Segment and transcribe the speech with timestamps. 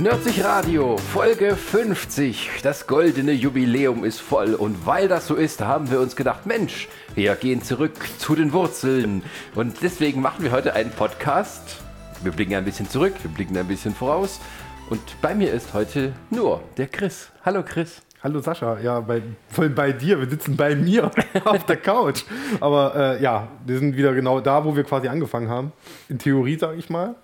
[0.00, 2.62] Nerdsich Radio, Folge 50.
[2.62, 6.88] Das goldene Jubiläum ist voll und weil das so ist, haben wir uns gedacht, Mensch,
[7.14, 9.22] wir gehen zurück zu den Wurzeln.
[9.54, 11.82] Und deswegen machen wir heute einen Podcast.
[12.22, 14.40] Wir blicken ein bisschen zurück, wir blicken ein bisschen voraus.
[14.88, 17.30] Und bei mir ist heute nur der Chris.
[17.44, 18.00] Hallo Chris.
[18.22, 20.18] Hallo Sascha, ja, bei, voll bei dir.
[20.18, 21.10] Wir sitzen bei mir
[21.44, 22.22] auf der Couch.
[22.58, 25.72] Aber äh, ja, wir sind wieder genau da, wo wir quasi angefangen haben.
[26.08, 27.16] In Theorie, sage ich mal.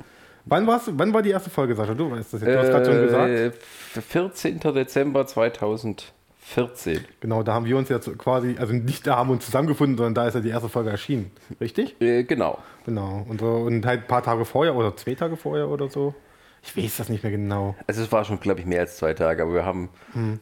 [0.49, 1.95] Wann, warst, wann war die erste Folge, Sascha?
[1.95, 2.55] Du weißt das jetzt.
[2.55, 3.31] Du hast gerade schon gesagt.
[3.31, 4.61] Äh, 14.
[4.61, 7.05] Dezember 2014.
[7.19, 10.15] Genau, da haben wir uns jetzt quasi, also nicht da haben wir uns zusammengefunden, sondern
[10.15, 11.33] da ist ja die erste Folge erschienen.
[11.61, 12.01] Richtig?
[12.01, 12.59] Äh, genau.
[12.85, 13.27] Genau.
[13.29, 16.15] Und, so, und halt ein paar Tage vorher oder zwei Tage vorher oder so.
[16.63, 17.75] Ich weiß das nicht mehr genau.
[17.89, 19.89] Also es war schon, glaube ich, mehr als zwei Tage, aber wir haben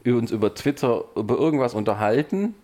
[0.04, 2.54] uns über Twitter über irgendwas unterhalten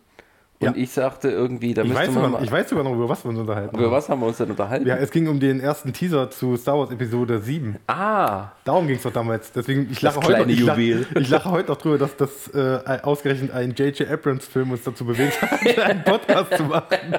[0.60, 0.72] und Ja.
[0.76, 3.24] ich sagte irgendwie, da Ich müsste weiß, man mal, ich weiß sogar noch, über was
[3.24, 3.76] wir uns unterhalten.
[3.78, 4.86] über was haben wir uns denn unterhalten?
[4.86, 7.76] Ja, es ging um den ersten Teaser zu Star Wars Episode 7.
[7.86, 9.50] Ah, Darum ging es doch damals.
[9.52, 12.48] Deswegen, ich lache, Das heute, noch- ich, lache, ich lache heute noch drüber, dass das
[12.54, 14.08] äh, ausgerechnet ein J.J.
[14.10, 17.14] Abrams-Film uns dazu bewegt hat, einen Podcast zu machen.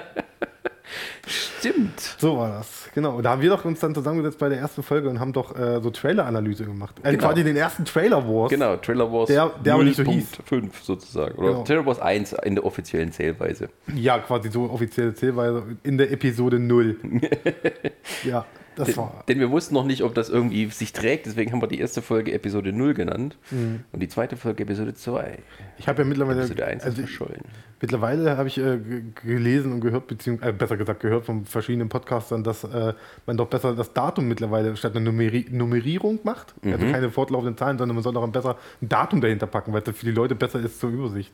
[1.32, 2.00] Stimmt.
[2.18, 2.90] So war das.
[2.94, 3.16] Genau.
[3.16, 5.56] Und da haben wir doch uns dann zusammengesetzt bei der ersten Folge und haben doch
[5.58, 6.96] äh, so Trailer-Analyse gemacht.
[7.04, 7.30] Also Genau.
[7.30, 8.50] quasi den ersten Trailer Wars.
[8.50, 10.28] Genau, Trailer Wars Der- der aber nicht so hieß.
[10.50, 11.36] 0.5 sozusagen.
[11.38, 11.64] Oder Genau.
[11.64, 13.70] Trailer Wars 1 in der offiziellen Zählweise.
[13.96, 16.98] Ja, quasi so offizielle Zählweise in der Episode 0.
[18.24, 18.46] ja,
[18.76, 19.24] das war.
[19.28, 22.02] Denn wir wussten noch nicht, ob das irgendwie sich trägt, deswegen haben wir die erste
[22.02, 23.84] Folge Episode 0 genannt Mhm.
[23.92, 25.40] und die zweite Folge Episode 2.
[25.78, 26.40] Ich habe ja mittlerweile.
[26.40, 27.42] Episode 1 ist also, verschollen.
[27.82, 28.80] Mittlerweile habe ich äh,
[29.26, 32.94] gelesen und gehört, beziehungsweise äh, besser gesagt gehört von verschiedenen Podcastern, dass äh,
[33.26, 36.54] man doch besser das Datum mittlerweile statt einer Numeri Nummerierung macht.
[36.64, 36.92] Also Mhm.
[36.92, 40.06] keine fortlaufenden Zahlen, sondern man soll auch besser ein Datum dahinter packen, weil das für
[40.06, 41.32] die Leute besser ist zur Übersicht.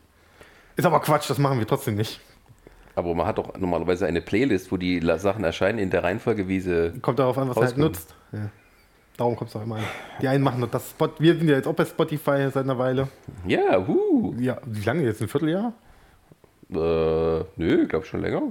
[0.77, 2.21] Ist aber Quatsch, das machen wir trotzdem nicht.
[2.97, 6.59] Aber man hat doch normalerweise eine Playlist, wo die Sachen erscheinen in der Reihenfolge, wie
[6.59, 6.93] sie.
[6.99, 8.15] Kommt darauf an, was er halt nutzt.
[8.31, 8.49] Ja.
[9.17, 9.83] Darum kommt es auch immer an.
[10.19, 11.11] Die einen machen das Spot.
[11.19, 13.07] Wir sind ja jetzt auch bei Spotify seit einer Weile.
[13.45, 14.33] Ja, huh.
[14.39, 15.21] Ja, wie lange jetzt?
[15.21, 15.73] Ein Vierteljahr?
[16.71, 18.41] Äh, nö, ich glaube schon länger.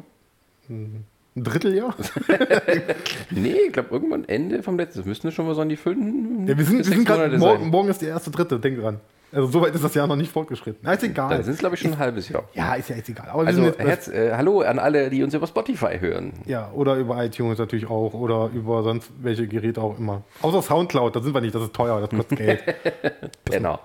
[0.69, 1.04] Ein
[1.34, 1.97] Dritteljahr?
[3.31, 5.00] Nee, ich glaube irgendwann Ende vom letzten.
[5.00, 6.48] Das müssten wir schon mal so an die fünf.
[6.48, 7.37] Ja, wir sind, wir sind gerade.
[7.37, 9.00] Morgen, morgen ist die erste Dritte, denk dran.
[9.32, 10.81] Also soweit ist das Jahr noch nicht fortgeschritten.
[10.82, 11.31] Na, ist egal.
[11.31, 12.44] Dann sind es, glaube ich, schon ein halbes Jahr.
[12.54, 13.28] Ja, ist ja jetzt egal.
[13.28, 16.32] Aber Also, Herz, äh, hallo an alle, die uns über Spotify hören.
[16.47, 20.22] ja, oder über iTunes natürlich auch oder über sonst welche Geräte auch immer.
[20.42, 22.62] Außer Soundcloud, da sind wir nicht, das ist teuer, das kostet Geld.
[23.50, 23.78] Genau.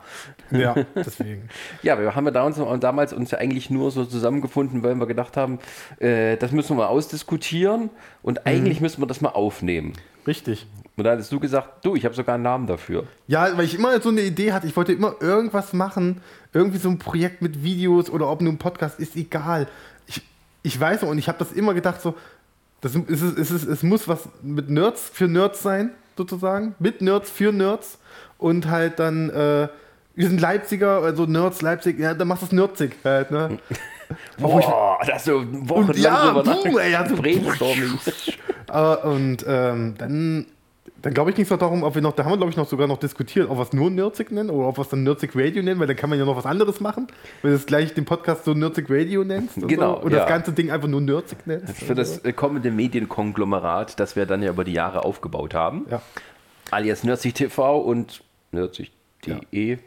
[0.51, 1.50] ja, deswegen.
[1.84, 5.06] Ja, wir haben ja da uns, damals uns ja eigentlich nur so zusammengefunden, weil wir
[5.07, 5.59] gedacht haben,
[6.00, 7.90] äh, das müssen wir ausdiskutieren
[8.22, 9.94] und eigentlich müssen wir das mal aufnehmen.
[10.28, 10.68] Richtig.
[10.97, 13.06] Und da hattest du gesagt, du, ich habe sogar einen Namen dafür.
[13.28, 16.22] Ja, weil ich immer so eine Idee hatte, ich wollte immer irgendwas machen,
[16.53, 19.68] irgendwie so ein Projekt mit Videos oder ob nur ein Podcast, ist egal.
[20.06, 20.22] Ich,
[20.63, 22.16] ich weiß noch, und ich habe das immer gedacht, so,
[22.81, 26.75] das ist, es, ist, es, muss was mit Nerds für Nerds sein, sozusagen.
[26.80, 27.97] Mit Nerds für Nerds.
[28.38, 29.69] Und halt dann, äh,
[30.16, 33.59] wir sind Leipziger, also Nerds, Leipzig, ja, dann machst du es nerdzig halt, ne?
[34.38, 37.97] Boah, da hast du wochenlang Und ja, boom, ey, ja, so- Brainstorming.
[38.74, 40.46] Äh, und ähm, dann,
[41.01, 42.57] dann glaube ich, ging es noch darum, ob wir noch, da haben wir, glaube ich,
[42.57, 45.03] noch sogar noch diskutiert, ob wir es nur Nerdzig nennen oder ob wir es dann
[45.03, 47.07] Nerdzig Radio nennen, weil dann kann man ja noch was anderes machen,
[47.41, 50.19] wenn du es gleich den Podcast so Nerdzig Radio nennst und, Genau, so, und ja.
[50.19, 51.75] das ganze Ding einfach nur Nerdzig nennst.
[51.78, 55.85] Für das äh, kommende Medienkonglomerat, das wir dann ja über die Jahre aufgebaut haben.
[55.89, 56.01] Ja.
[56.69, 59.78] Alias Nerdsig TV und nerdsig.de.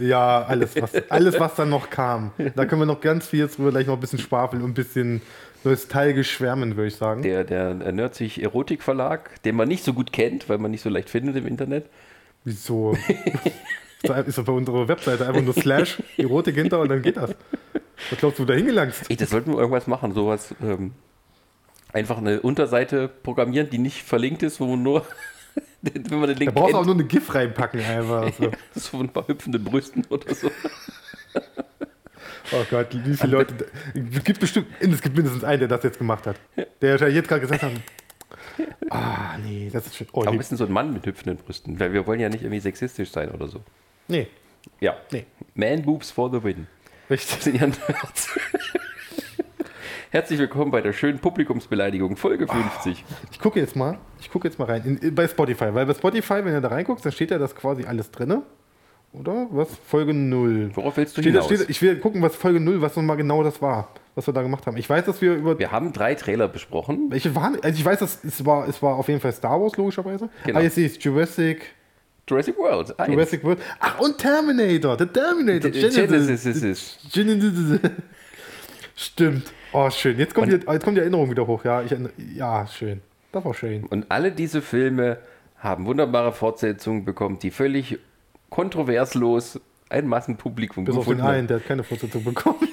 [0.00, 2.32] Ja, alles was, alles, was dann noch kam.
[2.54, 4.74] Da können wir noch ganz viel jetzt drüber gleich noch ein bisschen schwafeln und ein
[4.74, 5.20] bisschen
[5.64, 7.22] nostalgisch schwärmen, würde ich sagen.
[7.22, 10.88] Der, der Nerdsig Erotik Verlag, den man nicht so gut kennt, weil man nicht so
[10.88, 11.86] leicht findet im Internet.
[12.44, 12.96] Wieso?
[14.02, 17.34] Da ist doch bei unserer Webseite einfach nur Slash Erotik hinter und dann geht das.
[18.08, 19.10] Was glaubst du, wo du da hingelangst?
[19.10, 20.54] Ey, das sollten wir irgendwas machen, sowas.
[20.62, 20.92] Ähm,
[21.92, 25.04] einfach eine Unterseite programmieren, die nicht verlinkt ist, wo man nur,
[25.82, 28.32] wenn man den Da Link brauchst du auch nur eine GIF reinpacken, einfach.
[28.32, 28.50] So.
[28.80, 30.50] so ein paar hüpfende Brüsten oder so.
[32.52, 33.54] Oh Gott, wie viele Leute.
[34.14, 36.36] Es gibt bestimmt, es gibt mindestens einen, der das jetzt gemacht hat.
[36.80, 37.72] Der jetzt gerade gesagt hat.
[38.90, 40.06] Ah, nee, das ist schon.
[40.12, 40.38] Oh, Aber nee.
[40.38, 41.78] bist du so ein Mann mit hüpfenden Brüsten?
[41.80, 43.60] Weil wir wollen ja nicht irgendwie sexistisch sein oder so.
[44.08, 44.28] nee,
[44.80, 44.96] Ja.
[45.12, 45.24] nee.
[45.54, 46.66] Man Boobs for the win.
[47.08, 47.60] Richtig.
[50.10, 53.04] Herzlich willkommen bei der schönen Publikumsbeleidigung, Folge 50.
[53.30, 53.98] Ich gucke jetzt mal.
[54.20, 54.82] Ich gucke jetzt mal rein.
[54.84, 55.72] In, in, bei Spotify.
[55.72, 58.42] Weil bei Spotify, wenn du da reinguckst, dann steht ja das quasi alles drin.
[59.12, 59.48] Oder?
[59.50, 59.68] Was?
[59.86, 60.70] Folge 0.
[60.74, 61.46] Worauf willst du Steht, hinaus?
[61.46, 64.42] steht, ich will gucken, was Folge 0, was nochmal genau das war, was wir da
[64.42, 64.76] gemacht haben.
[64.76, 65.58] Ich weiß, dass wir über.
[65.58, 67.10] Wir haben drei Trailer besprochen.
[67.10, 67.54] Welche waren?
[67.62, 70.28] Also ich weiß, dass es war, es war auf jeden Fall Star Wars, logischerweise.
[70.44, 70.58] Genau.
[70.58, 71.74] Ah, jetzt sehe ich Jurassic.
[72.28, 72.98] Jurassic World.
[73.00, 73.12] eins.
[73.12, 73.58] Jurassic World.
[73.80, 74.96] Ach, und Terminator.
[74.96, 75.70] The Terminator.
[75.72, 76.98] Genesis ist es.
[77.12, 77.80] Genesis.
[78.94, 79.52] Stimmt.
[79.72, 80.18] Oh, schön.
[80.18, 81.64] Jetzt kommt, die, jetzt kommt die Erinnerung wieder hoch.
[81.64, 81.92] Ja, ich,
[82.36, 83.00] ja, schön.
[83.32, 83.84] Das war schön.
[83.84, 85.18] Und alle diese Filme
[85.58, 87.98] haben wunderbare Fortsetzungen bekommen, die völlig
[88.50, 89.58] kontroverslos
[89.88, 91.34] ein Massenpublikum Bis auf den gefunden hat.
[91.34, 92.58] einen, der hat keine Fortsetzung bekommen.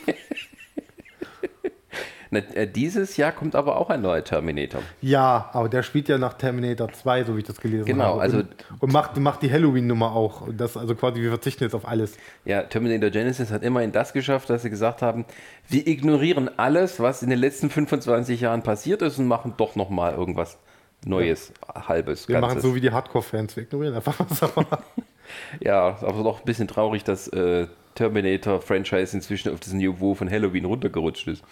[2.29, 4.81] Na, äh, dieses Jahr kommt aber auch ein neuer Terminator.
[5.01, 8.21] ja, aber der spielt ja nach Terminator 2, so wie ich das gelesen Genau, habe.
[8.21, 8.47] also- und,
[8.81, 10.45] und macht, macht die Halloween-Nummer auch.
[10.51, 12.17] Das also quasi, wir verzichten jetzt auf alles.
[12.43, 15.23] Ja, Terminator Genesis hat immerhin das geschafft, dass sie gesagt haben,
[15.69, 20.13] wir ignorieren alles, was in den letzten 25 Jahren passiert ist und machen doch nochmal
[20.13, 20.57] irgendwas
[21.05, 22.49] Neues, Halbes, Wir Ganzes.
[22.55, 23.55] machen so wie die Hardcore-Fans.
[23.55, 24.41] Wir ignorieren einfach was.
[25.55, 30.13] Aber Ja, ist aber doch ein bisschen traurig, dass äh, Terminator-Franchise inzwischen auf das Niveau
[30.15, 31.43] von Halloween runtergerutscht ist.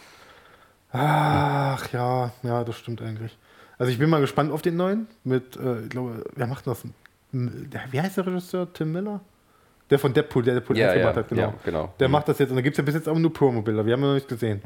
[0.91, 3.37] Ach ja, ja, das stimmt eigentlich.
[3.77, 6.83] Also ich bin mal gespannt auf den neuen mit, äh, ich glaube, wer macht das?
[7.31, 8.71] Wie heißt der Regisseur?
[8.71, 9.19] Tim Miller?
[9.89, 11.41] Der von Deadpool, der Deadpool Ja, 1 ja, gemacht hat, genau.
[11.41, 11.93] ja, genau.
[11.99, 12.11] Der Mhm.
[12.13, 13.85] macht das jetzt und da gibt es ja bis jetzt auch nur Promo-Bilder.
[13.85, 14.61] Wir haben ja noch nicht gesehen.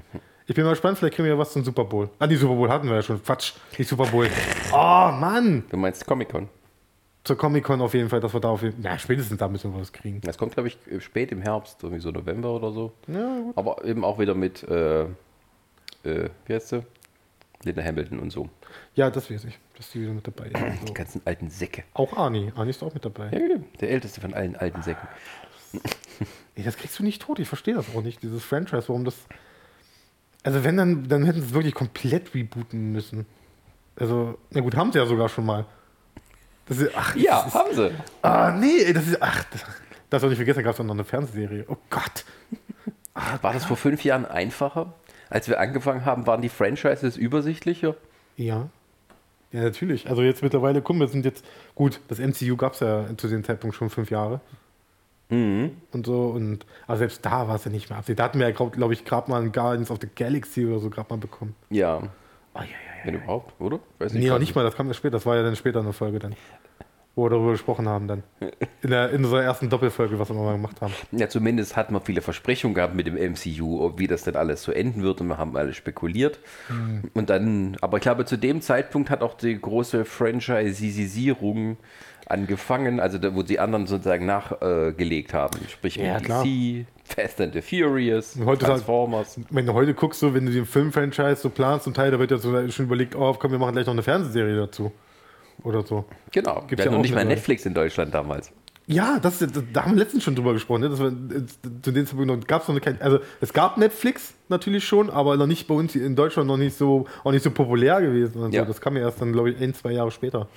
[0.45, 2.09] Ich bin mal gespannt, vielleicht kriegen wir ja was zum Super Bowl.
[2.19, 3.21] Ah, die Super Bowl hatten wir ja schon.
[3.23, 4.27] Quatsch, die Super Bowl.
[4.71, 4.75] Oh,
[5.19, 5.63] Mann!
[5.69, 6.47] Du meinst Comic-Con?
[7.29, 9.71] Zur Comic-Con auf jeden Fall, dass wir da auf jeden Fall, ja, spätestens da müssen
[9.71, 10.19] wir was kriegen.
[10.21, 12.91] Das kommt, glaube ich, spät im Herbst, irgendwie so November oder so.
[13.05, 13.55] Ja, gut.
[13.55, 16.83] Aber eben auch wieder mit, äh, äh, wie heißt sie?
[17.63, 18.49] Linda Hamilton und so.
[18.95, 20.89] Ja, das weiß ich, dass die wieder mit dabei ist.
[20.89, 21.83] Die ganzen alten Säcke.
[21.93, 22.51] Auch Arnie.
[22.55, 23.25] Arnie ist auch mit dabei.
[23.25, 23.63] Ja, genau.
[23.79, 25.07] der älteste von allen alten Säcken.
[26.55, 27.37] Ey, das kriegst du nicht tot.
[27.37, 29.15] Ich verstehe das auch nicht, dieses Franchise, warum das.
[30.41, 33.27] Also, wenn, dann, dann hätten sie es wirklich komplett rebooten müssen.
[33.97, 35.67] Also, na gut, haben sie ja sogar schon mal.
[36.69, 37.91] Das ist, ach, Ja, ist, haben sie.
[38.21, 39.21] ah, nee, das ist.
[39.21, 39.65] Ach, das,
[40.09, 41.65] das soll ich vergessen, gab es noch eine Fernsehserie.
[41.67, 42.23] Oh Gott.
[43.41, 44.93] War das vor fünf Jahren einfacher?
[45.29, 47.95] Als wir angefangen haben, waren die Franchises übersichtlicher?
[48.37, 48.69] Ja.
[49.51, 50.09] Ja, natürlich.
[50.09, 51.43] Also, jetzt mittlerweile, guck, wir sind jetzt.
[51.75, 54.39] Gut, das MCU gab es ja zu dem Zeitpunkt schon fünf Jahre.
[55.29, 55.71] Mhm.
[55.91, 56.27] Und so.
[56.27, 58.15] Und, aber selbst da war es ja nicht mehr absehen.
[58.15, 60.89] Da hatten wir ja, glaube ich, gerade mal ein Guardians of the Galaxy oder so
[60.89, 61.55] gerade mal bekommen.
[61.69, 62.01] Ja,
[62.55, 62.88] Oh, ja, ja, ja.
[63.03, 63.79] Wenn überhaupt, oder?
[63.99, 65.11] Weiß Nee, noch nicht mal, das kam ja später.
[65.17, 66.35] Das war ja dann später eine Folge dann.
[67.19, 68.23] Wo wir darüber gesprochen haben dann.
[68.81, 70.93] In, der, in unserer ersten Doppelfolge, was wir mal gemacht haben.
[71.11, 74.71] Ja, zumindest hatten wir viele Versprechungen gehabt mit dem MCU, wie das denn alles so
[74.71, 76.39] enden wird und wir haben alle spekuliert.
[77.13, 81.75] Und dann, aber ich glaube, zu dem Zeitpunkt hat auch die große Franchisierung
[82.25, 85.59] angefangen, also da, wo die anderen sozusagen nachgelegt haben.
[85.67, 86.85] Sprich, Ja, DC.
[87.03, 89.39] Fast and the Furious, heute Transformers.
[89.49, 92.31] Wenn du heute guckst, so, wenn du den Film-Franchise so planst, zum Teil, da wird
[92.31, 94.93] ja so schon überlegt, oh, komm, wir machen gleich noch eine Fernsehserie dazu.
[95.63, 96.05] Oder so.
[96.31, 97.25] Genau, Gibt's wir ja noch nicht mal.
[97.25, 98.51] Netflix in Deutschland damals.
[98.87, 100.81] Ja, das, ist- da haben wir letztens schon drüber gesprochen.
[100.81, 100.89] Ne?
[100.89, 101.43] Das war, äh,
[101.83, 105.37] zu dem Zeitpunkt noch, gab's noch eine, keine- also es gab Netflix natürlich schon, aber
[105.37, 108.41] noch nicht bei uns in Deutschland noch nicht so, auch nicht so populär gewesen.
[108.41, 108.61] Und Ja.
[108.63, 108.67] so.
[108.69, 110.47] Das kam ja erst dann, glaube ich, ein, zwei Jahre später.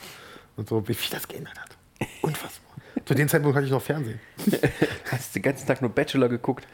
[0.56, 1.76] Und so, wie viel das geändert hat.
[2.22, 2.74] Unfassbar.
[3.04, 4.20] Zu dem Zeitpunkt hatte ich noch Fernsehen.
[5.10, 6.66] Hast den ganzen Tag nur Bachelor geguckt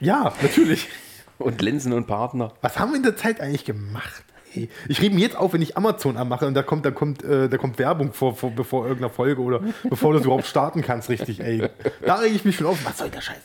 [0.00, 0.88] Ja, natürlich.
[1.38, 2.52] und Linsen und Partner.
[2.60, 4.24] Was haben wir in der Zeit eigentlich gemacht?
[4.54, 7.22] Ey, Ich rede mir jetzt auf, wenn ich Amazon anmache und da kommt, da kommt,
[7.24, 9.60] äh, da kommt Werbung vor, vor, bevor irgendeiner Folge oder
[9.90, 11.68] bevor du es überhaupt starten kannst, richtig, ey.
[12.04, 12.84] Da rege ich mich schon auf.
[12.84, 13.36] Was soll der Scheiß?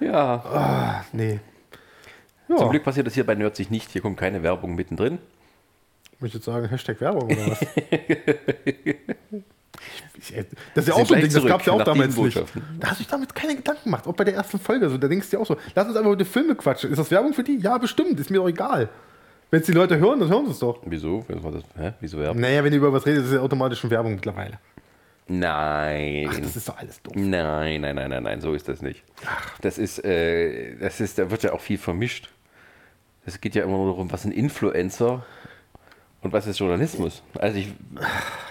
[0.00, 1.40] Ja, Ah, nee.
[2.48, 3.90] Ja, zum Glück passiert das hier bei Nerdsich nicht.
[3.90, 5.18] Hier kommt keine Werbung mittendrin.
[6.20, 7.60] Ich jetzt sagen, Hashtag Werbung oder was?
[10.16, 10.44] Ich, ich,
[10.74, 12.36] das ist ja auch so ein Ding, das gab es ja auch damals nicht.
[12.80, 14.88] Da hast du dich damit keine Gedanken gemacht, auch bei der ersten Folge.
[14.88, 16.90] So, da denkst du dir auch so, lass uns einfach über die Filme quatschen.
[16.90, 17.58] Ist das Werbung für die?
[17.58, 18.88] Ja, bestimmt, ist mir doch egal.
[19.54, 20.80] Wenn es die Leute hören, dann hören sie es doch.
[20.84, 21.24] Wieso?
[21.78, 21.92] Hä?
[22.00, 22.40] Wieso Werbung?
[22.40, 24.58] Naja, wenn ihr über was redet, ist es ja automatisch schon Werbung mittlerweile.
[25.28, 26.28] Nein.
[26.28, 27.12] Ach, das ist doch alles doof.
[27.14, 29.04] Nein, nein, nein, nein, nein, so ist das nicht.
[29.60, 32.30] Das ist, äh, das ist, da wird ja auch viel vermischt.
[33.26, 35.24] Es geht ja immer nur darum, was sind Influencer
[36.22, 37.22] und was ist Journalismus.
[37.38, 37.72] Also ich,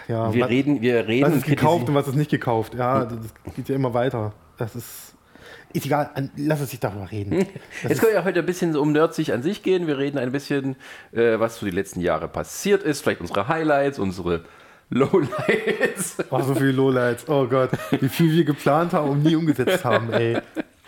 [0.08, 2.76] Ja, wir was, reden, wir reden was ist gekauft und was ist nicht gekauft.
[2.76, 3.18] Ja, das
[3.58, 4.32] geht ja immer weiter.
[4.58, 5.03] Das ist.
[5.74, 7.46] Ist egal, lass uns nicht darüber reden.
[7.82, 9.88] Das Jetzt können wir ja heute ein bisschen um Nerdsich an sich gehen.
[9.88, 10.76] Wir reden ein bisschen,
[11.12, 13.02] äh, was so die letzten Jahre passiert ist.
[13.02, 14.46] Vielleicht unsere Highlights, unsere
[14.90, 16.18] Lowlights.
[16.30, 17.28] Oh, so viele Lowlights.
[17.28, 20.38] Oh Gott, wie viel wir geplant haben und nie umgesetzt haben, ey.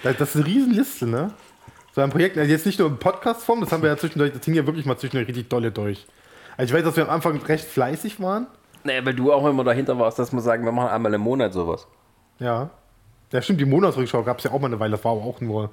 [0.04, 1.32] Das, das ist eine Riesenliste, ne?
[1.94, 4.42] So ein Projekt, also jetzt nicht nur in Podcast-Form, das haben wir ja zwischendurch, das
[4.42, 6.06] ging ja wirklich mal zwischendurch richtig dolle durch.
[6.58, 8.48] Also ich weiß, dass wir am Anfang recht fleißig waren.
[8.84, 11.54] Naja, weil du auch immer dahinter warst, dass wir sagen, wir machen einmal im Monat
[11.54, 11.88] sowas.
[12.40, 12.70] Ja.
[13.36, 15.42] Ja, stimmt, die Monatsrückschau gab es ja auch mal eine Weile, das war aber auch
[15.42, 15.70] nur.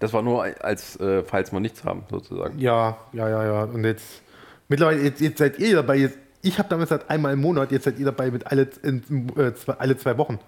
[0.00, 2.58] Das war nur als, äh, falls wir nichts haben, sozusagen.
[2.58, 3.62] Ja, ja, ja, ja.
[3.62, 4.22] Und jetzt,
[4.68, 5.98] mittlerweile, jetzt, jetzt seid ihr dabei.
[5.98, 9.30] Jetzt, ich habe damals gesagt, einmal im Monat, jetzt seid ihr dabei mit alle, in,
[9.38, 10.40] äh, zwei, alle zwei Wochen.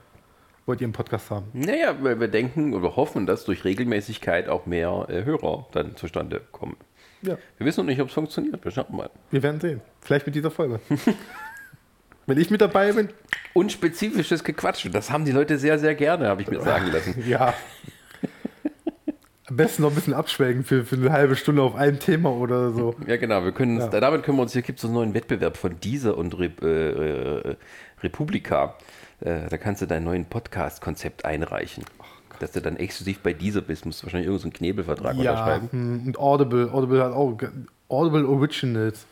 [0.66, 1.46] Wollt ihr einen Podcast haben?
[1.52, 6.40] Naja, weil wir denken oder hoffen, dass durch Regelmäßigkeit auch mehr äh, Hörer dann zustande
[6.50, 6.76] kommen.
[7.22, 7.38] Ja.
[7.56, 8.64] Wir wissen noch nicht, ob es funktioniert.
[8.64, 9.10] Wir schauen mal.
[9.30, 9.80] Wir werden sehen.
[10.00, 10.80] Vielleicht mit dieser Folge.
[12.28, 13.08] Wenn ich mit dabei bin,
[13.54, 17.24] Unspezifisches Gequatsche, das haben die Leute sehr, sehr gerne, habe ich mir sagen lassen.
[17.26, 17.54] ja.
[19.50, 22.94] besten noch ein bisschen abschwelgen für, für eine halbe Stunde auf ein Thema oder so.
[23.06, 23.44] Ja, genau.
[23.44, 23.88] Wir können Ja.
[23.88, 26.62] Damit können wir uns, hier gibt es so einen neuen Wettbewerb von dieser und Rep,
[26.62, 26.90] äh,
[27.50, 27.56] äh,
[28.02, 28.74] Republika.
[29.20, 31.84] Äh, da kannst du dein neuen Podcast-Konzept einreichen.
[32.40, 35.32] Dass du dann exklusiv bei dieser bist, musst du wahrscheinlich irgendeinen so einen Knebelvertrag Ja,
[35.32, 35.68] unterschreiben.
[35.72, 36.70] hm, und Audible.
[36.70, 37.36] Audible hat auch
[37.88, 39.06] Audible Originals.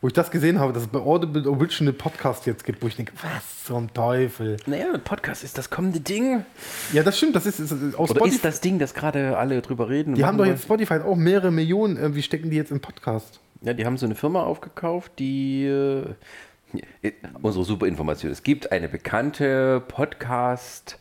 [0.00, 2.94] Wo ich das gesehen habe, dass es bei Audible Original Podcast jetzt gibt, wo ich
[2.94, 4.56] denke, was zum Teufel.
[4.66, 6.44] Naja, Podcast ist das kommende Ding.
[6.92, 8.28] Ja, das stimmt, das ist, ist, aus Oder Spotify.
[8.36, 10.14] ist das Ding, das gerade alle drüber reden?
[10.14, 13.40] die haben doch jetzt Spotify auch mehrere Millionen, irgendwie stecken die jetzt im Podcast.
[13.62, 15.64] Ja, die haben so eine Firma aufgekauft, die.
[15.64, 16.14] Äh,
[17.42, 18.30] unsere super Information.
[18.30, 20.98] Es gibt eine bekannte Podcast.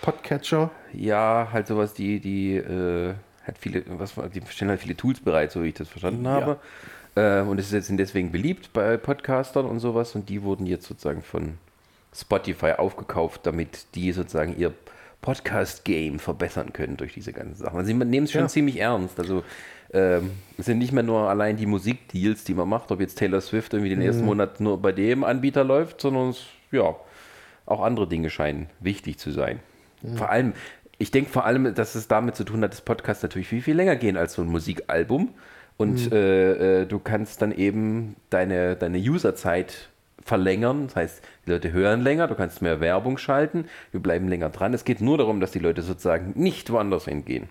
[0.00, 0.70] Podcatcher.
[0.94, 5.52] Ja, halt sowas, die, die äh, hat viele, was die stellen halt viele Tools bereit,
[5.52, 6.58] so wie ich das verstanden habe.
[7.18, 10.66] Äh, und es ist jetzt sind deswegen beliebt bei Podcastern und sowas und die wurden
[10.66, 11.54] jetzt sozusagen von
[12.14, 14.72] Spotify aufgekauft, damit die sozusagen ihr
[15.20, 17.76] Podcast-Game verbessern können durch diese ganzen Sachen.
[17.76, 18.48] Also sie nehmen es schon Ja.
[18.48, 19.18] ziemlich ernst.
[19.18, 19.42] Also
[19.92, 23.40] ähm, es sind nicht mehr nur allein die Musikdeals, die man macht, ob jetzt Taylor
[23.40, 26.94] Swift irgendwie den ersten Monat nur bei dem Anbieter läuft, sondern es, ja,
[27.66, 29.60] auch andere Dinge scheinen wichtig zu sein.
[30.14, 30.52] Vor allem,
[30.98, 33.76] ich denke vor allem, dass es damit zu tun hat, dass Podcasts natürlich viel, viel
[33.76, 35.34] länger gehen als so ein Musikalbum.
[35.78, 39.88] Und äh, äh, du kannst dann eben deine, deine Userzeit
[40.20, 40.88] verlängern.
[40.88, 44.74] Das heißt, die Leute hören länger, du kannst mehr Werbung schalten, wir bleiben länger dran.
[44.74, 47.48] Es geht nur darum, dass die Leute sozusagen nicht woanders hingehen.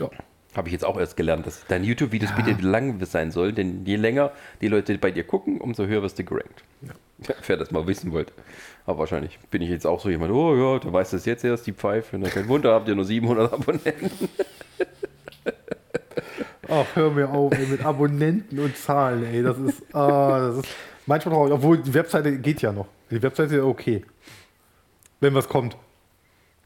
[0.00, 0.08] Ja.
[0.54, 3.96] Habe ich jetzt auch erst gelernt, dass deine YouTube-Videos bitte lang sein sollen, denn je
[3.96, 6.64] länger die Leute bei dir gucken, umso höher wirst du gerankt.
[6.80, 7.34] Ja.
[7.46, 8.32] Wer das mal wissen wollte.
[8.86, 11.66] Aber wahrscheinlich bin ich jetzt auch so jemand, oh ja, du weißt das jetzt erst,
[11.66, 12.16] die Pfeife.
[12.16, 14.10] Na, kein Wunder, habt ihr nur 700 Abonnenten.
[16.68, 19.42] Ach, hör mir auf, ey, mit Abonnenten und Zahlen, ey.
[19.42, 20.68] Das ist, ah, das ist
[21.06, 21.52] manchmal traurig.
[21.52, 22.86] Obwohl, die Webseite geht ja noch.
[23.10, 24.04] Die Webseite ist ja okay.
[25.20, 25.76] Wenn was kommt.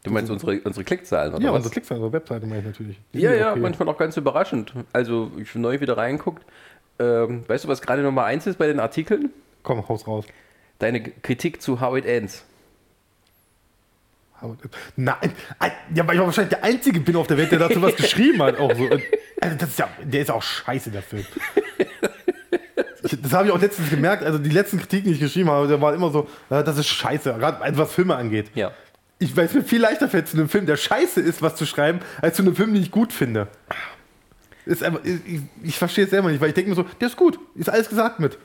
[0.03, 1.57] Du meinst unsere, unsere Klickzahlen, oder Ja, was?
[1.59, 2.99] unsere Klicks unsere Webseite meine ich natürlich.
[3.13, 3.61] Die Ja, ja, okay.
[3.61, 4.73] manchmal auch ganz überraschend.
[4.95, 6.45] Also, ich habe neu wieder reingeguckt.
[6.99, 9.31] Ähm, weißt du, was gerade Nummer 1 ist bei den Artikeln?
[9.63, 10.25] Komm, haus raus.
[10.79, 12.45] Deine Kritik zu How It Ends.
[14.97, 15.17] Nein,
[15.59, 18.43] ein- ja, weil ich wahrscheinlich der Einzige bin auf der Welt, der dazu was geschrieben
[18.43, 18.59] hat.
[18.59, 18.89] Auch so.
[19.41, 21.27] Also das ist ja, der ist auch scheiße, der Film.
[23.23, 24.23] Das habe ich auch letztens gemerkt.
[24.23, 26.87] Also die letzten Kritiken, die ich geschrieben habe, der war immer so, äh, das ist
[26.89, 28.51] scheiße, gerade was Filme angeht.
[28.55, 28.73] Ja.
[29.19, 32.01] Ich weiß, mir viel leichter fällt, zu einem Film, der scheiße ist, was zu schreiben,
[32.23, 33.49] als zu einem Film, den ich gut finde.
[34.65, 37.09] Ist einfach, ich, ich, ich verstehe es selber nicht, weil ich denke mir so, der
[37.09, 38.39] ist gut, ist alles gesagt mit.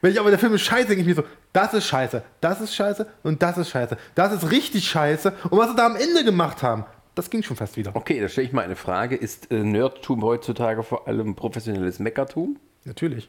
[0.00, 2.60] Wenn ich aber der Film ist scheiße, denke ich mir so, das ist scheiße, das
[2.60, 3.96] ist scheiße und das ist scheiße.
[4.14, 5.32] Das ist richtig scheiße.
[5.50, 6.84] Und was sie da am Ende gemacht haben,
[7.16, 7.96] das ging schon fast wieder.
[7.96, 9.16] Okay, da stelle ich mal eine Frage.
[9.16, 12.58] Ist äh, Nerdtum heutzutage vor allem professionelles Meckertum?
[12.84, 13.28] Natürlich.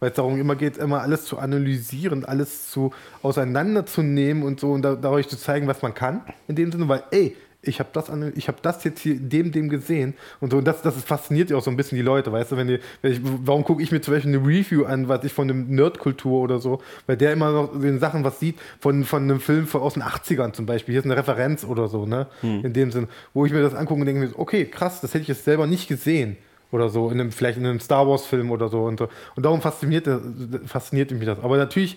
[0.00, 2.92] Weil es darum immer geht, immer alles zu analysieren, alles zu
[3.22, 6.22] auseinanderzunehmen und so und da, dadurch zu zeigen, was man kann.
[6.48, 9.68] In dem Sinne, weil, ey, ich habe das, ich hab das jetzt hier dem, dem
[9.68, 10.58] gesehen und so.
[10.58, 12.78] Und das, das fasziniert ja auch so ein bisschen die Leute, weißt du, wenn die,
[13.02, 15.74] wenn ich, warum gucke ich mir zum Beispiel eine Review an, was ich von einem
[15.74, 19.66] Nerdkultur oder so, weil der immer noch den Sachen was sieht, von, von einem Film
[19.66, 20.92] von, aus den 80ern zum Beispiel.
[20.92, 22.26] Hier ist eine Referenz oder so, ne?
[22.42, 25.22] In dem Sinn, wo ich mir das angucke und denke mir, okay, krass, das hätte
[25.22, 26.36] ich jetzt selber nicht gesehen
[26.72, 29.08] oder so, in einem, vielleicht in einem Star Wars-Film oder so und so.
[29.36, 30.20] Und darum fasziniert, das-
[30.66, 31.38] fasziniert mich das.
[31.40, 31.96] Aber natürlich,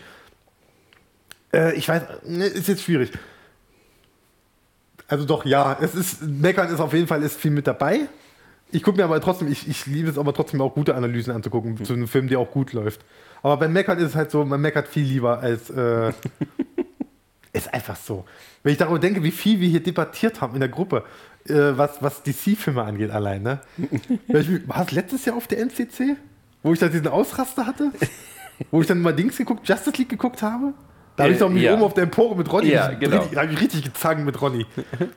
[1.53, 3.11] äh, ich weiß, ne, ist jetzt schwierig.
[5.07, 8.01] Also doch, ja, es ist, Meckern ist auf jeden Fall ist viel mit dabei.
[8.71, 11.83] Ich gucke mir aber trotzdem, ich, ich liebe es aber trotzdem auch gute Analysen anzugucken,
[11.85, 13.05] zu einem Film, der auch gut läuft.
[13.41, 15.69] Aber beim Meckern ist es halt so, man meckert viel lieber als.
[15.69, 16.11] Äh,
[17.53, 18.25] ist einfach so.
[18.63, 21.03] Wenn ich darüber denke, wie viel wir hier debattiert haben in der Gruppe,
[21.47, 23.61] äh, was, was DC-Filme angeht, allein, ne?
[24.67, 26.17] War es letztes Jahr auf der NCC?
[26.63, 27.91] Wo ich da diesen Ausraster hatte?
[28.71, 30.73] Wo ich dann mal Dings geguckt, Justice League geguckt habe?
[31.17, 31.73] Da habe ich Äh, doch mich ja.
[31.73, 33.27] oben auf der Empore mit Ronny, Ja, genau.
[33.33, 34.65] da habe ich richtig gezankt mit Ronny.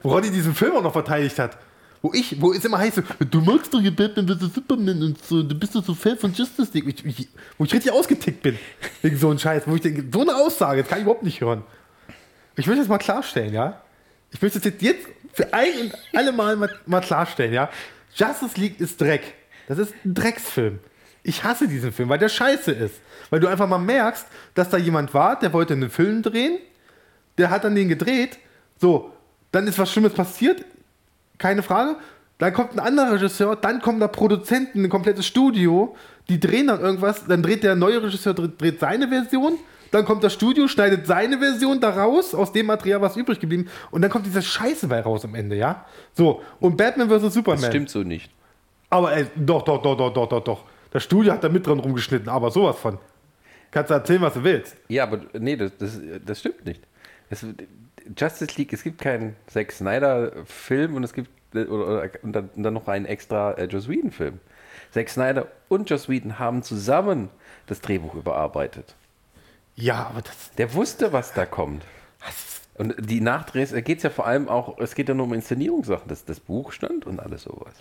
[0.02, 1.56] Wo Ronny diesen Film auch noch verteidigt hat.
[2.02, 4.54] Wo ich, wo es immer heißt, so, du magst doch hier Batman vs.
[4.54, 6.86] Superman und so, du bist doch so Fan von Justice League.
[6.88, 7.28] Ich, ich,
[7.58, 8.58] wo ich richtig ausgetickt bin.
[9.02, 9.64] Wegen so einem Scheiß.
[9.66, 11.62] Wo ich denke, so eine Aussage, das kann ich überhaupt nicht hören.
[12.56, 13.82] Ich möchte das mal klarstellen, ja?
[14.32, 17.68] Ich möchte das jetzt, jetzt für ein und alle Mal, mal mal klarstellen, ja?
[18.14, 19.34] Justice League ist Dreck.
[19.68, 20.78] Das ist ein Drecksfilm.
[21.22, 23.00] Ich hasse diesen Film, weil der scheiße ist.
[23.30, 26.58] Weil du einfach mal merkst, dass da jemand war, der wollte einen Film drehen,
[27.38, 28.38] der hat dann den gedreht,
[28.78, 29.12] so,
[29.52, 30.64] dann ist was Schlimmes passiert,
[31.38, 31.96] keine Frage.
[32.38, 35.94] Dann kommt ein anderer Regisseur, dann kommen da Produzenten, ein komplettes Studio,
[36.28, 39.58] die drehen dann irgendwas, dann dreht der neue Regisseur dreht, seine Version,
[39.90, 43.68] dann kommt das Studio, schneidet seine Version da raus, aus dem Material, was übrig geblieben,
[43.90, 45.84] und dann kommt diese Scheiße bei raus am Ende, ja?
[46.14, 47.34] So, und Batman vs.
[47.34, 47.60] Superman.
[47.60, 48.30] Das stimmt so nicht.
[48.88, 50.64] Aber ey, doch, doch, doch, doch, doch, doch, doch.
[50.90, 52.98] Das Studio hat da mit dran rumgeschnitten, aber sowas von.
[53.70, 54.76] Kannst du erzählen, was du willst.
[54.88, 56.82] Ja, aber nee, das, das, das stimmt nicht.
[57.28, 57.46] Es,
[58.16, 62.62] Justice League, es gibt keinen Zack Snyder-Film und es gibt oder, oder, und, dann, und
[62.62, 64.40] dann noch einen extra äh, Joss Whedon-Film.
[64.92, 67.28] Zack Snyder und Joss Whedon haben zusammen
[67.66, 68.94] das Drehbuch überarbeitet.
[69.76, 70.50] Ja, aber das.
[70.58, 71.84] Der wusste, was da kommt.
[72.74, 76.08] Und die Nachdrehs, geht es ja vor allem auch, es geht ja nur um Inszenierungssachen,
[76.08, 77.74] dass das Buch stand und alles sowas.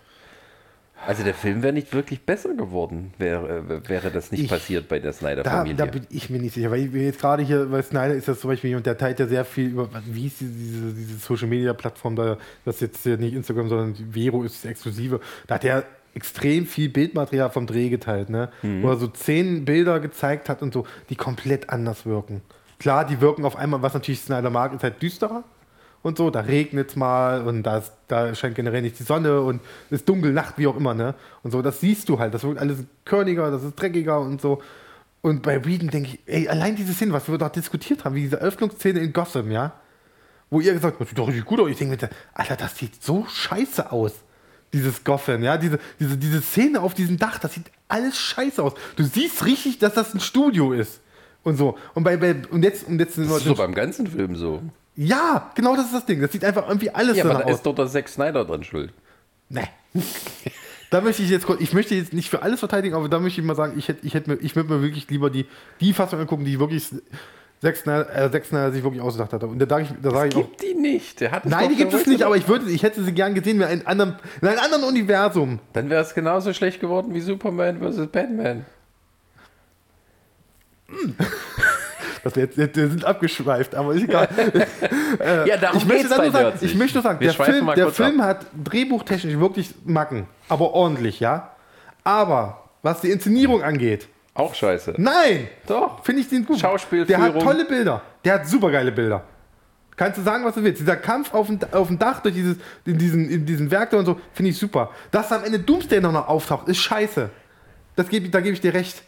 [1.07, 4.99] Also der Film wäre nicht wirklich besser geworden, wäre, wäre das nicht Ich- passiert bei
[4.99, 5.75] der Da, Snyder-Familie.
[5.75, 8.27] da bin ich mir nicht sicher, weil ich bin jetzt gerade hier, weil Snyder ist
[8.27, 11.17] das zum Beispiel jemand, der teilt ja sehr viel über, wie ist diese, diese, diese
[11.19, 15.19] Social Media Plattform da, das ist jetzt ja nicht Instagram, sondern Vero ist das exklusive.
[15.47, 18.49] Da hat er extrem viel Bildmaterial vom Dreh geteilt, ne?
[18.61, 18.83] Mhm.
[18.83, 22.41] Wo er so zehn Bilder gezeigt hat und so, die komplett anders wirken.
[22.79, 25.43] Klar, die wirken auf einmal, was natürlich Snyder mag, ist halt düsterer
[26.03, 26.29] und so.
[26.29, 29.99] Da regnet es mal und da, ist, da scheint generell nicht die Sonne und es
[29.99, 31.15] ist dunkel, Nacht, wie auch immer, ne?
[31.43, 32.33] Und so, das siehst du halt.
[32.33, 34.61] Das wird alles körniger, das ist dreckiger und so.
[35.21, 38.21] Und bei Whedon denke ich, ey, allein diese Szene, was wir dort diskutiert haben, wie
[38.21, 39.73] diese Öffnungsszene in Gotham, ja?
[40.49, 41.69] Wo ihr gesagt habt, das sieht doch richtig gut aus.
[41.69, 44.13] Ich denke mir, Alter, das sieht so scheiße aus.
[44.71, 45.57] Dieses Gotham, ja?
[45.57, 48.73] Diese, diese, diese Szene auf diesem Dach, das sieht alles scheiße aus.
[48.95, 51.01] Du siehst richtig, dass das ein Studio ist.
[51.43, 51.77] Und so.
[51.93, 54.61] Und, bei, bei, und jetzt, und jetzt das ist so beim ganzen Film so.
[54.95, 56.21] Ja, genau das ist das Ding.
[56.21, 57.55] Das sieht einfach irgendwie alles Ja, aber da aus.
[57.55, 58.91] ist doch der Zack Snyder dran schuld.
[59.49, 59.67] Nee.
[60.89, 63.41] da möchte ich jetzt kurz, ich möchte jetzt nicht für alles verteidigen, aber da möchte
[63.41, 65.45] ich mal sagen, ich hätte ich hätte mir, ich würde mir wirklich lieber die,
[65.79, 66.87] die Fassung angucken, die wirklich
[67.61, 69.43] Zack Snyder, äh, Zack Snyder sich wirklich ausgedacht hat.
[69.43, 70.41] Und da sage ich, da sage ich auch.
[70.41, 71.19] Gibt die nicht.
[71.19, 73.57] Der hat Nein, die gibt es nicht, aber ich würde, ich hätte sie gern gesehen
[73.57, 75.59] in einem anderen, in einem anderen Universum.
[75.73, 78.07] Dann wäre es genauso schlecht geworden wie Superman vs.
[78.07, 78.65] Batman.
[82.23, 84.27] Das wir, wir sind abgeschweift, aber ist egal.
[85.45, 87.87] Ja, darum ich möchte, geht's nur sagen, ich möchte nur sagen, Wir der Film, der
[87.89, 91.51] Film hat drehbuchtechnisch wirklich Macken, aber ordentlich, ja.
[92.03, 94.93] Aber was die Inszenierung angeht, Auch scheiße.
[94.97, 96.03] nein, Doch.
[96.03, 96.59] finde ich den gut.
[96.59, 97.07] Schauspielführung.
[97.07, 98.01] Der hat tolle Bilder.
[98.23, 99.23] Der hat supergeile Bilder.
[99.95, 100.79] Kannst du sagen, was du willst.
[100.79, 103.97] Dieser Kampf auf dem, auf dem Dach durch dieses, in diesen, in diesen Werk da
[103.97, 104.91] und so, finde ich super.
[105.11, 107.29] Dass am Ende Doomsday noch, noch auftaucht, ist scheiße.
[107.97, 109.03] Das geb, da gebe ich dir recht.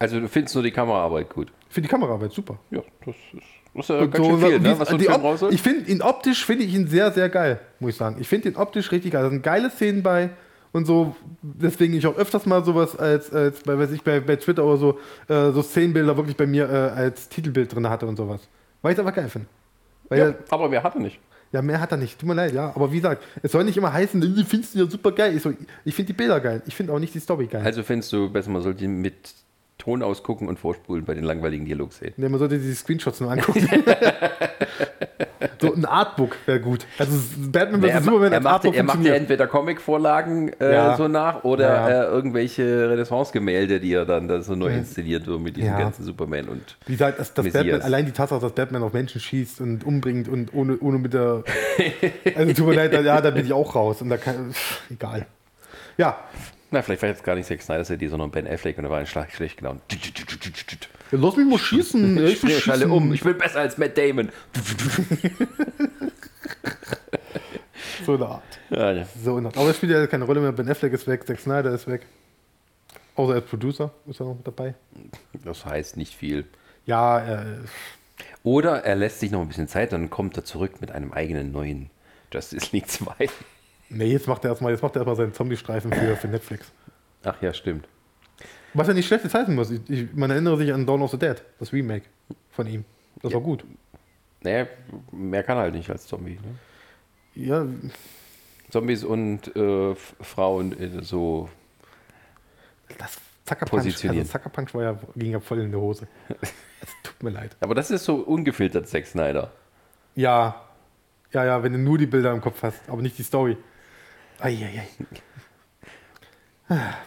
[0.00, 1.52] Also du findest nur die Kameraarbeit gut.
[1.68, 2.58] Für die Kameraarbeit super.
[2.70, 3.42] Ja, das ist,
[3.74, 4.78] das ist ja ganz so, schön viel, ne?
[4.78, 5.54] was so Film rausholt.
[5.54, 8.16] Ich finde ihn optisch finde ich ihn sehr, sehr geil, muss ich sagen.
[8.18, 9.22] Ich finde ihn optisch richtig geil.
[9.22, 10.30] Da sind geile Szenen bei
[10.72, 11.14] und so.
[11.42, 14.78] Deswegen ich auch öfters mal sowas als, als bei, weiß ich, bei, bei Twitter oder
[14.78, 18.48] so, äh, so Szenenbilder wirklich bei mir äh, als Titelbild drin hatte und sowas.
[18.80, 19.48] Weil ich es einfach geil finde.
[20.08, 20.34] Ja, ja.
[20.48, 21.20] aber mehr hat er nicht.
[21.52, 22.18] ja, mehr hat er nicht.
[22.18, 22.72] Tut mir leid, ja.
[22.74, 25.36] Aber wie gesagt, es soll nicht immer heißen, du findest ihn ja super geil.
[25.36, 25.52] Ich, so,
[25.84, 26.62] ich finde die Bilder geil.
[26.66, 27.62] Ich finde auch nicht die Story geil.
[27.62, 29.34] Also findest du besser, man sollte mit
[29.80, 32.14] Ton ausgucken und vorspulen bei den langweiligen Dialogszenen.
[32.16, 33.66] Ne, man sollte die Screenshots nur angucken.
[35.60, 36.86] so ein Artbook wäre gut.
[36.98, 37.12] Also
[37.50, 37.88] Batman vs.
[37.88, 40.96] er, ma- Superman er, macht, Artbook er macht ja entweder Comic-Vorlagen äh, Ja.
[40.96, 41.88] so nach oder Ja.
[41.88, 45.78] äh, irgendwelche Renaissance-Gemälde, die er dann da so neu inszeniert, so mit diesem Ja.
[45.78, 47.64] ganzen Superman und Wie gesagt, dass, dass Messias.
[47.64, 51.14] Batman, allein die Tatsache, dass Batman auf Menschen schießt und umbringt und ohne, ohne mit
[51.14, 51.42] der.
[52.34, 54.00] Also tut mir leid, da- ja, da bin ich auch raus.
[54.02, 54.52] Und da kann.
[54.52, 55.26] Pff, egal.
[55.96, 56.18] Ja,
[56.70, 58.98] Na, vielleicht war jetzt gar nicht Zack Snyder City, sondern Ben Affleck und er war
[58.98, 59.82] ein Schlag schlecht gelaunt.
[61.10, 62.16] lass mich mal schießen.
[62.26, 62.90] Ich will schießen.
[62.90, 63.12] um.
[63.12, 64.30] Ich will besser als Matt Damon.
[68.04, 68.42] So eine Art.
[68.70, 69.06] Ja, ja.
[69.22, 69.58] So eine Art.
[69.58, 70.52] Aber es spielt ja keine Rolle mehr.
[70.52, 72.06] Ben Affleck ist weg, Zack Snyder ist weg.
[73.14, 74.74] Außer als Producer ist er noch mit dabei.
[75.44, 76.46] Das heißt nicht viel.
[76.86, 77.44] Ja, äh,
[78.42, 81.52] Oder er lässt sich noch ein bisschen Zeit, dann kommt er zurück mit einem eigenen
[81.52, 81.90] neuen
[82.32, 83.12] Justice League 2.
[83.90, 86.72] nee, jetzt macht er erstmal, jetzt macht er erstmal seinen Zombie-Streifen für, für Netflix.
[87.22, 87.86] Ach ja, stimmt.
[88.72, 89.70] Was ja nicht schlecht ist heißen muss.
[89.70, 92.06] Ich, ich, man erinnere sich an Dawn of the Dead, das Remake
[92.50, 92.84] von ihm.
[93.22, 93.64] Das war gut.
[94.42, 94.66] Naja,
[95.12, 96.38] mehr kann er halt nicht als Zombie.
[96.42, 96.54] Ne?
[97.34, 97.66] Ja,
[98.70, 101.48] Zombies und äh, Frauen äh, so.
[102.98, 104.24] das Zucker Punch, also.
[104.24, 106.06] Zucker Punch war ja, ging ja voll in die Hose.
[106.82, 107.56] Es tut mir leid.
[107.60, 109.52] Aber das ist so ungefiltert Zack Snyder.
[110.14, 110.62] Ja,
[111.32, 113.56] ja, ja, wenn du nur die Bilder im Kopf hast, aber nicht die Story.
[114.40, 114.86] Eieiei.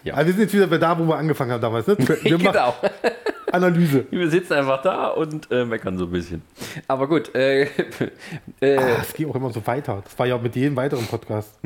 [0.04, 0.14] Ja.
[0.16, 1.88] Aber wir sind jetzt wieder bei da, wo wir angefangen haben damals.
[1.88, 1.98] Ne?
[2.24, 2.74] Wir genau.
[3.52, 4.06] Analyse.
[4.10, 6.42] Wir sitzen einfach da und äh, meckern so ein bisschen.
[6.88, 7.64] Aber gut, äh,
[8.60, 10.02] äh, Ah, Es geht auch immer so weiter.
[10.04, 11.58] Das war ja auch mit jedem weiteren Podcast.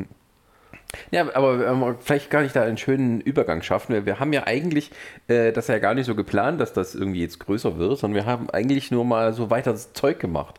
[1.10, 3.94] Ja, aber ähm, vielleicht gar nicht da einen schönen Übergang schaffen.
[3.94, 4.90] Wir, wir haben ja eigentlich
[5.26, 8.30] äh, das ja gar nicht so geplant, dass das irgendwie jetzt größer wird, sondern wir
[8.30, 10.54] haben eigentlich nur mal so weiter Zeug gemacht.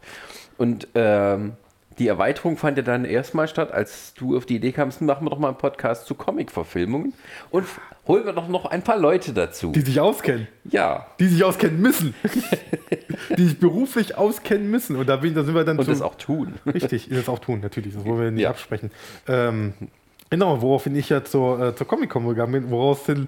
[0.57, 1.53] Und ähm,
[1.99, 5.29] die Erweiterung fand ja dann erstmal statt, als du auf die Idee kamst, machen wir
[5.29, 7.13] doch mal einen Podcast zu Comic-Verfilmungen
[7.51, 7.65] und
[8.07, 9.71] holen wir doch noch ein paar Leute dazu.
[9.71, 10.47] Die sich auskennen.
[10.63, 12.15] Ja, Die sich auskennen müssen.
[13.37, 14.95] die sich beruflich auskennen müssen.
[14.95, 16.53] Und da, bin, da sind wir dann und das auch tun.
[16.65, 17.93] Richtig, das auch tun, natürlich.
[17.93, 18.49] Das wollen wir nicht Ja.
[18.49, 18.91] absprechen.
[19.27, 19.73] Ähm,
[20.29, 23.27] genau, woraufhin ich ja zur, äh, zur Comic-Con gegangen bin, woraus hin.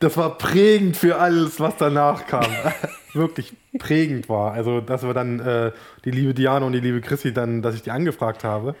[0.00, 2.46] Das war prägend für alles, was danach kam.
[3.12, 4.52] Wirklich prägend war.
[4.52, 5.72] Also, dass wir dann äh,
[6.04, 8.74] die liebe Diana und die liebe Chrissy dann, dass ich die angefragt habe.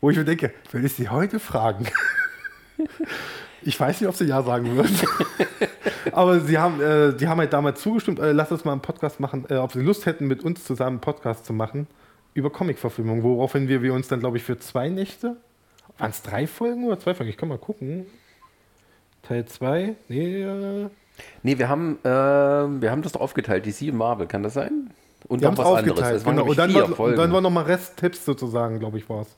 [0.00, 1.86] wo ich mir denke, will ich sie heute fragen?
[3.64, 4.98] Ich weiß nicht, ob sie Ja sagen würden.
[6.12, 9.20] Aber sie haben, äh, die haben halt damals zugestimmt, äh, lass uns mal einen Podcast
[9.20, 11.86] machen, äh, ob sie Lust hätten, mit uns zusammen einen Podcast zu machen
[12.34, 15.36] über Comic-Verfilmung, woraufhin wir, wir uns dann, glaube ich, für zwei Nächte,
[15.98, 17.30] waren es drei Folgen oder zwei Folgen?
[17.30, 18.06] Ich kann mal gucken.
[19.22, 20.88] Teil 2, nee, äh,
[21.42, 24.90] Nee, wir haben, äh, wir haben das doch aufgeteilt, DC und Marvel, kann das sein?
[25.28, 26.24] Und wir noch was anderes.
[26.24, 26.44] Genau.
[26.44, 27.12] Und dann, war, Folgen.
[27.12, 29.28] und dann war nochmal Rest-Tipps sozusagen, glaube ich, war es.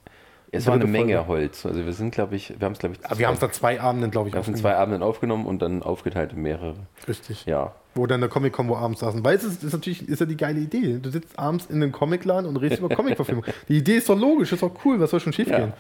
[0.50, 1.28] es war eine Menge Folge.
[1.28, 1.66] Holz.
[1.66, 3.50] Also wir sind, glaube ich, wir haben es, glaube ich, Aber wir haben es da
[3.52, 4.74] zwei Abenden, glaube ich, wir haben es in aufgenommen.
[4.74, 6.74] zwei Abenden aufgenommen und dann aufgeteilt in mehrere.
[7.06, 7.44] Richtig.
[7.44, 7.72] Ja.
[7.94, 9.22] Wo dann der Comic-Combo abends saßen.
[9.24, 10.98] Weil es ist, ist natürlich ist ja die geile Idee.
[11.02, 13.44] Du sitzt abends in einem Comicladen und redest über Comic-Verfilmung.
[13.68, 15.58] Die Idee ist doch logisch, ist doch cool, was soll schon schief Ja.
[15.58, 15.72] gehen?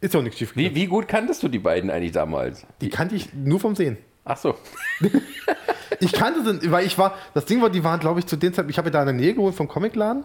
[0.00, 2.66] Ist doch nichts schief Wie, wie gut kanntest du die beiden eigentlich damals?
[2.80, 3.98] Die kannte ich nur vom Sehen.
[4.24, 4.54] Ach so.
[6.02, 8.54] Ich kannte sie, weil ich war, das Ding war, die waren, glaube ich, zu den
[8.54, 10.24] Zeit, ich habe ja da in der Nähe gewohnt vom Comicladen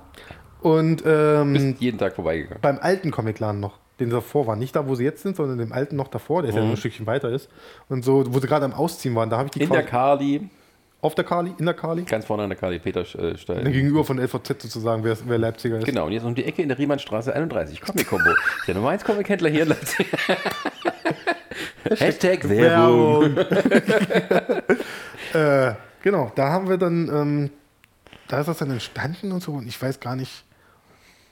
[0.62, 2.62] und ähm, Bist jeden Tag vorbeigegangen.
[2.62, 4.58] beim alten Comicladen noch, den sie davor waren.
[4.60, 6.72] Nicht da, wo sie jetzt sind, sondern dem alten noch davor, der ist ja nur
[6.72, 7.50] ein Stückchen weiter ist.
[7.90, 9.90] Und so, wo sie gerade am Ausziehen waren, da habe ich die In der quasi-
[9.92, 10.50] Kali,
[11.02, 12.04] auf der Kali, in der Kali.
[12.04, 13.72] ganz vorne an der Kali Peterstein.
[13.72, 15.86] gegenüber von LVZ sozusagen, wer, wer Leipziger ist.
[15.86, 17.80] Genau, und jetzt um die Ecke in der Riemannstraße 31.
[17.82, 18.32] Comic-Combo.
[18.68, 20.08] der Nummer 1 Comic-Händler hier in Leipzig.
[21.84, 23.38] Hashtag Werbung.
[25.34, 27.50] äh, genau, da haben wir dann, ähm,
[28.28, 30.44] da ist das dann entstanden und so und ich weiß gar nicht,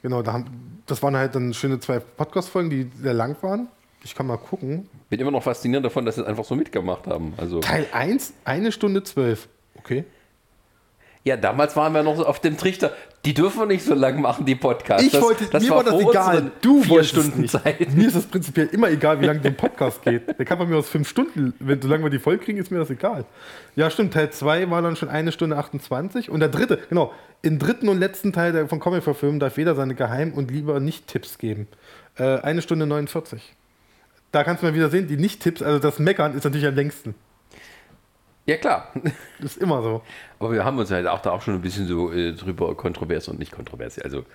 [0.03, 3.67] genau, da haben, das waren halt dann schöne zwei Podcast-Folgen, die sehr lang waren.
[4.03, 4.89] Ich kann mal gucken.
[5.09, 7.33] Bin immer noch fasziniert davon, dass sie es einfach so mitgemacht haben.
[7.37, 9.47] Also, Teil 1, eine Stunde zwölf.
[9.83, 10.05] Okay.
[11.23, 12.93] ja, damals waren wir noch so auf dem Trichter.
[13.25, 15.05] Die dürfen wir nicht so lang machen, die Podcasts.
[15.05, 16.51] Ich wollte, mir war das egal.
[16.61, 17.47] Du wolltest es Stunden.
[17.47, 17.93] Zeit.
[17.95, 20.37] Mir ist es prinzipiell immer egal, wie lange der Podcast geht.
[20.37, 22.79] Der kann bei mir aus fünf Stunden, wenn solange wir die voll kriegen, ist mir
[22.79, 23.23] das egal.
[23.77, 24.13] Ja, stimmt.
[24.13, 27.99] Teil 2 war dann schon eine Stunde 28 und der dritte, genau, im dritten und
[27.99, 31.67] letzten Teil der, von Comic verfilmen darf jeder seine Geheim- und lieber Nicht-Tipps geben.
[32.17, 33.53] Äh, eine Stunde 49.
[34.33, 37.15] Da kannst du mal wieder sehen, die Nicht-Tipps, also das Meckern ist natürlich am längsten.
[38.45, 38.91] Ja, klar.
[39.39, 40.01] Das ist immer so.
[40.39, 43.27] Aber wir haben uns halt auch da auch schon ein bisschen so äh, drüber kontrovers
[43.27, 44.25] und nicht kontrovers, also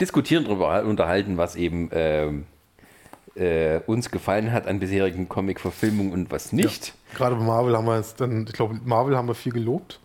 [0.00, 2.44] diskutieren drüber unterhalten, was eben ähm,
[3.34, 6.94] äh, uns gefallen hat an bisherigen Comic-Verfilmungen und was nicht.
[7.14, 10.00] Gerade bei Marvel haben wir jetzt dann, ich glaube, Marvel haben wir viel gelobt.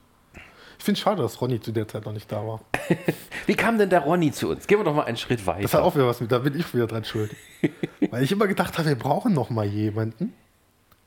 [0.78, 2.62] Ich finde es schade, dass Ronny zu der Zeit noch nicht da war.
[3.46, 4.66] Wie kam denn der Ronny zu uns?
[4.66, 5.62] Gehen wir doch mal einen Schritt weiter.
[5.62, 7.36] Das hat auch wieder was mit, da bin ich wieder dran schuld.
[8.10, 10.34] Weil ich immer gedacht habe, wir brauchen noch mal jemanden.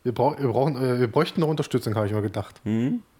[0.04, 2.60] Wir, brauch, wir, brauchen, äh, wir bräuchten noch Unterstützung, habe ich immer gedacht.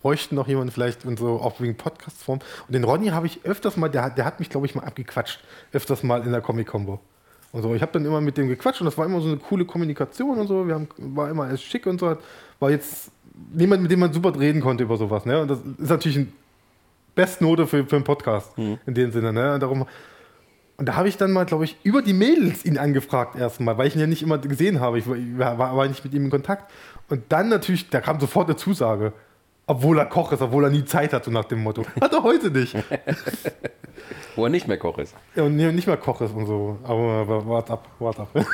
[0.03, 2.41] Bräuchten noch jemanden vielleicht in so auch wegen Podcast-Form.
[2.69, 4.85] Und den Ronny habe ich öfters mal, der, hat- der hat mich, glaube ich, mal
[4.85, 5.41] abgequatscht.
[5.73, 7.01] Öfters mal in der Comic-Combo.
[7.53, 7.75] Und so.
[7.75, 10.39] Ich habe dann immer mit dem gequatscht und das war immer so eine coole Kommunikation
[10.39, 10.67] und so.
[10.67, 12.17] Wir haben, war immer alles schick und so.
[12.61, 13.11] War jetzt
[13.53, 15.25] niemand, mit dem man super reden konnte über sowas.
[15.25, 15.41] Ne?
[15.41, 16.33] Und das ist natürlich ein
[17.15, 19.33] Bestnote für, für einen Podcast in dem Sinne.
[19.33, 19.55] Ne?
[19.55, 19.87] Und darum
[20.77, 23.87] und da habe ich dann mal, glaube ich, über die Mädels ihn angefragt erstmal, weil
[23.87, 24.99] ich ihn ja nicht immer gesehen habe.
[24.99, 26.71] Ich war, war, nicht mit ihm in Kontakt.
[27.09, 29.13] Und dann natürlich, da kam sofort eine Zusage.
[29.67, 31.87] Obwohl er Koch ist, obwohl er nie Zeit hat, so nach dem Motto.
[32.01, 32.77] Hat er heute nicht.
[34.37, 35.15] Wo er nicht mehr Koch ist.
[35.37, 36.79] Ja, und nicht mehr Koch ist und so.
[36.83, 38.29] Aber, aber wart ab, wart ab.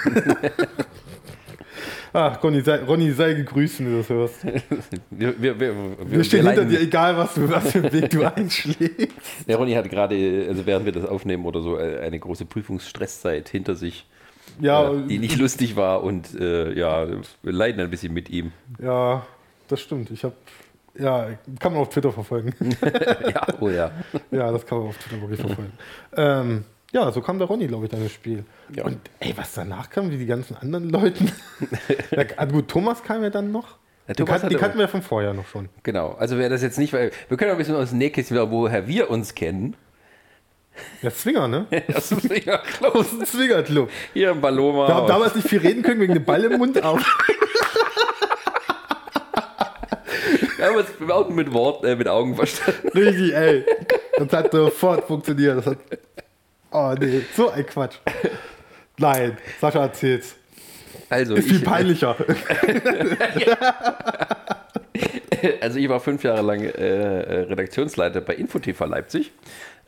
[2.12, 4.44] Ach, Ronny sei, Ronny, sei gegrüßt, wenn du das hörst.
[5.10, 5.74] Wir, wir, wir,
[6.06, 9.16] Wir stehen hinter dir, egal was, du, was für einen Weg du einschlägst.
[9.46, 13.48] Der Ronny hat gerade, also während wir das aufnehmen oder so, äh, eine große Prüfungsstresszeit
[13.48, 14.06] hinter sich,
[14.60, 17.06] Ja, äh, die nicht lustig war und äh, ja,
[17.42, 18.52] wir leiden ein bisschen mit ihm.
[18.82, 19.24] ja,
[19.68, 20.10] das stimmt.
[20.10, 20.34] Ich habe,
[20.98, 21.28] ja,
[21.60, 22.52] kann man auf Twitter verfolgen.
[22.82, 23.92] ja, oh ja.
[24.32, 25.72] Ja, das kann man auf Twitter wirklich verfolgen.
[26.16, 28.44] ähm, ja, so kam der Ronny, glaube ich, dann ins Spiel.
[28.74, 28.84] Ja.
[28.84, 31.30] Und ey, was danach kam, wie die ganzen anderen Leuten.
[32.10, 33.78] ja, also gut, Thomas kam ja dann noch.
[34.08, 35.68] Ja, Den, Thomas kan den hatte- kannten wir ja von vorher noch schon.
[35.84, 38.36] Genau, also wer das jetzt nicht, weil wir können auch ein bisschen aus dem Nähkästchen,
[38.50, 39.76] woher wir uns kennen.
[41.02, 41.66] Der Zwinger, ne?
[41.88, 42.10] Ist
[42.46, 42.96] ja klar.
[42.96, 43.90] Aus dem Zwingerclub.
[44.14, 44.88] Hier im Paloma.
[44.88, 47.00] Wir haben damals nicht viel reden können wegen dem Ball im Mund, aber
[50.56, 52.88] wir haben uns auch mit Wort, äh, mit Augen verstanden.
[52.94, 53.64] richtig, ey.
[54.18, 55.58] Das hat sofort funktioniert.
[55.58, 55.78] Das hat,
[56.70, 57.96] oh nee, so ein Quatsch.
[58.98, 60.36] Nein, Sascha erzählt's.
[61.08, 62.16] Also Ist viel ich, peinlicher.
[65.60, 69.32] also ich war fünf Jahre lang äh, äh, Redaktionsleiter bei InfoTV Leipzig,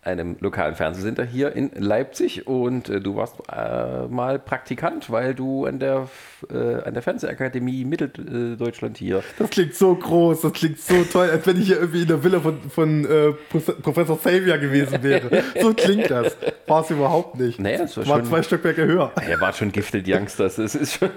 [0.02, 2.46] einem lokalen Fernsehsender hier in Leipzig.
[2.48, 6.08] Und äh, du warst äh, mal Praktikant, weil du an der,
[6.50, 9.22] äh, an der Fernsehakademie Mitteldeutschland hier.
[9.38, 12.24] Das klingt so groß, das klingt so toll, als wenn ich hier irgendwie in der
[12.24, 15.44] Villa von, von äh, Prof- Professor Xavier gewesen wäre.
[15.60, 16.36] So klingt das.
[16.66, 17.60] War es überhaupt nicht.
[17.60, 19.12] Naja, das war War schon- zwei Stockwerke höher.
[19.24, 20.56] Er war schon Gifted Youngsters.
[20.56, 21.10] Das ist schon.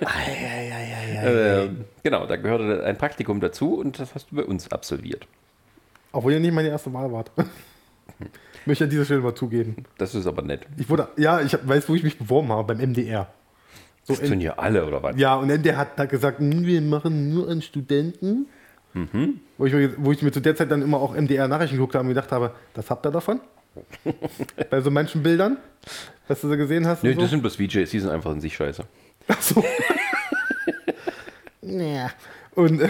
[1.24, 5.26] Ähm, genau, da gehörte ein Praktikum dazu und das hast du bei uns absolviert.
[6.12, 7.26] Obwohl ja nicht meine erste Wahl war.
[8.66, 9.76] Möchte ich an dieser Stelle mal zugeben.
[9.98, 10.62] Das ist aber nett.
[10.78, 13.28] Ich wurde, ja, ich hab, weiß, wo ich mich beworben habe, beim MDR.
[14.04, 15.16] So Das tun ja alle, oder was?
[15.18, 18.48] Ja, und der hat da gesagt, "Hm, wir machen nur an Studenten.
[18.94, 19.40] Mhm.
[19.58, 22.04] Wo, ich, mir- wo ich mir zu der Zeit dann immer auch MDR-Nachrichten geguckt habe
[22.04, 23.40] und gedacht habe, das habt ihr davon?
[24.70, 25.58] Bei so manchen Bildern,
[26.28, 27.04] was du so gesehen hast.
[27.04, 27.32] Nö, und das so.
[27.32, 28.84] sind bloß VJs, die sind einfach in sich scheiße.
[29.28, 29.64] Ach so.
[31.62, 32.10] ja.
[32.56, 32.90] Und äh,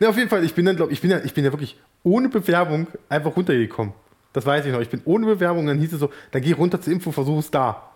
[0.00, 1.76] ne, auf jeden Fall, ich bin dann, glaube ich, bin ja, ich bin ja wirklich
[2.02, 3.94] ohne Bewerbung einfach runtergekommen.
[4.36, 4.80] Das weiß ich noch.
[4.82, 7.50] Ich bin ohne Bewerbung, dann hieß es so, dann geh runter zur Info, versuch es
[7.50, 7.90] da.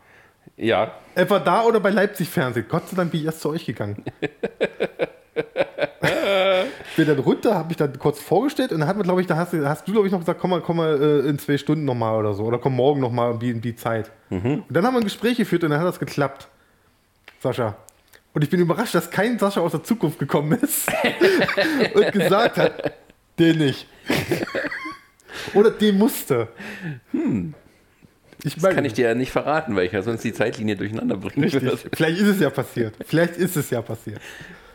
[0.56, 2.64] Ja, Etwa da oder bei Leipzig Fernsehen.
[2.66, 4.02] Gott sei Dank bin ich erst zu euch gegangen.
[4.22, 4.30] ich
[6.96, 9.36] bin dann runter, habe mich dann kurz vorgestellt und dann hat man, glaube ich, da
[9.36, 11.58] hast, du- hast du, glaube ich, noch gesagt, komm mal, komm mal äh, in zwei
[11.58, 12.44] Stunden nochmal oder so.
[12.44, 14.10] Oder komm morgen nochmal um die, um die Zeit.
[14.30, 16.48] Und dann haben wir ein Gespräch geführt und dann hat das geklappt.
[17.42, 17.76] Sascha.
[18.32, 20.88] Und ich bin überrascht, dass kein Sascha aus der Zukunft gekommen ist
[21.94, 22.92] und gesagt hat,
[23.38, 23.86] den nicht.
[25.54, 26.48] Oder den musste.
[28.42, 31.22] Ich das kann ich dir ja nicht verraten, weil ich ja sonst die Zeitlinie durcheinander
[31.22, 31.34] würde.
[31.92, 32.94] Vielleicht ist es ja passiert.
[33.04, 34.20] Vielleicht ist es ja passiert.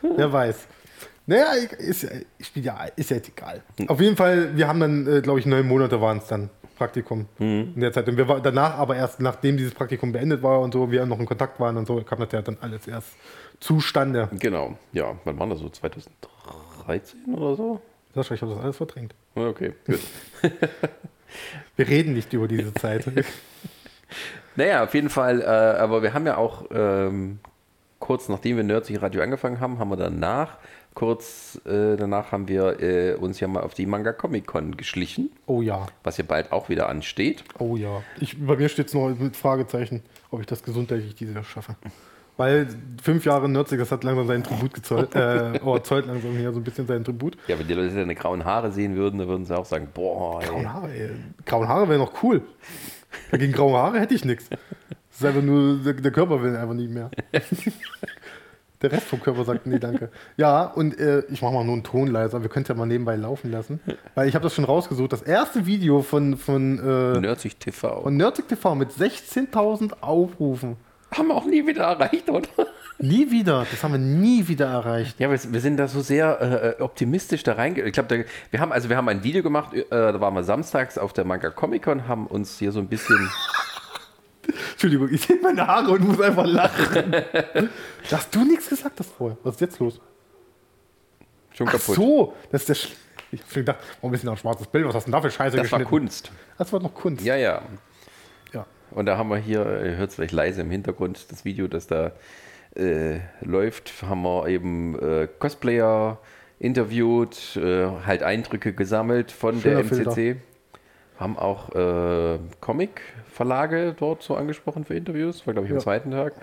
[0.02, 0.66] Wer weiß.
[1.28, 1.46] Naja,
[1.78, 3.60] ist, ja- ich bin ja, ist ja jetzt egal.
[3.88, 7.26] Auf jeden Fall, wir haben dann, äh, glaube ich, neun Monate waren es dann Praktikum
[7.38, 8.06] in der Zeit.
[8.08, 11.18] Und wir waren danach, aber erst nachdem dieses Praktikum beendet war und so, wir noch
[11.18, 13.08] in Kontakt waren und so, kam das ja dann alles erst
[13.58, 14.28] zustande.
[14.38, 15.68] Genau, ja, wann war das so?
[15.70, 17.80] 2013 oder so?
[18.16, 19.14] Sascha, ich habe das alles verdrängt.
[19.34, 20.00] Okay, gut.
[21.76, 23.06] Wir reden nicht über diese Zeit.
[24.58, 27.40] Naja, auf jeden Fall, äh, aber wir haben ja auch ähm,
[27.98, 30.56] kurz nachdem wir Nerdsy Radio angefangen haben, haben wir danach,
[30.94, 35.30] kurz äh, danach haben wir äh, uns ja mal auf die Manga Comic Con geschlichen,
[35.44, 37.44] Oh ja, was ja bald auch wieder ansteht.
[37.58, 38.02] oh ja.
[38.18, 41.76] Ich, bei mir steht es noch mit Fragezeichen, ob ich das gesundheitlich dieses Jahr schaffe.
[42.36, 42.68] Weil
[43.02, 46.60] fünf Jahre Nerdzig, das hat langsam seinen Tribut gezollt, äh, oder zollt langsam hier so
[46.60, 47.38] ein bisschen seinen Tribut.
[47.46, 50.42] Ja, wenn die Leute deine grauen Haare sehen würden, dann würden sie auch sagen, boah,
[50.42, 50.48] ey.
[50.48, 51.10] Graue Haare, ey.
[51.46, 52.42] Graue Haare wäre noch cool.
[53.32, 54.50] Gegen graue Haare hätte ich nichts.
[54.50, 57.10] Das ist einfach nur, der, Körper will einfach nicht mehr.
[58.82, 60.10] Der Rest vom Körper sagt, nee, danke.
[60.36, 62.42] Ja, und äh, ich mache mal nur einen Ton leiser.
[62.42, 63.80] Wir können es ja mal nebenbei laufen lassen.
[64.14, 65.10] Weil ich habe das schon rausgesucht.
[65.12, 68.02] Das erste Video von, von, äh, Nerdsig TV.
[68.02, 70.76] von Nerdig TV mit 16.000 Aufrufen.
[71.18, 72.48] Haben wir auch nie wieder erreicht, oder?
[72.98, 73.66] Nie wieder.
[73.70, 75.20] Das haben wir nie wieder erreicht.
[75.20, 77.82] Ja, wir, wir sind da so sehr äh, optimistisch da reinge...
[77.82, 80.96] Ich glaube, wir haben also wir haben ein Video gemacht, äh, da waren wir samstags
[80.96, 83.30] auf der Manga Comic Con, haben uns hier so ein bisschen...
[84.72, 87.12] Entschuldigung, ich sehe meine Haare und muss einfach lachen.
[88.10, 89.36] Dass du nichts gesagt hast vorher.
[89.42, 90.00] Was ist jetzt los?
[91.52, 91.96] Schon Ach kaputt.
[91.96, 92.74] so, das ist der.
[92.74, 92.88] Sch
[93.32, 94.86] ich hab schon gedacht, warum ist denn da ein schwarzes Bild?
[94.86, 95.88] Was hast du denn da für Scheiße Das war geschnitten?
[95.88, 96.30] Kunst.
[96.58, 97.24] Das war noch Kunst.
[97.24, 97.62] Ja, ja.
[98.90, 101.86] Und da haben wir hier, ihr hört es vielleicht leise im Hintergrund, das Video, das
[101.86, 102.12] da
[102.74, 106.18] äh, läuft, haben wir eben äh, Cosplayer
[106.58, 110.36] interviewt, äh, halt Eindrücke gesammelt von Schöner der MCC.
[111.18, 115.82] Haben auch äh, Comic-Verlage dort so angesprochen für Interviews, war glaube ich am Ja.
[115.82, 116.34] zweiten Tag.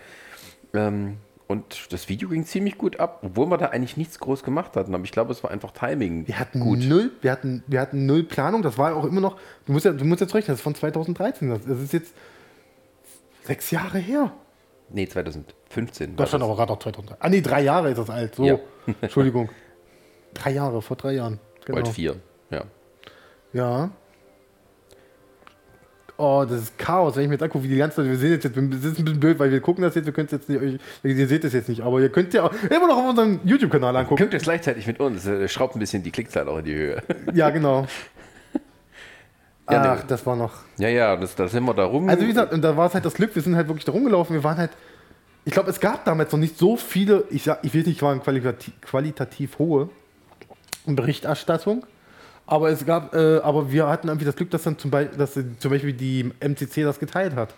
[0.74, 4.76] Ähm, und das Video ging ziemlich gut ab, obwohl wir da eigentlich nichts groß gemacht
[4.76, 4.94] hatten.
[4.96, 6.28] Aber ich glaube, es war einfach Timing.
[6.28, 6.80] Wir hatten gut.
[6.80, 8.62] null, wir hatten, wir hatten null Planung.
[8.62, 9.38] Das war ja auch immer noch.
[9.66, 11.50] Du musst ja, du musst jetzt rechnen, das ist von 2013.
[11.50, 12.14] Das, das ist jetzt
[13.44, 14.32] sechs Jahre her.
[14.90, 16.12] Nee, 2015.
[16.12, 17.18] war Das stand aber gerade auch 2013.
[17.20, 18.36] Ah nee, drei Jahre ist das alt.
[18.36, 18.58] So, Ja.
[19.02, 19.50] Entschuldigung.
[20.34, 21.40] Drei Jahre, vor drei Jahren.
[21.64, 21.76] Genau.
[21.76, 22.16] Bald vier,
[22.50, 22.64] ja.
[23.54, 23.92] Ja.
[26.26, 28.32] Oh, das ist Chaos, wenn ich mir jetzt angucke, wie die ganze Zeit, wir sehen
[28.32, 30.32] jetzt, jetzt, das ist ein bisschen blöd, weil wir gucken das jetzt, wir können es
[30.32, 32.98] jetzt nicht, euch- ihr seht es jetzt nicht, aber ihr könnt ja auch immer noch
[32.98, 34.22] auf unserem YouTube-Kanal angucken.
[34.24, 35.26] Guckt es gleichzeitig mit uns.
[35.26, 37.02] äh, Schraubt ein bisschen die Klickzahl auch in die Höhe.
[37.34, 37.86] Ja, genau.
[39.70, 40.52] Ja, Ach, ne- das war noch.
[40.78, 42.08] Ja, ja, das, da sind wir da rum.
[42.10, 43.92] Also wie gesagt, und da war es halt das Glück, wir sind halt wirklich da
[43.94, 44.72] rumgelaufen, wir waren halt,
[45.46, 48.22] ich glaube, es gab damals noch nicht so viele, ich, sag, ich will nicht sagen
[48.22, 49.90] qualitativ, qualitativ hohe
[50.86, 51.86] Berichterstattung,
[52.46, 55.34] aber es gab, äh, aber wir hatten irgendwie das Glück, dass dann zum Beispiel, dass
[55.34, 57.54] zum Beispiel die MCC das geteilt hat.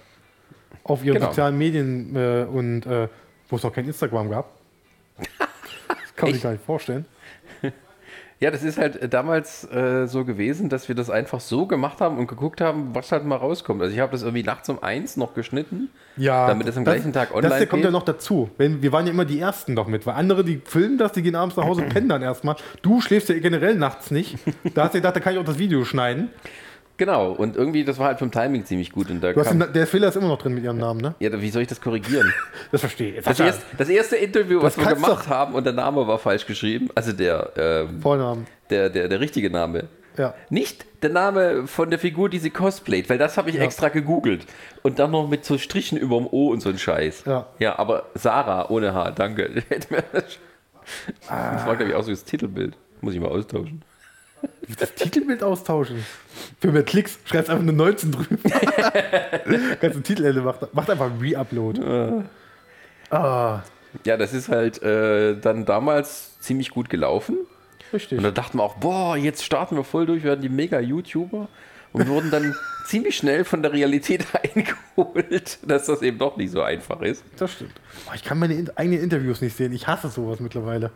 [0.83, 1.27] Auf ihren Genau.
[1.27, 3.07] sozialen Medien äh, und äh,
[3.49, 4.49] wo es noch kein Instagram gab.
[5.87, 7.05] Das kann man sich gar nicht vorstellen.
[8.39, 12.01] Ja, das ist halt äh, damals äh, so gewesen, dass wir das einfach so gemacht
[12.01, 13.81] haben und geguckt haben, was halt mal rauskommt.
[13.81, 15.89] Also ich habe das irgendwie nachts um eins noch geschnitten.
[16.17, 17.85] Ja, Damit es am gleichen Tag online Das hier kommt geht.
[17.85, 18.49] ja noch dazu.
[18.57, 21.21] Wenn, wir waren ja immer die Ersten noch mit, weil andere, die filmen das, die
[21.21, 22.55] gehen abends nach Hause und pennen dann erstmal.
[22.81, 24.37] Du schläfst ja generell nachts nicht.
[24.73, 26.29] Da hast du gedacht, da kann ich auch das Video schneiden.
[26.97, 29.09] Genau, und irgendwie, das war halt vom Timing ziemlich gut.
[29.09, 31.15] Und da Du hast den, der Fehler ist immer noch drin mit ihrem Namen, ne?
[31.19, 32.31] ja, wie soll ich das korrigieren?
[32.71, 33.23] Das verstehe ich.
[33.23, 36.17] Das, erst, das erste Interview, was Das wir kannst gemacht haben und der Name war
[36.19, 38.47] falsch geschrieben, also der, ähm, Vornamen.
[38.69, 39.85] der, der, der richtige Name.
[40.17, 40.33] Ja.
[40.49, 44.45] Nicht der Name von der Figur, die sie cosplayt, weil das habe ich extra gegoogelt.
[44.81, 47.25] Und dann noch mit so Strichen über dem O und so ein Scheiß.
[47.25, 47.47] Ja.
[47.59, 49.63] Ja, aber Sarah ohne H, danke.
[51.29, 52.77] Das war, glaube ich, auch so das Titelbild.
[53.01, 53.83] Muss ich mal austauschen.
[54.79, 56.03] Das Titelbild austauschen.
[56.59, 58.49] Für mehr Klicks schreibst einfach eine 19 drüber.
[59.79, 60.67] Kannst du Titelende machen.
[60.73, 62.23] Macht einfach ein Re-Upload.
[63.11, 63.61] Ah,
[64.03, 67.37] Ja, das ist halt äh, dann damals ziemlich gut gelaufen.
[67.93, 68.17] richtig.
[68.17, 71.47] Und da dachten wir auch, boah, jetzt starten wir voll durch, werden die Mega-YouTuber
[71.93, 72.55] und wurden dann
[72.87, 77.23] ziemlich schnell von der Realität eingeholt, dass das eben doch nicht so einfach ist.
[77.37, 77.73] Das stimmt.
[78.05, 79.71] Boah, ich kann meine in eigenen Interviews nicht sehen.
[79.73, 80.91] Ich hasse sowas mittlerweile.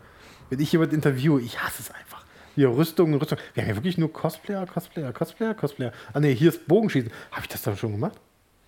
[0.50, 2.19] Wenn ich jemand interviewe, ich hasse es einfach.
[2.56, 3.38] Hier, Rüstung, Rüstung.
[3.54, 5.92] Wir haben ja wirklich nur Cosplayer, Cosplayer, Cosplayer, Cosplayer.
[6.12, 7.10] Ah ne, hier ist Bogenschießen.
[7.30, 8.18] Habe ich das dann schon gemacht?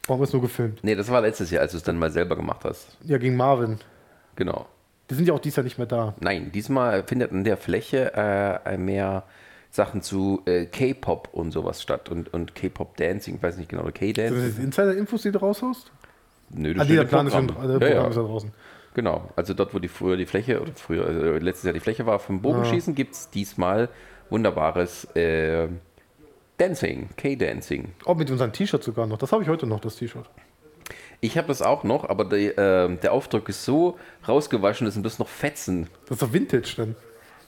[0.06, 0.80] Warum haben wir es nur gefilmt?
[0.82, 2.96] Nee, das war letztes Jahr, als du es dann mal selber gemacht hast.
[3.04, 3.78] Ja, gegen Marvin.
[4.36, 4.66] Genau.
[5.10, 6.14] Die sind ja auch dieses Jahr nicht mehr da.
[6.20, 9.24] Nein, diesmal findet in der Fläche äh, mehr
[9.70, 13.92] Sachen zu äh, K-Pop und sowas statt und, und K-Pop-Dancing, ich weiß nicht genau, oder
[13.98, 14.62] Sind das K-Dance.
[14.62, 15.90] Insider-Infos, die du raushaust?
[16.50, 17.68] Nö, Ah, steht der Plan ist schon Programm.
[17.68, 18.52] der Programm ja, ist ja, draußen.
[18.94, 19.30] Genau.
[19.36, 22.18] Also dort, wo die früher die Fläche, oder früher, äh, letztes Jahr die Fläche war
[22.18, 23.88] vom Bogenschießen, gibt es diesmal
[24.30, 25.68] wunderbares äh,
[26.58, 27.92] Dancing, K-Dancing.
[28.04, 29.18] Auch mit unseren T-Shirts sogar noch.
[29.18, 30.28] Das habe ich heute noch, das T-Shirt.
[31.20, 35.02] Ich habe das auch noch, aber die, äh, der Aufdruck ist so rausgewaschen, das sind
[35.02, 35.88] bloß noch Fetzen.
[36.06, 36.96] Das ist doch Vintage dann.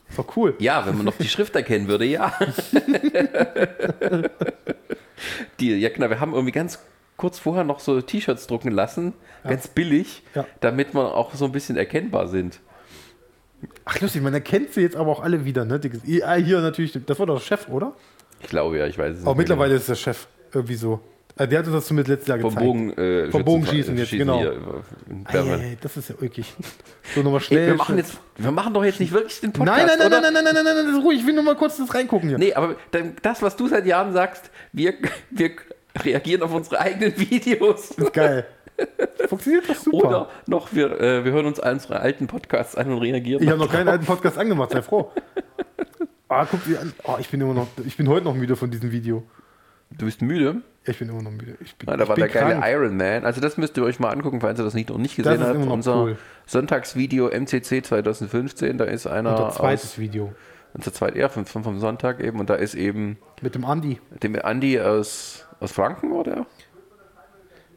[0.09, 0.55] Ist doch cool.
[0.59, 2.33] Ja, wenn man noch die Schrift erkennen würde, ja.
[5.61, 6.79] die, ja, genau, wir haben irgendwie ganz
[7.17, 9.13] kurz vorher noch so T-Shirts drucken lassen,
[9.45, 10.45] ganz billig, Ja.
[10.61, 12.61] damit man auch so ein bisschen erkennbar sind.
[13.85, 15.79] Ach lustig, man erkennt sie jetzt aber auch alle wieder, ne?
[15.81, 17.95] Die- ah, Hier natürlich, das war doch der Chef, oder?
[18.41, 21.01] Ich glaube ja, ich weiß es Aber nicht mittlerweile ist der Chef irgendwie so.
[21.37, 22.67] Äh, Der hat uns das zumindest letztes Jahr Vom gezeigt.
[22.67, 24.39] Bogen, äh, Vom Bogenschießen jetzt, genau.
[24.39, 25.61] hier, äh, Bern.
[25.61, 26.53] Ey, das ist ja wirklich.
[27.15, 27.67] So nochmal Ey, schnell.
[27.69, 30.21] wir, machen jetzt, wir machen doch jetzt nicht wirklich den Podcast, Nein, nein, nein, oder?
[30.21, 31.21] nein, nein, nein, nein, nein, nein, das ist ruhig.
[31.21, 32.39] Ich will nur mal kurz das reingucken hier.
[32.39, 32.77] Nee, aber
[33.23, 34.95] das, was du seit Jahren sagst, wir,
[35.31, 35.51] wir
[36.03, 37.91] reagieren auf unsere eigenen Videos.
[37.91, 38.47] Das ist geil.
[39.29, 39.97] Funktioniert doch super.
[40.09, 43.43] Oder noch, wir, äh, wir hören uns unsere alten Podcasts an und reagieren.
[43.43, 45.11] ich habe noch keinen alten Podcast angemacht, sei froh.
[46.29, 46.93] Ah, guck dir an.
[47.05, 47.69] Oh, ich bin immer noch.
[47.87, 49.23] Ich bin heute noch müde von diesem Video.
[49.97, 50.63] Du bist müde?
[50.85, 51.57] Ich bin immer noch müde.
[51.61, 52.65] Ich bin, Ja, da ich war bin der geile krank.
[52.73, 53.25] Iron Man.
[53.25, 55.47] Also das müsst ihr euch mal angucken, falls ihr das nicht, noch nicht Das gesehen
[55.47, 55.71] habt.
[55.71, 56.19] Unser cool.
[56.47, 60.33] Sonntagsvideo MCC 2015, da ist einer Unser zweites aus, Video.
[60.73, 64.01] unser zweit, ja, vom, vom Sonntag eben, und da ist eben Mit dem Andi.
[64.23, 66.47] dem Andi aus, aus Franken, war der?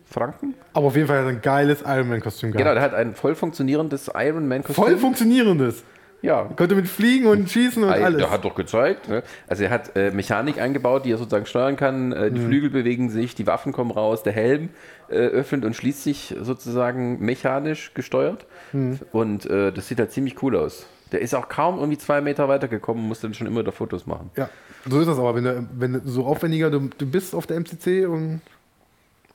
[0.06, 0.56] Franken?
[0.74, 2.76] Aber auf jeden Fall hat er ein geiles Ironman-Kostüm Genau, gehabt.
[2.78, 4.84] der hat ein voll funktionierendes Iron Man Kostüm.
[4.86, 5.84] Voll funktionierendes.
[6.22, 8.18] Ja, Konnte mit fliegen und schießen und Ah, alles.
[8.18, 9.08] Der hat doch gezeigt.
[9.08, 9.22] Ne?
[9.48, 12.12] Also er hat äh, Mechanik eingebaut, die er sozusagen steuern kann.
[12.12, 12.34] Äh, Mhm.
[12.36, 14.70] die Flügel bewegen sich, die Waffen kommen raus, der Helm
[15.10, 18.48] äh, öffnet und schließt sich sozusagen mechanisch gesteuert.
[18.74, 19.00] Mhm.
[19.12, 20.88] Und äh, das sieht halt ziemlich cool aus.
[21.12, 24.06] Der ist auch kaum irgendwie zwei Meter weitergekommen und musste dann schon immer da Fotos
[24.06, 24.30] machen.
[24.36, 24.50] Ja,
[24.90, 25.36] so ist das aber.
[25.36, 28.42] Wenn du, wenn du so aufwendiger du, du bist auf der MCC und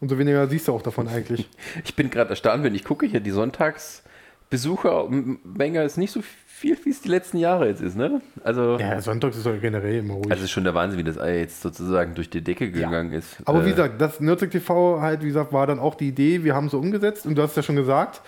[0.00, 1.48] umso weniger siehst du auch davon eigentlich.
[1.85, 6.90] Ich bin gerade erstaunt, wenn ich gucke hier, die Sonntagsbesuchermenge ist nicht so viel, wie
[6.90, 7.96] es die letzten Jahre jetzt ist.
[7.96, 8.20] Ne?
[8.44, 10.30] Also, Ja, sonntags ist doch generell immer ruhig.
[10.30, 13.37] also es ist schon der Wahnsinn, wie das jetzt sozusagen durch die Decke gegangen ist.
[13.44, 16.44] aber wie Äh, gesagt, das Nerdtech TV halt, wie gesagt, war dann auch die Idee.
[16.44, 18.20] Wir haben so umgesetzt und du hast ja schon gesagt,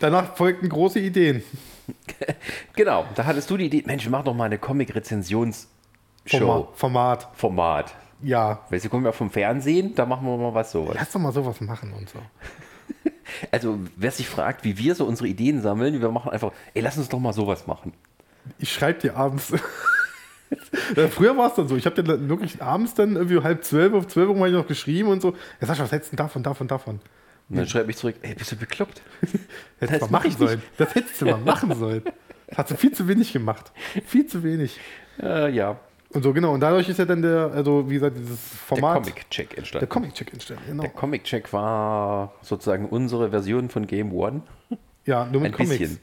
[0.00, 1.42] danach folgten große Ideen.
[2.76, 6.38] Genau, da hattest du die Idee, Mensch, mach doch mal eine Comic-Rezensions-Show.
[6.38, 6.68] Format.
[6.74, 7.28] Format.
[7.34, 7.94] Format.
[8.22, 8.60] Ja.
[8.70, 10.96] Weißt du, kommen wir vom Fernsehen, da machen wir mal was sowas.
[10.98, 12.18] Lass doch mal sowas machen und so.
[13.50, 16.98] Also, wer sich fragt, wie wir so unsere Ideen sammeln, wir machen einfach, ey, lass
[16.98, 17.94] uns doch mal sowas machen.
[18.58, 19.52] Ich schreibe dir abends.
[20.94, 21.74] Ja, Früher war es dann so.
[21.74, 25.08] Ich habe dir wirklich abends dann irgendwie halb zwölf, auf zwölf Uhr mal noch geschrieben
[25.08, 25.34] und so.
[25.60, 27.00] Ja, Sascha, was hättest du denn davon, davon, davon?
[27.50, 29.02] Und dann schreibe ich zurück, ey, bist du bekloppt?
[29.78, 30.62] Hättest Das machen sollen.
[30.78, 32.02] Das hättest du mal machen sollen.
[32.48, 33.72] Das hast du viel zu wenig gemacht.
[34.06, 34.78] Viel zu wenig.
[35.22, 35.78] Äh, ja,
[36.10, 36.52] Und so, genau.
[36.54, 39.02] Und dadurch ist ja dann der, also wie gesagt, dieses der Format.
[39.02, 39.88] Comic-Check Der entstanden.
[39.88, 40.62] Comic-Check entstanden.
[40.68, 40.82] Genau.
[40.82, 44.42] Der Comic-Check war sozusagen unsere Version von Game One.
[45.04, 45.78] Ja, nur mit Ein Comics.
[45.78, 46.00] bisschen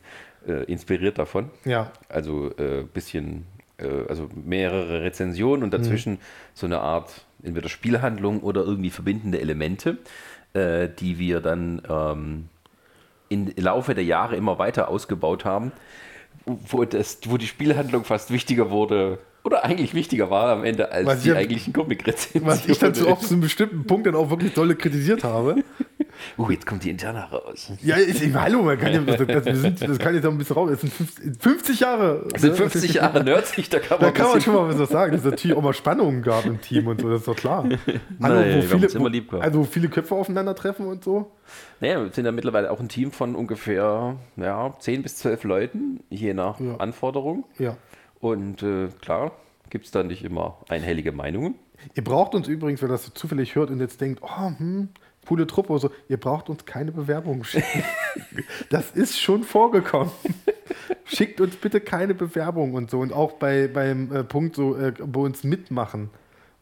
[0.47, 1.49] äh, inspiriert davon.
[1.65, 1.91] Ja.
[2.09, 3.45] Also äh, bisschen,
[3.77, 6.19] äh, also mehrere Rezensionen und dazwischen
[6.53, 9.97] so eine Art entweder Spielhandlung oder irgendwie verbindende Elemente,
[10.53, 12.49] äh, die wir dann ähm,
[13.29, 15.71] im Laufe der Jahre immer weiter ausgebaut haben,
[16.45, 21.05] wo, das, wo die Spielhandlung fast wichtiger wurde oder eigentlich wichtiger war am Ende als
[21.07, 22.47] Was die ich- eigentlichen Comic-Rezensionen.
[22.47, 25.55] Was ich dann so oft zu einem bestimmten Punkt dann auch wirklich dolle kritisiert habe.
[26.37, 27.71] Uh, jetzt kommt die Interna raus.
[27.81, 30.31] Ja, ich, ich, hallo, man kann ja, das, das, wir sind, das kann jetzt auch
[30.31, 30.69] ein bisschen raus.
[30.71, 32.25] Es sind 50, 50 Jahre.
[32.31, 35.13] Das sind 50 Jahre Nerdsich, da kann man, Da kann man schon mal was sagen,
[35.13, 37.63] dass es natürlich auch mal Spannungen gab im Team und so, das ist doch klar.
[37.63, 37.77] Also,
[38.19, 39.43] Nein, wir wo viele, immer lieb gehabt.
[39.45, 41.31] also viele Köpfe aufeinandertreffen und so.
[41.79, 46.01] Naja, wir sind ja mittlerweile auch ein Team von ungefähr ja, 10 bis 12 Leuten,
[46.09, 46.75] je nach Ja.
[46.77, 47.45] Anforderung.
[47.57, 47.77] Ja.
[48.21, 49.31] Und äh, klar,
[49.69, 51.55] gibt es da nicht immer einhellige Meinungen.
[51.95, 54.89] Ihr braucht uns übrigens, wenn das zufällig hört und jetzt denkt, oh, hm,
[55.27, 57.83] coole Truppe oder so, ihr braucht uns keine Bewerbung schicken.
[58.69, 60.11] das ist schon vorgekommen.
[61.05, 62.99] Schickt uns bitte keine Bewerbung und so.
[62.99, 66.11] Und auch bei, beim äh, Punkt so, äh, bei uns mitmachen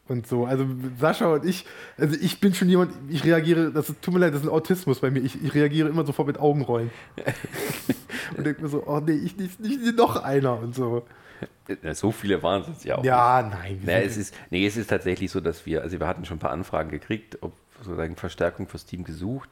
[0.08, 0.46] und so.
[0.46, 0.66] Also
[0.98, 1.66] Sascha und ich,
[1.98, 4.52] also ich bin schon jemand, ich reagiere, das ist, tut mir leid, das ist ein
[4.52, 5.20] Autismus bei mir.
[5.20, 6.90] Ich, ich reagiere immer sofort mit Augenrollen.
[8.36, 11.04] und denke mir so, oh nee, ich nicht, nicht noch einer und so.
[11.92, 13.04] So viele waren es jetzt ja auch.
[13.04, 13.80] Ja, nein.
[13.84, 16.40] Naja, es ist, nee, es ist tatsächlich so, dass wir, also wir hatten schon ein
[16.40, 19.48] paar Anfragen gekriegt, ob sozusagen Verstärkung fürs Team gesucht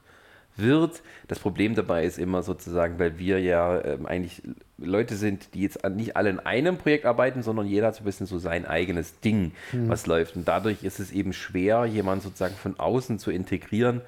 [0.56, 1.02] wird.
[1.28, 4.42] Das Problem dabei ist immer sozusagen, weil wir ja ähm, eigentlich
[4.76, 8.04] Leute sind, die jetzt nicht alle in einem Projekt arbeiten, sondern jeder hat so ein
[8.04, 10.36] bisschen so sein eigenes Ding, was läuft.
[10.36, 14.02] Und dadurch ist es eben schwer, jemanden sozusagen von außen zu integrieren.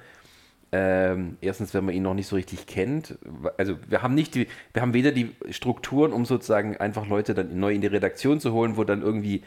[0.73, 3.17] Ähm, erstens, wenn man ihn noch nicht so richtig kennt.
[3.57, 7.59] Also wir haben nicht die, wir haben weder die Strukturen, um sozusagen einfach Leute dann
[7.59, 9.43] neu in die Redaktion zu holen, wo dann irgendwie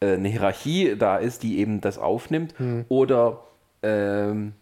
[0.00, 2.54] äh, eine Hierarchie da ist, die eben das aufnimmt,
[2.88, 3.42] oder
[3.82, 4.52] ähm,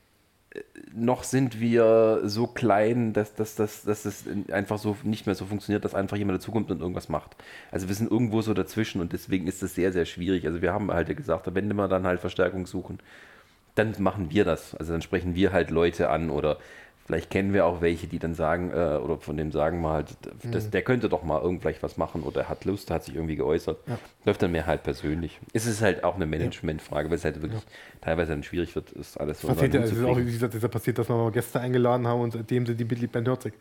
[0.95, 5.45] noch sind wir so klein, dass, dass, dass, dass das einfach so nicht mehr so
[5.45, 7.37] funktioniert, dass einfach jemand dazukommt und irgendwas macht.
[7.71, 10.47] Also wir sind irgendwo so dazwischen und deswegen ist das sehr, sehr schwierig.
[10.47, 13.01] Also wir haben halt gesagt, wenn wir dann halt Verstärkung suchen,
[13.77, 14.75] dann machen wir das.
[14.75, 16.59] Also dann sprechen wir halt Leute an oder
[17.07, 20.17] vielleicht kennen wir auch welche, die dann sagen, äh, oder von dem sagen wir halt,
[20.51, 23.37] das, der könnte doch mal irgend was machen oder er hat Lust, hat sich irgendwie
[23.37, 23.79] geäußert.
[24.25, 25.39] Läuft dann mehr halt persönlich.
[25.53, 27.63] Es ist halt auch eine Managementfrage, weil es halt wirklich
[28.01, 30.63] teilweise dann schwierig wird, ist alles so passiert ja, es ist auch, wie gesagt, ist
[30.63, 33.55] ja passiert, dass wir mal Gäste eingeladen haben und seitdem sind die Mitgliedband Hörzig.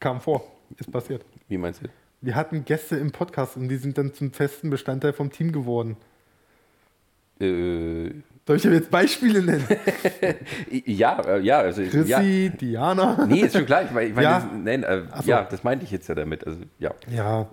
[0.00, 0.44] Kam vor,
[0.76, 1.24] ist passiert.
[1.48, 1.88] Wie meinst du?
[2.20, 5.96] Wir hatten Gäste im Podcast und die sind dann zum festen Bestandteil vom Team geworden.
[7.38, 8.10] Äh,
[8.46, 9.66] Soll ich jetzt Beispiele nennen?
[10.84, 11.90] ja, äh, ja, also ja.
[11.90, 13.26] Chrissy, Diana.
[13.26, 13.82] Nee, ist schon klar.
[13.82, 14.34] Ich meine, ich meine Ja.
[14.38, 15.28] das, nein, äh, so.
[15.28, 16.46] ja, das meinte ich jetzt ja damit.
[16.46, 16.92] Also, ja.
[17.10, 17.48] Ja.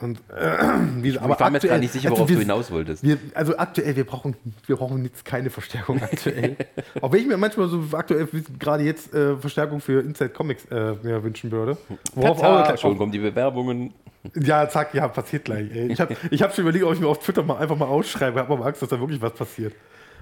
[0.00, 0.56] Und äh,
[1.02, 3.02] wie, ich war mir jetzt gar nicht sicher, worauf wir, du hinaus wolltest.
[3.02, 4.34] Wir, also aktuell, wir brauchen,
[4.66, 6.56] wir brauchen jetzt keine Verstärkung aktuell.
[7.02, 8.26] Auch wenn ich mir manchmal so aktuell,
[8.58, 11.76] gerade jetzt, äh, Verstärkung für Inside Comics äh, mir wünschen würde.
[12.14, 13.92] Worauf Tata, auch schon kommen die Bewerbungen.
[14.34, 15.70] Ja, zack, ja, passiert gleich.
[15.70, 15.92] Ey.
[15.92, 18.38] Ich habe ich hab schon überlegt, ob ich mir auf Twitter mal einfach mal ausschreibe.
[18.38, 19.74] Ich habe aber Angst, dass da wirklich was passiert.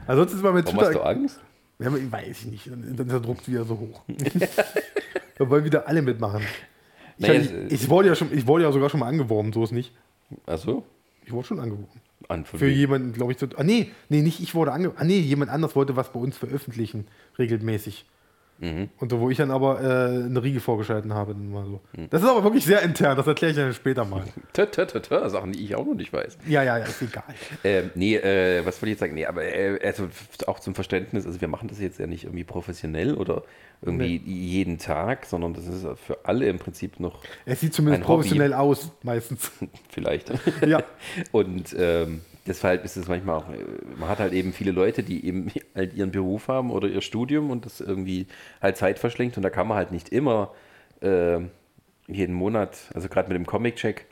[0.09, 1.07] Ansonsten ist mal mit Warum hast du Twitter.
[1.07, 1.41] Angst?
[1.79, 2.67] Ja, weiß ich nicht.
[2.71, 4.03] Dann, ist der Druck wieder so hoch.
[5.39, 6.43] da wollen wieder alle mitmachen.
[7.19, 9.53] Ich, Naja, hab- es- ich, wurde ja schon, ich wurde ja sogar schon mal angeworben,
[9.53, 9.93] so ist nicht.
[10.47, 10.85] Achso.
[11.25, 12.01] Ich wurde schon angeworben.
[12.29, 12.71] An Für wem?
[12.77, 15.01] jemanden, glaube ich, so, ah nee, nee, nicht ich wurde angeworben.
[15.01, 17.07] Ah nee, jemand anders wollte was bei uns veröffentlichen,
[17.39, 18.07] regelmäßig.
[18.61, 18.89] Mhm.
[18.99, 21.35] Und wo ich dann aber äh, eine Riege vorgeschalten habe.
[21.35, 21.81] Mal so.
[21.97, 22.11] Mhm.
[22.11, 24.25] Das ist aber wirklich sehr intern, das erkläre ich dann später mal.
[24.53, 26.39] Tö, tö, tö, tö, Sachen, die ich auch noch nicht weiß.
[26.47, 27.23] Ja, ja, ja, ist egal.
[27.65, 29.15] Ähm, nee, äh, was wollte ich jetzt sagen?
[29.15, 30.09] Nee, aber äh, also
[30.47, 33.43] auch zum Verständnis, also wir machen das jetzt ja nicht irgendwie professionell oder
[33.81, 38.09] irgendwie jeden Tag, sondern das ist für alle im Prinzip noch Es sieht zumindest Ein
[38.09, 38.23] Hobby.
[38.23, 39.53] professionell aus, meistens.
[39.91, 40.33] vielleicht.
[40.67, 40.83] Ja.
[41.31, 43.65] Und ähm, deshalb ist es manchmal auch, äh,
[43.99, 47.51] man hat halt eben viele Leute, die eben halt ihren Beruf haben oder ihr Studium
[47.51, 48.27] und das irgendwie
[48.61, 50.55] halt Zeit verschlingt und da kann man halt nicht immer
[51.01, 51.41] äh,
[52.07, 54.07] jeden Monat, also gerade mit dem Comic-Check,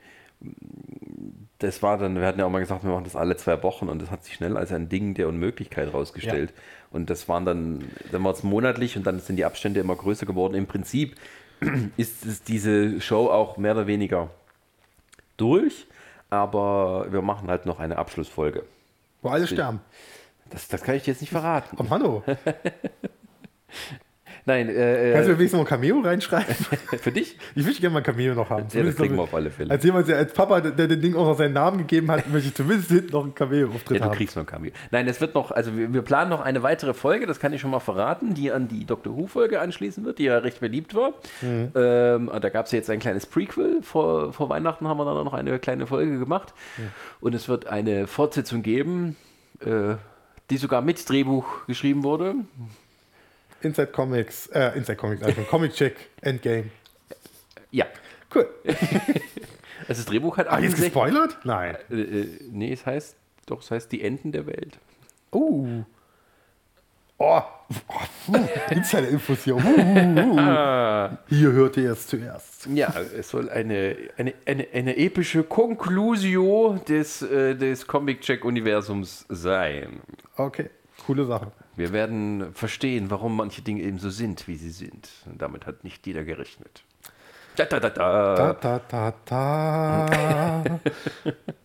[1.58, 3.88] das war dann, wir hatten ja auch mal gesagt, wir machen das alle zwei Wochen
[3.88, 6.52] und das hat sich schnell als ein Ding der Unmöglichkeit rausgestellt.
[6.90, 10.26] Und das waren dann, dann war es monatlich und dann sind die Abstände immer größer
[10.26, 10.54] geworden.
[10.54, 11.16] Im Prinzip
[11.96, 14.30] ist es diese Show auch mehr oder weniger
[15.38, 15.86] durch,
[16.30, 18.64] aber wir machen halt noch eine Abschlussfolge.
[19.22, 19.80] Wo alle sterben.
[20.50, 21.76] Das, das kann ich dir jetzt nicht verraten.
[21.80, 22.22] Oh, Hanno,
[24.48, 26.54] Nein, äh, kannst du mir äh, wenigstens noch ein Cameo reinschreiben?
[27.00, 27.36] für dich?
[27.56, 28.66] Ich würde gerne mal ein Cameo noch haben.
[28.72, 29.72] Ja, das kriegen wir auf alle Fälle.
[29.72, 32.50] Als jemand, der als Papa, der, dem Ding auch noch seinen Namen gegeben hat, möchte
[32.50, 34.16] ich zumindest hinten noch ein Cameo-Auftritt Ja, du haben.
[34.16, 34.70] kriegst noch ein Cameo.
[34.92, 37.60] Nein, es wird noch, also wir, wir planen noch eine weitere Folge, das kann ich
[37.60, 41.14] schon mal verraten, die an die Doctor Who-Folge anschließen wird, die ja recht beliebt war.
[41.42, 41.72] Mhm.
[41.74, 43.82] Ähm, da gab es jetzt ein kleines Prequel.
[43.82, 46.54] Vor, vor Weihnachten haben wir dann noch eine kleine Folge gemacht.
[47.20, 49.16] Und es wird eine Fortsetzung geben,
[49.60, 49.96] äh,
[50.50, 52.36] die sogar mit Drehbuch geschrieben wurde.
[53.66, 56.70] Inside Comics, äh, Inside Comics, also Comic Check, Endgame.
[57.70, 57.86] Ja,
[58.34, 58.48] Cool.
[58.64, 61.38] also das Drehbuch hat Ah, jetzt 68 gespoilert?
[61.44, 61.76] Nein.
[61.90, 64.78] äh, äh, nee, es heißt, doch, es heißt Die Enden der Welt.
[65.30, 65.66] Oh.
[67.18, 67.40] Oh.
[68.28, 68.34] oh
[68.70, 69.56] Insider-Infos hier.
[69.56, 71.16] Uh, uh, uh.
[71.28, 72.66] Hier hört ihr es zuerst.
[72.66, 80.00] Ja, es soll eine, eine, eine, eine epische Conclusio des, äh, des Comic-Check-Universums sein.
[80.36, 80.68] Okay,
[81.06, 81.52] coole Sache.
[81.76, 85.08] Wir werden verstehen, warum manche Dinge eben so sind, wie sie sind.
[85.26, 86.82] Und damit hat nicht jeder gerechnet.
[87.56, 88.52] Da, da, da, Da, da.
[88.54, 90.80] da, da, da.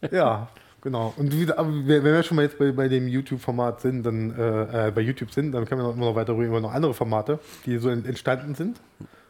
[0.11, 0.47] ja,
[0.81, 1.13] genau.
[1.17, 4.87] Und wie, aber wenn wir schon mal jetzt bei, bei dem YouTube-Format sind, dann äh,
[4.87, 6.93] äh, bei YouTube sind, dann können wir noch, immer noch weiter reden über noch andere
[6.93, 8.79] Formate, die so en- entstanden sind.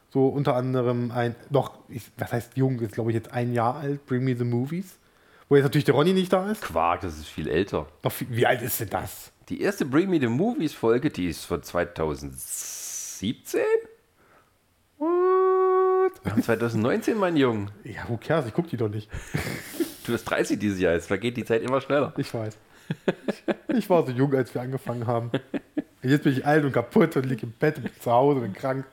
[0.10, 3.76] So unter anderem ein, noch, ich, was heißt jung, ist glaube ich jetzt ein Jahr
[3.78, 4.98] alt, Bring Me the Movies.
[5.50, 6.62] Wo jetzt natürlich der Ronny nicht da ist.
[6.62, 7.88] Quark, das ist viel älter.
[8.04, 9.31] Noch viel, wie alt ist denn das?
[9.52, 13.60] Die erste Bring Me the Movies Folge, die ist von 2017?
[14.98, 16.14] What?
[16.24, 17.68] Wir haben 2019, mein Junge.
[17.84, 18.46] Ja, who cares?
[18.46, 19.10] Ich gucke die doch nicht.
[20.06, 22.14] Du bist 30 dieses Jahr, jetzt vergeht die Zeit immer schneller.
[22.16, 22.58] Ich weiß.
[23.76, 25.32] Ich war so jung, als wir angefangen haben.
[26.02, 28.54] Jetzt bin ich alt und kaputt und liege im Bett und bin zu Hause und
[28.54, 28.86] krank.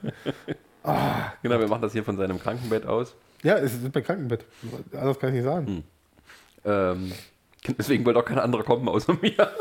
[1.42, 3.14] Genau, wir machen das hier von seinem Krankenbett aus.
[3.44, 4.44] Ja, es ist mein Krankenbett.
[4.92, 5.84] Anders kann ich nicht sagen.
[6.64, 7.12] Ähm,
[7.78, 9.52] deswegen wollte auch kein anderer kommen außer mir.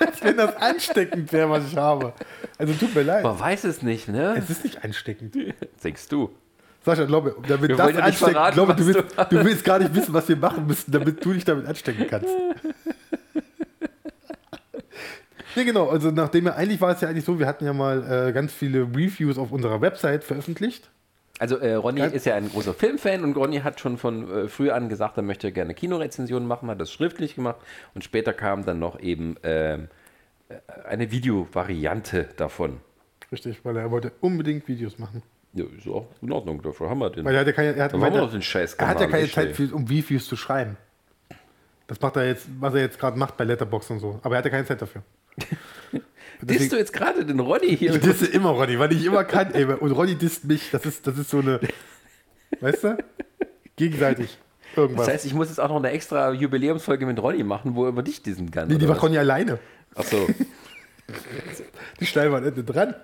[0.00, 2.12] Als wenn das ansteckend wäre, was ich habe.
[2.58, 3.24] Also tut mir leid.
[3.24, 4.34] Man weiß es nicht, ne?
[4.36, 5.36] Es ist nicht ansteckend.
[5.82, 6.30] Denkst du?
[6.84, 9.78] Sascha, glaube, damit Wir das ja ansteckend, verraten, glaube, du, willst, du du willst gar
[9.80, 12.28] nicht wissen, was wir machen müssen, damit du dich damit anstecken kannst.
[15.56, 15.88] Ja, genau.
[15.88, 18.52] Also, nachdem wir eigentlich war es ja eigentlich so, wir hatten ja mal äh, ganz
[18.52, 20.90] viele Reviews auf unserer Website veröffentlicht.
[21.38, 22.06] Also äh, Ronny Ja.
[22.06, 25.22] ist ja ein großer Filmfan und Ronny hat schon von äh, früh an gesagt, er
[25.22, 27.56] möchte gerne Kinorezensionen machen, hat das schriftlich gemacht
[27.94, 29.88] und später kam dann noch eben ähm,
[30.48, 30.54] äh,
[30.88, 32.80] eine Videovariante davon.
[33.30, 35.22] Richtig, weil er wollte unbedingt Videos machen.
[35.52, 37.24] Ja, ist auch in Ordnung, dafür haben wir den.
[37.24, 39.28] Weil er hat ja keine, er hat wir er, den Scheiß er hat ja keine
[39.28, 40.76] Zeit, für, um Reviews zu schreiben.
[41.86, 44.20] Das macht er jetzt, was er jetzt gerade macht bei Letterboxd und so.
[44.22, 45.02] Aber er hat ja keine Zeit dafür.
[46.42, 47.94] Disst du jetzt gerade den Ronny hier?
[47.94, 49.52] Ich disse immer Ronny, weil ich immer kann.
[49.54, 50.70] Ey, und Ronny disst mich.
[50.70, 51.60] Das ist, das ist so eine.
[52.60, 52.98] Weißt du?
[53.76, 54.38] Gegenseitig.
[54.76, 55.06] Irgendwas.
[55.06, 57.88] Das heißt, ich muss jetzt auch noch eine extra Jubiläumsfolge mit Ronny machen, wo er
[57.90, 58.68] über dich diesen kann.
[58.68, 59.02] nee, die macht?
[59.02, 59.58] Ronny alleine.
[59.94, 60.26] Ach so.
[62.00, 62.94] Die schneiden wir Ende dran.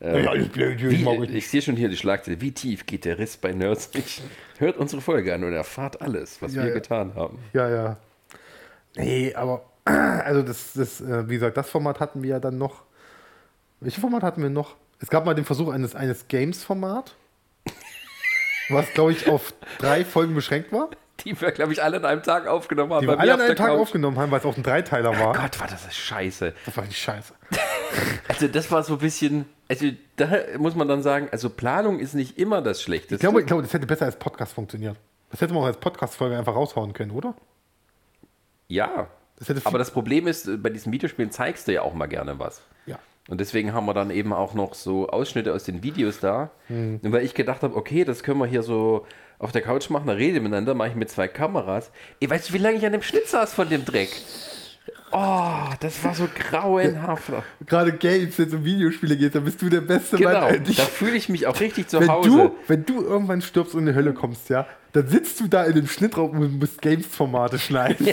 [0.00, 1.34] ja, ist blöd, ich Wie, ich nicht.
[1.34, 2.40] ich sehe schon hier die Schlagzeile.
[2.40, 4.22] Wie tief geht der Riss bei Nerds nicht?
[4.58, 6.74] Hört unsere Folge an und erfahrt alles, was Ja, wir ja.
[6.74, 7.38] getan haben.
[7.52, 7.96] Ja, ja.
[8.96, 9.64] Nee, aber.
[9.84, 12.82] Also, das, das, äh, wie gesagt, das Format hatten wir ja dann noch.
[13.80, 14.76] Welches Format hatten wir noch?
[15.00, 17.16] Es gab mal den Versuch eines, eines Games-Format.
[18.68, 20.90] Was, glaube ich, auf drei Folgen beschränkt war.
[21.24, 23.02] Die wir, glaube ich, alle an einem Tag aufgenommen haben.
[23.02, 23.80] Die wir alle an einem Tag Couch.
[23.80, 25.34] aufgenommen haben, weil es auch ein Dreiteiler war.
[25.34, 26.54] Gott, war das scheiße.
[26.64, 27.34] Das war die Scheiße.
[28.26, 30.26] Also das war so ein bisschen, also da
[30.56, 33.16] muss man dann sagen, also Planung ist nicht immer das Schlechteste.
[33.16, 34.96] Ich glaube, ich glaube, das hätte besser als Podcast funktioniert.
[35.30, 37.34] Das hätte man auch als Podcast-Folge einfach raushauen können, oder?
[38.68, 39.08] ja,
[39.46, 42.62] Das aber das Problem ist, bei diesen Videospielen zeigst du ja auch mal gerne was.
[42.86, 42.98] Ja.
[43.28, 46.50] Und deswegen haben wir dann eben auch noch so Ausschnitte aus den Videos da.
[46.68, 47.00] Hm.
[47.02, 49.06] Und weil ich gedacht habe, okay, das können wir hier so
[49.38, 51.90] auf der Couch machen, da rede miteinander, mache ich mit zwei Kameras.
[52.20, 54.10] Ey, weißt du, wie lange ich an dem Schnitt saß von dem Dreck?
[55.12, 57.30] Oh, das war so grauenhaft.
[57.66, 60.76] Gerade Games, wenn es um Videospiele geht, dann bist du der beste Genau, Mann eigentlich.
[60.78, 62.28] da fühle ich mich auch richtig zu Wenn Hause.
[62.30, 65.64] du, wenn du irgendwann stirbst und in die Hölle kommst, ja, dann sitzt du da
[65.64, 68.08] in dem Schnittraum und musst Games-Formate schneiden.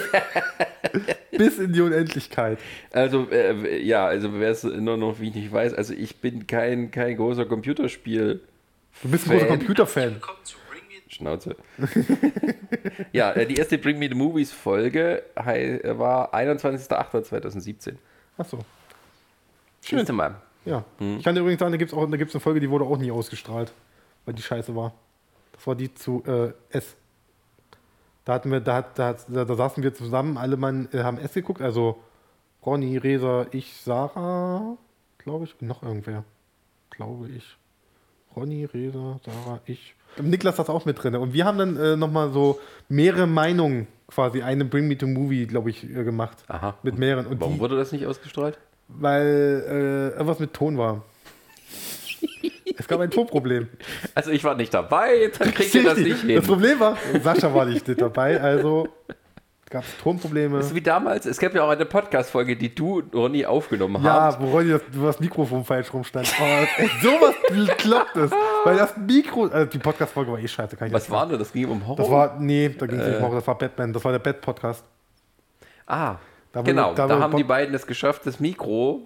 [1.31, 2.57] Bis in die Unendlichkeit.
[2.91, 6.47] Also, äh, ja, also wer es nur noch, wie ich nicht weiß, also ich bin
[6.47, 8.41] kein, kein großer Computerspiel.
[9.03, 9.57] Du bist ein großer Fan.
[9.59, 10.21] Computerfan.
[11.19, 11.57] Schnauze.
[13.11, 17.95] ja, äh, die erste Bring Me the Movies Folge äh, war 21.08.2017.
[18.37, 18.59] Achso.
[19.83, 20.05] Schön.
[20.15, 20.35] Mal.
[20.63, 20.85] Ja.
[20.97, 21.17] Hm.
[21.17, 23.73] Ich kann dir übrigens sagen, da gibt es eine Folge, die wurde auch nie ausgestrahlt,
[24.25, 24.93] weil die scheiße war.
[25.51, 26.95] Das war die zu äh, S.
[28.23, 31.33] Da hatten wir, da, da, da, da saßen wir zusammen, alle Mann äh, haben S
[31.33, 32.01] geguckt, also
[32.65, 34.77] Ronny, Resa, ich, Sarah,
[35.17, 36.23] glaube ich, noch irgendwer.
[36.91, 37.57] Glaube ich.
[38.35, 39.95] Ronny, Resa, Sarah, ich.
[40.21, 41.15] Niklas saß auch mit drin.
[41.15, 45.45] Und wir haben dann äh, nochmal so mehrere Meinungen, quasi eine Bring Me to Movie,
[45.45, 46.37] glaube ich, äh, gemacht.
[46.47, 46.75] Aha.
[46.83, 47.25] Mit mehreren.
[47.27, 48.57] Und Warum die, wurde das nicht ausgestrahlt?
[48.89, 51.03] weil äh, irgendwas mit Ton war.
[52.77, 53.67] es gab ein Tonproblem.
[54.15, 56.35] Also ich war nicht dabei, dann kriegt ihr das nicht hin.
[56.35, 58.89] Das Problem war, Sascha war nicht dabei, also
[59.69, 60.57] gab es Tonprobleme.
[60.57, 64.21] Das ist wie damals, es gab ja auch eine Podcast-Folge, die du, Ronny, aufgenommen Ja,
[64.23, 64.39] hast.
[64.41, 66.31] wo Ronny das, wo das Mikrofon falsch rumstand.
[66.41, 66.43] Oh,
[66.77, 67.35] ey, sowas
[67.77, 68.31] klappt es.
[68.63, 70.75] Weil das Mikro, also die Podcast-Folge war eh scheiße.
[70.75, 71.51] Kann ich Was war denn das?
[71.53, 71.95] Ging um Horror?
[71.97, 73.11] Das war, nee, da ging es Äh.
[73.11, 74.83] nicht um, das war Batman, das war der Bat-Podcast.
[75.87, 76.15] ah,
[76.51, 79.01] Da genau, da da, wurde haben die beiden es geschafft, das Mikro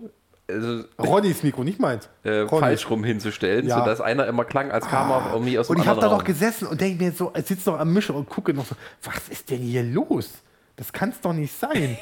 [0.50, 2.10] also, Ronnys Mikro, nicht meins.
[2.24, 3.80] äh, falsch rum hinzustellen, Ja.
[3.80, 6.24] sodass einer immer klang, als kam er irgendwie aus dem Und ich habe da doch
[6.26, 9.30] gesessen und denke mir so, ich sitze noch am Mischer und gucke noch so, was
[9.30, 10.42] ist denn hier los?
[10.76, 11.98] Das kann es doch nicht sein.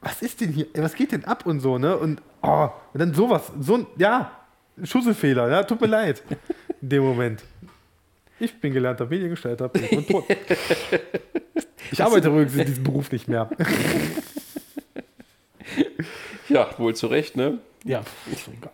[0.00, 1.96] was ist denn hier, was geht denn ab und so, ne?
[1.96, 4.30] Und, oh, und dann sowas, so ein, ja,
[4.82, 6.22] Schusselfehler, ja, tut mir leid.
[6.80, 7.42] In dem Moment.
[8.40, 10.24] Ich bin gelernter Mediengestalter bin und tot.
[11.92, 13.48] Ich arbeite übrigens in diesem Beruf nicht mehr.
[16.48, 17.58] Ja, wohl zu Recht, ne?
[17.84, 18.72] Ja, ist doch egal.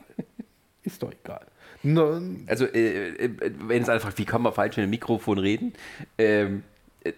[0.83, 1.47] Ist doch egal.
[1.83, 3.31] No, Also, äh, äh,
[3.61, 5.73] wenn es einfach, wie kann man falsch in ein Mikrofon reden?
[6.19, 6.63] Ähm,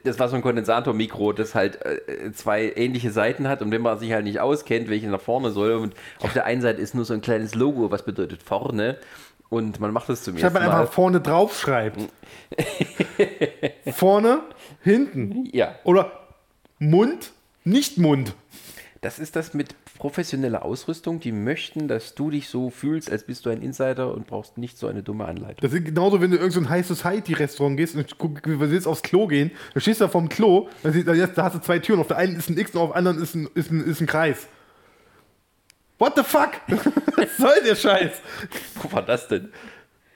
[0.04, 3.98] das war so ein Kondensatormikro, das halt äh, zwei ähnliche Seiten hat und wenn man
[3.98, 7.04] sich halt nicht auskennt, welche nach vorne soll und auf der einen Seite ist nur
[7.04, 8.98] so ein kleines Logo, was bedeutet vorne
[9.48, 10.80] und man macht das zum Statt ersten man Mal.
[10.82, 11.98] einfach vorne drauf schreibt.
[13.92, 14.40] vorne,
[14.82, 15.48] hinten.
[15.52, 16.12] Ja, Oder
[16.78, 17.32] Mund,
[17.64, 18.34] nicht Mund.
[19.00, 23.46] das ist das mit professionelle Ausrüstung, die möchten, dass du dich so fühlst, als bist
[23.46, 25.58] du ein Insider und brauchst nicht so eine dumme Anleitung.
[25.60, 28.12] Das ist genauso, wenn du in irgendein so High Society Restaurant gehst und
[28.44, 31.60] willst aufs Klo gehen, dann stehst du da vorm Klo, da, siehst- da hast du
[31.60, 33.70] zwei Türen, auf der einen ist ein X und auf der anderen ist ein, ist
[33.70, 34.48] ein, ist ein Kreis.
[36.00, 36.50] What the fuck?
[37.16, 38.10] Was soll der Scheiß?
[38.82, 39.52] Wo war das denn?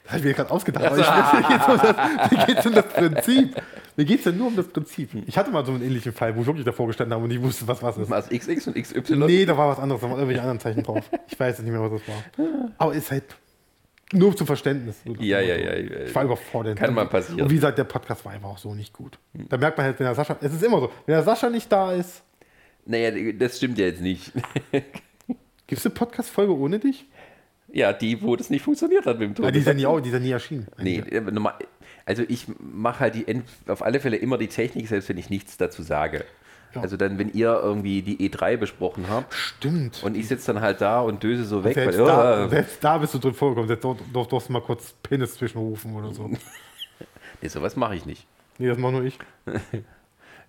[0.07, 0.85] Das habe ich mir gerade ausgedacht.
[0.85, 3.63] Aber ich, mir um das, mir geht's um das Prinzip.
[3.97, 5.11] Mir geht es ja nur um das Prinzip.
[5.27, 7.43] Ich hatte mal so einen ähnlichen Fall, wo ich wirklich davor gestanden habe und ich
[7.43, 8.13] wusste, was was ist.
[8.13, 9.17] Also XX und XY?
[9.17, 11.05] Nee, da war was anderes, da waren irgendwelche anderen Zeichen drauf.
[11.29, 12.71] Ich weiß nicht mehr, was das war.
[12.79, 13.25] Aber ist halt
[14.13, 14.97] nur zum Verständnis.
[15.19, 16.01] Ja, ja, ja, ja.
[16.05, 16.79] Ich war überfordert.
[16.79, 17.41] Kann mal passieren.
[17.43, 19.19] Und wie gesagt, der Podcast war einfach auch so nicht gut.
[19.35, 21.71] Da merkt man halt, wenn der Sascha, es ist immer so, wenn der Sascha nicht
[21.73, 22.23] da ist,
[22.85, 24.31] Naja, das stimmt ja jetzt nicht.
[25.67, 27.07] gibt es eine Podcast-Folge ohne dich?
[27.73, 29.45] Ja, die, wo das nicht funktioniert hat mit dem Ton.
[29.45, 30.67] Ja, die ist ja nie, au- die ja nie erschienen.
[30.79, 31.23] Nee, äh,
[32.05, 35.57] also ich mache halt die, auf alle Fälle immer die Technik, selbst wenn ich nichts
[35.57, 36.25] dazu sage.
[36.75, 36.83] Ja.
[36.83, 40.03] Also dann, wenn ihr irgendwie die E3 besprochen habt Stimmt.
[40.03, 42.85] und ich sitze dann halt da und döse so weg, selbst, weil, da, oh, selbst
[42.85, 43.79] da bist du drin vorgekommen.
[44.13, 46.29] Dort durfst du mal kurz Penis zwischenrufen oder so.
[47.41, 48.27] nee, sowas mache ich nicht.
[48.59, 49.19] Nee, das mach nur ich.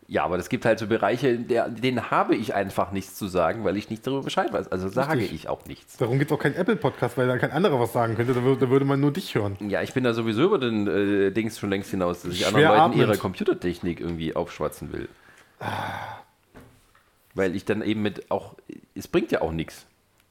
[0.09, 3.27] Ja, aber es gibt halt so Bereiche, in der, denen habe ich einfach nichts zu
[3.27, 4.71] sagen, weil ich nicht darüber Bescheid weiß.
[4.71, 5.33] Also sage Richtig.
[5.33, 5.97] ich auch nichts.
[5.97, 8.33] Darum gibt es auch keinen Apple-Podcast, weil da kein anderer was sagen könnte.
[8.33, 9.57] Da würde, da würde man nur dich hören.
[9.59, 12.47] Ja, ich bin da sowieso über den äh, Dings schon längst hinaus, dass ich Schwer
[12.47, 13.01] anderen Leuten atmend.
[13.01, 15.09] ihre Computertechnik irgendwie aufschwatzen will.
[17.35, 18.55] Weil ich dann eben mit auch,
[18.95, 19.87] es bringt ja auch nichts.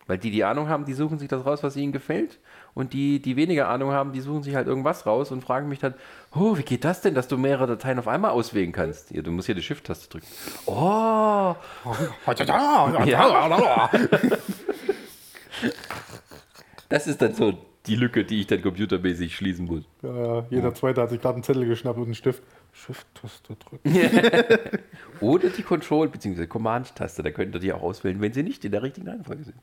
[0.06, 2.38] Weil die, die Ahnung haben, die suchen sich das raus, was ihnen gefällt.
[2.76, 5.78] Und die, die weniger Ahnung haben, die suchen sich halt irgendwas raus und fragen mich
[5.78, 5.94] dann,
[6.34, 9.12] oh, wie geht das denn, dass du mehrere Dateien auf einmal auswählen kannst?
[9.12, 10.26] Ja, du musst hier die Shift-Taste drücken.
[10.66, 11.54] Oh,
[16.90, 17.54] das ist dann so
[17.86, 19.84] die Lücke, die ich dann computermäßig schließen muss.
[20.02, 22.42] Ja, jeder Zweite hat sich gerade einen Zettel geschnappt und einen Stift.
[22.72, 23.80] Shift-Taste drücken.
[25.20, 26.46] Oder die Control- bzw.
[26.46, 29.56] Command-Taste, da könnt ihr die auch auswählen, wenn sie nicht in der richtigen Reihenfolge sind.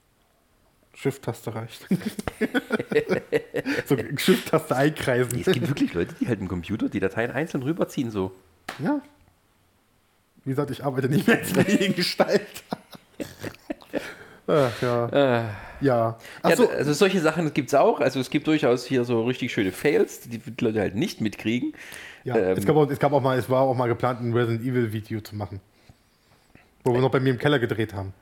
[0.95, 1.87] Shift-Taste reicht.
[3.85, 5.31] so Shift-Taste einkreisen.
[5.35, 8.31] Nee, es gibt wirklich Leute, die halt im Computer die Dateien einzeln rüberziehen, so.
[8.79, 9.01] Ja.
[10.45, 12.41] Wie gesagt, ich arbeite nicht mehr als Mediengestalt.
[14.47, 15.07] Ach, ja.
[15.07, 15.43] Äh,
[15.81, 15.81] Ja.
[15.81, 17.99] ja, Achso, also solche Sachen gibt es auch.
[17.99, 21.73] Also es gibt durchaus hier so richtig schöne Fails, die die Leute halt nicht mitkriegen.
[22.23, 22.35] ja.
[22.37, 24.61] ähm, es, gab auch, es gab auch mal, es war auch mal geplant, ein Resident
[24.65, 25.59] Evil Video zu machen.
[26.83, 28.13] Wo wir noch bei mir im Keller gedreht haben.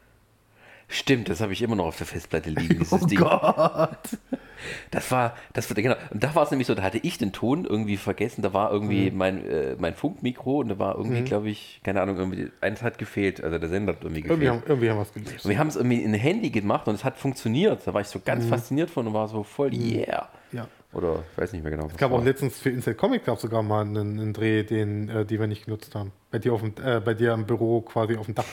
[0.92, 3.20] Stimmt, das habe ich immer noch auf der Festplatte liegen, dieses Oh Ding.
[3.20, 3.98] Gott.
[4.92, 5.96] Das war, das war, genau.
[6.12, 8.42] Und da war es nämlich so, da hatte ich den Ton irgendwie vergessen.
[8.44, 9.18] Da war irgendwie Mhm.
[9.18, 12.98] mein, äh, mein Funkmikro und da war irgendwie, glaube ich, keine Ahnung, irgendwie, eins hat
[13.00, 13.44] gefehlt.
[13.44, 14.42] Also der Sender hat irgendwie gefehlt.
[14.42, 15.46] Irgendwie haben, irgendwie haben wir es gelöst.
[15.46, 17.88] Und wir haben es irgendwie in ein Handy gemacht und es hat funktioniert.
[17.88, 18.24] Da war ich so Mhm.
[18.26, 20.30] ganz fasziniert von und war so voll, yeah.
[20.52, 20.68] Ja.
[20.94, 21.88] Oder ich weiß nicht mehr genau.
[21.88, 22.20] Es gab war.
[22.20, 25.48] auch letztens für Inside Comic gab sogar mal einen, einen Dreh, den, äh, die wir
[25.48, 26.12] nicht genutzt haben.
[26.30, 28.44] Bei dir, auf dem, äh, bei dir im Büro quasi auf dem Dach.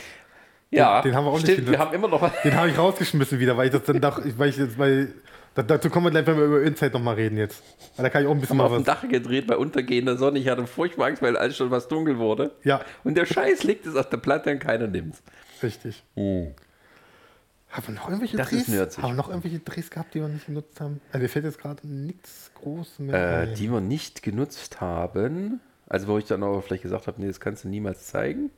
[0.71, 1.81] Ja, den haben wir auch nicht stimmt, wir genutzt.
[1.81, 2.31] haben immer noch.
[2.43, 5.15] Den habe ich rausgeschmissen wieder, weil ich das dann doch, weil ich jetzt, weil,
[5.55, 7.63] da, dazu kommen wir gleich, wenn wir über Inside nochmal reden jetzt.
[7.97, 9.01] Weil da kann ich auch ein bisschen auf mal dem was.
[9.01, 10.39] Dach gedreht bei untergehender Sonne.
[10.39, 12.53] Ich hatte furchtbar Angst, weil alles schon was dunkel wurde.
[12.65, 15.23] Ja, Und der Scheiß liegt es auf der Platte und keiner nimmt's.
[15.63, 16.03] richtig.
[16.17, 18.69] Haben wir noch irgendwelche Das Drehs?
[18.69, 18.99] ist.
[18.99, 21.01] Haben wir noch irgendwelche Drehs gehabt, die wir nicht genutzt haben?
[21.13, 23.43] Also mir fällt jetzt gerade nichts Großes mehr.
[23.43, 25.61] Äh, die wir nicht genutzt haben.
[25.89, 28.51] Also wo ich dann aber vielleicht gesagt habe, nee, das kannst du niemals zeigen.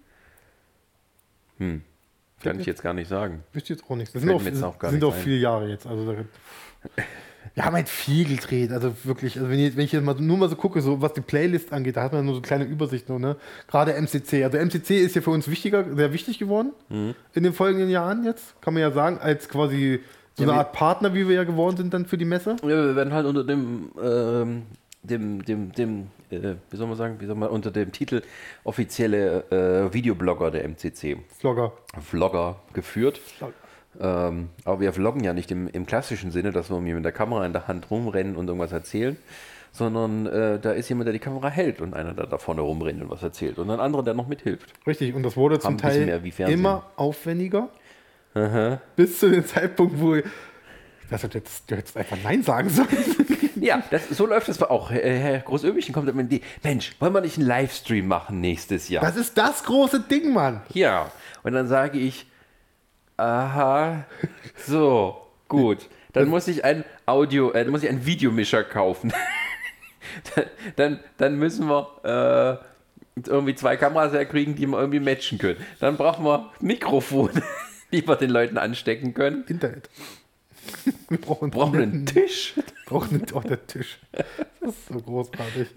[1.59, 1.83] Hm.
[2.43, 3.43] Kann ich jetzt gar nicht sagen.
[3.53, 4.13] Wüsste jetzt auch nichts.
[4.13, 5.87] Das Fällt sind auch, jetzt auch gar sind auch viele Jahre jetzt.
[5.87, 6.15] Also
[7.55, 9.37] wir haben halt viel gedreht, also wirklich.
[9.37, 11.73] Also wenn ich, wenn ich jetzt mal, nur mal so gucke, so was die Playlist
[11.73, 13.37] angeht, da hat man nur so kleine Übersicht nur, ne?
[13.67, 14.45] Gerade MCC.
[14.45, 17.15] Also MCC ist ja für uns wichtiger, sehr wichtig geworden Mhm.
[17.35, 20.01] in den folgenden Jahren jetzt, kann man ja sagen, als quasi
[20.37, 22.57] so Ja, eine Art Partner, wie wir ja geworden sind dann für die Messe.
[22.63, 24.63] Ja, wir werden halt unter dem, ähm,
[25.03, 28.23] dem, dem, dem, äh, wie soll man sagen, wie soll man unter dem Titel
[28.65, 31.73] offizielle äh, Videoblogger der MCC, Vlogger.
[32.01, 33.21] Vlogger geführt.
[34.01, 37.45] Ähm, aber wir vloggen ja nicht im, im klassischen Sinne, dass wir mit der Kamera
[37.45, 39.17] in der Hand rumrennen und irgendwas erzählen,
[39.73, 43.03] sondern äh, da ist jemand, der die Kamera hält und einer, der da vorne rumrennt
[43.03, 44.73] und was erzählt und ein anderer, der noch mithilft.
[44.87, 47.69] Richtig, und das wurde zum Teil immer aufwendiger.
[48.95, 50.17] Bis zu dem Zeitpunkt, wo
[51.11, 52.89] das hat jetzt, du hättest einfach Nein sagen sollen.
[53.61, 54.91] Ja, das, so läuft es auch.
[54.91, 59.05] Herr Großöbchen kommt mit die, Mensch, wollen wir nicht einen Livestream machen nächstes Jahr?
[59.05, 60.63] Das ist das große Ding, Mann.
[60.73, 61.11] Ja,
[61.43, 62.27] und dann sage ich,
[63.17, 64.05] aha,
[64.67, 65.89] so, gut.
[66.13, 69.13] Dann muss ich ein Audio, äh, dann muss ich einen Videomischer kaufen.
[70.35, 70.45] dann,
[70.77, 72.61] dann, dann müssen wir
[73.17, 75.59] äh, irgendwie zwei Kameras herkriegen, die wir irgendwie matchen können.
[75.79, 77.43] Dann brauchen wir Mikrofone,
[77.93, 79.45] die wir den Leuten anstecken können.
[79.47, 79.89] Internet.
[81.09, 82.55] Wir brauchen, Brauchen einen Tisch.
[82.87, 83.99] brauchen einen, oh, der Tisch.
[84.13, 85.69] Das ist so großartig.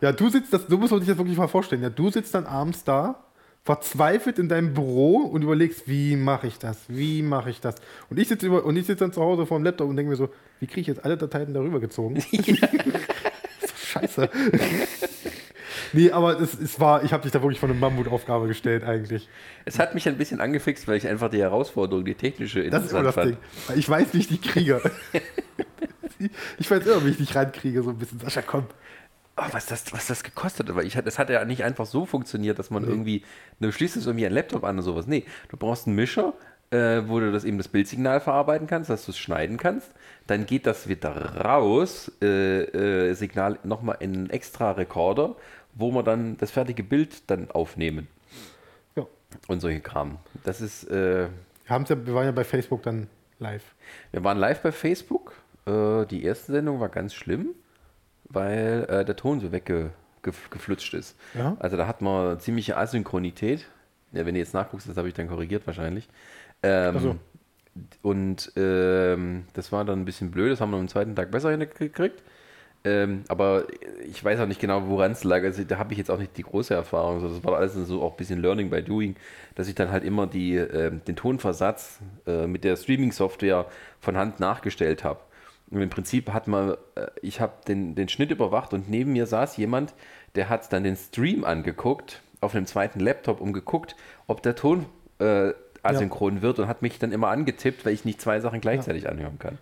[0.00, 1.82] Ja, du sitzt, das, du musst dich das wirklich mal vorstellen.
[1.82, 3.24] Ja, du sitzt dann abends da,
[3.62, 6.78] verzweifelt in deinem Büro und überlegst, wie mache ich das?
[6.88, 7.76] Wie mache ich das?
[8.10, 10.16] Und ich sitze und ich sitze dann zu Hause vor dem Laptop und denke mir
[10.16, 10.28] so,
[10.60, 12.22] wie kriege ich jetzt alle Dateien darüber gezogen?
[13.76, 14.28] Scheiße.
[15.94, 19.28] Nee, aber es, es war, ich habe dich da wirklich vor eine Mammutaufgabe gestellt eigentlich.
[19.64, 22.92] Es hat mich ein bisschen angefixt, weil ich einfach die Herausforderung, die technische Das ist
[22.92, 23.30] immer das fand.
[23.30, 23.36] Ding.
[23.76, 24.80] Ich weiß, wie ich die kriege.
[26.58, 28.20] ich weiß immer, wie ich dich reinkriege, so ein bisschen.
[28.20, 28.66] Sascha, komm.
[29.36, 32.06] Oh, was, das, was das gekostet hat, weil ich, das hat ja nicht einfach so
[32.06, 33.24] funktioniert, dass man irgendwie,
[33.58, 35.08] du schließt es irgendwie ein Laptop an oder sowas.
[35.08, 36.34] Nee, du brauchst einen Mischer,
[36.70, 39.90] äh, wo du das eben das Bildsignal verarbeiten kannst, dass du es schneiden kannst.
[40.26, 45.36] Dann geht das wieder raus, äh, äh, Signal nochmal in einen extra Rekorder,
[45.74, 48.08] wo wir dann das fertige Bild dann aufnehmen
[48.96, 49.06] Ja.
[49.48, 50.18] und solche Kram.
[50.44, 51.28] Das ist, äh,
[51.66, 53.08] Wir, ja, wir waren ja bei Facebook dann
[53.38, 53.74] live.
[54.12, 55.32] wir waren live bei Facebook.
[55.66, 57.48] Äh, die erste Sendung war ganz schlimm,
[58.28, 61.16] weil äh, der Ton so weggeflutscht ist.
[61.34, 61.56] Ja.
[61.58, 63.66] Also da hat man ziemliche Asynchronität.
[64.12, 66.08] Ja, wenn du jetzt nachguckst, das habe ich dann korrigiert wahrscheinlich.
[66.62, 67.16] Ähm, so.
[68.02, 71.50] Und ähm, das war dann ein bisschen blöd, das haben wir am zweiten Tag besser
[71.50, 72.22] hingekriegt.
[72.86, 73.64] Ähm, aber
[74.06, 75.42] ich weiß auch nicht genau, woran es lag.
[75.42, 77.20] Also da habe ich jetzt auch nicht die große Erfahrung.
[77.20, 79.16] So, das war alles so auch ein bisschen Learning by Doing,
[79.54, 83.66] dass ich dann halt immer die, ähm, den Tonversatz äh, mit der Streaming-Software
[84.00, 85.20] von Hand nachgestellt habe.
[85.70, 89.26] Und im Prinzip hat man, äh, ich habe den, den Schnitt überwacht und neben mir
[89.26, 89.94] saß jemand,
[90.34, 94.84] der hat dann den Stream angeguckt auf einem zweiten Laptop und geguckt, ob der Ton
[95.20, 99.08] äh, asynchron wird und hat mich dann immer angetippt, weil ich nicht zwei Sachen gleichzeitig
[99.08, 99.58] anhören kann.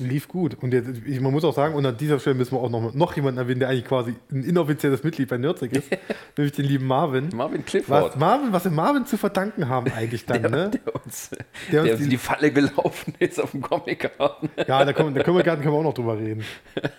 [0.00, 0.56] Lief gut.
[0.62, 2.94] Und jetzt, ich, man muss auch sagen, und an dieser Stelle müssen wir auch noch,
[2.94, 5.90] noch jemanden erwähnen, der eigentlich quasi ein inoffizielles Mitglied bei Nerdsec ist,
[6.36, 7.28] nämlich den lieben Marvin.
[7.34, 8.02] Marvin Clifford.
[8.12, 10.70] Was, Marvin, was wir Marvin zu verdanken haben eigentlich dann, Der, ne?
[10.70, 11.30] der, uns,
[11.70, 14.30] Der der, uns in die- die Falle gelaufen ist auf dem Comic-Con.
[14.66, 16.42] Ja, da können, da können wir können wir auch noch drüber reden.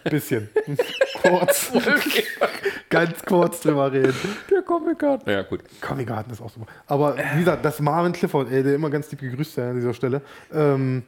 [0.03, 0.49] Bisschen.
[1.21, 1.71] kurz.
[2.89, 4.13] Ganz kurz drüber reden.
[4.51, 5.19] Der Comic-Con.
[5.25, 5.61] Ja, gut.
[5.81, 6.67] Comic Garden ist auch super.
[6.87, 9.93] Aber wie gesagt, das Marvin Clifford, ey, der immer ganz lieb gegrüßt sei an dieser
[9.93, 10.21] Stelle,
[10.53, 11.03] ähm,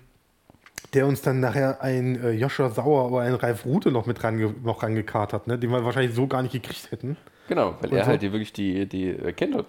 [0.94, 4.54] der uns dann nachher ein äh, Joshua Sauer oder ein Ralf Rute noch mit range,
[4.64, 5.58] noch rangekarrt hat, ne?
[5.58, 7.18] den wir wahrscheinlich so gar nicht gekriegt hätten.
[7.48, 8.10] Genau, weil Und er so?
[8.12, 9.68] halt die, wirklich die, die äh, kennt hat.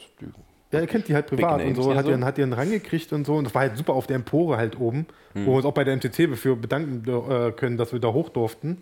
[0.73, 2.11] Ja, er kennt die halt privat und so, hat so.
[2.11, 3.35] ihren, hat ihren rangekriegt und so.
[3.37, 5.85] Und das war halt super auf der Empore halt oben, wo wir uns auch bei
[5.85, 8.79] der MTC für bedanken äh, können, dass wir da hoch durften.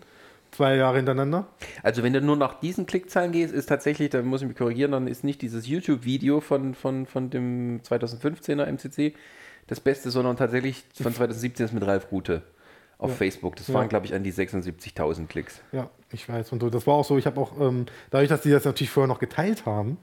[0.51, 1.47] Zwei Jahre hintereinander.
[1.81, 4.91] Also wenn du nur nach diesen Klickzahlen gehst, ist tatsächlich, da muss ich mich korrigieren,
[4.91, 9.15] dann ist nicht dieses YouTube-Video von, von, von dem 2015er MCC
[9.67, 12.41] das Beste, sondern tatsächlich von 2017 ist mit Ralf Rute
[12.99, 13.55] auf Facebook.
[13.57, 13.73] Das Ja.
[13.73, 15.59] waren, glaube ich, an die 76.000 Klicks.
[15.73, 16.51] Ja, ich weiß.
[16.53, 18.91] Und so, das war auch so, ich habe auch, ähm, dadurch, dass die das natürlich
[18.91, 19.97] vorher noch geteilt haben,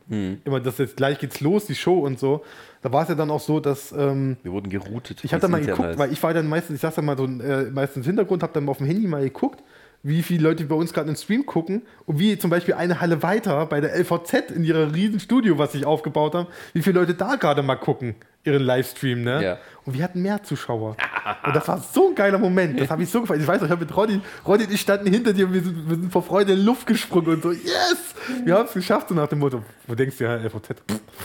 [0.45, 2.45] immer das jetzt gleich geht's los, die Show und so,
[2.83, 5.25] da war es ja dann auch so, dass ähm, Wir wurden geroutet.
[5.25, 7.25] ich habe dann mal geguckt, weil ich war dann meistens, ich saß dann mal so
[7.25, 9.63] äh, meistens im Hintergrund, habe dann mal auf dem Handy mal geguckt,
[10.03, 13.23] wie viele Leute bei uns gerade im Stream gucken und wie zum Beispiel eine Halle
[13.23, 17.15] weiter bei der LVZ in ihrer riesen Studio, was sie aufgebaut haben, wie viele Leute
[17.15, 19.45] da gerade mal gucken, ihren Livestream, ne?
[19.45, 19.59] Ja.
[19.85, 20.97] Und wir hatten mehr Zuschauer.
[21.45, 22.81] und das war so ein geiler Moment.
[22.81, 23.41] Das habe ich so gefallen.
[23.41, 25.63] Ich weiß noch, ich habe mit Roddy, Roddy und ich standen hinter dir und wir
[25.63, 28.15] sind, wir sind vor Freude in die Luft gesprungen und so, yes!
[28.45, 30.77] Wir haben es geschafft, so nach dem Motto, wo denkst du ja, LVZ?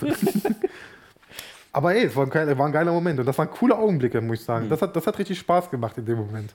[1.72, 4.22] Aber ey, es war ein, geiler, war ein geiler Moment und das waren coole Augenblicke,
[4.22, 4.70] muss ich sagen.
[4.70, 6.54] Das, hat, das hat richtig Spaß gemacht in dem Moment.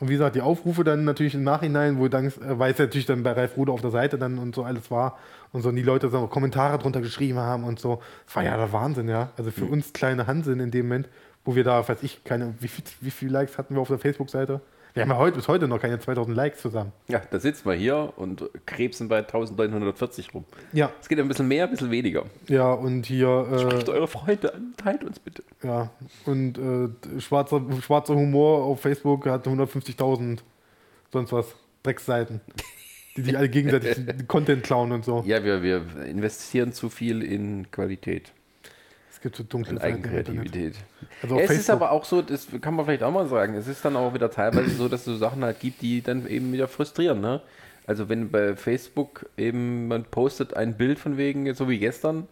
[0.00, 3.06] Und wie gesagt, die Aufrufe dann natürlich im Nachhinein, wo dann, äh, weil es natürlich
[3.06, 5.18] dann bei Ralf Ruder auf der Seite dann und so alles war
[5.52, 8.00] und so und die Leute so Kommentare drunter geschrieben haben und so.
[8.26, 9.30] Das war ja der Wahnsinn, ja.
[9.36, 11.08] Also für uns kleine Hanseln in dem Moment,
[11.44, 13.98] wo wir da, weiß ich, keine, wie viel, wie viele Likes hatten wir auf der
[13.98, 14.60] Facebook-Seite?
[14.94, 16.92] Wir haben ja heute bis heute noch keine 2000 Likes zusammen.
[17.08, 20.44] Ja, da sitzen wir hier und krebsen bei 1940 rum.
[20.72, 22.24] Ja, Es geht ein bisschen mehr, ein bisschen weniger.
[22.48, 23.46] ja, und hier.
[23.58, 25.42] Spricht eure Freunde an, teilt uns bitte.
[25.62, 25.90] Ja,
[26.26, 30.38] und äh, schwarzer, schwarzer Humor auf Facebook hat 150.000
[31.12, 32.40] sonst was, Drecksseiten,
[33.16, 33.96] die sich alle gegenseitig
[34.28, 35.22] Content klauen und so.
[35.26, 38.32] Ja, wir, wir investieren zu viel in Qualität,
[39.20, 39.96] Es gibt so dunkle Seiten.
[40.04, 40.76] Eigenkreativität.
[41.22, 41.74] Also es ist Facebook.
[41.74, 44.30] aber auch so, das kann man vielleicht auch mal sagen, es ist dann auch wieder
[44.30, 47.20] teilweise so, dass es so Sachen halt gibt, die dann eben wieder frustrieren.
[47.20, 47.42] Ne?
[47.86, 52.28] Also wenn bei Facebook eben man postet ein Bild von wegen, so wie gestern,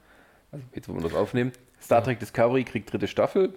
[0.50, 3.52] also jetzt wo wir das aufnehmen, Star Trek Discovery kriegt dritte Staffel,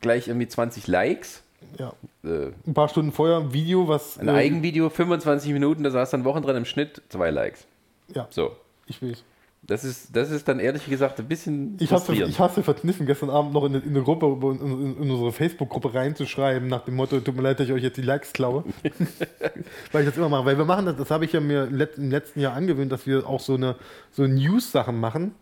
[0.00, 1.42] gleich irgendwie 20 Likes,
[1.76, 1.92] Ja.
[2.22, 4.16] äh, Ein paar Stunden vorher ein Video, was.
[4.16, 7.66] ein äh, Eigenvideo, 25 Minuten, da saß dann Wochen dran im Schnitt, zwei Likes.
[8.14, 8.54] Ja, So.
[8.86, 9.24] ich weiß.
[9.66, 13.30] Das ist, das ist dann ehrlich gesagt ein bisschen Ich hasse, ich hasse verkniffen, gestern
[13.30, 17.34] Abend noch in, in eine Gruppe, in, in, unsere Facebook-Gruppe reinzuschreiben, nach dem Motto, tut
[17.34, 18.64] mir leid, dass ich euch jetzt die Likes klaue.
[19.92, 20.44] Weil ich das immer mache.
[20.44, 22.92] Weil wir machen das, das habe ich ja mir im let- im letzten Jahr angewöhnt,
[22.92, 23.76] dass wir auch so eine
[24.12, 25.34] so News-Sachen machen.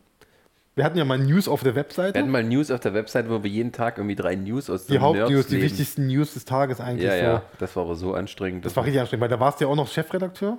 [0.74, 2.14] Wir hatten ja mal News auf der Webseite.
[2.14, 4.86] Wir hatten mal News auf der Website, wo wir jeden Tag irgendwie drei News aus
[4.86, 7.22] die dem Hauptnews, die wichtigsten News des Tages eigentlich Ja, so.
[7.24, 8.64] ja, das war aber so anstrengend.
[8.64, 10.56] Das war richtig anstrengend, weil da warst du ja auch noch Chefredakteur.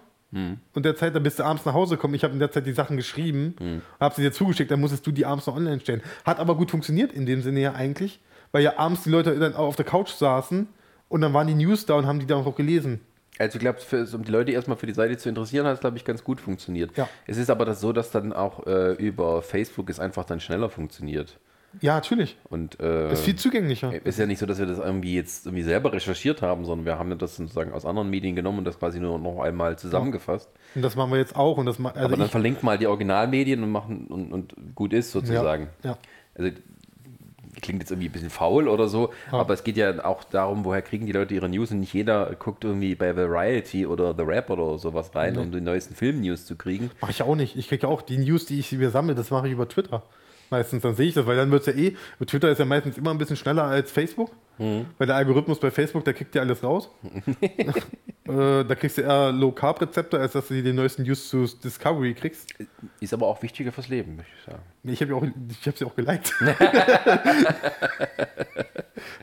[0.73, 2.15] Und der Zeit, da bist du abends nach Hause gekommen.
[2.15, 3.81] Ich habe in der Zeit die Sachen geschrieben, Hm.
[3.99, 6.01] habe sie dir zugeschickt, dann musstest du die abends noch online stellen.
[6.25, 8.19] Hat aber gut funktioniert in dem Sinne ja eigentlich,
[8.51, 10.67] weil ja abends die Leute dann auch auf der Couch saßen
[11.09, 13.01] und dann waren die News da und haben die dann auch gelesen.
[13.39, 13.79] Also ich glaube,
[14.13, 16.39] um die Leute erstmal für die Seite zu interessieren, hat es, glaube ich, ganz gut
[16.39, 16.95] funktioniert.
[16.95, 17.09] Ja.
[17.25, 20.69] Es ist aber das so, dass dann auch äh, über Facebook es einfach dann schneller
[20.69, 21.39] funktioniert.
[21.81, 22.37] Ja, natürlich.
[22.49, 23.93] Und äh, Ist viel zugänglicher.
[24.05, 26.99] ist ja nicht so, dass wir das irgendwie jetzt irgendwie selber recherchiert haben, sondern wir
[26.99, 30.49] haben das sozusagen aus anderen Medien genommen und das quasi nur noch einmal zusammengefasst.
[30.75, 31.57] Und das machen wir jetzt auch.
[31.57, 35.11] Und das also aber dann verlinkt mal die Originalmedien und machen und, und gut ist
[35.11, 35.67] sozusagen.
[35.83, 35.97] Ja, ja.
[36.35, 36.51] Also
[37.61, 39.39] klingt jetzt irgendwie ein bisschen faul oder so, Ja.
[39.39, 42.33] aber es geht ja auch darum, woher kriegen die Leute ihre News und nicht jeder
[42.35, 46.55] guckt irgendwie bei Variety oder The Rap oder sowas rein, um die neuesten Film-News zu
[46.55, 46.91] kriegen.
[47.01, 47.55] Mache ich auch nicht.
[47.55, 50.03] Ich kriege auch die News, die ich mir sammle, das mache ich über Twitter.
[50.53, 51.95] Meistens, dann sehe ich das, weil dann wird es ja eh,
[52.27, 54.29] Twitter ist ja meistens immer ein bisschen schneller als Facebook.
[54.59, 54.85] Mhm.
[54.99, 56.91] Weil der Algorithmus bei Facebook, der kriegt ja alles raus.
[57.41, 62.53] äh, da kriegst du eher Low-Carb-Rezepte, als dass du die neuesten News zu Discovery kriegst.
[62.99, 64.61] Ist aber auch wichtiger fürs Leben, möchte ich sagen.
[64.83, 66.27] Ich habe ja auch, ich habe sie auch geliked.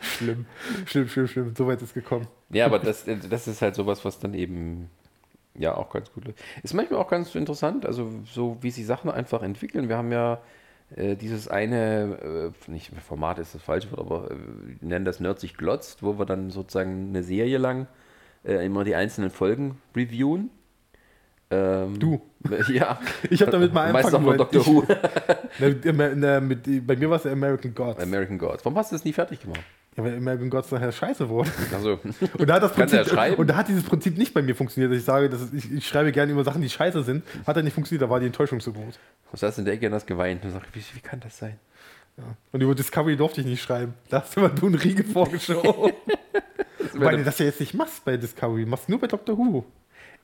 [0.01, 0.47] schlimm,
[0.85, 1.55] schlimm, schlimm, schlimm.
[1.57, 2.27] So weit ist gekommen.
[2.51, 4.91] Ja, aber das, das ist halt sowas, was dann eben
[5.55, 6.35] ja auch ganz gut.
[6.65, 9.89] Ist manchmal auch ganz interessant, also so wie sich Sachen einfach entwickeln.
[9.89, 10.41] Wir haben ja
[10.97, 14.37] äh, dieses eine, äh, nicht Format ist das falsche Wort, aber äh,
[14.81, 17.87] wir nennen das Nerd sich glotzt, wo wir dann sozusagen eine Serie lang
[18.45, 20.51] äh, immer die einzelnen Folgen reviewen.
[21.51, 22.21] Ähm, Du.
[22.69, 22.99] Ja.
[23.29, 24.39] Ich habe damit mal Meist auch anfangen nur wollen.
[24.39, 24.85] Doctor Who.
[25.59, 28.01] Ich, na, na, mit, bei mir war es American Gods.
[28.01, 28.65] American Gods.
[28.65, 29.61] Warum hast du das nie fertig gemacht?
[29.97, 31.51] Ja, weil American Gods nachher scheiße wurde.
[31.75, 31.99] Also,
[32.39, 34.93] Und da hat das ja Prinzip, und da hat dieses Prinzip nicht bei mir funktioniert,
[34.93, 37.25] dass ich sage, dass ich, ich schreibe gerne über Sachen, die scheiße sind.
[37.47, 38.99] Hat er nicht funktioniert, da war die Enttäuschung zu groß.
[39.33, 41.59] du in der Ecke und hast geweint und gesagt, wie, wie kann das sein?
[42.17, 42.25] Ja.
[42.53, 43.95] Und über Discovery durfte ich nicht schreiben.
[44.09, 45.93] Da hast du immer du einen Riegel vorgeschoben.
[46.95, 49.65] Weil du das ja jetzt nicht machst bei Discovery, machst nur bei Doctor Who.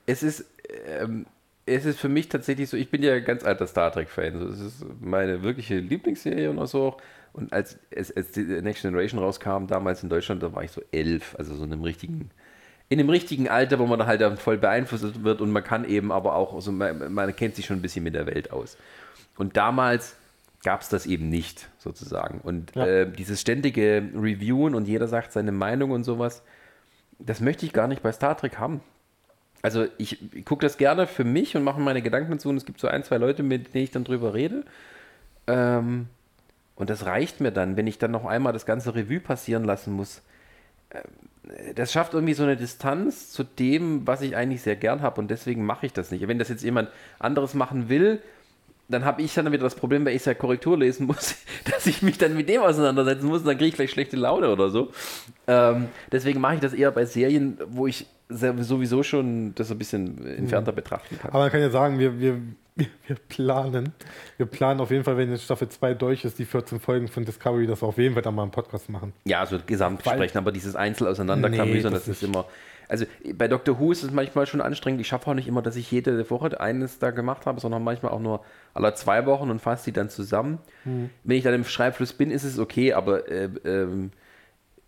[0.07, 0.45] es ist,
[0.87, 1.27] ähm,
[1.65, 4.39] es ist für mich tatsächlich so, ich bin ja ganz alter Star Trek-Fan.
[4.39, 6.87] So, es ist meine wirkliche Lieblingsserie und auch so.
[6.87, 7.03] auch.
[7.37, 10.81] Und als, es, als die Next Generation rauskam, damals in Deutschland, da war ich so
[10.91, 12.31] elf, also so in einem richtigen,
[12.89, 16.13] in einem richtigen Alter, wo man halt dann voll beeinflusst wird und man kann eben
[16.13, 18.79] aber auch, so, man, man kennt sich schon ein bisschen mit der Welt aus.
[19.37, 20.17] Und damals
[20.65, 22.41] gab es das eben nicht, sozusagen.
[22.41, 22.87] Und Ja.
[22.87, 26.43] äh, dieses ständige Reviewen und jeder sagt seine Meinung und sowas,
[27.19, 28.81] das möchte ich gar nicht bei Star Trek haben.
[29.63, 32.65] Also ich, ich gucke das gerne für mich und mache meine Gedanken dazu und es
[32.65, 34.65] gibt so ein, zwei Leute, mit denen ich dann drüber rede.
[35.47, 36.07] Ähm,
[36.77, 39.93] und das reicht mir dann, wenn ich dann noch einmal das ganze Revue passieren lassen
[39.93, 40.23] muss.
[40.91, 41.03] Ähm,
[41.77, 45.31] Das schafft irgendwie so eine Distanz zu dem, was ich eigentlich sehr gern habe und
[45.31, 46.27] deswegen mache ich das nicht.
[46.27, 48.21] Wenn das jetzt jemand anderes machen will,
[48.89, 51.37] dann habe ich dann wieder das Problem, weil ich ja Korrektur lesen muss,
[51.71, 54.51] dass ich mich dann mit dem auseinandersetzen muss und dann kriege ich vielleicht schlechte Laune
[54.51, 54.91] oder so.
[55.47, 60.27] Ähm, deswegen mache ich das eher bei Serien, wo ich sowieso schon das ein bisschen
[60.27, 61.31] entfernter betrachten kann.
[61.31, 62.41] Aber man kann ja sagen, wir, wir,
[62.77, 63.93] wir planen.
[64.37, 67.25] Wir planen auf jeden Fall, wenn jetzt Staffel 2 durch ist, die 14 Folgen von
[67.25, 69.13] Discovery, dass wir auf jeden Fall dann mal einen Podcast machen.
[69.25, 72.47] Ja, also gesamt Weil- sprechen, aber dieses Einzel auseinanderklamüsern, Nee, das, das ist immer.
[72.89, 75.01] Also bei Doctor Who ist es manchmal schon anstrengend.
[75.01, 78.13] Ich schaffe auch nicht immer, dass ich jede Woche eines da gemacht habe, sondern manchmal
[78.13, 78.45] auch nur
[78.77, 80.59] alle zwei Wochen und fasse die dann zusammen.
[80.85, 81.11] Mhm.
[81.25, 84.11] Wenn ich dann im Schreibfluss bin, ist es okay, aber äh, ähm,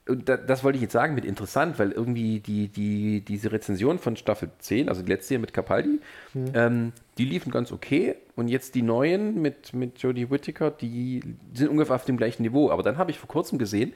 [0.06, 4.16] da, das wollte ich jetzt sagen mit interessant, weil irgendwie die, die, diese Rezension von
[4.16, 6.00] Staffel 10, also die letzte hier mit Capaldi,
[6.32, 6.50] Mhm.
[6.54, 8.14] ähm, die liefen ganz okay.
[8.36, 11.20] Und jetzt die neuen mit, mit Jodie Whittaker, die
[11.52, 12.70] sind ungefähr auf dem gleichen Niveau.
[12.70, 13.92] Aber dann habe ich vor kurzem gesehen,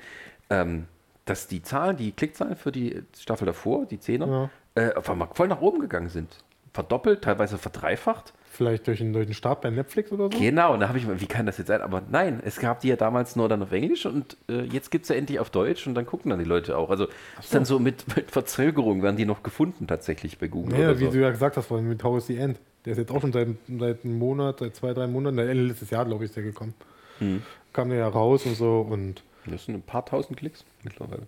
[0.51, 0.87] ähm,
[1.25, 5.49] dass die Zahlen, die Klickzahlen für die Staffel davor, die 10er, äh, auf einmal voll
[5.49, 6.29] nach oben gegangen sind.
[6.75, 8.35] Verdoppelt, teilweise verdreifacht.
[8.55, 10.39] Vielleicht durch einen, durch einen Start bei Netflix oder so?
[10.39, 11.81] Genau, und da habe ich mir, wie kann das jetzt sein?
[11.81, 15.05] Aber nein, es gab die ja damals nur dann auf Englisch und äh, jetzt gibt
[15.05, 16.91] es ja endlich auf Deutsch und dann gucken dann die Leute auch.
[16.91, 17.07] Also
[17.41, 20.79] ist dann so mit, mit Verzögerung werden die noch gefunden tatsächlich bei Google.
[20.79, 21.13] Ja, wie so.
[21.13, 22.59] du ja gesagt hast vorhin mit How is the End.
[22.85, 23.49] Der ist jetzt auch schon seit,
[23.79, 26.75] seit einem Monat, seit zwei, drei Monaten, Ende letztes Jahr, glaube ich, ist der gekommen.
[27.21, 27.43] Hm.
[27.73, 31.23] Kam der ja raus und so und Das sind ein paar tausend Klicks mittlerweile.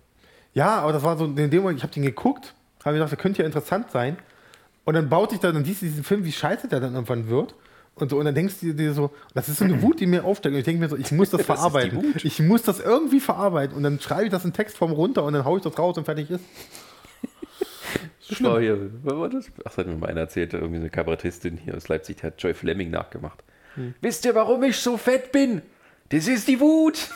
[0.52, 2.54] Ja, aber das war so in dem Moment, ich habe den geguckt,
[2.84, 4.18] habe gedacht, der könnte ja interessant sein.
[4.84, 7.28] Und dann baut sich da, dann siehst du diesen Film, wie scheiße der dann irgendwann
[7.28, 7.54] wird.
[7.94, 10.24] Und so, und dann denkst du dir so, das ist so eine Wut, die mir
[10.24, 10.52] aufsteigt.
[10.52, 12.14] Und ich denke mir so, ich muss das die verarbeiten.
[12.22, 13.76] Ich muss das irgendwie verarbeiten.
[13.76, 16.04] Und dann schreibe ich das in Textform runter und dann haue ich das raus und
[16.04, 16.44] fertig ist.
[18.26, 19.46] Das war hier, was war das?
[19.58, 22.42] Ach, das hat mir mal einer erzählt, irgendwie eine Kabarettistin hier aus Leipzig, die hat
[22.42, 23.44] Joy Fleming nachgemacht.
[23.74, 23.94] Hm.
[24.00, 25.60] Wisst ihr, warum ich so fett bin?
[26.08, 27.10] Das ist die Wut.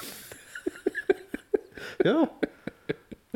[2.04, 2.28] Ja.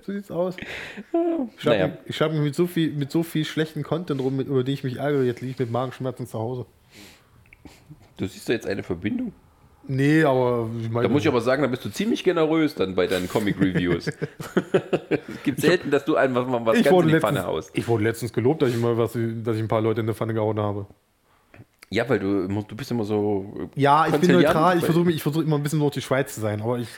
[0.04, 0.56] So sieht's aus.
[0.58, 1.86] Ich Naja.
[1.86, 1.98] naja.
[2.04, 4.72] ich schreibe mich mit so, viel, mit so viel schlechten Content rum, mit, über die
[4.72, 5.22] ich mich ärgere.
[5.22, 6.66] Jetzt liege ich mit Magenschmerzen zu Hause.
[8.16, 9.32] Du siehst da jetzt eine Verbindung?
[9.86, 11.08] Nee, aber ich meine.
[11.08, 14.06] Da muss ich aber sagen, da bist du ziemlich generös dann bei deinen Comic-Reviews.
[15.10, 17.70] es gibt selten, dass du einfach mal was ich ganz in die letztens, Pfanne haust.
[17.74, 20.14] ich wurde letztens gelobt, dass ich, mal was, dass ich ein paar Leute in der
[20.14, 20.86] Pfanne gehauen habe.
[21.92, 23.68] Ja, weil du, du bist immer so.
[23.76, 24.78] äh, Ja, ich bin neutral.
[24.78, 26.62] Ich versuche versuch immer ein bisschen durch die Schweiz zu sein.
[26.62, 26.88] Aber ich,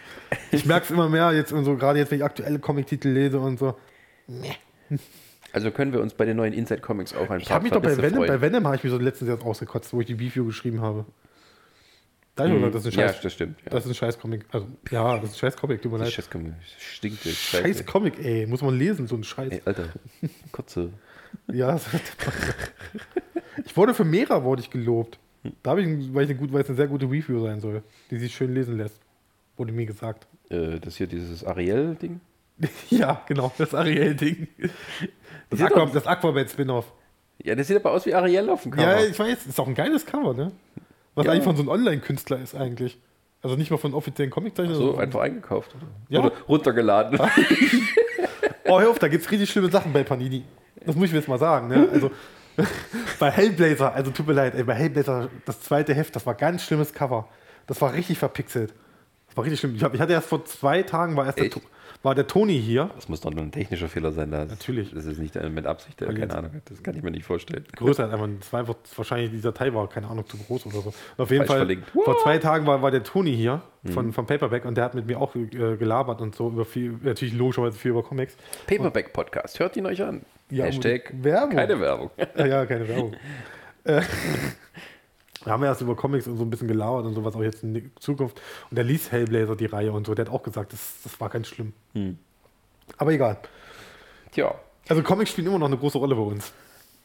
[0.52, 3.40] ich merke es immer mehr, jetzt und so, gerade jetzt, wenn ich aktuelle Comic-Titel lese
[3.40, 3.76] und so.
[5.52, 7.82] Also können wir uns bei den neuen Inside Comics auch ein Ich habe mich doch
[7.82, 8.28] bei Venom, freuen.
[8.28, 11.04] bei Venom habe ich mich so letztens jetzt ausgekotzt, wo ich die Review geschrieben habe.
[12.36, 13.20] Da gedacht, das ist ein ja, Scheiß.
[13.20, 13.60] das stimmt.
[13.64, 13.70] Ja.
[13.70, 14.44] Das ist ein scheiß Comic.
[14.50, 16.10] Also, ja, das ist ein scheiß Comic, tut mir leid.
[16.12, 17.24] Scheiß Comic stinkt.
[17.24, 17.84] das Scheiß Scheiße.
[17.84, 18.46] Comic, ey.
[18.48, 19.52] Muss man lesen, so ein Scheiß.
[19.52, 19.90] Ey, Alter,
[20.52, 20.90] Kotze.
[21.52, 21.78] Ja,
[23.64, 25.18] ich wurde für Mera wurde ich gelobt.
[25.62, 27.82] Da habe ich, weil ich eine gut, weil es eine sehr gute Review sein soll,
[28.10, 29.00] die sich schön lesen lässt.
[29.56, 30.26] Wurde mir gesagt.
[30.50, 32.20] Äh, das hier, dieses Ariel-Ding.
[32.90, 34.48] ja, genau, das Ariel-Ding.
[35.50, 36.92] Das, Aqua, doch- das Aquaman-Spin-off.
[37.42, 38.82] Ja, das sieht aber aus wie Ariel auf dem Cover.
[39.00, 40.52] Ja, ich weiß, ist auch ein geiles Cover, ne?
[41.14, 41.32] Was Ja.
[41.32, 42.98] eigentlich von so einem Online-Künstler ist eigentlich.
[43.42, 44.74] Also nicht mal von offiziellen Comiczeichnern.
[44.76, 45.74] so, einfach eingekauft.
[45.74, 46.20] Oder, Ja.
[46.20, 47.18] oder runtergeladen.
[48.66, 50.42] Oh, hör auf, da gibt es richtig schlimme Sachen bei Panini.
[50.86, 51.68] Das muss ich mir jetzt mal sagen.
[51.68, 51.88] Ne?
[51.92, 52.10] Also,
[53.18, 56.62] bei Hellblazer, also tut mir leid, ey, bei Hellblazer, das zweite Heft, das war ganz
[56.62, 57.28] schlimmes Cover.
[57.66, 58.72] Das war richtig verpixelt.
[59.28, 59.74] Das war richtig schlimm.
[59.74, 61.50] Ich, hab, ich hatte erst vor zwei Tagen, war, erst der,
[62.04, 62.90] war der Toni hier.
[62.94, 64.30] Das muss doch nur ein technischer Fehler sein.
[64.30, 64.92] Das, Natürlich.
[64.94, 66.62] Das ist nicht äh, mit Absicht, der Weil keine jetzt- Ahnung hat.
[66.70, 67.64] Das kann ich mir nicht vorstellen.
[67.76, 70.88] Größer einfach, es war einfach, wahrscheinlich dieser Teil war, keine Ahnung, zu groß oder so.
[71.16, 71.90] Und auf jeden Falsch Fall, verlinkt.
[71.90, 73.62] vor zwei Tagen war, war der Toni hier
[73.92, 76.96] von, von Paperback und der hat mit mir auch äh, gelabert und so über viel,
[77.02, 78.36] natürlich logischerweise viel über Comics.
[78.68, 80.22] Paperback Podcast, hört ihn euch an.
[80.54, 81.56] Ja, Hashtag Werbung.
[81.56, 82.10] keine Werbung.
[82.36, 83.14] Ja, keine Werbung.
[83.84, 84.02] äh,
[85.42, 87.62] wir haben ja erst über Comics und so ein bisschen gelauert und sowas auch jetzt
[87.62, 88.40] in die Zukunft.
[88.70, 90.14] Und der liest Hellblazer die Reihe und so.
[90.14, 91.72] Der hat auch gesagt, das, das war ganz schlimm.
[92.96, 93.38] Aber egal.
[94.32, 94.54] Tja.
[94.88, 96.52] Also Comics spielen immer noch eine große Rolle bei uns.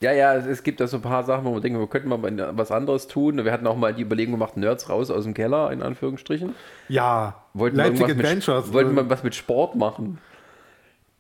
[0.02, 2.22] Ja, ja, es, gibt da so ein paar Sachen, wo man denkt, wir könnten mal
[2.56, 3.44] was anderes tun.
[3.44, 6.56] Wir hatten auch mal die Überlegung gemacht, Nerds raus aus dem Keller, in Anführungsstrichen.
[6.88, 8.68] Ja, Wollten wir Leipzig Adventures.
[8.68, 10.20] Mit, wollten äh, wir was mit Sport machen.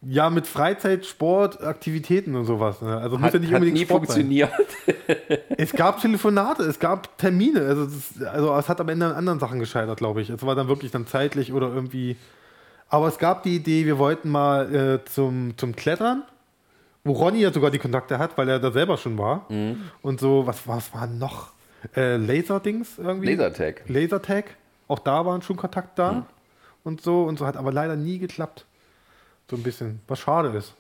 [0.02, 2.82] Ja, mit Freizeit, Sport, Aktivitäten und sowas.
[2.82, 2.98] Ne?
[2.98, 4.52] Also muss Hat, ja nicht unbedingt nie Sport funktioniert.
[4.86, 4.96] Sein.
[5.58, 7.62] Es gab Telefonate, es gab Termine.
[7.62, 10.30] Also, das, also es hat am Ende an anderen Sachen gescheitert, glaube ich.
[10.30, 12.16] Es war dann wirklich dann zeitlich oder irgendwie.
[12.88, 16.24] Aber es gab die Idee, wir wollten mal äh, zum, zum Klettern,
[17.04, 19.46] wo Ronny ja sogar die Kontakte hat, weil er da selber schon war.
[19.50, 19.82] Mhm.
[20.02, 21.52] Und so, was, was war noch?
[21.96, 23.36] Äh, Laserdings irgendwie?
[23.36, 23.84] Lasertag.
[23.88, 24.46] Lasertag.
[24.88, 26.12] Auch da waren schon Kontakt da.
[26.14, 26.24] Mhm.
[26.86, 27.24] Und so.
[27.24, 28.66] Und so hat aber leider nie geklappt.
[29.50, 30.00] So ein bisschen.
[30.08, 30.76] Was schade ist.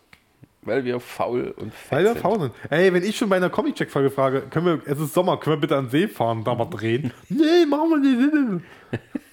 [0.61, 2.21] Weil wir faul und fett Weil wir sind.
[2.21, 2.53] faul sind.
[2.69, 5.61] Ey, wenn ich schon bei einer Comic-Check-Folge frage, können wir, es ist Sommer, können wir
[5.61, 7.11] bitte an den See fahren, da mal drehen?
[7.29, 8.63] nee, machen wir nicht.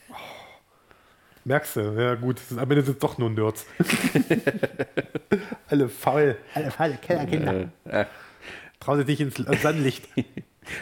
[0.09, 0.14] Oh.
[1.45, 3.66] Merkst du, ja gut, am Ende sind es doch nur Nerds.
[5.68, 7.68] Alle faul, alle faule Kellerkinder.
[7.84, 8.07] Äh, äh.
[8.80, 10.09] Trauen sich nicht ins Sonnenlicht.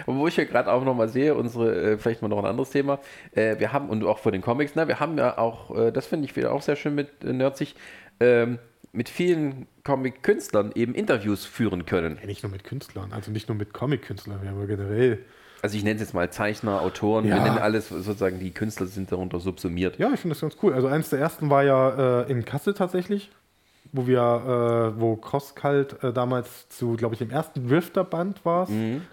[0.06, 2.70] Aber wo ich ja gerade auch nochmal sehe, unsere, äh, vielleicht mal noch ein anderes
[2.70, 2.98] Thema,
[3.32, 6.26] äh, wir haben, und auch vor den Comics, ne, wir haben ja auch, das finde
[6.26, 7.74] ich wieder auch sehr schön mit äh, Nerdsig,
[8.20, 8.58] ähm,
[8.92, 12.16] mit vielen Comic-Künstlern eben Interviews führen können.
[12.20, 15.18] Ja, nicht nur mit Künstlern, also nicht nur mit Comic-Künstlern, wir haben ja generell.
[15.62, 17.42] Also ich nenne es jetzt mal Zeichner, Autoren, wir Ja.
[17.42, 19.98] nennen alles sozusagen, die Künstler sind darunter subsumiert.
[19.98, 20.74] Ja, ich finde das ganz cool.
[20.74, 23.30] Also eins der ersten war ja äh, in Kassel tatsächlich,
[23.94, 28.66] wo wir, äh, wo Crosskalt äh, damals zu, glaube ich, dem ersten Drifter-Band war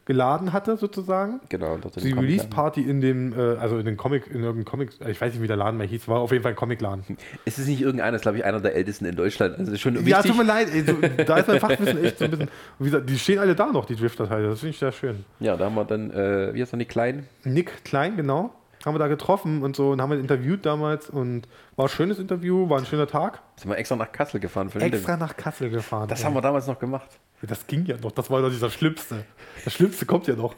[0.06, 1.40] geladen hatte sozusagen.
[1.50, 1.78] Genau.
[1.78, 5.42] Die Release-Party in dem, äh, also in den Comic, in irgendeinem Comic, ich weiß nicht,
[5.42, 7.18] wie der Laden mehr hieß, war auf jeden Fall ein Comicladen.
[7.46, 9.60] Es ist nicht irgendeiner, ist glaube ich einer der ältesten in Deutschland.
[9.60, 10.94] Also schon Ja, tut mir leid, ey, so,
[11.26, 12.50] da ist mein Fachwissen echt so ein bisschen.
[12.80, 15.24] Wie gesagt, die stehen alle da noch, die Drifter-Teile, das finde ich sehr schön.
[15.40, 17.28] Ja, da haben wir dann, äh, wie heißt noch die Kleinen?
[17.44, 18.52] Nick Klein, genau,
[18.86, 22.20] haben wir da getroffen und so und haben wir interviewt damals und war ein schönes
[22.20, 23.42] Interview, war ein schöner Tag.
[23.56, 26.08] Sind wir extra nach Kassel gefahren für Extra nach Kassel gefahren.
[26.08, 26.26] Das ey.
[26.26, 27.10] haben wir damals noch gemacht.
[27.42, 29.26] Das ging ja noch, das war doch dieser Schlimmste.
[29.64, 30.56] Das Schlimmste kommt ja noch.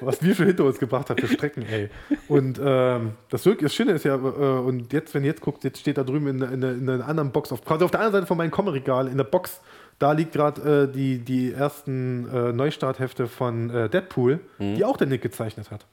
[0.00, 1.90] Was wir schon hinter uns gebracht haben für Strecken, ey.
[2.28, 5.64] Und ähm, das, wirklich, das Schöne ist ja, äh, und jetzt, wenn ihr jetzt guckt,
[5.64, 8.14] jetzt steht da drüben in, in, in einer anderen Box, auf, quasi auf der anderen
[8.14, 9.60] Seite von meinem Comic-Regal, in der Box,
[9.98, 15.06] da liegt gerade äh, die, die ersten äh, Neustarthefte von äh, Deadpool, die auch der
[15.06, 15.86] Nick gezeichnet hat.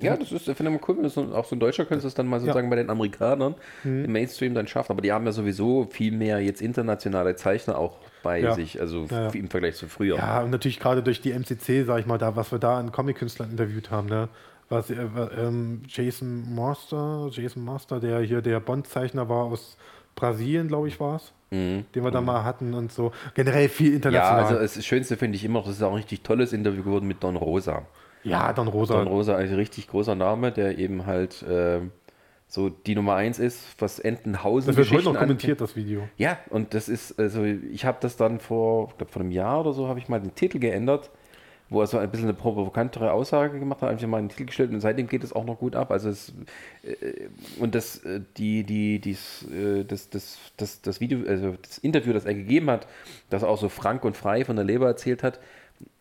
[0.00, 2.26] Ja, das ist, finde ich mal cool, wenn auch so ein Deutscher könnte es dann
[2.26, 4.04] mal sozusagen bei den Amerikanern Mhm.
[4.06, 4.90] im Mainstream dann schafft.
[4.90, 8.54] Aber die haben ja sowieso viel mehr jetzt internationale Zeichner auch bei Ja.
[8.54, 9.30] sich, also Ja, ja.
[9.30, 10.16] im Vergleich zu früher.
[10.16, 12.92] Ja, und natürlich gerade durch die MCC, sag ich mal, da, was wir da an
[12.92, 14.28] Comic-Künstlern interviewt haben, ne?
[14.68, 14.94] Was, äh,
[15.36, 19.76] ähm, Jason Master, Jason Master, der hier der Bond-Zeichner war aus
[20.14, 23.10] Brasilien, glaube ich, war es, den wir da mal hatten und so.
[23.34, 23.92] Generell viel Mhm.
[23.94, 24.44] Ja, international.
[24.44, 27.08] also das Schönste finde ich immer noch, das ist auch ein richtig tolles Interview geworden
[27.08, 27.82] mit Don Rosa.
[28.22, 28.94] Ja, Don Rosa.
[28.94, 31.92] Don Rosa, ein richtig großer Name, der eben halt ähm,
[32.50, 36.08] so die Nummer eins ist, was Entenhausen das wird heute noch kommentiert, das Video.
[36.16, 39.60] Ja, und das ist, also ich habe das dann vor, ich glaube vor einem Jahr
[39.60, 41.10] oder so, habe ich mal den Titel geändert,
[41.68, 44.72] wo er so ein bisschen eine provokantere Aussage gemacht hat, einfach mal einen Titel gestellt
[44.72, 45.92] und seitdem geht es auch noch gut ab.
[45.92, 46.34] Also es,
[46.82, 47.28] äh,
[47.60, 52.12] und das, äh, die, die, dies, äh, das, das, das, das Video, also das Interview,
[52.12, 52.88] das er gegeben hat,
[53.30, 55.38] das auch so frank und frei von der Leber erzählt hat,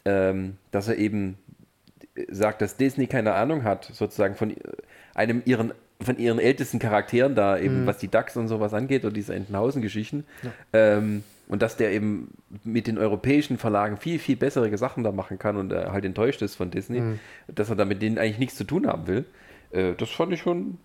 [0.05, 1.38] ähm, dass er eben
[2.30, 4.53] sagt, dass Disney keine Ahnung hat, sozusagen von
[5.13, 9.17] einem ihren von ihren ältesten Charakteren da, eben was die Ducks und sowas angeht und
[9.17, 10.24] diese Entenhausen-Geschichten.
[10.72, 12.30] Ähm, und dass der eben
[12.63, 16.41] mit den europäischen Verlagen viel, viel bessere Sachen da machen kann und er halt enttäuscht
[16.41, 17.01] ist von Disney,
[17.47, 19.26] dass er da mit denen eigentlich nichts zu tun haben will.
[19.72, 20.78] Äh, das fand ich schon,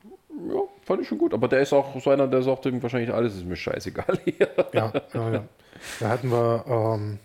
[0.48, 1.32] ja, fand ich schon gut.
[1.32, 4.48] Aber der ist auch so einer, der sagt wahrscheinlich, alles ist mir scheißegal hier.
[4.72, 5.44] Ja, ja, ja.
[6.00, 7.18] Da hatten wir, ähm,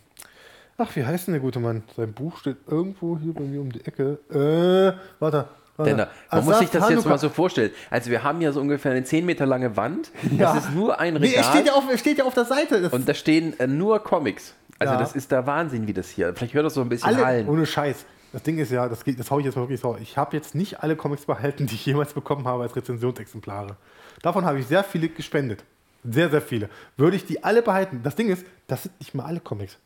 [0.79, 1.83] ach, wie heißt denn der gute Mann?
[1.95, 4.19] Sein Buch steht irgendwo hier bei mir um die Ecke.
[4.29, 5.45] Äh, warte.
[5.77, 5.89] warte.
[5.89, 7.09] Denn, man Asaf muss sich das jetzt Hanuka.
[7.09, 7.71] mal so vorstellen.
[7.89, 10.11] Also wir haben ja so ungefähr eine 10 Meter lange Wand.
[10.37, 10.53] Ja.
[10.53, 11.35] Das ist nur ein Nee, Regal.
[11.37, 12.81] er steht ja auf, er steht ja auf der Seite.
[12.81, 14.53] Das und da stehen äh, nur Comics.
[14.77, 14.99] Also Ja.
[14.99, 16.33] das ist der Wahnsinn, wie das hier.
[16.35, 17.47] Vielleicht hört das so ein bisschen alle, hallen.
[17.49, 18.05] ohne Scheiß.
[18.31, 19.97] Das Ding ist ja, das, geht, das hau ich jetzt mal wirklich so.
[20.01, 23.75] Ich habe jetzt nicht alle Comics behalten, die ich jemals bekommen habe als Rezensionsexemplare.
[24.21, 25.63] Davon habe ich sehr viele gespendet.
[26.03, 26.69] Sehr, sehr viele.
[26.95, 28.01] Würde ich die alle behalten?
[28.03, 29.77] Das Ding ist, das sind nicht mal alle Comics.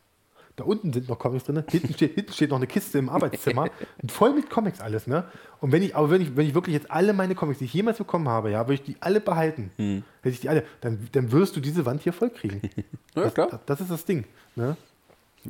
[0.55, 1.63] Da unten sind noch Comics drin.
[1.67, 3.69] Hinten steht, hinten steht noch eine Kiste im Arbeitszimmer.
[4.07, 5.25] voll mit Comics alles, ne?
[5.61, 7.73] Und wenn ich, aber wenn ich, wenn ich wirklich jetzt alle meine Comics, die ich
[7.73, 9.71] jemals bekommen habe, ja, würde ich die alle behalten.
[9.77, 10.03] Hm.
[10.21, 12.61] Hätte ich die alle, dann, dann wirst du diese Wand hier voll kriegen.
[13.15, 13.59] Ja, Das, klar.
[13.67, 14.25] das ist das Ding.
[14.55, 14.75] Ne?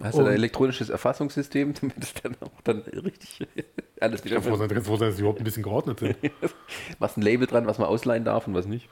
[0.02, 3.48] Hast du ein elektronisches Erfassungssystem, damit es dann auch dann richtig
[4.00, 6.00] alles wieder Ich kann froh sein, ganz froh sein, dass sie überhaupt ein bisschen geordnet
[6.00, 6.16] sind.
[7.00, 8.90] was ein Label dran, was man ausleihen darf und was nicht.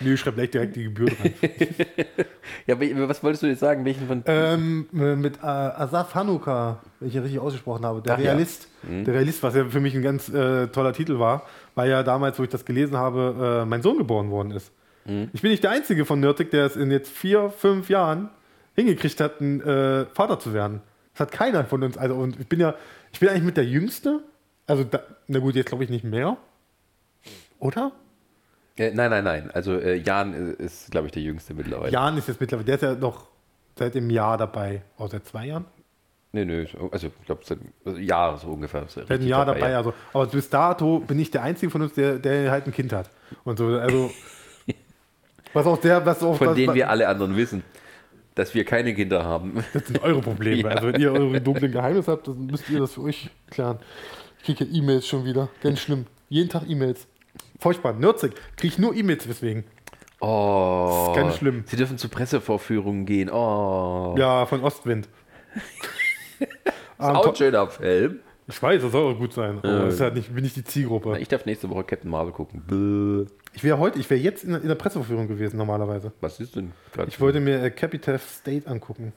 [0.00, 1.34] Nö, ich schreibe gleich direkt die Gebühr dran.
[2.66, 3.84] Ja, was wolltest du jetzt sagen?
[3.84, 4.22] Welchen von.
[4.26, 8.30] ähm, äh, mit äh, Asaf Hanuka, wenn ich ihn richtig ausgesprochen habe, der Ach ja.
[8.32, 8.68] Realist.
[8.82, 11.42] Der Realist, was ja für mich ein ganz äh, toller Titel war,
[11.74, 14.72] weil ja damals, wo ich das gelesen habe, äh, mein Sohn geboren worden ist.
[15.34, 18.30] Ich bin nicht der Einzige von Nürtig, der es in jetzt vier, fünf Jahren
[18.74, 20.80] hingekriegt hat, ein äh, Vater zu werden.
[21.12, 21.98] Das hat keiner von uns.
[21.98, 22.74] Also, und ich bin ja,
[23.12, 24.20] ich bin eigentlich mit der Jüngste.
[24.66, 26.38] Also, da, na gut, jetzt glaube ich nicht mehr.
[27.58, 27.92] Oder?
[28.76, 29.50] Äh, nein, nein, nein.
[29.52, 31.92] Also äh, Jan äh, ist, glaube ich, der Jüngste mittlerweile.
[31.92, 33.28] Jan ist jetzt mittlerweile, der ist ja noch
[33.78, 34.82] seit dem Jahr dabei.
[34.98, 35.64] Oh, seit zwei Jahren?
[36.32, 38.84] Nee, nee, so- also ich glaube, seit also Jahre so ungefähr.
[38.88, 39.76] Seit einem Jahr dabei, ja.
[39.76, 39.94] also.
[40.12, 43.08] Aber bis dato bin ich der Einzige von uns, der, der halt ein Kind hat.
[43.44, 44.10] Und so, also.
[45.52, 47.62] was auch der, was auch Von was, denen was, wir alle anderen wissen,
[48.34, 49.64] dass wir keine Kinder haben.
[49.72, 50.62] Das sind eure Probleme.
[50.68, 50.74] Ja.
[50.74, 53.78] Also, wenn ihr eure dunklen Geheimnisse habt, dann müsst ihr das für euch klären.
[54.38, 55.48] Ich kriege ja E-Mails schon wieder.
[55.62, 56.06] Ganz schlimm.
[56.28, 57.06] Jeden Tag E-Mails.
[57.60, 57.92] Furchtbar.
[57.94, 58.32] Nürzig.
[58.56, 59.64] Kriege ich nur E-Mails deswegen.
[60.20, 60.86] Oh.
[60.88, 61.64] Das ist ganz schlimm.
[61.66, 63.30] Sie dürfen zu Pressevorführungen gehen.
[63.30, 64.14] Oh.
[64.18, 65.08] Ja, von Ostwind.
[66.40, 66.48] ist
[66.98, 68.20] auch ein schöner Film.
[68.46, 69.58] ich weiß, das soll auch gut sein.
[69.58, 71.18] Aber das ist halt nicht, bin nicht die Zielgruppe.
[71.18, 72.62] Ich darf nächste Woche Captain Marvel gucken.
[72.66, 73.30] Bäh.
[73.54, 76.12] Ich wäre heute, ich wäre jetzt in, der- in der Presseverführung gewesen normalerweise.
[76.20, 77.08] Was ist denn gerade?
[77.08, 79.12] Ich wollte mir äh, Capitol State angucken.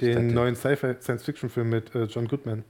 [0.00, 2.64] Den neuen Science-Fiction-Film mit äh, John Goodman.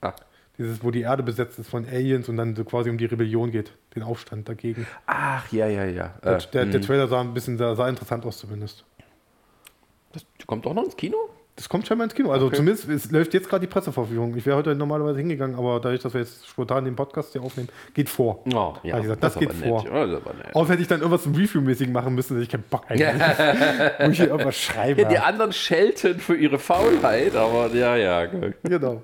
[0.00, 0.14] Ah.
[0.56, 3.50] Dieses, wo die Erde besetzt ist von Aliens und dann so quasi um die Rebellion
[3.50, 4.86] geht, den Aufstand dagegen.
[5.06, 6.14] Ach, ja, ja, ja.
[6.22, 6.86] Der, Äh, der, der mh.
[6.86, 8.84] Trailer sah ein bisschen sah, sah interessant aus zumindest.
[10.12, 11.16] das kommt auch noch ins Kino?
[11.56, 12.32] Das kommt scheinbar ins Kino.
[12.32, 12.56] Also Okay.
[12.56, 14.36] zumindest es läuft jetzt gerade die Presseverführung.
[14.36, 17.68] Ich wäre heute normalerweise hingegangen, aber dadurch, dass wir jetzt spontan den Podcast hier aufnehmen,
[17.94, 18.42] geht vor.
[18.52, 18.98] Oh, ja.
[18.98, 19.82] Gesagt, das ist geht vor.
[19.84, 19.92] Nett.
[19.92, 20.54] Ja, das.
[20.54, 23.08] Außer hätte ich dann irgendwas zum Review-mäßig machen müssen, dass ich keinen Bock eigentlich.
[23.98, 25.02] Wo ich hier irgendwas schreibe.
[25.02, 28.26] Ja, die anderen schelten für ihre Faulheit, aber ja, ja.
[28.64, 29.00] Genau.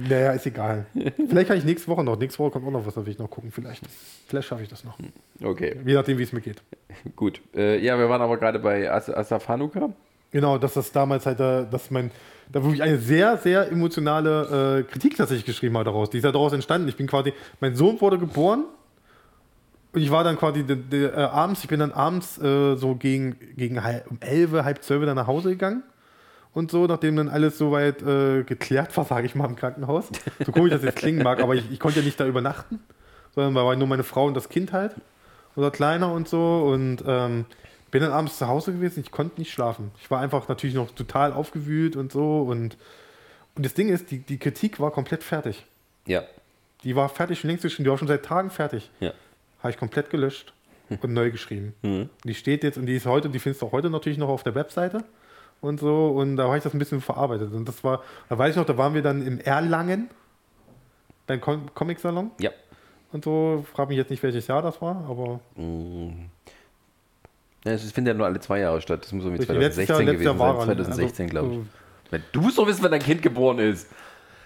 [0.00, 0.86] Naja, ist egal.
[1.28, 2.16] Vielleicht kann ich nächste Woche noch.
[2.16, 3.82] Nächste Woche kommt auch noch was, da will ich noch gucken, vielleicht.
[4.28, 4.96] Vielleicht schaffe ich das noch.
[5.42, 6.62] Okay, Je nachdem, wie es mir geht.
[7.16, 7.40] gut.
[7.54, 9.90] Äh, ja, wir waren aber gerade bei As Asaf Hanuka.
[10.30, 12.12] Genau, dass das damals halt, äh, dass mein,
[12.52, 16.10] da wirklich eine sehr, sehr emotionale äh, Kritik tatsächlich geschrieben habe daraus.
[16.10, 16.86] Die ist ja daraus entstanden.
[16.88, 18.66] Ich bin quasi, mein Sohn wurde geboren
[19.92, 22.94] und ich war dann quasi de, de, äh, abends, ich bin dann abends äh, so
[22.94, 25.82] gegen, gegen halb, um 11, halb 12 dann nach Hause gegangen.
[26.54, 30.08] Und so, nachdem dann alles soweit äh, geklärt war, sage ich mal, im Krankenhaus.
[30.44, 32.80] So komisch das jetzt klingen mag, aber ich, ich konnte ja nicht da übernachten,
[33.34, 34.94] sondern da war nur meine Frau und das Kind halt.
[35.54, 36.64] Unser Kleiner und so.
[36.72, 37.44] Und ähm,
[37.90, 39.90] bin dann abends zu Hause gewesen, ich konnte nicht schlafen.
[40.00, 42.42] Ich war einfach natürlich noch total aufgewühlt und so.
[42.42, 42.76] Und,
[43.54, 45.64] und das Ding ist, die, die Kritik war komplett fertig.
[46.06, 46.22] Ja.
[46.84, 48.90] Die war fertig schon längst geschrieben, die war schon seit Tagen fertig.
[49.00, 49.12] Ja.
[49.60, 50.52] Habe ich komplett gelöscht
[50.88, 51.74] und neu geschrieben.
[51.82, 54.28] Und Die steht jetzt und die ist heute, die findest du auch heute natürlich noch
[54.28, 55.04] auf der Webseite
[55.60, 56.08] und so.
[56.08, 57.52] Und da habe ich das ein bisschen verarbeitet.
[57.52, 60.08] Und das war, da weiß ich noch, da waren wir dann im Erlangen,
[61.26, 62.50] beim Com Comic-Salon Ja.
[63.12, 63.64] und so.
[63.74, 65.40] Frag mich jetzt nicht, welches Jahr das war, aber
[67.64, 69.02] ja es findet ja nur alle zwei Jahre statt.
[69.04, 70.68] Das muss irgendwie Richtig, letztes 2016 Jahr- gewesen Jahr sein.
[70.68, 70.82] er, ne?
[70.84, 71.58] 2016, Also, glaube ich.
[71.60, 71.66] so-
[72.10, 73.88] Wenn- Du musst doch wissen, wann dein Kind geboren ist.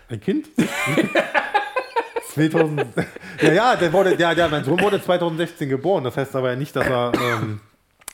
[0.09, 0.49] Ein Kind?
[2.35, 2.87] 2000.
[3.43, 6.05] ja, ja, der wurde, ja, ja, mein Sohn wurde 2016 geboren.
[6.05, 7.13] Das heißt aber ja nicht, dass er.
[7.15, 7.61] Ähm,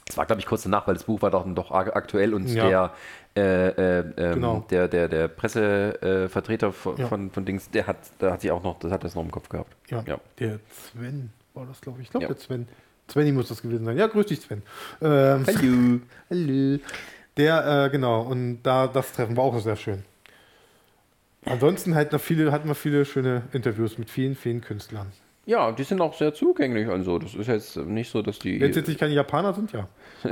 [0.09, 2.91] Das war, glaube ich, kurz danach, weil das Buch war doch, doch aktuell und Ja.
[3.35, 4.67] der, äh, äh, ähm, Genau.
[4.71, 7.07] der, der, der Pressevertreter von, Ja.
[7.09, 9.31] von, von Dings, der hat, der hat sich auch noch, das hat das noch im
[9.31, 9.77] Kopf gehabt.
[9.91, 10.19] Ja, Ja.
[10.39, 12.07] der Sven war das, glaube ich.
[12.07, 12.67] Ich glaube, der Sven.
[13.11, 13.97] Svenny muss das gewesen sein.
[13.97, 14.63] Ja, grüß dich, Sven.
[15.01, 16.01] Ähm, Hallo.
[16.31, 16.79] Hallo.
[17.37, 20.05] Der, äh, genau, und da das Treffen war auch sehr schön.
[21.45, 25.13] Ansonsten halt noch viele, hatten wir viele schöne Interviews mit vielen, vielen Künstlern.
[25.49, 27.19] Ja, die sind auch sehr zugänglich und so.
[27.19, 28.61] Das ist jetzt nicht so, dass die.
[28.61, 29.89] Wenn es jetzt nicht keine Japaner sind, ja.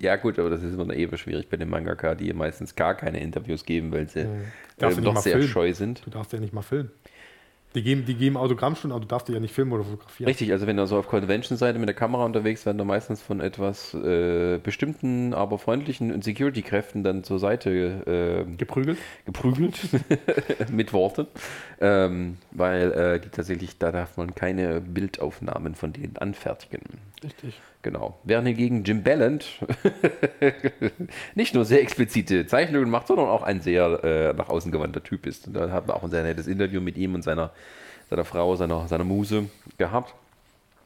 [0.00, 3.20] ja, gut, aber das ist immer eben schwierig bei den Mangaka, die meistens gar keine
[3.20, 5.48] Interviews geben, weil sie nicht doch sehr filmen.
[5.48, 6.00] scheu sind.
[6.06, 6.90] Du darfst ja nicht mal filmen.
[7.74, 10.28] Die geben, die geben Autogrammstunden, aber du darfst die ja nicht filmen oder fotografieren.
[10.28, 13.40] Richtig, also wenn du so auf Convention-Seite mit der Kamera unterwegs werden, du meistens von
[13.40, 18.98] etwas äh, bestimmten, aber freundlichen Security-Kräften dann zur Seite äh, Geprügelt.
[19.24, 19.76] geprügelt
[20.70, 21.26] mit Worten,
[21.80, 26.82] ähm, weil äh, die tatsächlich, da darf man keine Bildaufnahmen von denen anfertigen.
[27.24, 27.60] Richtig.
[27.84, 28.18] Genau.
[28.24, 29.44] Während hingegen Jim Ballant
[31.34, 35.26] nicht nur sehr explizite Zeichnungen macht, sondern auch ein sehr äh, nach außen gewandter Typ
[35.26, 35.48] ist.
[35.48, 37.50] Und da haben wir auch ein sehr nettes Interview mit ihm und seiner,
[38.08, 40.14] seiner Frau, seiner, seiner Muse gehabt.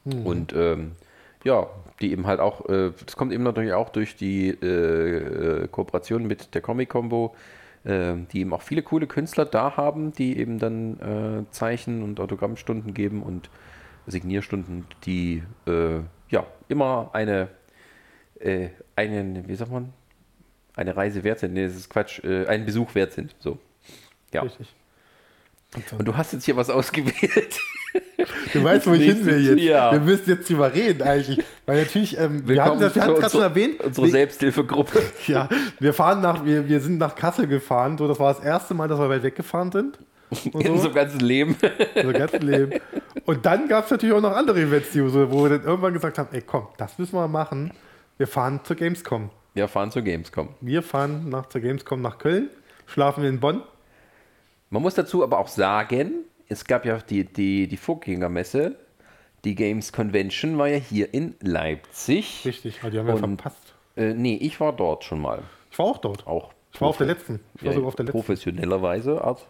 [0.03, 0.91] Und ähm,
[1.45, 1.67] ja,
[2.01, 6.27] die eben halt auch, äh, das kommt eben natürlich auch durch die äh, äh, Kooperation
[6.27, 7.33] mit der Comic-Combo,
[7.85, 12.19] äh, die eben auch viele coole Künstler da haben, die eben dann äh, Zeichen und
[12.19, 13.49] Autogrammstunden geben und
[14.05, 15.43] Signierstunden, die
[16.29, 17.49] ja immer eine,
[18.39, 19.93] äh, einen, wie sagt man,
[20.75, 21.53] eine Reise wert sind.
[21.53, 23.35] Nee, das ist Quatsch, äh, einen Besuch wert sind.
[23.39, 23.57] So.
[24.33, 24.41] Ja.
[24.41, 24.73] Richtig.
[25.97, 27.59] Und du hast jetzt hier was ausgewählt.
[28.53, 29.63] Du weißt, wo ich hin will jetzt.
[29.63, 29.91] Ja.
[29.91, 31.43] Wir müssen jetzt drüber reden eigentlich.
[31.65, 33.81] Weil natürlich, ähm, wir hatten das, gerade schon erwähnt.
[33.81, 35.01] Unsere wir, Selbsthilfegruppe.
[35.27, 35.49] ja,
[35.79, 37.97] wir fahren nach, wir, wir sind nach Kassel gefahren.
[37.97, 39.97] So, das war das erste Mal, dass wir weit weggefahren sind.
[40.53, 40.71] Und In so.
[40.73, 41.55] unserem ganzen Leben.
[41.95, 42.79] unser ganzes Leben.
[43.25, 45.93] Und dann gab es natürlich auch noch andere Events, die so, wo wir dann irgendwann
[45.93, 47.71] gesagt haben, ey komm, das müssen wir machen.
[48.17, 49.29] Wir fahren zur Gamescom.
[49.53, 50.49] Wir fahren zur Gamescom.
[50.61, 52.49] Wir fahren nach zur Gamescom nach Köln,
[52.85, 53.63] schlafen in Bonn.
[54.69, 56.11] Man muss dazu aber auch sagen,
[56.47, 58.75] es gab ja die, die, die Vorgängermesse,
[59.45, 62.43] die Games Convention war ja hier in Leipzig.
[62.45, 63.73] Richtig, aber die haben wir Und- verpasst.
[63.95, 65.41] Äh, nee, ich war dort schon mal.
[65.71, 66.27] Ich war auch dort.
[66.27, 66.51] Auch.
[66.71, 67.39] Ich war auf der letzten.
[67.55, 68.17] Ich war ja, sogar auf der letzten.
[68.19, 69.45] professionellerweise Art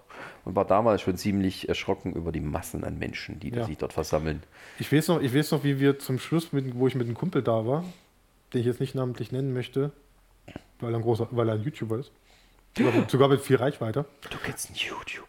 [0.49, 3.65] und war damals schon ziemlich erschrocken über die Massen an Menschen, die Ja.
[3.65, 4.41] sich dort versammeln.
[4.79, 7.15] Ich weiß, noch, ich weiß noch, wie wir zum Schluss, mit, wo ich mit einem
[7.15, 7.83] Kumpel da war,
[8.53, 9.91] den ich jetzt nicht namentlich nennen möchte,
[10.79, 12.11] weil er ein, großer, weil er ein YouTuber ist.
[12.75, 14.05] Sogar, sogar mit viel Reichweite.
[14.29, 15.27] Du kennst einen YouTuber.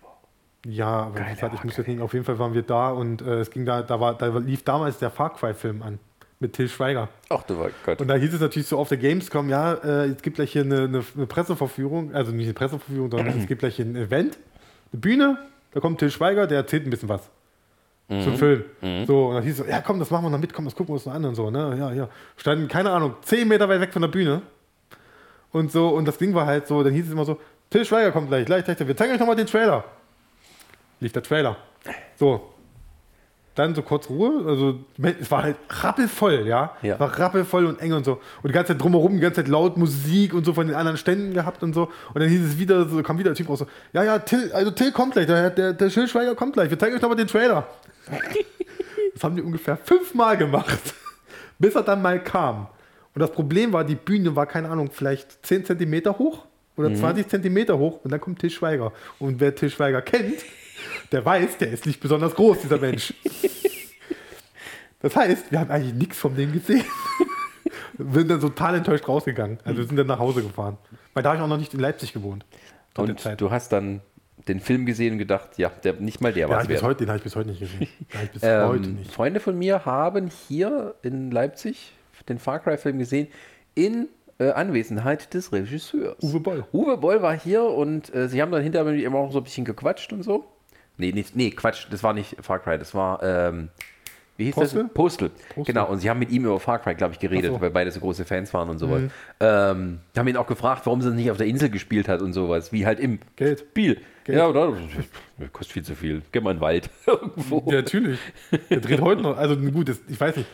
[0.66, 3.22] Ja, aber Geile gesagt, ich muss jetzt nicht, auf jeden Fall waren wir da und
[3.22, 5.98] äh, es ging da, da, war, da lief damals der Far Cry-Film an
[6.38, 7.08] mit Till Schweiger.
[7.28, 8.00] Ach du Gott.
[8.00, 10.62] Und da hieß es natürlich so auf der Gamescom, ja, äh, es gibt gleich hier
[10.62, 14.38] eine, eine, eine Presseverführung, also nicht eine Presseverführung, sondern es gibt gleich hier ein Event,
[14.92, 15.38] eine Bühne,
[15.72, 17.30] da kommt Till Schweiger, der erzählt ein bisschen was.
[18.08, 18.64] Zum Film.
[19.06, 20.74] So, und dann hieß es so, ja komm, das machen wir noch mit, komm, das
[20.74, 21.76] gucken wir uns noch an und so, ne?
[21.78, 22.08] Ja, ja.
[22.36, 24.42] Standen, keine Ahnung, zehn Meter weit weg von der Bühne.
[25.52, 27.38] Und so, und das Ding war halt so, dann hieß es immer so,
[27.70, 29.84] Till Schweiger kommt gleich, gleich, gleich, wir zeigen euch nochmal den Trailer.
[30.98, 31.56] Lief der Trailer.
[32.16, 32.52] So.
[33.56, 36.76] Dann so kurz Ruhe, also es war halt rappelvoll, ja.
[36.82, 37.00] Ja.
[37.00, 38.20] War rappelvoll und eng und so.
[38.42, 40.96] Und die ganze Zeit drumherum, die ganze Zeit laut Musik und so von den anderen
[40.96, 41.90] Ständen gehabt und so.
[42.14, 44.52] Und dann hieß es wieder, so kam wieder der Typ raus so, ja, ja, Till,
[44.52, 47.16] also Till kommt gleich, der, der, der Till Schweiger kommt gleich, wir zeigen euch nochmal
[47.16, 47.66] den Trailer.
[49.12, 50.94] Das haben die ungefähr fünfmal gemacht,
[51.58, 52.68] bis er dann mal kam.
[53.14, 56.46] Und das Problem war, die Bühne war, keine Ahnung, vielleicht 10 Zentimeter hoch
[56.76, 58.92] oder 20 Zentimeter hoch und dann kommt Till Schweiger.
[59.18, 60.36] Und wer Till Schweiger kennt,
[61.12, 63.14] der weiß, der ist nicht besonders groß, dieser Mensch.
[65.00, 66.84] Das heißt, wir haben eigentlich nichts von dem gesehen.
[67.96, 69.58] Wir sind dann total enttäuscht rausgegangen.
[69.64, 70.78] Also wir sind dann nach Hause gefahren.
[71.14, 72.44] Weil da habe ich auch noch nicht in Leipzig gewohnt.
[72.96, 74.00] Und du hast dann
[74.48, 76.82] den Film gesehen und gedacht, ja, der, nicht mal der war es wert.
[76.82, 77.88] heute, den habe ich bis heute nicht gesehen.
[78.32, 79.12] Bis heute Ähm, nicht.
[79.12, 81.92] Freunde von mir haben hier in Leipzig
[82.28, 83.28] den Far Cry-Film gesehen
[83.74, 84.08] in
[84.38, 86.16] äh, Anwesenheit des Regisseurs.
[86.22, 86.64] Uwe Boll.
[86.72, 89.64] Uwe Boll war hier und äh, sie haben dann hinterher ihm auch so ein bisschen
[89.64, 90.44] gequatscht und so.
[91.00, 93.70] Nee, nicht, nee, Quatsch, das war nicht Far Cry, das war, ähm,
[94.36, 94.82] wie hieß Postal?
[94.84, 94.92] das?
[94.94, 95.28] Postal.
[95.28, 95.64] Postal.
[95.64, 97.56] Genau, und sie haben mit ihm über Far Cry, glaube ich, geredet, so.
[97.58, 97.60] Mhm.
[97.60, 99.02] weil beide so große Fans waren und sowas.
[99.38, 102.72] Ähm, haben ihn auch gefragt, warum sie nicht auf der Insel gespielt hat und sowas,
[102.72, 103.60] wie halt im Geld.
[103.60, 104.00] Spiel.
[104.24, 104.38] Geld.
[104.38, 104.74] Ja, oder?
[105.52, 106.22] Kostet viel zu viel.
[106.32, 107.62] Geh mal in den Wald irgendwo.
[107.66, 108.18] Ja, natürlich.
[108.70, 109.36] Der dreht heute noch.
[109.36, 110.48] Also gut, das, ich weiß nicht.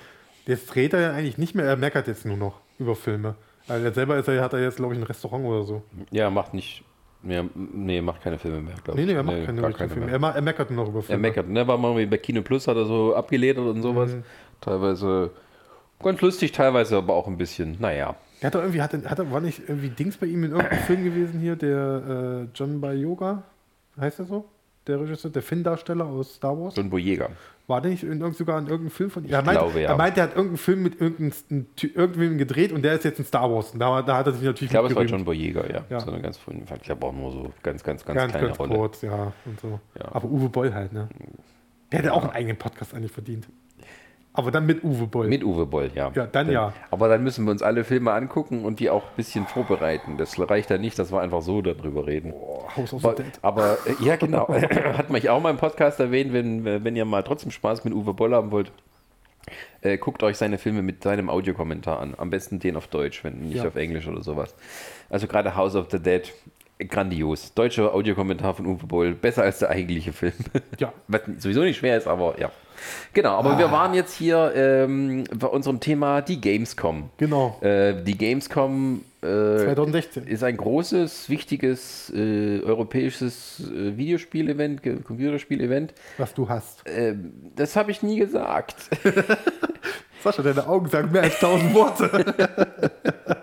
[0.46, 1.64] Jetzt dreht er ja eigentlich nicht mehr.
[1.64, 3.36] Er meckert jetzt nur noch über Filme.
[3.68, 5.82] Weil er selber ist er, hat er jetzt, glaube ich, ein Restaurant oder so.
[6.10, 6.84] Ja, macht nicht.
[7.26, 9.08] Mehr, nee, macht keine Filme mehr, glaube Nee, ich.
[9.08, 10.06] nee, er macht keine gar richtigen Filme.
[10.06, 10.14] mehr.
[10.14, 11.22] Er, ma- er meckert nur noch über Er Filme.
[11.22, 11.48] meckert.
[11.48, 14.12] Ne, war mal bei Kino Plus hat er so abgeledert und sowas.
[14.14, 14.22] Mhm.
[14.60, 15.30] Teilweise
[16.02, 18.14] ganz lustig, teilweise aber auch ein bisschen, naja.
[18.40, 20.52] Er hat doch irgendwie, hat, er- hat er, war nicht irgendwie Dings bei ihm in
[20.52, 23.42] irgendeinem Film gewesen hier, der äh, John by Yoga?
[23.98, 24.44] Heißt er so?
[24.86, 26.76] Der Regisseur, der Finn-Darsteller aus Star Wars.
[26.76, 27.28] John Boyega.
[27.66, 29.30] War der nicht in, irgend- sogar in irgendeinem Film von ihm?
[29.32, 29.88] Er meint, glaube, ja.
[29.90, 33.24] Er meint, er hat irgendeinen Film mit irgendeinem irgendwem gedreht und der ist jetzt in
[33.24, 33.72] Star Wars.
[33.72, 35.02] Und da, da hat er sich natürlich Ich glaube, es war.
[35.02, 35.84] John Boyega, ja.
[35.90, 35.98] Ja.
[36.00, 36.62] So eine ganz frühen.
[36.62, 38.74] Ich glaube auch nur so ganz, ganz, ganz, Ganz, kleine ganz Rolle.
[38.76, 39.32] kurz, ja.
[39.44, 39.80] Und so.
[39.98, 40.12] Ja.
[40.14, 41.08] Aber Uwe Boll halt, ne?
[41.90, 43.48] Der hätte auch einen eigenen Podcast eigentlich verdient.
[44.36, 45.28] Aber dann mit Uwe Boll.
[45.28, 46.12] Mit Uwe Boll, ja.
[46.14, 46.72] Ja, dann ja.
[46.90, 50.16] Aber dann müssen wir uns alle Filme angucken und die auch ein bisschen vorbereiten.
[50.18, 52.32] Das reicht ja nicht, dass wir einfach so darüber reden.
[52.34, 53.38] oh, House of the Aber, Dead.
[53.42, 54.46] aber äh, ja, genau.
[54.96, 57.94] Hat mich auch mal im Podcast erwähnt, wenn, äh, wenn ihr mal trotzdem Spaß mit
[57.94, 58.70] Uwe Boll haben wollt.
[59.80, 62.14] Äh, guckt euch seine Filme mit seinem Audiokommentar an.
[62.18, 63.68] Am besten den auf Deutsch, wenn nicht Ja.
[63.68, 64.54] auf Englisch oder sowas.
[65.08, 66.32] Also gerade House of the Dead,
[66.88, 67.54] grandios.
[67.54, 70.34] Deutscher Audiokommentar von Uwe Boll, besser als der eigentliche Film.
[70.78, 70.92] Ja.
[71.08, 72.50] Was sowieso nicht schwer ist, aber ja.
[73.12, 77.10] Genau, aber wir waren jetzt hier ähm, bei unserem Thema die Gamescom.
[77.16, 77.58] Genau.
[77.62, 80.26] Äh, die Gamescom äh, 2016.
[80.26, 85.94] ist ein großes, wichtiges äh, europäisches äh, Videospiel-Event, Computerspiel-Event.
[86.18, 86.82] Was du hast.
[86.86, 88.76] Ähm, das habe ich nie gesagt.
[90.22, 92.34] Sascha, deine Augen sagen mehr als tausend Worte.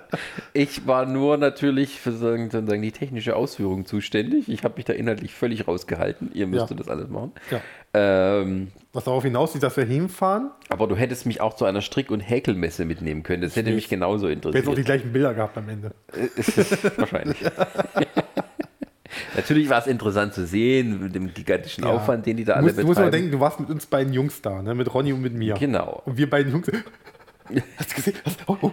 [0.55, 4.49] Ich war nur natürlich für sagen, sozusagen die technische Ausführung zuständig.
[4.49, 6.29] Ich habe mich da inhaltlich völlig rausgehalten.
[6.35, 6.75] Ihr müsstet Ja.
[6.77, 7.31] das alles machen.
[7.49, 7.59] Ja.
[7.95, 10.49] Ähm, Was darauf hinaussieht, dass wir hinfahren.
[10.69, 13.41] aber du hättest mich auch zu einer Strick- und Häkelmesse mitnehmen können.
[13.43, 14.85] Das hätte mich genauso Wir hätten auch die interessiert.
[14.85, 15.91] gleichen Bilder gehabt am Ende.
[16.97, 17.37] Wahrscheinlich.
[19.35, 21.91] Natürlich war es interessant zu sehen, mit dem gigantischen Ja.
[21.91, 23.23] Aufwand, den die da Du alle musst, du musst aber betreiben.
[23.23, 24.73] denken, du warst mit uns beiden Jungs da, ne?
[24.73, 25.53] mit Ronny und mit mir.
[25.55, 26.01] Genau.
[26.05, 26.67] Und wir beiden Jungs.
[27.77, 28.15] Hast du gesehen?
[28.25, 28.71] Hast, oh, oh.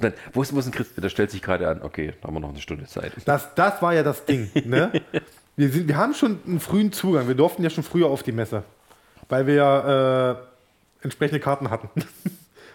[0.00, 0.94] Dann, wo ist, wo ist denn Chris?
[0.96, 1.80] Der stellt sich gerade an.
[1.82, 3.12] Okay, da haben wir noch eine Stunde Zeit.
[3.24, 4.50] Das, das war ja das Ding.
[4.66, 4.90] Ne?
[5.56, 7.28] Wir, sind, wir haben schon einen frühen Zugang.
[7.28, 8.62] Wir durften ja schon früher auf die Messe,
[9.28, 10.36] weil wir ja äh,
[11.02, 11.88] entsprechende Karten hatten.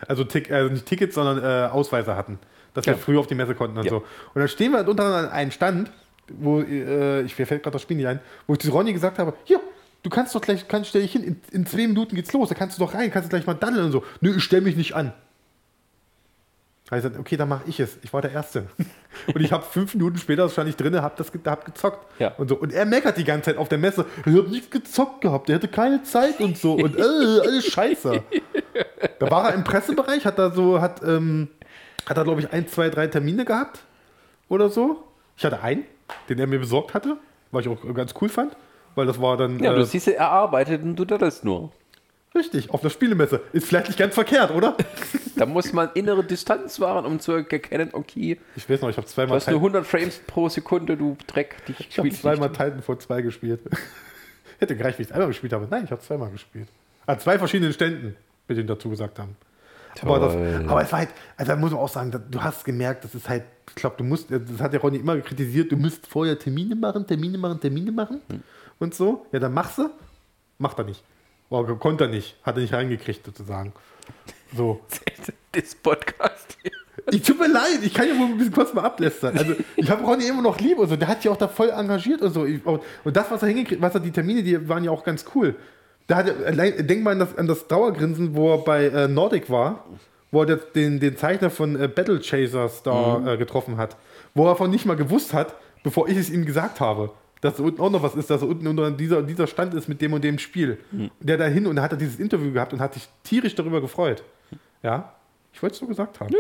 [0.08, 2.38] Also, Tick, also nicht Tickets, sondern äh, Ausweise hatten.
[2.76, 3.00] Dass wir Ja.
[3.00, 3.90] früher auf die Messe konnten und Ja.
[3.90, 3.96] so.
[3.98, 4.06] Und
[4.36, 5.92] dann stehen wir halt unter an einem Stand,
[6.38, 9.18] wo, äh, ich mir fällt gerade das Spiel nicht ein, wo ich zu Ronny gesagt
[9.18, 9.60] habe, hier,
[10.04, 12.54] du kannst doch gleich, kannst, stell dich hin, in, in zwei Minuten geht's los, da
[12.54, 14.04] kannst du doch rein, kannst du gleich mal daddeln und so.
[14.22, 15.14] Nö, ich stell mich nicht an.
[16.88, 17.98] Da hab ich gesagt, okay, dann mache ich es.
[18.02, 18.68] Ich war der Erste.
[19.34, 22.06] Und ich habe fünf Minuten später, das stand ich drin, hab das hab gezockt.
[22.18, 22.34] Ja.
[22.38, 22.56] Und, so.
[22.56, 25.56] und er meckert die ganze Zeit auf der Messe, ich habe nichts gezockt gehabt, er
[25.56, 26.76] hatte keine Zeit und so.
[26.76, 28.24] Und äh, alles scheiße.
[29.20, 31.50] Da war er im Pressebereich, hat da so, hat, ähm,
[32.06, 33.80] hat er, glaube ich, ein, zwei, drei Termine gehabt
[34.48, 35.04] oder so.
[35.36, 35.84] Ich hatte einen,
[36.30, 37.18] den er mir besorgt hatte,
[37.52, 38.56] was ich auch ganz cool fand,
[38.96, 41.72] weil das war dann Ja, äh, du siehst, er arbeitet und du daddelst nur.
[42.36, 43.42] Richtig auf der Spielemesse.
[43.54, 44.76] Ist vielleicht nicht ganz verkehrt, oder?
[45.38, 49.06] Da muss man innere Distanz wahren, um zu erkennen, okay, Ich weiß noch, ich habe
[49.06, 52.60] du zweimal, hast nur 100 Frames pro Sekunde, du Dreck, dich ich habe zweimal nicht.
[52.60, 53.60] Titanfall 2 gespielt.
[54.60, 55.68] Hätte gereicht, wie ich es einmal gespielt habe.
[55.70, 56.68] Nein, ich habe zweimal gespielt.
[57.06, 58.16] An zwei verschiedenen Ständen,
[58.48, 59.36] mit denen dazu gesagt haben.
[60.02, 60.34] Aber, das,
[60.68, 63.30] aber es war halt, also da muss man auch sagen, du hast gemerkt, das ist
[63.30, 66.76] halt, ich glaube, du musst, das hat der Ronny immer kritisiert, du musst vorher Termine
[66.76, 68.42] machen, Termine machen, Termine machen Hm.
[68.80, 69.26] und so.
[69.32, 69.90] Ja, dann machst du.
[70.58, 71.04] Macht er nicht.
[71.50, 72.36] Oder konnte er nicht.
[72.44, 73.74] Hat er nicht reingekriegt, sozusagen.
[74.56, 74.82] So.
[75.54, 76.72] Das Podcast hier.
[77.10, 79.38] Ich tut mir leid, ich kann ja wohl ein bisschen kurz mal ablästern.
[79.38, 80.96] Also, ich habe Ronny immer noch lieb und so.
[80.96, 82.42] Der hat sich auch da voll engagiert und so.
[82.42, 85.56] Und das, was er hingekriegt was er die Termine, die waren ja auch ganz cool.
[86.06, 89.50] Da hat er, denk mal an das, an das Dauergrinsen, wo er bei äh, Nordic
[89.50, 89.86] war,
[90.32, 93.96] wo er den, den Zeichner von äh, Battle Chasers da äh, getroffen hat.
[94.34, 97.12] Wo er von nicht mal gewusst hat, bevor ich es ihm gesagt habe,
[97.48, 99.88] dass da unten auch noch was ist, dass er unten unter dieser, dieser Stand ist
[99.88, 100.78] mit dem und dem Spiel.
[101.20, 103.82] Der da hin und da hat er dieses Interview gehabt und hat sich tierisch darüber
[103.82, 104.24] gefreut.
[104.84, 105.14] Ja,
[105.54, 106.34] ich wollte es so gesagt haben.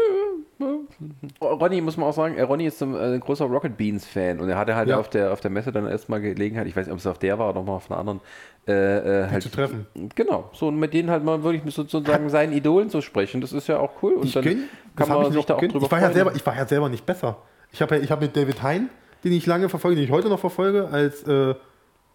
[1.41, 4.49] Ronny, muss man auch sagen, äh, Ronny ist ein äh, großer Rocket Beans Fan und
[4.49, 4.97] er hatte halt Ja.
[4.99, 7.37] auf, der, auf der Messe dann erstmal Gelegenheit, ich weiß nicht, ob es auf der
[7.37, 8.21] war oder noch mal auf einer anderen,
[8.67, 8.73] äh,
[9.23, 9.85] äh, halt zu treffen.
[10.15, 13.53] Genau, so und mit denen halt mal wirklich mit sozusagen seinen Idolen zu sprechen, das
[13.53, 14.53] ist ja auch cool und Ich dann das
[14.95, 16.89] kann man ich sich da auch drüber ich war, ja selber, ich war ja selber
[16.89, 17.37] nicht besser.
[17.71, 18.89] Ich habe ja, ich hab mit David Hein,
[19.23, 21.55] den ich lange verfolge, den ich heute noch verfolge, als äh,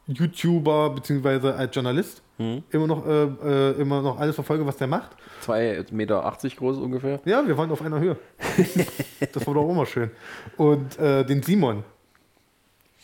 [0.06, 1.50] YouTuber bzw.
[1.50, 2.62] als Journalist, Mhm.
[2.70, 5.10] immer, noch, äh, äh, immer noch alles verfolge, was der macht.
[5.46, 7.20] 2,80 Meter groß ungefähr.
[7.24, 8.16] Ja, wir waren auf einer Höhe.
[9.32, 10.10] das war doch auch immer schön.
[10.56, 11.84] Und äh, den Simon,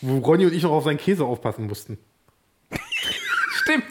[0.01, 1.99] wo Ronny und ich noch auf seinen Käse aufpassen mussten.
[3.53, 3.85] Stimmt.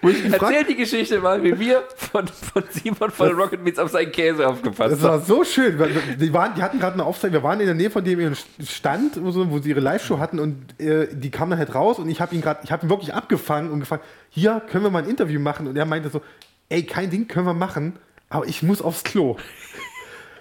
[0.00, 3.78] Wo ich gefragt, Erzähl die Geschichte mal, wie wir von, von Simon von Rocket Beans
[3.78, 5.10] auf seinen Käse aufgepasst Das haben.
[5.10, 5.76] war so schön.
[6.18, 7.42] Die, waren, die hatten gerade eine Aufzeichnung.
[7.42, 8.34] Wir waren in der Nähe von dem
[8.64, 11.98] Stand, wo, so, wo sie ihre Live-Show hatten und äh, die kamen dann halt raus
[11.98, 14.90] und ich habe ihn gerade, ich habe ihn wirklich abgefangen und gefragt, hier können wir
[14.90, 16.22] mal ein Interview machen und er meinte so,
[16.68, 17.94] ey, kein Ding können wir machen,
[18.28, 19.36] aber ich muss aufs Klo.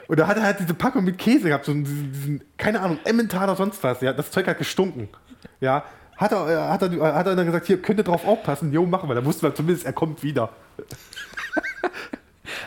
[0.07, 2.97] Und da hat er halt diese Packung mit Käse gehabt, so diesen, diesen keine Ahnung,
[3.03, 3.99] Emmentaler sonst was.
[3.99, 5.09] Ja, das Zeug hat gestunken.
[5.59, 5.84] Ja,
[6.18, 8.85] hat er, äh, hat er, hat er dann gesagt, hier könnt ihr drauf aufpassen, jo,
[8.85, 9.15] machen wir.
[9.15, 10.49] Da wussten wir zumindest, er kommt wieder.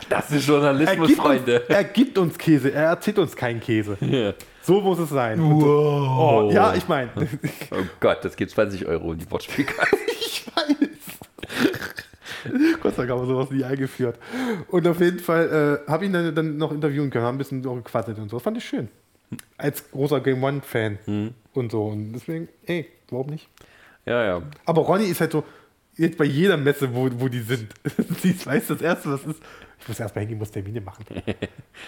[0.09, 1.63] Das ist Er Journalismus, uns, Freunde.
[1.69, 3.97] er gibt uns Käse, er erzählt uns keinen Käse.
[4.01, 4.33] Ja.
[4.61, 5.39] So muss es sein.
[5.41, 5.63] Wow.
[5.63, 7.09] Oh, ja, ich meine,
[7.71, 9.97] Oh Gott, das gibt 20 Euro in die Wortspielkarte.
[10.07, 10.75] ich weiß.
[12.81, 14.17] Gott sei Dank haben wir sowas nie eingeführt.
[14.69, 17.39] Und auf jeden Fall äh, habe ich ihn dann, dann noch interviewen können, haben ein
[17.39, 18.37] bisschen so gequatsselt und so.
[18.37, 18.89] Das fand ich schön.
[19.57, 21.85] Als großer Game One-Fan und so.
[21.85, 23.49] Und deswegen, ey, warum nicht?
[24.05, 24.41] Ja, ja.
[24.65, 25.43] Aber Ronny ist halt so,
[25.95, 27.73] jetzt bei jeder Messe, wo, wo die sind.
[28.21, 29.41] Sie weiß das Erste, was ist.
[29.81, 31.05] Ich muss erst mal hingehen, muss Termine machen.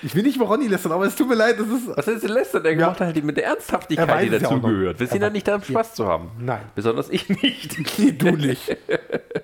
[0.01, 1.87] Ich will nicht über Ronny lästern, aber es tut mir leid, das ist.
[1.95, 2.59] Was ist denn Lester?
[2.59, 4.99] Der gemacht halt mit der Ernsthaftigkeit, Er die es ja dazugehört.
[4.99, 6.31] Wir sind Er ja nicht da, um Spaß zu haben.
[6.39, 6.61] Nein.
[6.73, 7.77] Besonders ich nicht.
[7.99, 8.75] Nee, du nicht.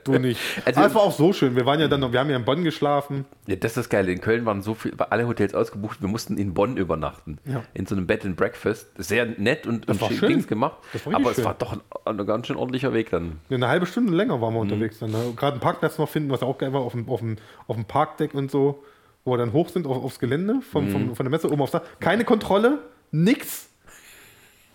[0.06, 0.40] Du nicht.
[0.66, 1.56] Also- aber es war auch so schön.
[1.56, 3.26] Wir waren ja dann noch, wir haben ja in Bonn geschlafen.
[3.46, 4.12] Ja, das ist das Geile.
[4.12, 6.02] In Köln waren so viel, war alle Hotels ausgebucht.
[6.02, 7.38] Wir mussten in Bonn übernachten.
[7.46, 7.62] Ja.
[7.76, 8.88] In so einem Bed and Breakfast.
[8.98, 10.30] Sehr nett und, und war schick- schön.
[10.30, 10.78] Dings gemacht.
[10.94, 11.46] Das Aber es schön.
[11.46, 11.82] war doch ein,
[12.20, 13.40] ein ganz schön ordentlicher Weg dann.
[13.52, 14.72] Eine halbe Stunde länger waren wir Mhm.
[14.72, 14.98] unterwegs.
[15.00, 15.34] Dann, ne?
[15.36, 17.36] Gerade einen Parkplatz noch finden, was auch geil war, auf dem, auf dem,
[17.68, 18.84] auf dem Parkdeck und so,
[19.26, 20.90] wo wir dann hoch sind auf, aufs Gelände vom, Mhm.
[20.92, 21.82] vom, von der Messe oben aufs Dach.
[22.00, 22.80] Keine Kontrolle,
[23.12, 23.68] nix.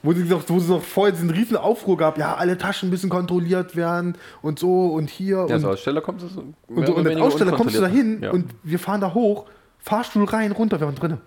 [0.03, 3.09] Wo sie noch, wo sie noch vorher diesen riesen Aufruhr gab, ja, alle Taschen müssen
[3.09, 5.37] kontrolliert werden und so und hier.
[5.37, 6.41] Ja, und, als Aussteller kommst du so.
[6.69, 8.31] und, so, und als Aussteller kommst du da hin Ja.
[8.31, 9.47] und wir fahren da hoch,
[9.79, 11.21] Fahrstuhl rein, runter, wir waren drinnen.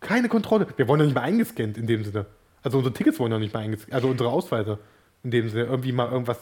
[0.00, 0.68] Keine Kontrolle.
[0.76, 2.24] Wir wurden ja nicht mal eingescannt in dem Sinne.
[2.62, 3.92] Also unsere Tickets wurden ja nicht mal eingescannt.
[3.94, 4.78] Also unsere Ausweise
[5.22, 5.64] in dem Sinne.
[5.64, 6.38] Irgendwie mal irgendwas.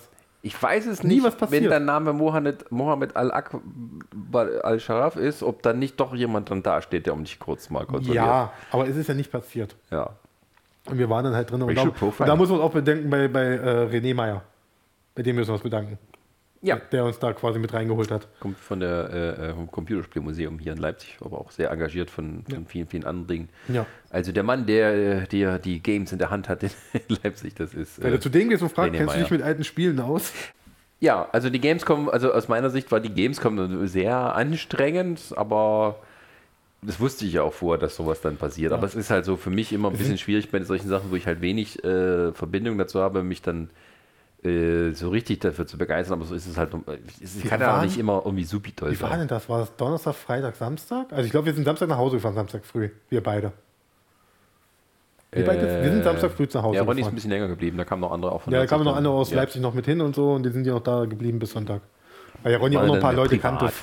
[0.47, 1.64] Ich weiß es Nie nicht, was passiert.
[1.64, 6.81] wenn dein Name Mohammed, Mohammed Al-Akbar Al-Sharaf ist, ob dann nicht doch jemand dann da
[6.81, 8.14] steht, der um dich kurz mal kontrolliert.
[8.14, 9.74] Ja, aber es ist ja nicht passiert.
[9.90, 10.10] ja.
[10.89, 11.60] Und wir waren dann halt drin.
[11.62, 14.43] Und da, und da muss man auch bedenken bei, bei äh, René Meyer.
[15.16, 15.98] Bei dem müssen wir uns bedanken.
[16.66, 16.80] Ja.
[16.93, 18.26] Der uns da quasi mit reingeholt hat.
[18.40, 22.43] Kommt von der äh, äh, vom Computerspielmuseum hier in Leipzig, aber auch sehr engagiert von,
[22.48, 23.48] von vielen, vielen anderen Dingen.
[23.68, 23.86] Ja.
[24.10, 26.70] Also der Mann, der, äh, der die Games in der Hand hat in
[27.22, 28.02] Leipzig, das ist.
[28.02, 30.32] Wenn Äh, du zu dem gehst und fragst, kennst du dich mit alten Spielen aus?
[30.98, 35.97] ja, also die Gamescom, also aus meiner Sicht war die Gamescom sehr anstrengend, aber
[36.82, 38.72] das wusste ich ja auch vorher, dass sowas dann passiert.
[38.72, 41.16] Aber es ist halt so für mich immer ein bisschen schwierig bei solchen Sachen, wo
[41.16, 43.70] ich halt wenig äh, Verbindung dazu habe, mich dann
[44.47, 46.18] äh, so richtig dafür zu begeistern.
[46.18, 46.70] Aber so ist es halt.
[47.23, 49.20] Es Wir kann ja auch nicht immer irgendwie supi toll Wie war sein.
[49.20, 49.48] denn das?
[49.48, 51.12] War das Donnerstag, Freitag, Samstag?
[51.12, 52.90] Also ich glaube, wir sind Samstag nach Hause gefahren, Samstag früh.
[53.09, 53.52] Wir beide.
[55.32, 57.77] Wir, beide, wir sind Samstag früh zu Hause Ja, Ronny ist ein bisschen länger geblieben,
[57.77, 59.36] da kamen noch andere auch von Ja, da kamen noch andere aus ja.
[59.36, 61.82] Leipzig noch mit hin und so und die sind ja noch da geblieben bis Sonntag.
[62.43, 63.59] Weil ja Ronny auch noch ein paar Leute privat.
[63.59, 63.74] kannte.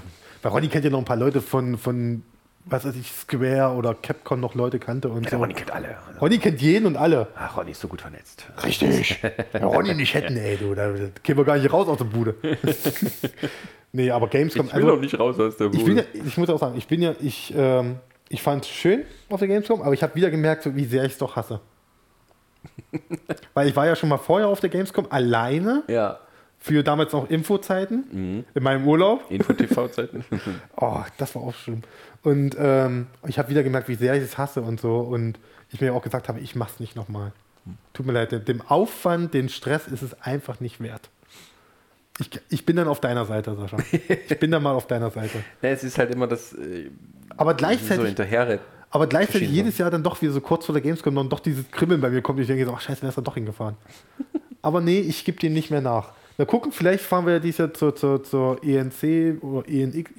[0.41, 2.23] Weil Ronny kennt ja noch ein paar Leute von, von
[2.65, 5.37] was weiß ich, Square oder Capcom noch Leute kannte und Ja, so.
[5.37, 5.97] Ronny kennt alle.
[6.21, 7.27] Ronny kennt jeden und alle.
[7.35, 8.45] Ach, Ronny ist so gut vernetzt.
[8.63, 9.21] Richtig.
[9.51, 12.35] Wenn Ronny nicht hätten, ey, du, da kämen wir gar nicht raus aus der Bude.
[13.91, 16.25] nee, aber Gamescom, Ich will also, noch nicht raus aus der ich, bin ja, Bude.
[16.27, 17.97] ich muss auch sagen, ich bin ja, ich, ähm,
[18.29, 21.03] ich fand es schön auf der Gamescom, aber ich habe wieder gemerkt, so, wie sehr
[21.03, 21.59] ich es doch hasse.
[23.53, 26.19] Weil ich war ja schon mal vorher auf der Gamescom alleine Ja,
[26.59, 28.45] für damals noch Infozeiten Mhm.
[28.55, 29.29] in meinem Urlaub.
[29.29, 30.23] Info-TV-Zeiten.
[30.77, 31.81] Oh, das war auch schlimm.
[32.23, 34.97] Und ähm, ich habe wieder gemerkt, wie sehr ich es hasse und so.
[34.99, 35.39] Und
[35.71, 37.31] ich mir auch gesagt habe, ich mach's nicht nochmal.
[37.93, 41.09] Tut mir leid, dem- Aufwand, den Stress ist es einfach nicht wert.
[42.19, 43.77] Ich, ich bin dann auf deiner Seite, Sascha.
[44.29, 45.39] Ich bin dann mal auf deiner Seite.
[45.61, 46.89] ja, es ist halt immer das äh,
[47.37, 48.59] Aber so gleichzeitig, hinterher.
[48.91, 51.69] aber gleichzeitig jedes Jahr dann doch wieder so kurz vor der Gamescom dann doch dieses
[51.71, 52.39] Kribbeln bei mir kommt.
[52.39, 53.75] Ich denke so, ach scheiße, wer ist da doch hingefahren?
[54.61, 56.11] aber nee, ich gebe dem nicht mehr nach.
[56.37, 60.11] Mal gucken, vielleicht fahren wir ja dieses Jahr zur, zur, zur ENC oder ENX,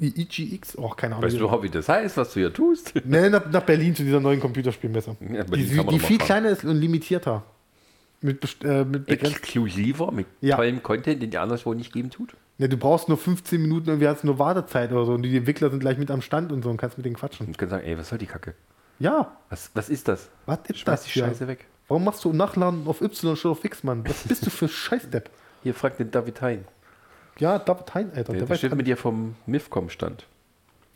[0.00, 1.26] IGX, oh, keine Ahnung.
[1.26, 2.94] Weißt du überhaupt, wie das heißt, was du hier tust?
[3.04, 5.16] Nee, nach, nach Berlin zu dieser neuen Computerspielmesse.
[5.20, 6.26] Ja, die die, die viel fahren.
[6.26, 7.42] kleiner ist und limitierter.
[8.20, 9.08] Mit, äh, mit.
[9.08, 10.56] Exklusiver mit Ja.
[10.56, 12.34] tollem Content, den die anderswo nicht geben tut?
[12.58, 15.12] Ne, du brauchst nur 15 Minuten, irgendwie hast du nur Wartezeit oder so.
[15.12, 17.46] Und die Entwickler sind gleich mit am Stand und so und kannst mit denen quatschen.
[17.46, 18.54] Und können sagen, ey, was soll die Kacke?
[18.98, 20.28] Ja, Was, was ist das?
[20.46, 21.18] was ist Schmeiß das die?
[21.20, 21.66] Scheiße weg.
[21.86, 24.02] Warum machst du Nachladen auf Y statt auf X, Mann?
[24.08, 25.30] Was bist du für Scheißdepp?
[25.62, 26.64] Hier fragt den David Hein.
[27.38, 28.32] Ja, David Hein, Alter.
[28.32, 30.26] Der Der bestimmt mit dir vom MIFCOM-Stand.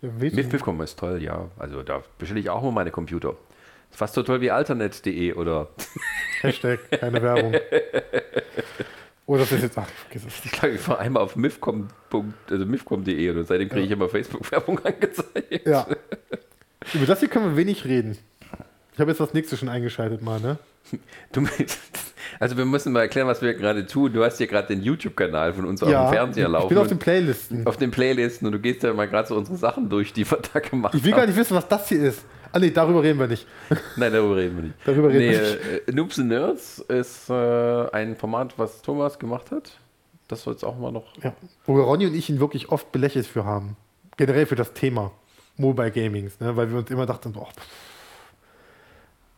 [0.01, 1.49] Mit MIFCOM ist toll, ja.
[1.59, 3.37] Also da bestelle ich auch mal meine Computer.
[3.91, 5.69] Ist fast so toll wie alternet.de oder
[6.41, 7.55] Hashtag, keine Werbung.
[9.25, 10.45] Oder das ist jetzt, ach, vergiss es.
[10.45, 11.89] ich glaube, ich war einmal auf MIFCOM.
[12.51, 15.67] Also MIFCOM.de und seitdem kriege ich immer Facebook-Werbung angezeigt.
[15.67, 15.87] Ja.
[16.93, 18.19] Über das hier können wir wenig reden.
[18.93, 20.59] Ich habe jetzt das nächste schon eingeschaltet mal, ne?
[21.31, 21.47] Du,
[22.41, 24.13] also wir müssen mal erklären, was wir gerade tun.
[24.13, 26.69] Du hast hier gerade den YouTube-Kanal von uns auf ja, dem Fernseher ich laufen.
[26.69, 27.67] bin auf den Playlisten.
[27.67, 30.39] auf den Playlisten und du gehst ja mal gerade so unsere Sachen durch, die wir
[30.53, 31.21] da gemacht Ich will haben.
[31.21, 32.25] gar nicht wissen, was das hier ist.
[32.53, 33.47] Ah nee, darüber reden wir nicht.
[33.97, 34.75] Nein, darüber reden wir nicht.
[34.85, 39.51] Darüber reden nee, wir Äh, Noobs and Nerds ist äh, ein Format, was Thomas gemacht
[39.51, 39.73] hat.
[40.29, 41.05] Das soll jetzt auch mal noch.
[41.23, 41.33] Ja.
[41.67, 43.77] Wo wir Ronny und ich ihn wirklich oft belächelt für haben.
[44.17, 45.13] Generell für das Thema
[45.57, 46.57] Mobile Gamings, ne?
[46.57, 47.67] weil wir uns immer dachten, boah, pff.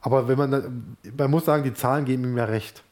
[0.04, 2.82] Aber wenn man, man muss sagen, die Zahlen geben ihm ja recht.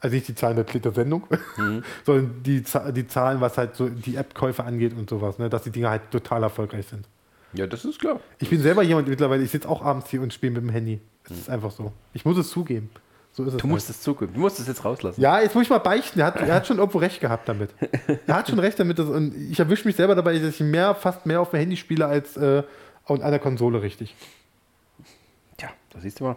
[0.00, 1.26] Also nicht die Zahlen der, der Sendung,
[2.04, 2.64] sondern die,
[2.94, 5.50] die Zahlen, was halt so die App-Käufe angeht und sowas, ne?
[5.50, 7.06] dass die Dinger halt total erfolgreich sind.
[7.52, 8.18] Ja, das ist klar.
[8.38, 11.00] Ich bin selber jemand mittlerweile, ich sitze auch abends hier und spiele mit dem Handy.
[11.24, 11.92] Es ist einfach so.
[12.14, 12.88] Ich muss es zugeben.
[13.32, 13.60] So ist es.
[13.60, 14.32] Du musst es zugeben.
[14.32, 15.20] Du musst es jetzt rauslassen.
[15.20, 16.18] Ja, jetzt muss ich mal beichten.
[16.18, 17.70] Er hat, er hat schon irgendwo recht gehabt damit.
[18.26, 18.98] Er hat schon recht damit.
[18.98, 21.76] Dass, und ich erwische mich selber dabei, dass ich mehr, fast mehr auf dem Handy
[21.76, 22.62] spiele als äh,
[23.06, 24.14] an einer Konsole richtig.
[25.58, 26.36] Tja, da siehst du mal,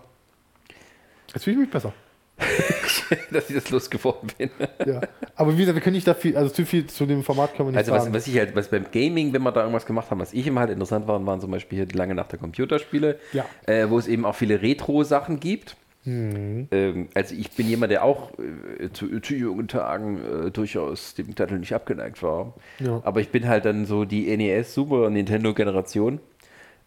[1.37, 1.93] Jetzt fühle ich mich besser.
[3.31, 4.49] dass ich das losgeworden bin.
[4.87, 5.01] Ja.
[5.35, 7.67] Aber wie gesagt, wir können nicht da viel, also zu viel zu dem Format können
[7.69, 8.15] wir nicht Also was, sagen.
[8.15, 10.61] was ich halt, was beim Gaming, wenn wir da irgendwas gemacht haben, was ich immer
[10.61, 13.45] halt interessant war, waren zum Beispiel hier die lange Nacht der Computerspiele, Ja.
[13.67, 15.77] äh, wo es eben auch viele Retro-Sachen gibt.
[16.05, 16.67] Mhm.
[16.71, 18.31] Ähm, also ich bin jemand, der auch
[18.79, 22.55] äh, zu, zu jungen Tagen äh, durchaus dem Titel nicht abgeneigt war.
[22.79, 22.99] Ja.
[23.03, 26.19] Aber ich bin halt dann so die NES Super Nintendo Generation.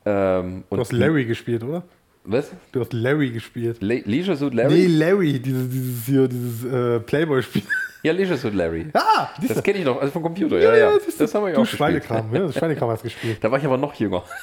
[0.07, 1.83] Ähm, du hast Larry gespielt, oder?
[2.25, 2.51] Was?
[2.73, 3.79] Du hast Larry gespielt.
[3.81, 4.75] Le Leisure Suit Larry?
[4.75, 7.63] Nee, Larry, dieses, dieses hier, dieses äh, Playboy-Spiel.
[8.03, 8.87] Ja, Leisure Suit Larry.
[8.95, 10.59] Ah, Das kenne ich noch, also vom Computer.
[10.59, 10.93] Ja, ja.
[11.05, 11.25] siehst du.
[11.25, 11.79] Das haben wir ja auch gespielt.
[11.79, 13.39] Schweinekram, ja, das Schweinekram hast du gespielt.
[13.41, 14.23] Da war ich aber noch jünger.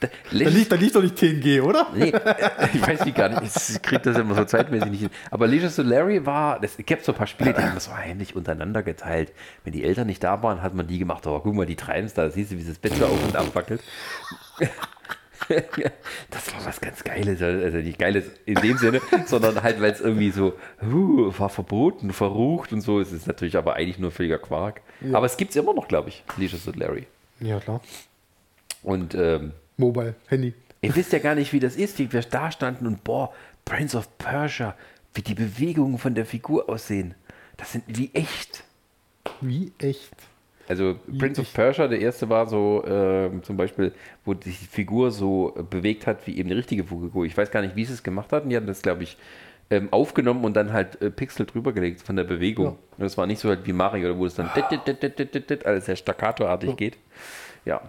[0.00, 1.88] Da- Da liegt, da liegt doch nicht TNG, oder?
[1.94, 2.12] Nee,
[2.74, 3.56] ich weiß nicht gar nicht.
[3.56, 5.10] Ich kriege das immer so zeitmäßig nicht hin.
[5.30, 7.96] Aber Leisure Suit Larry war, es gibt so ein paar Spiele, die haben das so
[7.96, 9.32] heimlich untereinander geteilt.
[9.64, 11.26] Wenn die Eltern nicht da waren, hat man die gemacht.
[11.26, 13.34] Aber guck mal, die treiben es da, siehst du, wie das Bett so auf und
[13.36, 13.82] ab wackelt.
[16.30, 17.40] Das war was ganz Geiles.
[17.40, 22.12] Also nicht Geiles in dem Sinne, sondern halt, weil es irgendwie so, huh, war verboten,
[22.12, 23.00] verrucht und so.
[23.00, 24.80] Es ist natürlich aber eigentlich nur völliger Quark.
[25.12, 27.06] Aber es gibt es immer noch, glaube ich, Leisure Suit Larry.
[27.40, 27.80] Ja, klar.
[28.82, 30.54] Und ähm, Mobile, Handy.
[30.82, 33.32] Ihr wisst ja gar nicht, wie das ist, wie wir da standen und boah,
[33.64, 34.76] Prince of Persia,
[35.14, 37.14] wie die Bewegungen von der Figur aussehen.
[37.56, 38.64] Das sind wie echt.
[39.40, 40.14] Wie echt.
[40.68, 43.92] Also Prince of Persia, der erste war so ähm, zum Beispiel,
[44.24, 47.24] wo die Figur so äh, bewegt hat, wie eben die richtige Figur.
[47.26, 48.48] Ich weiß gar nicht, wie sie es gemacht hatten.
[48.48, 49.18] Die hatten das, glaube ich,
[49.70, 52.64] ähm, aufgenommen und dann halt äh, Pixel drüber gelegt von der Bewegung.
[52.64, 52.70] Ja.
[52.70, 54.50] Und das war nicht so halt wie Mario, wo es dann
[55.64, 56.98] alles sehr staccatoartig geht.
[57.64, 57.82] Ja.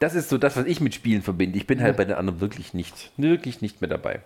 [0.00, 1.58] Das ist so das, was ich mit Spielen verbinde.
[1.58, 4.20] Ich bin halt bei den anderen wirklich nicht, wirklich nicht mehr dabei.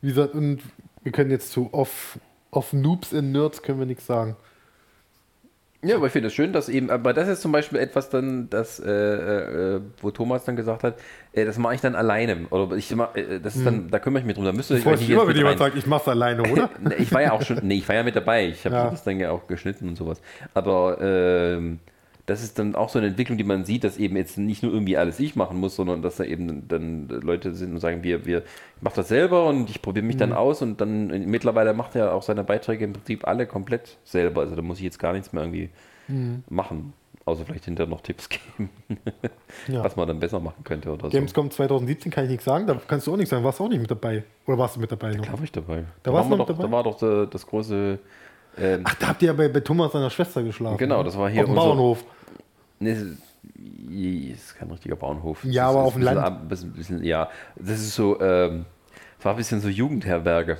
[0.00, 0.60] Wie gesagt, und
[1.04, 2.18] wir können jetzt zu off,
[2.50, 4.36] off Noobs and Nerds können wir nichts sagen.
[5.84, 8.48] Ja, aber ich finde es schön, dass eben, aber das ist zum Beispiel etwas dann,
[8.50, 10.94] das, äh, äh, wo Thomas dann gesagt hat,
[11.32, 12.46] äh, das mache ich dann alleine.
[12.50, 14.44] Oder ich mach, äh, das ist dann, da kümmere ich mich drum.
[14.44, 16.70] Da müsst ihr Freust euch dich jetzt immer, wenn jemand sagt, ich mach's alleine, oder?
[16.98, 18.46] Ich war ja auch schon, nee, ich war ja mit dabei.
[18.48, 18.90] Ich habe Ja.
[18.90, 20.20] das dann ja auch geschnitten und sowas.
[20.54, 21.80] Aber ähm,
[22.26, 24.72] das ist dann auch so eine Entwicklung, die man sieht, dass eben jetzt nicht nur
[24.72, 28.24] irgendwie alles ich machen muss, sondern dass da eben dann Leute sind und sagen, wir,
[28.24, 28.38] wir,
[28.76, 30.36] ich mache das selber und ich probiere mich dann Mhm.
[30.36, 34.40] aus und dann mittlerweile macht er auch seine Beiträge im Prinzip alle komplett selber.
[34.40, 35.68] Also da muss ich jetzt gar nichts mehr irgendwie
[36.08, 36.44] Mhm.
[36.48, 36.92] machen.
[37.26, 38.28] Außer vielleicht hinterher noch Tipps
[38.58, 38.68] geben,
[39.66, 39.82] Ja.
[39.82, 41.10] was man dann besser machen könnte oder so.
[41.10, 43.42] Gamescom 2017 kann ich nichts sagen, da kannst du auch nichts sagen.
[43.44, 44.24] Warst du auch nicht mit dabei?
[44.46, 45.24] Oder warst du mit dabei noch?
[45.24, 45.84] Klar war ich dabei.
[46.02, 46.62] Da war warst du doch, noch dabei?
[46.62, 47.98] Da war doch äh, das große.
[48.58, 50.76] Ähm, Ach, da habt ihr ja bei, bei Thomas seiner Schwester geschlafen.
[50.78, 52.04] Genau, das war hier Auf dem Bauernhof.
[52.78, 55.42] Nee, es ist- kein richtiger Bauernhof.
[55.44, 56.18] Ja, Es aber auf dem Land.
[56.18, 58.64] ab- Bisschen, bisschen, ja, das ist so, ähm,
[59.22, 60.58] war ein bisschen so Jugendherberge.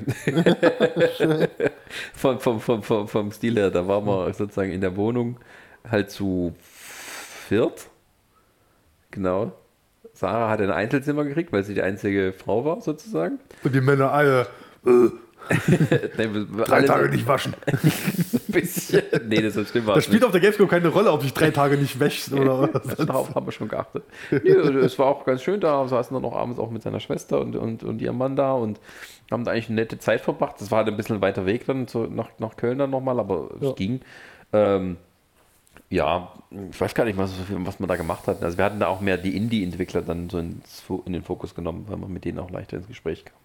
[2.15, 5.37] vom, vom, vom, vom, vom Stil her, da waren wir sozusagen in der Wohnung
[5.91, 7.87] halt zu viert.
[9.11, 9.53] Genau.
[10.13, 13.39] Sarah hat ein Einzelzimmer gekriegt, weil sie die einzige Frau war, sozusagen.
[13.65, 14.47] Und die Männer alle
[14.83, 15.13] wir-
[16.67, 17.55] drei Tage nicht waschen.
[18.49, 19.03] bisschen.
[19.29, 19.89] Nee, das ist stimmt.
[19.89, 22.97] Das spielt auf der Gamescom keine Rolle, ob ich drei Tage nicht wäschst oder was.
[22.97, 24.05] Darauf haben wir schon geachtet.
[24.31, 25.83] Nee, es war auch ganz schön da.
[25.83, 28.53] Wir saßen dann auch abends auch mit seiner Schwester und, und, und ihrem Mann da
[28.53, 28.81] und
[29.31, 30.57] haben da eigentlich eine nette Zeit verbracht.
[30.61, 33.51] Das war halt ein bisschen weiter Weg dann zu, nach, nach Köln dann nochmal, aber
[33.61, 33.71] Ja.
[33.71, 34.01] es ging.
[34.53, 34.97] Ähm,
[35.91, 36.33] ja,
[36.71, 38.43] ich weiß gar nicht, was, was man da gemacht hat.
[38.43, 41.97] Also wir hatten da auch mehr die Indie-Entwickler dann so in den Fokus genommen, weil
[41.97, 43.37] man mit denen auch leichter ins Gespräch kam.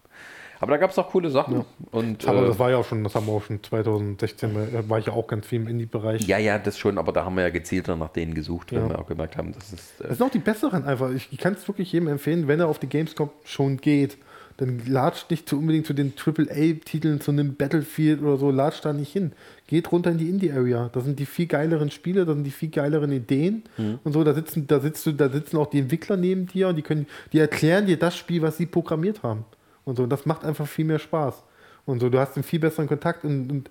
[0.60, 1.64] Aber da gab es auch coole Sachen.
[1.90, 4.88] Und, Aber äh, das war ja auch schon, das haben wir auch schon 2016, da
[4.88, 6.26] war ich ja auch ganz viel im Indie-Bereich.
[6.26, 8.88] ja, ja, das schon, aber da haben wir ja gezielter nach denen gesucht, weil Ja.
[8.90, 10.00] wir auch gemerkt haben, das ist.
[10.00, 11.10] Äh, Das sind auch die besseren einfach.
[11.12, 14.18] Ich, kann es wirklich jedem empfehlen, wenn er auf die Gamescom schon geht,
[14.58, 18.92] dann latscht nicht zu unbedingt zu den AAA-Titeln, zu einem Battlefield oder so, latscht da
[18.92, 19.32] nicht hin.
[19.66, 20.90] Geht runter in die Indie-Area.
[20.92, 23.62] Da sind die viel geileren Spiele, da sind die viel geileren Ideen
[24.04, 24.22] und so.
[24.22, 27.06] Da sitzen, da sitzt du, da sitzen auch die Entwickler neben dir und die können,
[27.32, 29.46] die erklären dir das Spiel, was sie programmiert haben.
[29.84, 30.06] Und so.
[30.06, 31.42] Das macht einfach viel mehr Spaß.
[31.86, 33.70] Und so, du hast einen viel besseren Kontakt und, und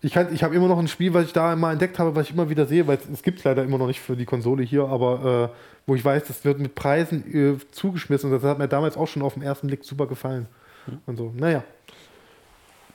[0.00, 2.26] ich, kann- ich habe immer noch ein Spiel, was ich da mal entdeckt habe, was
[2.28, 4.62] ich immer wieder sehe, weil es, gibt es leider immer noch nicht für die Konsole
[4.62, 5.56] hier, aber äh,
[5.86, 9.06] wo ich weiß, das wird mit Preisen äh, zugeschmissen und das hat mir damals auch
[9.08, 10.46] schon auf den ersten Blick super gefallen.
[11.06, 11.62] Und so, naja.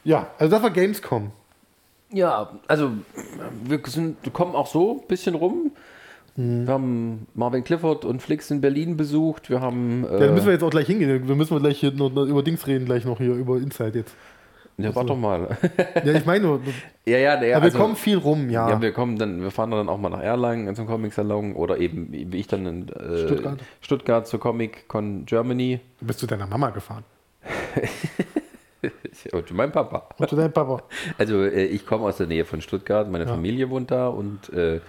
[0.04, 1.32] Ja, also das war Gamescom.
[2.12, 2.92] Ja, also
[3.64, 5.72] wir sind, kommen auch so ein bisschen rum.
[6.40, 9.50] Wir haben Marvin Clifford und Flix in Berlin besucht.
[9.50, 10.06] Wir haben.
[10.06, 11.28] Äh, Ja, da müssen wir jetzt auch gleich hingehen.
[11.28, 14.16] Wir müssen wir gleich hier noch, über Dings reden, gleich noch hier, über Inside jetzt.
[14.78, 15.58] Ja, warte doch mal.
[16.06, 16.62] Ja, ich meine nur,
[17.08, 18.70] ja, ja, nee, aber also, wir kommen viel rum, ja.
[18.70, 22.10] ja, wir kommen dann, wir fahren dann auch mal nach Erlangen zum Comic-Salon oder eben,
[22.12, 23.60] wie ich dann in äh, Stuttgart.
[23.82, 25.80] Stuttgart zur Comic-Con Germany.
[26.00, 27.04] du bist zu deiner Mama gefahren.
[29.32, 30.08] Und zu meinem Papa.
[30.20, 30.84] Und zu deinem Papa.
[31.18, 34.80] Also äh, ich komme aus der Nähe von Stuttgart, meine Familie wohnt da und äh,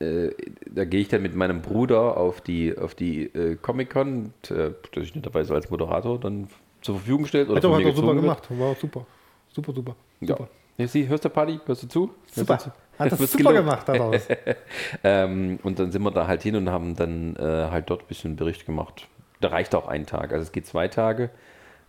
[0.00, 0.30] äh,
[0.66, 4.72] da gehe ich dann mit meinem Bruder auf die, auf die äh, Comic-Con, und, äh,
[4.92, 6.48] dass ich nicht dabei so als Moderator dann
[6.82, 8.20] zur Verfügung gestellt oder Hat doch, super wird.
[8.22, 8.48] gemacht.
[8.50, 9.06] War super.
[9.48, 9.96] Super, super.
[10.20, 10.28] Ja.
[10.28, 10.48] Super.
[10.76, 11.58] Ja, sie, hörst du Party?
[11.66, 12.10] Hörst du zu?
[12.26, 12.54] Super.
[12.54, 12.76] Hörst du zu?
[12.98, 13.56] Hat das super gelobt.
[13.56, 14.28] gemacht daraus.
[15.04, 18.06] Ähm, und dann sind wir da halt hin und haben dann äh, halt dort ein
[18.08, 19.06] bisschen Bericht gemacht.
[19.40, 20.32] Da reicht auch ein Tag.
[20.32, 21.30] Also es geht zwei Tage.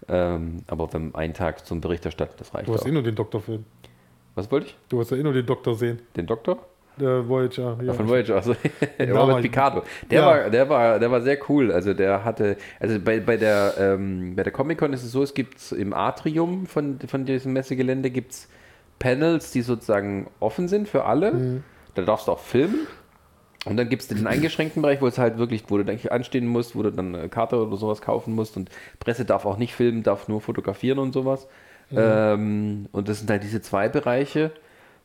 [0.08, 2.88] Ähm, aber wenn ein Tag zum Bericht erstatten, das reicht Du hast auch.
[2.88, 3.66] eh nur den Doktorfilm.
[4.36, 4.78] Was wollte ich?
[4.88, 6.00] Du hast ja eh nur den Doktor sehen.
[6.16, 6.60] Den Doktor?
[7.00, 7.78] Der Voyager.
[7.84, 7.94] Ja.
[7.94, 8.56] Von Voyager, also
[9.00, 9.84] Robert Picardo.
[10.10, 10.26] Der, Ja.
[10.26, 11.72] war, der, war, der war sehr cool.
[11.72, 15.34] Also der hatte, also bei, bei der, ähm, bei der Comic-Con ist es so, es
[15.34, 18.48] gibt im Atrium von, von diesem Messegelände gibt es
[19.00, 21.32] Panels, die sozusagen offen sind für alle.
[21.32, 21.64] Mhm.
[21.96, 22.88] Da darfst du auch filmen.
[23.66, 26.48] Und dann gibt es den eingeschränkten Bereich, wo es halt wirklich, wo du dann anstehen
[26.48, 28.70] musst, wo du dann eine Karte oder sowas kaufen musst und
[29.00, 31.48] Presse darf auch nicht filmen, darf nur fotografieren und sowas.
[31.92, 34.52] Ähm, und das sind halt diese zwei Bereiche.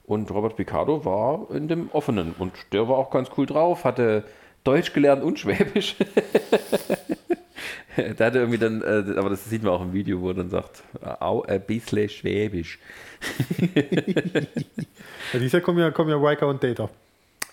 [0.06, 4.24] Und Robert Picardo war in dem offenen und der war auch ganz cool drauf, hatte
[4.62, 5.96] Deutsch gelernt und Schwäbisch.
[7.96, 10.34] da hat er irgendwie dann, äh, aber das sieht man auch im Video, wo er
[10.34, 10.82] dann sagt,
[11.20, 12.78] au, ein bisschen Schwäbisch.
[15.32, 16.88] Ja, dieses Jahr kommen ja, kommen ja Riker und Data.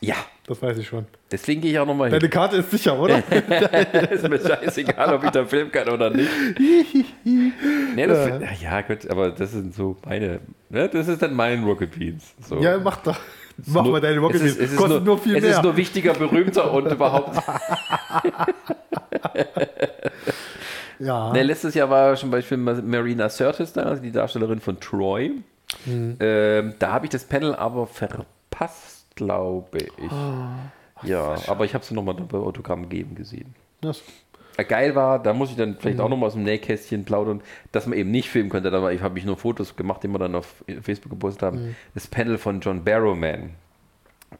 [0.04, 0.16] Ja,
[0.48, 1.06] Das weiß ich schon.
[1.32, 2.20] deswegen gehe ich auch nochmal hin.
[2.20, 3.18] Deine Karte ist sicher, oder?
[4.12, 6.28] ist mir scheißegal, ob ich da filmen kann oder nicht.
[7.24, 8.80] nee, das, Ja.
[8.80, 8.82] ja.
[8.82, 12.34] gut, aber das sind so meine, ne, das ist dann mein Rocket Beans.
[12.48, 12.60] So.
[12.60, 13.20] ja, mach doch.
[13.68, 14.58] Mach Nur- mal deine Rocket es Beans.
[14.58, 15.52] es ist Kostet nur, nur viel es mehr.
[15.52, 17.38] ist nur wichtiger, berühmter und überhaupt.
[21.00, 21.32] ja.
[21.34, 25.32] Ne, letztes Jahr war zum Beispiel Marina Sirtis da, also die Darstellerin von Troy.
[25.86, 26.18] Mhm.
[26.20, 28.91] Ähm, da habe ich das Panel aber verpasst,
[29.26, 30.12] glaube ich.
[30.12, 33.54] Oh, ja, aber ich habe sie nochmal bei Autogramm geben gesehen.
[33.82, 34.02] Das,
[34.68, 36.04] geil war, da muss ich dann vielleicht Mhm.
[36.04, 37.42] auch nochmal aus dem Nähkästchen plaudern,
[37.72, 38.70] dass man eben nicht filmen konnte.
[38.72, 41.66] Da habe ich nur Fotos gemacht, die wir dann auf Facebook gepostet haben.
[41.68, 41.76] Mhm.
[41.94, 43.52] Das Panel von John Barrowman,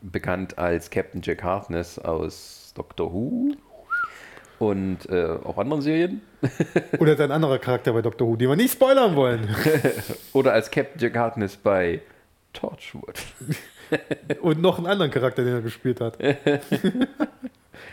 [0.02, 3.54] bekannt als Captain Jack Harkness aus Doctor Who
[4.60, 6.22] und äh, auch anderen Serien.
[7.00, 9.48] oder ist ein anderer Charakter bei Doctor Who, den wir nicht spoilern wollen.
[10.34, 12.02] Oder als Captain Jack Harkness bei
[12.54, 13.20] Torchwood.
[14.42, 16.20] Und noch einen anderen Charakter, den er gespielt hat.
[16.20, 16.38] den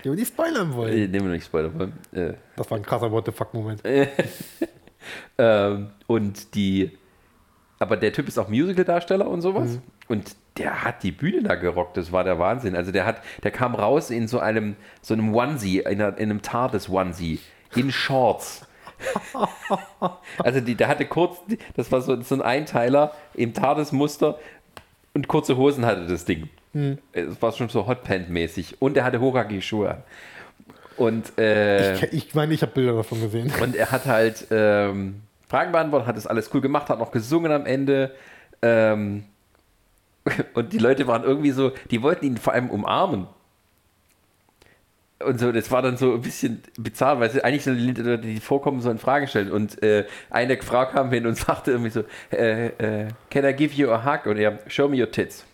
[0.04, 1.10] wir nicht spoilern wollen.
[1.10, 1.72] Nehmen wir nicht Spoiler.
[1.78, 1.92] wollen.
[2.12, 3.82] Äh, Das war ein krasser What the fuck-Moment.
[5.38, 6.98] Ähm, und die,
[7.78, 9.70] aber der Typ ist auch Musical-Darsteller und sowas.
[9.70, 9.82] Mhm.
[10.08, 12.74] Und der hat die Bühne da gerockt, das war der Wahnsinn.
[12.76, 16.30] Also der hat, der kam raus in so einem, so einem Onesie, in, einer, in
[16.30, 17.38] einem TARDIS-Onesie,
[17.76, 18.66] in Shorts.
[20.38, 21.38] also die, der hatte kurz,
[21.76, 24.38] das war so, so ein Einteiler im TARDIS-Muster
[25.18, 26.48] und kurze Hosen hatte das Ding.
[26.74, 26.98] Mhm.
[27.12, 28.76] Es war schon so Hotpant-mäßig.
[28.78, 29.98] Und er hatte hochhackige Schuhe.
[30.96, 33.52] Und äh, Ich, ich meine, ich habe Bilder davon gesehen.
[33.60, 37.50] und er hat halt ähm, Fragen beantwortet, hat das alles cool gemacht, hat noch gesungen
[37.50, 38.12] am Ende.
[38.62, 39.24] Ähm,
[40.54, 43.26] und die Leute waren irgendwie so, die wollten ihn vor allem umarmen.
[45.24, 48.18] Und so, das war dann so ein bisschen bizarr, weil sie eigentlich so die Leute,
[48.18, 49.50] die vorkommen, sollen Fragen stellen.
[49.50, 53.74] Und äh, eine Frau kam hin und sagte irgendwie so, äh, äh, can I give
[53.74, 54.26] you a hug?
[54.26, 55.44] Und er, show me your tits.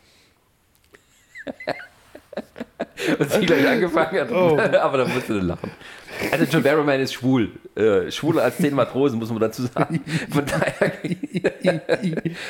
[3.19, 4.59] und sie gleich angefangen hat, Oh.
[4.81, 5.71] aber da musste du lachen.
[6.31, 7.51] Also John Barrowman ist schwul.
[7.75, 10.05] Äh, schwuler als zehn Matrosen, muss man dazu sagen.
[10.31, 10.93] Von daher.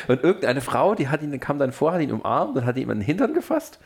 [0.08, 2.90] und irgendeine Frau, die hat ihn, kam dann vor, hat ihn umarmt und hat ihm
[2.90, 3.78] an den Hintern gefasst.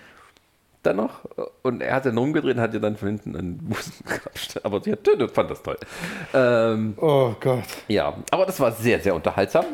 [0.83, 1.25] Dann noch.
[1.63, 4.61] Und er hat dann rumgedreht und hat ihr dann von hinten einen Busen gekrapscht.
[4.63, 5.01] Aber sie hat,
[5.33, 5.77] fand das toll.
[6.35, 7.65] Ähm, Oh Gott.
[7.89, 9.65] ja, aber das war sehr, sehr unterhaltsam.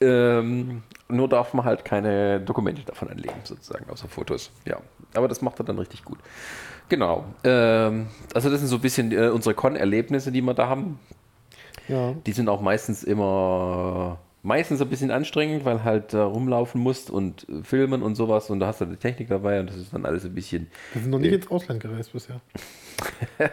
[0.00, 4.50] Ähm, nur darf man halt keine Dokumente davon anlegen, sozusagen, außer Fotos.
[4.64, 4.78] Ja,
[5.14, 6.18] aber das macht er dann richtig gut.
[6.88, 7.24] Genau.
[7.44, 10.98] Ähm, also das sind so ein bisschen äh, unsere Con-Erlebnisse, die wir da haben.
[11.86, 12.12] Ja.
[12.26, 17.48] Die sind auch meistens immer meistens ein bisschen anstrengend, weil halt da rumlaufen musst und
[17.48, 20.06] äh, filmen und sowas und da hast du die Technik dabei und das ist dann
[20.06, 22.40] alles ein bisschen Wir sind noch nicht ins Ausland gereist bisher.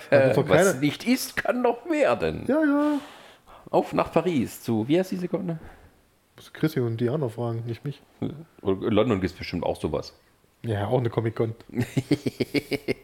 [0.10, 2.44] Äh, was nicht ist, kann noch werden.
[2.48, 3.00] Ja, ja.
[3.70, 5.58] Auf nach Paris zu, wie heißt die Sekunde?
[6.36, 8.02] Muss Chrissy und Diana fragen, nicht mich.
[8.62, 10.14] Oder in London gibt es bestimmt auch sowas.
[10.68, 11.56] Ja, auch eine Comic-Con.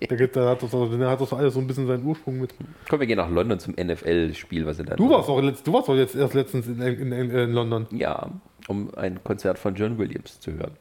[0.10, 2.54] da, gibt, da, hat das, da hat das alles so ein bisschen seinen Ursprung mit.
[2.90, 5.72] Komm, wir gehen nach London zum NFL-Spiel, was sie da Du warst, auch letzt, du
[5.72, 7.88] warst auch jetzt erst letztens in, in, in, in London.
[7.92, 8.30] Ja,
[8.68, 10.72] um ein Konzert von John Williams zu hören.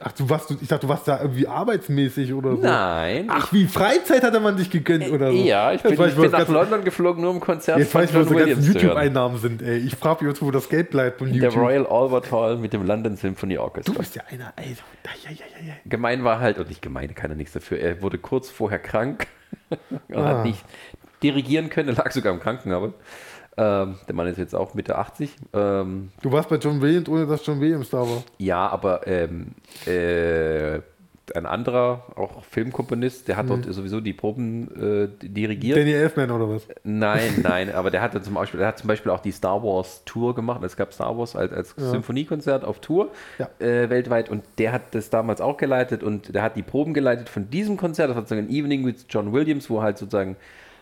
[0.00, 2.62] Ach, du warst, ich dachte, du warst da irgendwie arbeitsmäßig oder so.
[2.62, 3.26] Nein.
[3.28, 5.38] Ach, wie Freizeit hatte man sich gegönnt oder so?
[5.38, 8.16] ja, ich bin, ich bin nach London geflogen, nur um Konzert Jetzt von weiß ich,
[8.16, 8.82] wo John ganzen Williams zu hören.
[8.82, 9.78] YouTube-Einnahmen sind, ey.
[9.78, 11.62] Ich frage mich jetzt, wo das Geld bleibt von Der YouTube.
[11.62, 13.92] Royal Albert Hall mit dem London Symphony Orchestra.
[13.92, 14.76] Du bist ja einer, ey.
[15.24, 15.36] Ja, ja,
[15.68, 15.72] ja.
[15.86, 19.26] Gemein war halt, und nicht gemein, kann er nichts dafür, er wurde kurz vorher krank
[20.08, 20.38] und Ah.
[20.38, 20.62] hat nicht
[21.22, 22.92] dirigieren können, er lag sogar im Krankenhaus.
[23.58, 25.34] Ähm, der Mann ist jetzt auch Mitte 80.
[25.54, 28.22] Ähm, Du warst bei John Williams, ohne dass John Williams da war.
[28.38, 29.52] ja, aber ähm,
[29.86, 30.80] äh,
[31.34, 34.68] ein anderer, auch Filmkomponist, der hat dort sowieso die Proben
[35.20, 35.76] äh, dirigiert.
[35.76, 36.68] Danny Elfman oder was?
[36.84, 40.02] Nein, nein, aber der hatte zum Beispiel, der hat zum Beispiel auch die Star Wars
[40.04, 40.62] Tour gemacht.
[40.62, 43.48] Es gab Star Wars als, als Symphoniekonzert auf Tour Ja.
[43.58, 47.28] äh, weltweit und der hat das damals auch geleitet und der hat die Proben geleitet
[47.28, 48.08] von diesem Konzert.
[48.10, 50.36] Das war sozusagen ein Evening with John Williams, wo halt sozusagen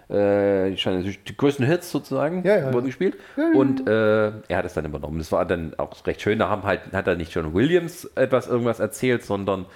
[0.09, 2.73] äh, die größten Hits sozusagen Ja, ja.
[2.73, 3.17] wurden gespielt.
[3.55, 5.19] Und äh, er hat es dann übernommen.
[5.19, 6.39] Das war dann auch recht schön.
[6.39, 9.67] Da haben halt, hat er nicht John Williams etwas irgendwas erzählt, sondern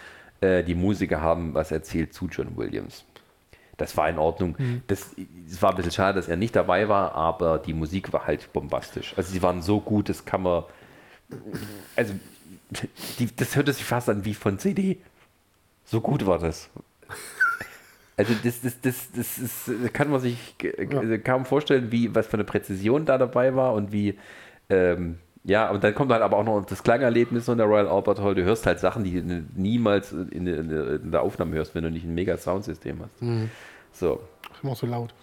[0.41, 3.05] äh, die Musiker haben was erzählt zu John Williams.
[3.79, 4.57] Das war in Ordnung.
[4.89, 5.15] Das,
[5.49, 8.53] es war ein bisschen schade, dass er nicht dabei war, aber die Musik war halt
[8.53, 9.15] bombastisch.
[9.17, 10.65] Also sie waren so gut, das kann man.
[11.95, 12.15] Also,
[13.21, 14.99] die, das hörte sich fast an wie von CD.
[15.85, 16.69] So gut war das.
[18.19, 22.35] Also das, das, das, das ist, kann man sich äh, kaum vorstellen, wie was für
[22.35, 24.19] eine Präzision da dabei war und wie
[24.69, 28.21] ähm, ja, und dann kommt halt aber auch noch das Klangerlebnis von der Royal Albert
[28.21, 28.35] Hall.
[28.35, 31.91] Du hörst halt Sachen, die du niemals in, in, in der Aufnahme hörst, wenn du
[31.91, 33.49] nicht ein mega Soundsystem hast.
[33.93, 34.21] So,
[34.53, 35.15] Ach, immer so laut.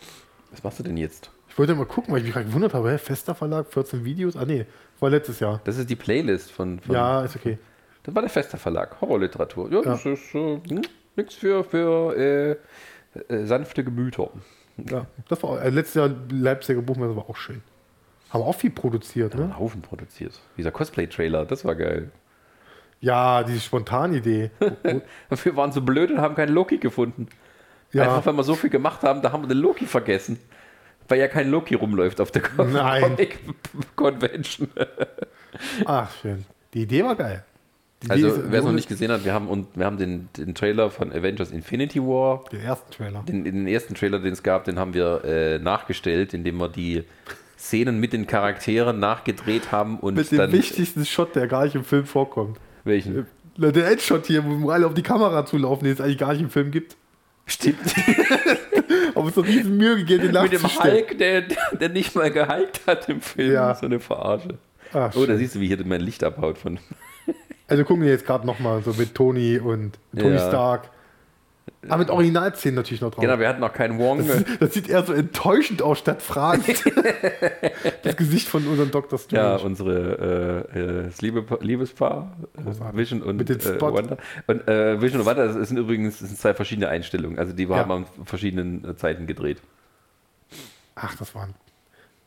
[0.52, 1.30] was machst du denn jetzt?
[1.50, 2.92] Ich wollte mal gucken, weil ich mich gerade gewundert habe.
[2.92, 4.36] Hä, Fester Verlag, 14 Videos?
[4.36, 4.66] Ah, nee,
[5.00, 5.62] war letztes Jahr.
[5.64, 6.80] Das ist die Playlist von.
[6.80, 7.58] von Ja, ist okay.
[8.04, 9.72] Das war der Fester Verlag, Horrorliteratur.
[9.72, 10.82] Ja, das ist äh, hm,
[11.18, 12.52] nichts für, für äh,
[13.34, 14.30] äh, sanfte Gemüter.
[14.78, 17.62] Ja, das war äh, letztes Jahr Leipziger Buchmesse war auch schön.
[18.30, 19.44] Haben auch viel produziert, ne?
[19.44, 20.34] Einen Haufen produziert.
[20.58, 22.12] Dieser Cosplay-Trailer, das war geil.
[23.00, 24.50] Ja, diese Spontanidee.
[25.30, 27.28] Wir waren so blöd und haben keinen Loki gefunden.
[27.92, 28.04] Ja.
[28.04, 30.38] Einfach, weil wir so viel gemacht haben, da haben wir den Loki vergessen.
[31.08, 32.42] Weil ja kein Loki rumläuft auf der.
[32.42, 34.70] Comic-Convention.
[35.86, 36.44] Ach, schön.
[36.74, 37.46] Die Idee war geil.
[38.10, 40.90] Also, wer es noch nicht gesehen hat, wir haben, und, wir haben den, den Trailer
[40.92, 43.24] von Avengers Infinity War, Den ersten Trailer.
[43.28, 47.04] den, den ersten Trailer, den es gab, den haben wir äh, nachgestellt, indem wir die
[47.58, 51.84] Szenen mit den Charakteren nachgedreht haben und Mit dem wichtigsten Shot, der gar nicht im
[51.84, 52.60] Film vorkommt.
[52.84, 53.26] Welchen?
[53.58, 56.42] Na, Der Endshot hier, wo alle auf die Kamera zulaufen, den es eigentlich gar nicht
[56.42, 56.96] im Film gibt.
[57.48, 57.78] Stimmt.
[59.16, 60.64] Aber es so riesen Mühe gegeben, den mit dem.
[60.64, 61.44] Hulk, der,
[61.80, 63.54] der nicht mal gehalten hat im Film.
[63.54, 63.74] Ja.
[63.74, 64.58] So eine Verarsche.
[64.94, 66.80] Ach, Oh, da siehst du, wie hier mein Licht abhaut von.
[67.68, 70.48] Also gucken wir jetzt gerade nochmal so mit Tony und Tony Ja.
[70.48, 70.90] Stark.
[71.88, 73.22] Aber mit Originalszenen natürlich noch drauf.
[73.24, 74.28] Genau, wir hatten noch keinen Wong.
[74.28, 76.68] Das, das sieht eher so enttäuschend aus statt fragend.
[78.04, 79.20] das Gesicht von unserem Dr.
[79.30, 79.64] Ja, Strange.
[79.64, 82.98] unsere äh, äh, das Liebe, Liebespaar, äh, Großartig.
[83.00, 83.82] Vision und Mit dem äh.
[83.82, 84.18] Wanda.
[84.48, 87.38] Und äh, Vision und Wanda, das sind übrigens das sind zwei verschiedene Einstellungen.
[87.40, 87.78] Also die Ja.
[87.78, 89.60] haben an verschiedenen äh, Zeiten gedreht.
[90.96, 91.54] Ach, das waren.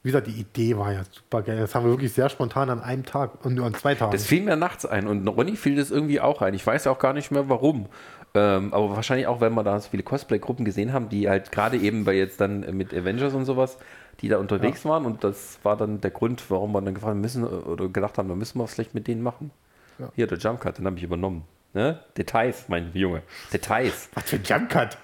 [0.02, 1.58] Wie gesagt, die Idee war ja super geil.
[1.58, 4.12] Das haben wir wirklich sehr spontan an einem Tag und nur an zwei Tagen.
[4.12, 6.54] Das fiel mir nachts ein und Ronny fiel das irgendwie auch ein.
[6.54, 7.86] Ich weiß auch gar nicht mehr warum.
[8.34, 11.78] Ähm, aber wahrscheinlich auch, wenn wir da so viele Cosplay-Gruppen gesehen haben, die halt gerade
[11.78, 13.78] eben bei jetzt dann mit Avengers und sowas,
[14.20, 17.44] die da unterwegs waren und das war dann der Grund, warum wir dann gefragt müssen
[17.44, 19.50] oder gedacht haben, da müssen wir was vielleicht mit denen machen.
[19.98, 20.10] Ja.
[20.14, 21.44] Hier, der Jump Cut, den habe ich übernommen.
[21.74, 22.00] Ne?
[22.16, 23.22] Details, mein Junge.
[23.52, 24.08] Details.
[24.14, 24.96] Was für ein Jumpcut.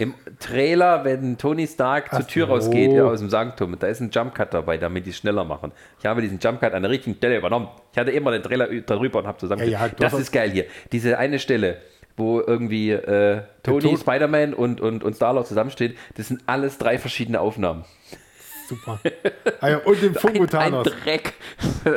[0.00, 2.52] Im Trailer, wenn Tony Stark zur Ach Tür so.
[2.54, 5.72] rausgeht, ja, aus dem Sanktum, da ist ein Jumpcut dabei, damit die es schneller machen.
[5.98, 7.68] Ich habe diesen Jumpcut an der richtigen Stelle übernommen.
[7.92, 9.62] Ich hatte immer den Trailer darüber und habe zusammen.
[9.68, 10.64] Ja, ja, das ist geil hier.
[10.90, 11.82] Diese eine Stelle,
[12.16, 17.38] wo irgendwie äh, Tony, Spider-Man und, und, und Star-Lord zusammenstehen, das sind alles drei verschiedene
[17.38, 17.84] Aufnahmen.
[18.70, 19.00] Super.
[19.60, 20.86] Ah und den Fungu Ein, ein Thanos.
[21.04, 21.34] Dreck.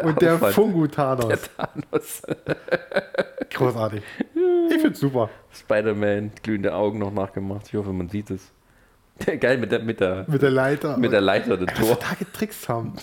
[0.04, 0.40] Und der.
[0.54, 1.40] Fungu Der Thanos.
[1.56, 2.22] Thanos.
[3.54, 4.02] Großartig.
[4.72, 5.30] Ich find's super.
[5.54, 7.68] Spider-Man, glühende Augen noch nachgemacht.
[7.68, 8.52] Ich hoffe, man sieht es.
[9.40, 10.98] Geil mit der, mit der, Mit der Leiter.
[10.98, 11.98] mit der Leiter, der Was Tor.
[12.02, 12.94] da getrickst haben.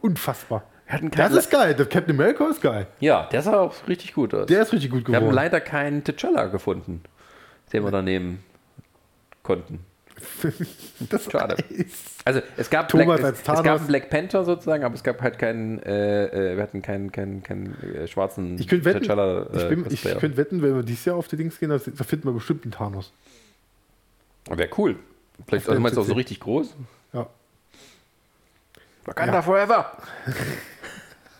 [0.00, 0.64] Unfassbar.
[1.10, 1.74] Das ist geil.
[1.74, 2.86] Der Captain America ist geil.
[3.00, 4.46] Ja, der sah auch richtig gut aus.
[4.46, 5.34] Der ist richtig gut Wir haben geworden.
[5.34, 7.02] leider keinen T'Challa gefunden,
[7.74, 8.42] den wir da nehmen
[9.42, 9.84] konnten.
[11.10, 11.56] Das Schade.
[11.68, 15.02] ist Also es gab, Thomas Black, als es, es gab Black Panther sozusagen, aber es
[15.04, 19.04] gab halt keinen, äh, äh, wir hatten keinen, keinen, keinen äh, schwarzen Ich könnte wetten,
[19.04, 19.46] T'Challa.
[19.54, 20.16] ich, Äh, bin, ich Cosplayer.
[20.16, 22.72] könnte wetten, wenn wir dieses Jahr auf die Dings gehen, da finden wir bestimmt einen
[22.72, 23.12] Thanos.
[24.50, 24.96] Wäre cool.
[25.46, 26.74] Vielleicht also meinst du auch so richtig groß?
[27.12, 27.26] Ja.
[29.04, 29.42] Wakanda Ja.
[29.42, 29.92] forever!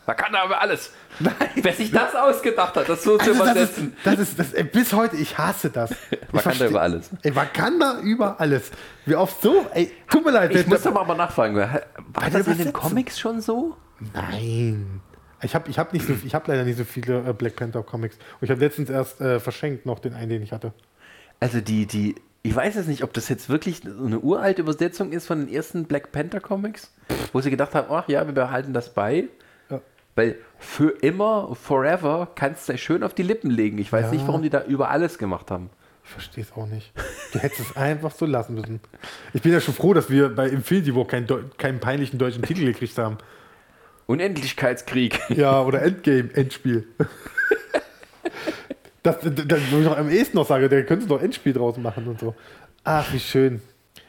[0.08, 0.90] Wakanda über alles!
[1.20, 1.34] Nein!
[1.56, 3.96] Wer sich das ausgedacht hat, das so zu Also das ist, übersetzen.
[4.04, 5.90] das ist das, ey, bis heute, ich hasse das.
[6.32, 7.10] Wakanda über alles.
[7.22, 8.70] Ey, Wakanda über alles.
[9.04, 9.66] Wie oft so?
[9.74, 10.54] Ey, tut mir leid.
[10.54, 12.72] Ich muss aber mal nachfragen, war das in den übersetzen?
[12.72, 13.76] Comics schon so?
[14.14, 15.00] Nein.
[15.42, 17.82] Ich habe ich hab nicht so, ich hab leider nicht so viele äh, Black Panther
[17.82, 18.16] Comics.
[18.16, 20.72] Und ich habe letztens erst äh, verschenkt noch den einen, den ich hatte.
[21.38, 25.26] Also die, die, ich weiß jetzt nicht, ob das jetzt wirklich eine uralte Übersetzung ist
[25.26, 26.92] von den ersten Black Panther Comics,
[27.32, 29.28] wo sie gedacht haben, ach ja, wir behalten das bei.
[30.18, 33.78] Weil für immer, forever, kannst du schön auf die Lippen legen.
[33.78, 34.10] Ich weiß Ja.
[34.10, 35.70] nicht, warum die da über alles gemacht haben.
[36.04, 36.90] Ich verstehe es auch nicht.
[37.32, 38.80] Du hättest es einfach so lassen müssen.
[39.32, 42.64] Ich bin ja schon froh, dass wir bei Infinity War keinen, keinen peinlichen deutschen Titel
[42.64, 43.18] gekriegt haben.
[44.06, 45.20] Unendlichkeitskrieg.
[45.30, 46.88] Ja, oder Endgame, Endspiel.
[49.04, 51.76] Das, das, das, wo ich noch am ehesten noch sage, der könnte doch Endspiel draus
[51.78, 52.34] machen und so.
[52.84, 53.62] Ach, wie schön.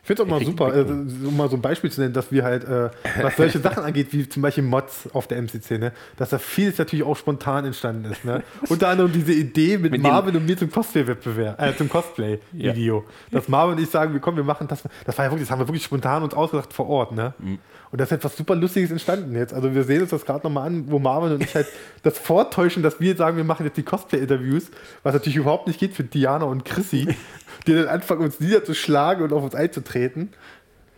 [0.09, 0.81] Ich finde es auch mal super, äh,
[1.27, 2.89] um mal so ein Beispiel zu nennen, dass wir halt, äh,
[3.21, 6.79] was solche Sachen angeht, wie zum Beispiel Mods auf der MCC, ne, dass da vieles
[6.79, 8.25] natürlich auch spontan entstanden ist.
[8.25, 8.41] Ne?
[8.69, 13.05] Unter anderem diese Idee mit, Mit Marvin und mir zum Cosplay-Wettbewerb, äh, zum Cosplay-Video.
[13.31, 14.81] Dass Marvin und ich sagen, wir kommen, wir machen das.
[15.05, 17.35] Das war ja wirklich, das haben wir wirklich spontan uns ausgedacht vor Ort, ne?
[17.37, 17.59] Mhm.
[17.91, 19.53] Und da ist etwas super Lustiges entstanden jetzt.
[19.53, 21.67] Also wir sehen uns das gerade nochmal an, wo Marvin und ich halt
[22.03, 24.69] das vortäuschen, dass wir sagen, wir machen jetzt die Cosplay-Interviews,
[25.01, 27.15] was natürlich überhaupt nicht geht für Diana und Chrissy,
[27.67, 30.29] die dann anfangen, uns niederzuschlagen und auf uns einzutreten.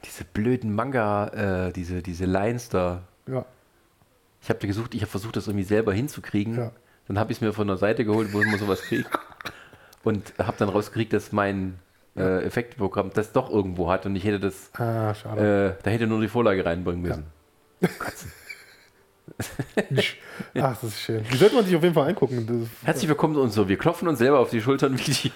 [0.03, 3.03] Diese blöden Manga, äh, diese, diese Lines da.
[3.27, 3.45] Ja.
[4.41, 6.57] Ich habe gesucht, ich habe versucht, das irgendwie selber hinzukriegen.
[6.57, 6.71] Ja.
[7.07, 9.09] Dann habe ich es mir von der Seite geholt, wo man sowas kriegt.
[10.03, 11.77] Und habe dann rausgekriegt, dass mein
[12.17, 15.75] äh, Effektprogramm das doch irgendwo hat und ich hätte das, Ah, schade.
[15.79, 17.25] äh, da hätte nur die Vorlage reinbringen müssen.
[17.99, 18.31] Kotzen.
[20.55, 21.23] Ach, das ist schön.
[21.31, 22.45] Die sollte man sich auf jeden Fall angucken.
[22.47, 23.67] Das, Herzlich willkommen zu uns so.
[23.67, 25.31] Wir klopfen uns selber auf die Schultern Video.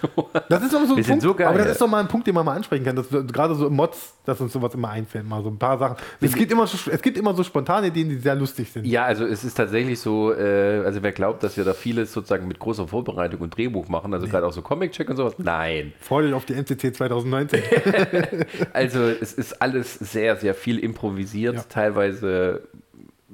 [0.50, 2.36] das ist aber so ein Punkt, so aber das ist doch mal ein Punkt, den
[2.36, 2.96] man mal ansprechen kann.
[2.96, 5.98] Dass gerade so im Mods, dass uns sowas immer einfällt, mal so ein paar Sachen.
[6.22, 8.86] Es gibt immer, so- es gibt immer so spontane Ideen, die sehr lustig sind.
[8.86, 12.48] Ja, also es ist tatsächlich so, äh, also wer glaubt, dass wir da vieles sozusagen
[12.48, 15.94] mit großer Vorbereitung und Drehbuch machen, also gerade auch so Comic-Check und sowas, nein.
[16.00, 17.62] Freut euch auf die MCC 2019.
[18.74, 21.56] Also es ist alles sehr, sehr viel improvisiert.
[21.56, 21.64] Ja.
[21.70, 22.62] Teilweise,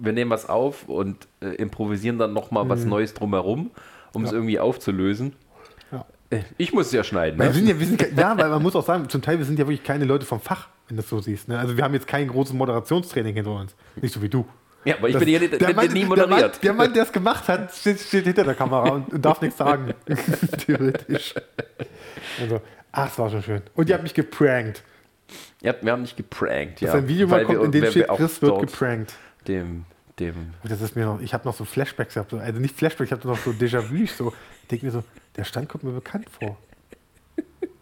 [0.04, 3.72] wir nehmen was auf und äh, improvisieren dann nochmal was Neues drumherum,
[4.14, 4.36] um es Mhm.
[4.36, 4.40] Ja.
[4.40, 5.34] irgendwie aufzulösen.
[5.92, 6.06] Ja.
[6.30, 7.38] Äh, Ich muss es ja schneiden.
[7.38, 7.46] Ne?
[7.46, 9.60] wir sind ja, wir sind, ja, weil man muss auch sagen, zum Teil, wir sind
[9.60, 11.48] ja wirklich keine Leute vom Fach, wenn du das so siehst.
[11.48, 11.58] Ne?
[11.60, 13.76] Also wir haben jetzt kein großes Moderationstraining hinter uns.
[14.02, 14.46] Nicht so wie du.
[14.84, 16.64] Ja, aber ich Das- bin ja der Mann, nie Der Mann, moderiert.
[16.64, 19.58] der Mann, der es gemacht hat, steht, steht hinter der Kamera und, und darf nichts
[19.60, 19.94] sagen.
[20.66, 21.36] Theoretisch.
[22.42, 22.62] Also,
[22.92, 23.62] ach, es war schon schön.
[23.76, 24.82] Und ihr habt mich geprankt.
[25.62, 26.82] Ja, wir haben nicht geprankt.
[26.82, 29.14] Ja, ein Video mal kommt, wir- in dem steht, Chris wird dort geprankt.
[29.48, 29.86] Dem,
[30.20, 33.10] dem, das ist mir noch, ich habe noch so Flashbacks gehabt, so, also nicht Flashbacks,
[33.10, 35.04] ich habe noch so Déjà-vu, so, ich denke mir so,
[35.36, 36.58] der Stand kommt mir bekannt vor.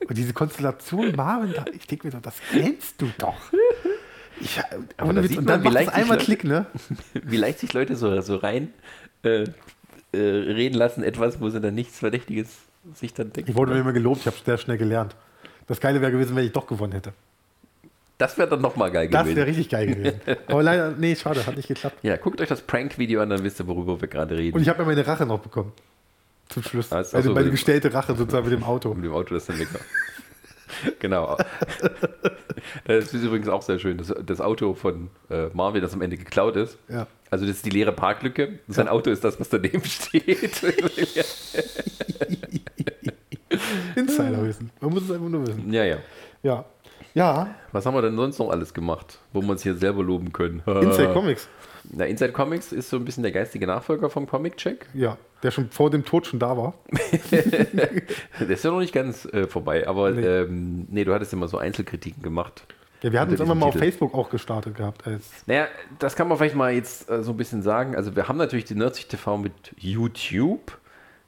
[0.07, 3.36] Und diese Konstellation Marvin, ich denke mir so, das kennst du doch.
[4.40, 4.60] Ich,
[4.98, 6.65] Aber da sieht und man, dann wie leicht sich einmal Leute- Klick, ne?
[7.14, 8.73] wie leicht sich Leute so, so rein
[9.23, 9.44] äh,
[10.14, 12.49] äh, reden lassen, etwas, wo sie dann nichts Verdächtiges
[12.95, 13.52] sich dann denken.
[13.52, 15.15] Ich wurde mir immer gelobt, ich habe sehr schnell gelernt.
[15.68, 17.14] Das Geile wäre gewesen, wenn ich doch gewonnen hätte.
[18.19, 19.37] Das wäre dann nochmal geil Das gewesen.
[19.37, 20.21] wäre richtig geil gewesen.
[20.47, 21.97] Aber leider, nee, schade, hat nicht geklappt.
[22.03, 24.55] Ja, guckt euch das Prank-Video an, dann wisst ihr, worüber wir gerade reden.
[24.57, 25.71] Und ich habe ja meine Rache noch bekommen.
[26.49, 26.91] Zum Schluss.
[26.91, 28.93] Also so meine gestellte Rache sozusagen mit dem Auto.
[28.93, 29.81] mit dem Auto, das dann weg war.
[30.99, 31.37] genau.
[32.85, 33.97] Das ist übrigens auch sehr schön.
[33.97, 36.77] Das, das Auto von äh, Marvin, das am Ende geklaut ist.
[36.89, 37.07] Ja.
[37.31, 38.59] Also das ist die leere Parklücke.
[38.67, 40.61] Sein Auto ist das, was daneben steht.
[43.95, 44.71] Insiderwissen.
[44.81, 45.71] Man muss es einfach nur wissen.
[45.73, 45.97] ja, ja.
[46.43, 46.65] Ja.
[47.14, 50.31] Ja, Was haben wir denn sonst noch alles gemacht, wo wir uns hier selber loben
[50.31, 50.61] können?
[50.68, 51.48] Inside Comics.
[51.91, 54.86] Na, Inside Comics ist so ein bisschen der geistige Nachfolger vom Comic Check.
[54.94, 56.73] Ja, der schon vor dem Tod schon da war.
[57.31, 60.26] Der ist ja noch nicht ganz äh, vorbei, aber Nee.
[60.26, 62.64] Ähm, nee, du hattest immer so Einzelkritiken gemacht.
[63.02, 63.86] Ja, wir hatten Unter immer mal auf Titel.
[63.86, 65.07] Facebook auch gestartet gehabt.
[65.07, 65.68] Als Naja,
[65.99, 67.95] das kann man vielleicht mal jetzt äh, so ein bisschen sagen.
[67.95, 70.77] Also wir haben natürlich die Nerdsich TV mit YouTube.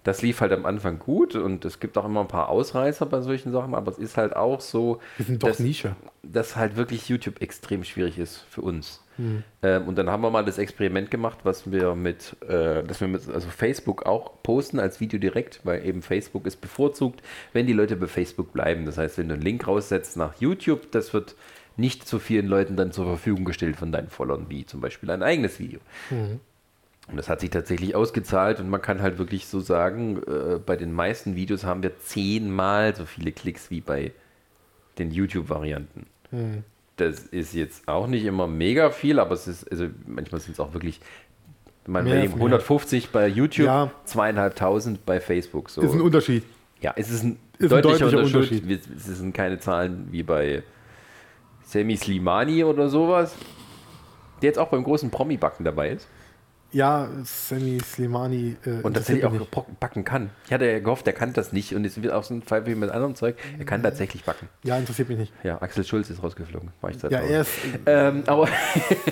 [0.04, 3.22] Das lief halt am Anfang gut und es gibt auch immer ein paar Ausreißer bei
[3.22, 5.96] solchen Sachen, aber es ist halt auch so, dass, Nische.
[6.24, 9.02] dass halt wirklich YouTube extrem schwierig ist für uns.
[9.62, 13.08] Ähm, und dann haben wir mal das Experiment gemacht, was wir mit, äh, dass wir
[13.08, 17.22] mit also Facebook auch posten als Video direkt, weil eben Facebook ist bevorzugt,
[17.54, 18.86] wenn die Leute bei Facebook bleiben.
[18.86, 21.36] Das heißt, wenn du einen Link raussetzt nach YouTube, das wird
[21.78, 25.24] nicht so vielen Leuten dann zur Verfügung gestellt von deinen Followern, wie zum Beispiel ein
[25.24, 25.80] eigenes Video.
[27.08, 30.76] Und das hat sich tatsächlich ausgezahlt und man kann halt wirklich so sagen, äh, bei
[30.76, 34.12] den meisten Videos haben wir zehnmal so viele Klicks wie bei
[34.98, 36.06] den YouTube-Varianten.
[36.96, 40.60] Das ist jetzt auch nicht immer mega viel, aber es ist, also manchmal sind es
[40.60, 41.02] auch wirklich,
[41.86, 42.38] man Mehr, eben ja.
[42.38, 43.92] 150 bei YouTube, Ja.
[44.06, 45.70] zweieinhalbtausend bei Facebook.
[45.70, 45.82] So.
[45.82, 46.44] Ist ein Unterschied.
[46.80, 48.64] Ja, es ist ein, Ist ein deutlicher, deutlicher Unterschied.
[48.64, 48.96] Unterschied.
[48.96, 50.64] Es sind keine Zahlen wie bei
[51.64, 53.36] Sammy Slimani oder sowas,
[54.42, 56.08] der jetzt auch beim großen Promi-Backen dabei ist.
[56.74, 58.56] Ja, Sammy Slimani.
[58.66, 60.30] Äh, Und tatsächlich auch Brocken backen kann.
[60.46, 61.76] Ich hatte ja gehofft, er kann das nicht.
[61.76, 63.36] Und jetzt wird auch so ein Fall wie mit anderem Zeug.
[63.60, 64.48] Er kann tatsächlich backen.
[64.62, 64.70] nicht.
[64.70, 65.34] Ja, interessiert mich nicht.
[65.44, 66.70] Ja, Axel Schulz ist rausgeflogen.
[66.80, 67.30] War ich Ja, Tausend.
[67.32, 67.52] er ist,
[67.86, 68.48] ähm, aber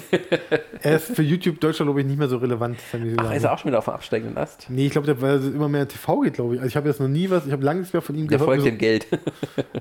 [0.82, 2.80] er ist für YouTube Deutschland, glaube ich, nicht mehr so relevant.
[2.92, 4.68] Sammy ach, ist er auch schon wieder auf dem absteigenden Ast?
[4.70, 6.62] Nee, ich glaube, der weil er immer mehr TV geht, glaube ich.
[6.62, 8.38] Also ich habe jetzt noch nie was, ich habe lange nichts mehr von ihm Der
[8.38, 8.56] gehört.
[8.56, 9.08] folgt dem Geld.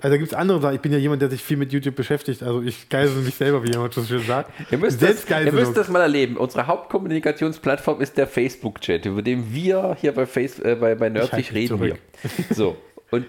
[0.00, 0.74] Also da gibt es andere Sachen.
[0.76, 2.42] Ich bin ja jemand, der sich viel mit YouTube beschäftigt.
[2.44, 4.50] Also ich geisel mich selber, wie jemand schon schön sagt.
[4.70, 6.36] Ihr müsst, das, ihr müsst das mal erleben.
[6.36, 7.67] Unsere Hauptkommunikationsplattform
[8.00, 11.80] ist der Facebook-Chat, über den wir hier bei, Face, äh, bei, bei mich reden.
[11.80, 11.96] Wir.
[12.54, 12.76] So.
[13.10, 13.26] Und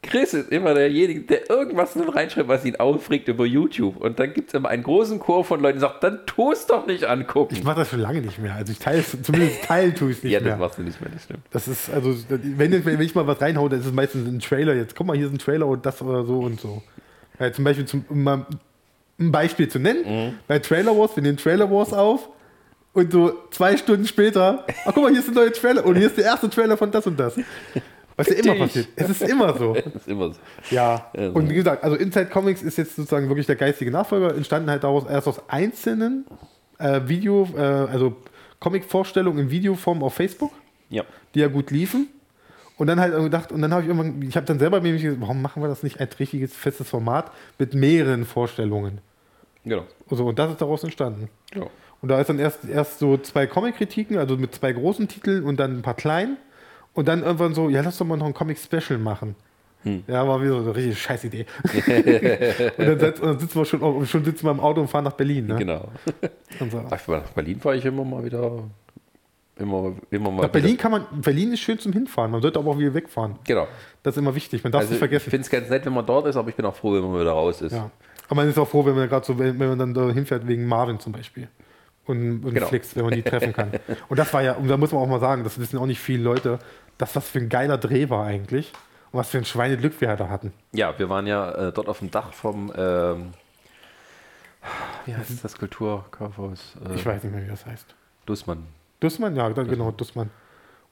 [0.00, 3.96] Chris ist immer derjenige, der irgendwas reinschreibt, was ihn aufregt über YouTube.
[3.96, 6.66] Und dann gibt es immer einen großen Chor von Leuten, die sagen, dann tu es
[6.66, 7.54] doch nicht angucken.
[7.54, 8.54] Ich mache das schon lange nicht mehr.
[8.54, 10.50] Also ich teile es, zumindest teilen tue ich es nicht ja, mehr.
[10.52, 11.40] das machst du nicht mehr, das stimmt.
[11.50, 14.74] Das ist, also, wenn, wenn ich mal was reinhaue, dann ist es meistens ein Trailer.
[14.74, 16.80] Jetzt, guck mal, hier ist ein Trailer und das oder so und so.
[17.40, 18.46] Ja, zum Beispiel, zum, um mal
[19.20, 20.34] ein Beispiel zu nennen, Mhm.
[20.46, 22.28] bei Trailer Wars, wir nehmen Trailer Wars auf
[22.98, 26.06] und so zwei Stunden später, ach guck mal, hier ist ein neuer Trailer und hier
[26.08, 27.38] ist der erste Trailer von das und das.
[28.16, 28.88] Was ja immer passiert.
[28.96, 29.74] Es ist immer so.
[29.84, 30.40] Das ist immer so.
[30.70, 31.08] Ja.
[31.16, 31.32] Also.
[31.34, 34.82] Und wie gesagt, also Inside Comics ist jetzt sozusagen wirklich der geistige Nachfolger, entstanden halt
[34.82, 36.26] daraus erst aus einzelnen
[36.78, 38.16] äh, Video, äh, also
[38.58, 40.50] Comic-Vorstellungen in Videoform auf Facebook
[40.90, 41.04] Ja.
[41.34, 42.08] die ja gut liefen.
[42.76, 45.20] Und dann halt gedacht, und dann habe ich irgendwann, ich habe dann selber mir gesagt,
[45.20, 49.00] warum machen wir das nicht als richtiges festes Format mit mehreren Vorstellungen?
[49.64, 49.84] Genau.
[50.10, 51.28] Also, und das ist daraus entstanden.
[51.54, 51.66] Ja.
[52.00, 55.58] Und da ist dann erst, erst so zwei Comic-Kritiken, also mit zwei großen Titeln und
[55.58, 56.36] dann ein paar kleinen.
[56.94, 59.34] Und dann irgendwann so, ja, lass doch mal noch ein Comic-Special machen.
[59.84, 60.04] Hm.
[60.08, 61.46] Ja, war wieder so eine richtige Scheißidee.
[62.78, 65.04] und, dann setz, und dann sitzen wir schon, schon sitzen wir im Auto und fahren
[65.04, 65.46] nach Berlin.
[65.46, 65.56] Ne?
[65.56, 65.88] Genau.
[66.60, 66.82] Und so.
[66.90, 68.64] Ach, Nach Berlin fahre ich immer mal wieder.
[69.56, 72.70] Immer, immer mal Nach Berlin kann man, Berlin ist schön zum Hinfahren, man sollte aber
[72.70, 73.36] auch wieder wegfahren.
[73.44, 73.66] Genau.
[74.02, 75.30] Das ist immer wichtig, man darf es Also nicht ich vergessen.
[75.30, 77.20] finde es ganz nett, wenn man dort ist, aber ich bin auch froh, wenn man
[77.20, 77.72] wieder raus ist.
[77.72, 77.90] Ja.
[78.26, 80.46] Aber man ist auch froh, wenn man gerade so, wenn, wenn man dann da hinfährt
[80.46, 81.48] wegen Marvin zum Beispiel.
[82.08, 82.66] Und, und Genau.
[82.66, 83.70] Flix, wenn man die treffen kann.
[84.08, 86.00] Und das war ja, und da muss man auch mal sagen, das wissen auch nicht
[86.00, 86.58] viele Leute,
[86.96, 88.72] dass das für ein geiler Dreh war eigentlich.
[89.12, 90.52] Und was für ein Schweineglück wir da hatten.
[90.72, 93.28] Ja, wir waren ja äh, dort auf dem Dach vom, ähm,
[95.06, 96.74] wie heißt das Kulturkaufhaus?
[96.88, 97.94] Äh, Ich weiß nicht mehr, wie das heißt.
[98.26, 98.64] Dussmann.
[99.00, 99.36] Dussmann?
[99.36, 100.30] Ja, dann, genau, Dussmann.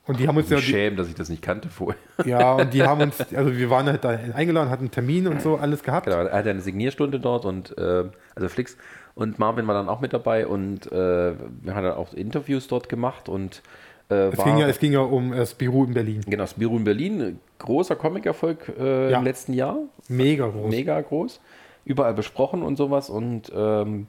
[0.06, 1.98] Und die haben uns ja, Ich die, schäme, dass ich das nicht kannte vorher.
[2.24, 5.43] ja, und die haben uns, also wir waren halt da eingeladen, hatten einen Termin und
[5.43, 6.06] so, alles gehabt.
[6.06, 8.76] Genau, er hatte eine Signierstunde dort und äh, also Flix
[9.16, 12.88] und Marvin war dann auch mit dabei und äh, wir haben dann auch Interviews dort
[12.88, 13.62] gemacht und
[14.10, 16.20] äh, Es war, ging, ja, es ging ja um äh, Spirou in Berlin.
[16.26, 19.18] genau, Spirou in Berlin, großer Comic-Erfolg äh, Ja.
[19.18, 19.78] im letzten Jahr.
[20.09, 20.70] Mega groß.
[20.70, 21.40] mega groß,
[21.84, 23.10] überall besprochen und sowas.
[23.10, 24.06] Und ähm,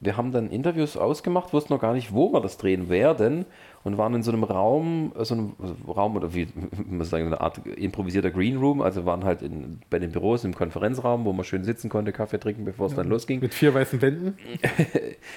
[0.00, 3.44] wir haben dann Interviews ausgemacht, wussten noch gar nicht, wo wir das drehen werden
[3.82, 5.52] und waren in so einem Raum, äh, so einem
[5.86, 6.48] Raum oder wie
[6.88, 10.54] man sagen, eine Art improvisierter Green Room, also waren halt in, bei den Büros im
[10.54, 13.40] Konferenzraum, wo man schön sitzen konnte, Kaffee trinken, bevor es dann losging.
[13.40, 14.36] Mit vier weißen Wänden.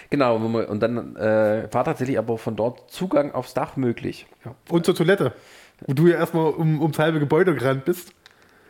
[0.10, 4.28] Genau, wo man, und dann äh, war tatsächlich aber von dort Zugang aufs Dach möglich.
[4.46, 4.56] Ja.
[4.70, 5.34] Und zur Toilette.
[5.88, 8.14] Wo du ja erstmal um, ums halbe Gebäude gerannt bist,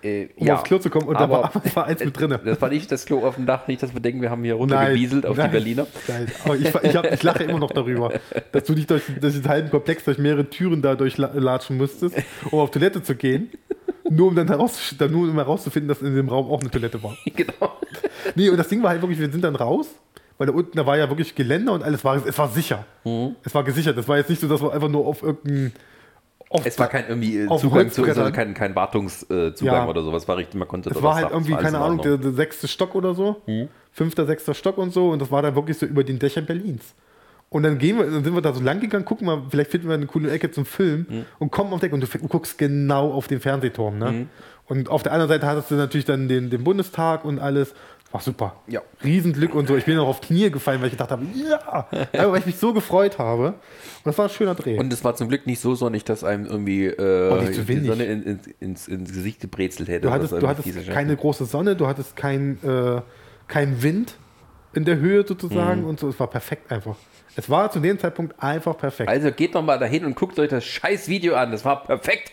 [0.04, 1.08] Äh, um aufs Klo zu kommen.
[1.08, 2.40] Und da aber- war, war eins mit drinne.
[2.44, 4.56] Das war nicht das Klo auf dem Dach, nicht, dass wir denken, wir haben hier
[4.56, 5.88] runtergebieselt auf nein, die Berliner.
[6.08, 6.28] Nein.
[6.44, 8.12] Aber ich, ich, hab, ich lache immer noch darüber,
[8.52, 12.16] dass du dich durch, den halben Komplex durch mehrere Türen da durchlatschen musstest,
[12.52, 13.50] um auf Toilette zu gehen.
[14.10, 17.02] Nur um dann, heraus, dann nur um herauszufinden, dass in dem Raum auch eine Toilette
[17.02, 17.16] war.
[17.36, 17.78] genau.
[18.36, 19.88] Nee, und das Ding war halt wirklich, wir sind dann raus,
[20.38, 22.86] weil da unten, da war ja wirklich Geländer und alles war, es war sicher.
[23.06, 23.36] Mhm.
[23.44, 23.98] Es war gesichert.
[23.98, 25.72] Es war jetzt nicht so, dass wir einfach nur auf irgendein.
[26.54, 29.88] Auf, Es war kein irgendwie äh, Zugang zu, also kein, kein Wartungszugang Ja.
[29.88, 30.28] oder sowas.
[30.28, 32.94] War richtig, man konnte Es war halt irgendwie, keine in Ahnung, der, der sechste Stock
[32.96, 33.42] oder so.
[33.48, 33.70] Mhm.
[33.92, 35.10] Fünfter, sechster Stock und so.
[35.10, 36.94] Und das war dann wirklich so über den Dächern Berlins.
[37.50, 39.88] Und dann gehen wir, dann sind wir da so lang gegangen, gucken mal, vielleicht finden
[39.88, 41.26] wir eine coole Ecke zum Film Mhm.
[41.40, 43.98] und kommen auf Deck und du, du guckst genau auf den Fernsehturm.
[44.00, 44.28] Ne?
[44.66, 47.74] Und auf der anderen Seite hattest du natürlich dann den, den Bundestag und alles.
[48.14, 48.56] War super.
[48.68, 48.82] Ja.
[49.04, 49.76] Riesenglück und so.
[49.76, 52.58] Ich bin auch auf Knie gefallen, weil ich gedacht habe, ja, ja weil ich mich
[52.58, 53.48] so gefreut habe.
[53.48, 53.56] Und
[54.06, 54.78] das war ein schöner Dreh.
[54.78, 57.80] Und es war zum Glück nicht so sonnig, dass einem irgendwie äh, nicht zu die.
[57.88, 60.02] Sonne in, in, ins, ins Gesicht gebrezelt hätte.
[60.08, 63.02] Du hattest, du hattest keine große Sonne, du hattest keinen äh,
[63.48, 64.14] kein Wind
[64.76, 65.88] in der Höhe sozusagen Mhm.
[65.88, 66.08] und so.
[66.08, 66.96] Es war perfekt einfach.
[67.36, 69.10] Es war zu dem Zeitpunkt einfach perfekt.
[69.10, 71.52] Also geht doch mal dahin und guckt euch das scheiß Video an.
[71.52, 72.32] Das war perfekt.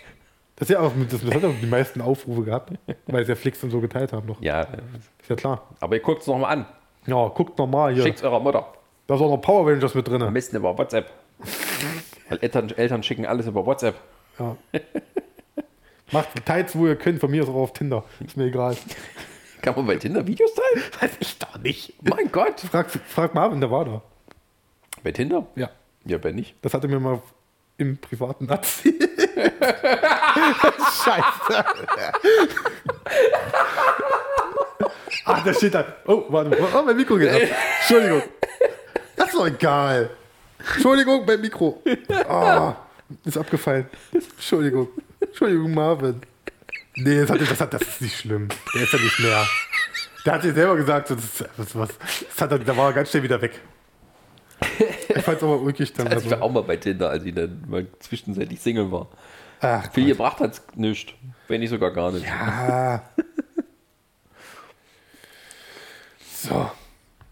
[0.61, 2.73] Das, ist ja auch, das, hat auch die meisten Aufrufe gehabt,
[3.07, 4.41] weil sie ja Flix und so geteilt haben noch.
[4.43, 5.67] Ja, Ist ja klar.
[5.81, 6.67] aber ihr guckt es nochmal an.
[7.07, 8.03] Ja, guckt nochmal hier.
[8.03, 8.67] Schickt eurer Mutter.
[9.07, 10.33] Da ist auch noch Power Rangers mit Am drin.
[10.35, 11.11] besten über WhatsApp.
[12.29, 13.97] Weil Eltern, Eltern schicken alles über WhatsApp.
[14.39, 14.57] Ja.
[16.13, 18.05] Macht Teils, wo ihr könnt, von mir aus auch auf Tinder.
[18.25, 18.77] Ist mir egal.
[19.63, 20.85] Kann man bei Tinder Videos teilen?
[21.01, 21.95] Weiß ich doch nicht.
[22.03, 22.61] Mein Gott.
[22.61, 24.03] Frag, frag Marvin, der war da.
[25.03, 25.47] Bei Tinder?
[25.57, 25.71] Ja.
[26.05, 26.55] Ja, bei nicht.
[26.63, 27.23] Das hat er mir mal
[27.81, 29.11] im privaten erzählt.
[31.05, 31.65] Scheiße.
[35.25, 35.85] Ach, da steht da.
[36.07, 36.57] Oh, warte.
[36.75, 37.41] Oh, mein Mikro geht ab.
[37.81, 38.23] Entschuldigung.
[39.17, 40.11] Das ist doch egal.
[40.75, 41.83] Entschuldigung, mein Mikro.
[42.29, 42.77] Ah,
[43.25, 43.89] ist abgefallen.
[44.13, 44.89] Entschuldigung.
[45.21, 46.21] Entschuldigung, Marvin.
[46.97, 48.49] Nee, das, hat, das, hat, das ist nicht schlimm.
[48.75, 49.47] Der ist ja nicht mehr.
[50.27, 53.23] Der hat dir selber gesagt, das, das, was, das hat, da war er ganz schnell
[53.23, 53.59] wieder weg.
[55.09, 56.09] Ich fand's aber ulkig dann.
[56.09, 59.09] Also ich war auch mal bei Tinder, als ich dann mal zwischenzeitlich Single war.
[59.61, 61.13] ach, Viel gebracht hat's nichts.
[61.49, 62.27] Wenn nicht sogar gar nicht.
[62.31, 63.03] Ah.
[66.35, 66.71] So.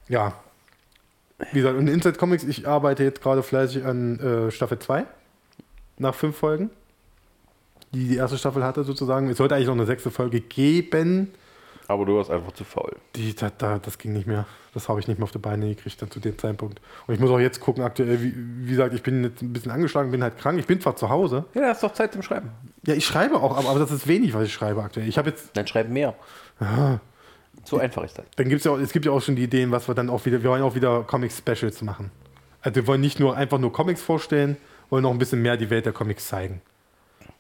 [0.08, 0.34] Ja.
[1.52, 5.06] Wie gesagt, und Inside Comics, ich arbeite jetzt gerade fleißig an äh, Staffel 2.
[5.98, 6.70] Nach fünf Folgen.
[7.94, 9.30] Die die erste Staffel hatte sozusagen.
[9.30, 11.32] Es sollte eigentlich noch eine sechste Folge geben.
[11.88, 12.96] Aber du warst einfach zu faul.
[13.16, 14.46] Die, da, da, das ging nicht mehr.
[14.74, 16.80] Das habe ich nicht mehr auf die Beine gekriegt dann zu dem Zeitpunkt.
[17.06, 19.72] Und ich muss auch jetzt gucken, aktuell, wie, wie gesagt, ich bin jetzt ein bisschen
[19.72, 20.58] angeschlagen, bin halt krank.
[20.58, 21.46] Ich bin zwar zu Hause.
[21.54, 22.50] Ja, da hast doch Zeit zum Schreiben.
[22.86, 25.08] Ja, ich schreibe auch, aber, aber das ist wenig, was ich schreibe aktuell.
[25.08, 26.14] Ich habe jetzt Dann schreib mehr.
[27.64, 28.26] So einfach ist das.
[28.36, 30.24] Dann gibt's ja auch, es gibt ja auch schon die Ideen, was wir dann auch
[30.26, 32.10] wieder, wir wollen auch wieder Comic-Specials machen.
[32.60, 34.58] Also wir wollen nicht nur einfach nur Comics vorstellen,
[34.90, 36.60] wollen noch ein bisschen mehr die Welt der Comics zeigen.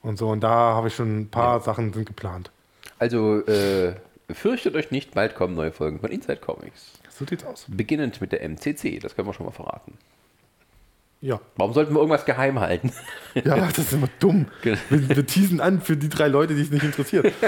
[0.00, 2.50] Und so, und da habe ich schon ein paar Sachen sind geplant.
[2.98, 3.94] Also, äh,
[4.30, 6.92] fürchtet euch nicht, bald kommen neue Folgen von Inside Comics.
[7.10, 7.66] So sieht's aus.
[7.68, 9.94] Beginnend mit der MCC, das können wir schon mal verraten.
[11.20, 11.40] Ja.
[11.56, 12.92] Warum sollten wir irgendwas geheim halten?
[13.34, 14.46] Ja, das ist immer dumm.
[14.62, 14.78] Genau.
[14.88, 17.32] Wir, wir teasen an für die drei Leute, die es nicht interessiert.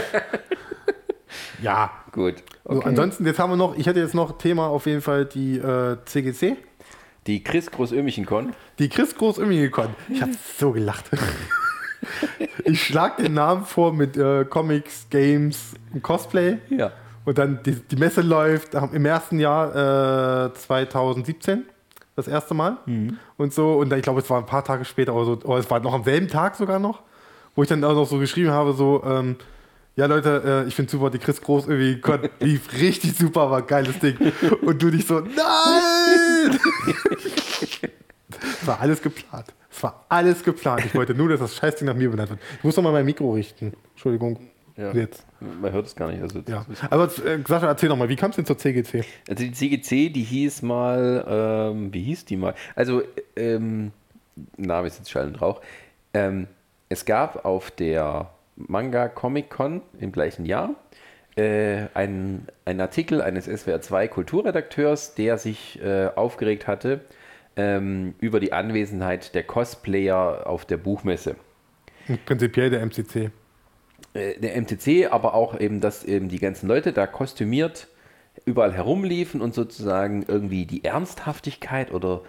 [1.62, 1.90] Ja.
[2.12, 2.36] Gut.
[2.64, 5.58] So, ansonsten, jetzt haben wir noch, ich hätte jetzt noch Thema auf jeden Fall die
[5.58, 6.56] äh, CGC.
[7.26, 8.54] Die Chris Groß-Ömichen-Con.
[8.78, 9.94] Die Chris Groß gekommen.
[10.08, 11.10] Ich habe so gelacht.
[12.64, 16.58] Ich schlag den Namen vor mit äh, Comics, Games und Cosplay.
[16.68, 16.92] Ja.
[17.24, 21.64] Und dann die, die Messe läuft im ersten Jahr äh, 2017
[22.16, 22.78] das erste Mal.
[23.36, 23.74] Und so.
[23.74, 25.80] Und dann, ich glaube, es war ein paar Tage später oder so, oder es war
[25.80, 27.02] noch am selben Tag sogar noch,
[27.54, 29.36] wo ich dann auch noch so geschrieben habe, so, ähm,
[29.96, 33.58] ja Leute, äh, ich finde super, die Chris Groß irgendwie Gott, lief richtig super, war
[33.58, 34.16] ein geiles Ding.
[34.62, 36.58] Und du dich so, nein!
[38.64, 39.46] War alles geplant.
[39.80, 40.84] Es war alles geplant.
[40.84, 42.40] Ich wollte nur, dass das Scheißding nach mir benannt wird.
[42.58, 43.72] Ich muss noch mal mein Mikro richten.
[43.92, 44.38] Entschuldigung.
[44.76, 44.92] Ja.
[44.92, 45.24] Jetzt.
[45.40, 46.20] Man hört es gar nicht.
[46.20, 46.66] Also, Ja.
[46.90, 49.04] Aber äh, Sascha, erzähl noch mal, wie kam es denn zur CGC?
[49.26, 51.24] also die CGC, die hieß mal,
[51.72, 52.54] ähm, wie hieß die mal?
[52.76, 53.02] Also,
[53.36, 53.92] ähm,
[54.58, 55.62] Name ist jetzt Schall und Rauch.
[56.12, 56.46] Ähm,
[56.90, 60.74] es gab auf der Manga Comic Con im gleichen Jahr
[61.36, 67.00] äh, einen, einen Artikel eines SWR 2 Kulturredakteurs, der sich äh, aufgeregt hatte
[67.56, 71.36] ähm, über die Anwesenheit der Cosplayer auf der Buchmesse.
[72.08, 73.30] Und prinzipiell der MCC.
[74.14, 77.88] äh, der MTC, aber auch eben, dass eben die ganzen Leute da kostümiert
[78.44, 82.22] überall herumliefen und sozusagen irgendwie die Ernsthaftigkeit oder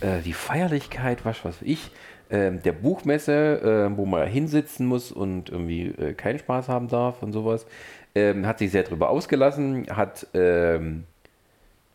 [0.00, 1.90] äh, die Feierlichkeit, was weiß ich,
[2.30, 7.22] ähm, der Buchmesse, äh, wo man hinsitzen muss und irgendwie äh, keinen Spaß haben darf
[7.22, 7.66] und sowas,
[8.14, 11.04] ähm, hat sich sehr darüber ausgelassen, hat ähm,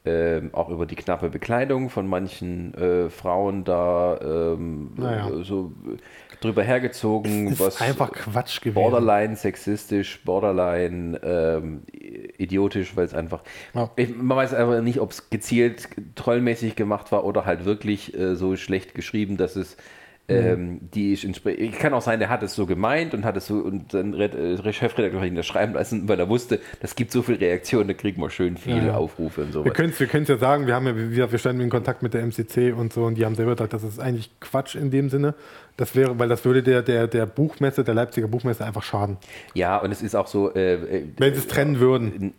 [0.06, 4.18] ähm, auch über die knappe Bekleidung von manchen äh, Frauen da
[4.54, 5.30] ähm, Naja.
[5.44, 5.74] so
[6.42, 8.76] drüber hergezogen, Ist was einfach Quatsch gewesen.
[8.76, 11.82] borderline sexistisch, borderline ähm,
[12.38, 13.44] idiotisch, weil es einfach.
[13.74, 13.90] Ja.
[13.98, 18.36] Ich, man weiß einfach nicht, ob es gezielt trollmäßig gemacht war oder halt wirklich äh,
[18.36, 19.76] so schlecht geschrieben, dass es.
[20.30, 23.56] Ähm, die ich kann auch sein, der hat es so gemeint und hat es so
[23.56, 27.12] und dann Red, äh, Chefredakteur hat ihn das schreiben lassen, weil er wusste, das gibt
[27.12, 28.96] so viel Reaktionen, da kriegt man schön viele Ja.
[28.96, 29.74] Aufrufe und Wir sowas.
[29.74, 32.14] können es wir können's ja sagen, wir, haben ja, gesagt, wir standen in Kontakt mit
[32.14, 35.10] der MCC und so und die haben selber gesagt, das ist eigentlich Quatsch in dem
[35.10, 35.36] Sinne.
[35.78, 39.16] Das wäre, weil das würde der, der, der Buchmesse, der Leipziger Buchmesse einfach schaden.
[39.54, 40.54] Ja, und es ist auch so.
[40.54, 42.34] Äh, äh, Wenn sie es trennen würden.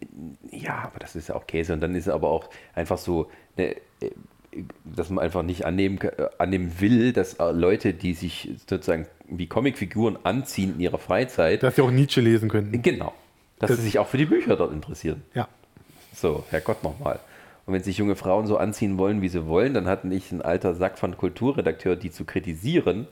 [0.51, 1.73] Ja, aber das ist ja auch Käse.
[1.73, 4.11] Und dann ist es aber auch einfach so, ne, äh,
[4.85, 9.47] dass man einfach nicht annehmen, äh, annehmen will, dass äh, Leute, die sich sozusagen wie
[9.47, 12.83] Comicfiguren anziehen in ihrer Freizeit, Dass sie auch Nietzsche lesen könnten.
[12.83, 13.13] genau,
[13.59, 15.23] dass Das- sie sich auch für die Bücher dort interessieren.
[15.35, 15.49] Ja.
[16.13, 17.21] So, Herrgott nochmal.
[17.67, 20.43] Und wenn sich junge Frauen so anziehen wollen, wie sie wollen, dann hat nicht ein
[20.43, 23.07] alter Sack von Kulturredakteur, die zu kritisieren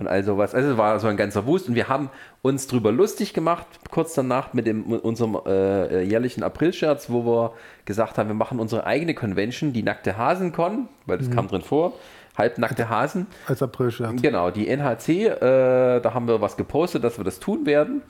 [0.00, 0.54] und all sowas.
[0.54, 2.10] Also es war so ein ganzer Wust und wir haben
[2.42, 7.52] uns drüber lustig gemacht, kurz danach mit, dem, mit unserem äh, jährlichen Aprilscherz, wo wir
[7.84, 11.92] gesagt haben, wir machen unsere eigene Convention, die Nackte Hasen-Con, weil das kam drin vor,
[12.36, 13.26] halbnackte Hasen.
[13.46, 14.22] Als April-Scherz.
[14.22, 18.02] Genau, die NHC, äh, da haben wir was gepostet, dass wir das tun werden.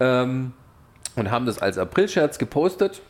[0.00, 0.52] Ähm,
[1.16, 3.02] und haben das als Aprilscherz gepostet,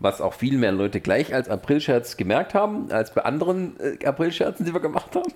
[0.00, 4.66] was auch viel mehr Leute gleich als Aprilscherz gemerkt haben, als bei anderen äh, Aprilscherzen,
[4.66, 5.32] die wir gemacht haben.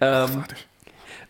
[0.00, 0.44] ähm,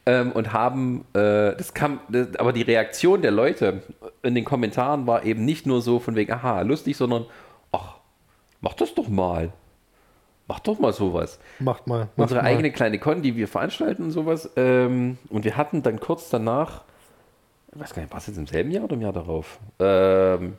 [0.06, 3.82] ähm, und haben, äh, das kam, das, aber die Reaktion der Leute
[4.22, 7.26] in den Kommentaren war eben nicht nur so von wegen, aha, lustig, sondern,
[7.70, 7.96] ach,
[8.60, 9.52] mach das doch mal.
[10.48, 12.00] Mach doch mal sowas Macht mal.
[12.00, 12.48] Macht unsere mal.
[12.48, 14.50] eigene kleine Con, die wir veranstalten und sowas.
[14.56, 16.82] Ähm, und wir hatten dann kurz danach,
[17.72, 19.60] ich weiß gar nicht, war es jetzt im selben Jahr oder im Jahr darauf?
[19.78, 20.56] Ähm,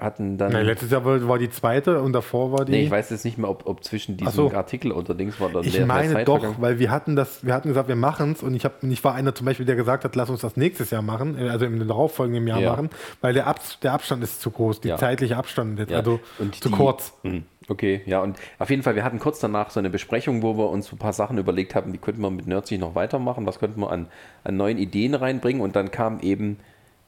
[0.00, 0.52] hatten dann.
[0.52, 2.72] Nein, letztes Jahr war, die zweite und davor war die.
[2.72, 4.52] Nee, ich weiß jetzt nicht mehr, ob, ob zwischen diesem so.
[4.52, 7.44] Artikel oder Dings war dann Ich der- der meine Zeit doch, weil wir hatten das,
[7.44, 9.76] wir hatten gesagt, wir machen es und ich, hab, ich war einer zum Beispiel, der
[9.76, 12.70] gesagt hat, lass uns das nächstes Jahr machen, äh, also im darauffolgenden Jahr Ja.
[12.72, 12.90] machen,
[13.20, 14.96] weil der, Ab, der Abstand ist zu groß, die Ja.
[14.96, 17.12] zeitliche Abstand ist Ja, also und zu die- kurz.
[17.22, 20.56] Mhm, Okay, ja, und auf jeden Fall, wir hatten kurz danach so eine Besprechung, wo
[20.58, 23.46] wir uns so ein paar Sachen überlegt haben, wie könnten wir mit Nerdsy noch weitermachen,
[23.46, 24.06] was könnten wir an,
[24.42, 26.56] an neuen Ideen reinbringen und dann kamen eben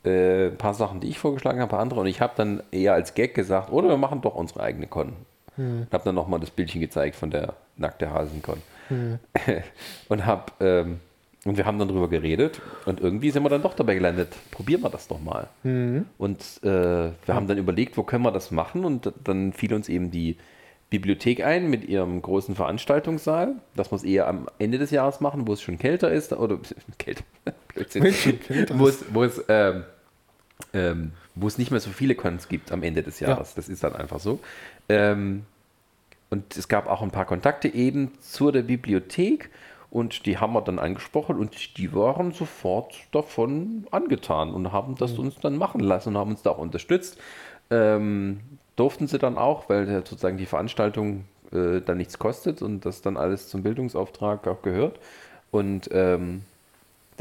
[0.05, 2.63] äh, ein paar Sachen, die ich vorgeschlagen habe, ein paar andere und ich habe dann
[2.71, 5.15] eher als Gag gesagt, oder wir machen doch unsere eigene Con.
[5.57, 5.87] Hm.
[5.89, 8.63] Ich habe dann nochmal das Bildchen gezeigt von der nackte Hasen-Con.
[10.09, 11.01] und hab, ähm,
[11.45, 14.29] und wir haben dann drüber geredet und irgendwie sind wir dann doch dabei gelandet.
[14.51, 15.49] Probieren wir das doch mal.
[16.19, 19.89] Und äh, wir haben dann überlegt, wo können wir das machen und dann fiel uns
[19.89, 20.37] eben die
[20.93, 25.49] Bibliothek ein mit ihrem großen Veranstaltungssaal, dass wir es eher am Ende des Jahres machen,
[25.49, 26.59] wo es schon kälter ist oder
[26.99, 27.25] kälter,
[27.75, 28.05] Blödsinn,
[28.75, 29.85] wo es, wo es ähm,
[30.73, 33.51] ähm, wo es nicht mehr so viele Cons gibt am Ende des Jahres.
[33.51, 33.57] Ja.
[33.57, 34.41] Das ist dann einfach so.
[34.89, 35.45] Ähm,
[36.31, 39.51] und es gab auch ein paar Kontakte eben zu der Bibliothek
[39.91, 45.19] und die haben wir dann angesprochen und die waren sofort davon angetan und haben das
[45.19, 47.19] uns dann machen lassen und haben uns da auch unterstützt.
[47.71, 48.41] Ähm,
[48.77, 53.19] durften sie dann auch, weil sozusagen die Veranstaltung äh, dann nichts kostet und das dann
[53.19, 54.99] alles zum Bildungsauftrag auch gehört.
[55.51, 56.43] Und ähm,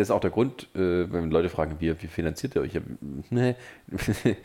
[0.01, 2.71] das ist auch der Grund, äh, wenn Leute fragen, wie, wie finanziert ihr euch?
[3.29, 3.55] Ne,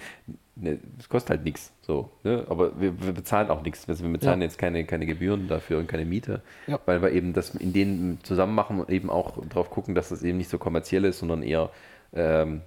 [0.57, 1.73] ne, es kostet halt nichts.
[1.81, 2.45] So, ne?
[2.49, 3.89] Aber wir, wir bezahlen auch nichts.
[3.89, 4.47] Also wir bezahlen Ja.
[4.47, 6.79] jetzt keine, keine Gebühren dafür und keine Miete, Ja.
[6.85, 10.23] weil wir eben das in denen zusammen machen und eben auch drauf gucken, dass das
[10.23, 11.71] eben nicht so kommerziell ist, sondern eher
[12.13, 12.61] ähm,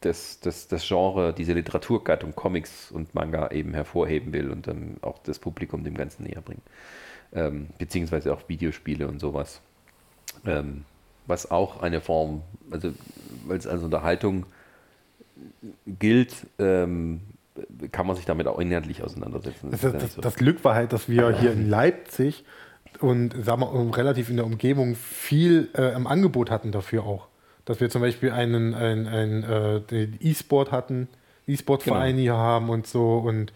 [0.00, 5.18] das, das, das Genre, diese Literaturgattung Comics und Manga eben hervorheben will und dann auch
[5.18, 6.62] das Publikum dem Ganzen näher bringen.
[7.34, 9.60] Ähm, beziehungsweise auch Videospiele und sowas.
[10.46, 10.84] Ähm,
[11.26, 12.92] was auch eine Form, also
[13.46, 14.46] weil es als Unterhaltung
[15.86, 17.20] gilt, ähm,
[17.90, 19.70] kann man sich damit auch inhaltlich auseinandersetzen.
[19.70, 20.20] Das, das, nicht so.
[20.20, 22.44] das Glück war halt, dass wir hier in Leipzig
[23.00, 27.28] und sagen wir, um, relativ in der Umgebung viel äh, im Angebot hatten dafür auch.
[27.64, 31.08] Dass wir zum Beispiel einen, einen, einen äh, E-Sport hatten,
[31.46, 33.52] E-Sport-Verein hier haben und so und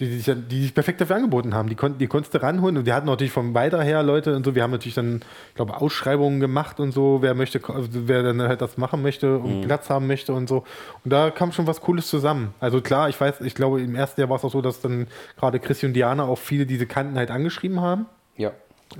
[0.00, 1.68] die, die, sich, die sich perfekt dafür angeboten haben.
[1.68, 4.44] Die, konnten, die konntest du ranholen und wir hatten natürlich von weiter her Leute und
[4.44, 4.54] so.
[4.54, 5.20] Wir haben natürlich dann,
[5.50, 9.62] ich glaube, Ausschreibungen gemacht und so, wer möchte, wer dann halt das machen möchte und
[9.62, 10.64] Platz haben möchte und so.
[11.04, 12.54] Und da kam schon was Cooles zusammen.
[12.60, 15.06] Also klar, ich weiß, ich glaube, im ersten Jahr war es auch so, dass dann
[15.38, 18.06] gerade Chris und Diana auch viele diese Kanten halt angeschrieben haben
[18.36, 18.52] ja.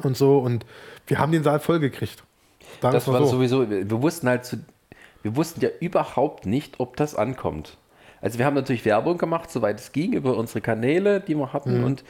[0.02, 0.66] und so und
[1.06, 2.22] wir haben den Saal voll gekriegt.
[2.82, 3.26] Sagen Das war so.
[3.26, 4.58] sowieso, wir wussten halt, zu,
[5.22, 7.76] wir wussten ja überhaupt nicht, ob das ankommt.
[8.22, 11.82] Also wir haben natürlich Werbung gemacht, soweit es ging, über unsere Kanäle, die wir hatten.
[11.84, 12.04] Und,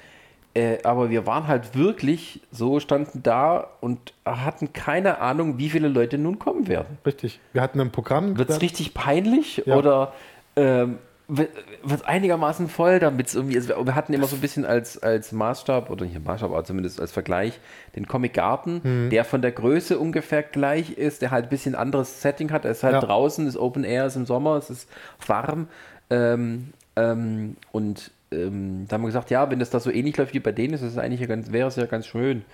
[0.55, 5.89] äh, aber wir waren halt wirklich so, standen da und hatten keine Ahnung, wie viele
[5.89, 6.99] Leute nun kommen werden.
[7.07, 7.39] Richtig.
[7.53, 8.37] Wir hatten ein Programm.
[8.39, 9.77] Wird es richtig peinlich Ja.
[9.77, 10.13] oder
[10.57, 10.99] ähm,
[11.33, 11.51] wird
[11.89, 15.31] es einigermaßen voll, damit es irgendwie, also wir hatten immer so ein bisschen als, als
[15.31, 17.61] Maßstab, oder nicht Maßstab, aber zumindest als Vergleich,
[17.95, 19.11] den Comic Garten, Mhm.
[19.11, 22.65] der von der Größe ungefähr gleich ist, der halt ein bisschen anderes Setting hat.
[22.65, 23.01] Er ist halt Ja.
[23.01, 24.91] draußen, ist Open Air, ist im Sommer, es ist
[25.25, 25.69] warm.
[26.11, 30.35] Ähm, ähm, und ähm, da haben wir gesagt, ja, wenn das da so ähnlich läuft
[30.35, 32.45] wie bei denen, ist es eigentlich ganz, wäre es ja ganz schön.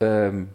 [0.00, 0.48] Ähm,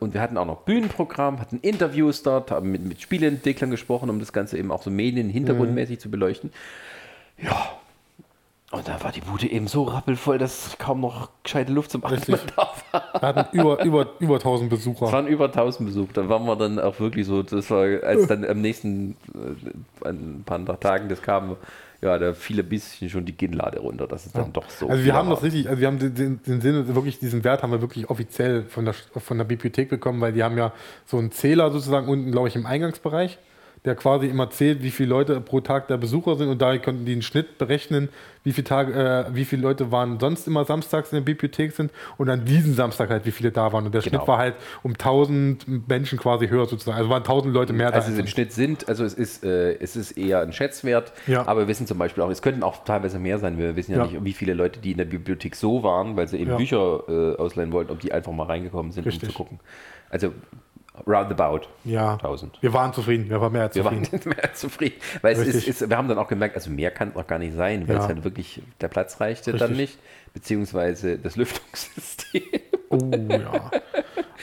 [0.00, 4.18] und wir hatten auch noch Bühnenprogramm, hatten Interviews dort, haben mit, mit Spieleentwicklern gesprochen, um
[4.18, 6.52] das Ganze eben auch so medien-hintergrundmäßig zu beleuchten.
[7.38, 7.78] Ja.
[8.74, 12.18] Und da war die Bude eben so rappelvoll, dass kaum noch gescheite Luft zum Atmen
[12.18, 12.40] Richtig.
[12.56, 13.02] da war.
[13.20, 15.12] Wir hatten über, über, über 1000 Es Besucher.
[15.12, 16.08] waren über 1000 Besuch.
[16.12, 19.16] Da waren wir dann auch wirklich so, das war, als dann am nächsten,
[20.04, 21.56] äh, ein paar Tagen das kam,
[22.02, 24.06] ja, da fiel ein bisschen schon die Kinnlade runter.
[24.06, 24.88] Das ist dann doch so.
[24.88, 27.62] Also wir haben das richtig, also wir haben den, den, den Sinn, wirklich diesen Wert
[27.62, 30.72] haben wir wirklich offiziell von der, von der Bibliothek bekommen, weil die haben ja
[31.06, 33.38] so einen Zähler sozusagen unten, glaube ich, im Eingangsbereich,
[33.84, 37.04] der quasi immer zählt, wie viele Leute pro Tag der Besucher sind und da konnten
[37.04, 38.08] die einen Schnitt berechnen,
[38.42, 41.90] wie viele Tage, äh, wie viele Leute waren sonst immer samstags in der Bibliothek sind
[42.16, 43.84] und an diesem Samstag halt, wie viele da waren.
[43.84, 44.18] Und der Genau.
[44.18, 46.96] Schnitt war halt um 1000 Menschen quasi höher sozusagen.
[46.96, 48.14] Also waren 1000 Leute mehr Also da.
[48.14, 51.46] es im Schnitt sind, also es ist, äh, es ist eher ein Schätzwert, Ja.
[51.46, 53.58] aber wir wissen zum Beispiel auch, es könnten auch teilweise mehr sein.
[53.58, 54.04] Wir wissen ja, Ja.
[54.06, 56.56] nicht, wie viele Leute, die in der Bibliothek so waren, weil sie eben Ja.
[56.56, 59.28] Bücher äh, ausleihen wollten, ob die einfach mal reingekommen sind, um Richtig.
[59.28, 59.60] zu gucken.
[60.10, 60.32] Also
[61.06, 62.62] roundabout ja, 1000.
[62.62, 64.04] wir waren zufrieden, wir waren mehr als Wir zufrieden.
[64.04, 64.94] waren nicht mehr zufrieden.
[65.22, 67.38] Weil es ist, ist, wir haben dann auch gemerkt, also mehr kann es noch gar
[67.38, 68.02] nicht sein, weil Ja.
[68.02, 69.76] es halt wirklich, der Platz reichte dann Richtig.
[69.76, 69.98] nicht,
[70.34, 72.42] beziehungsweise das Lüftungssystem.
[72.90, 73.70] Oh ja.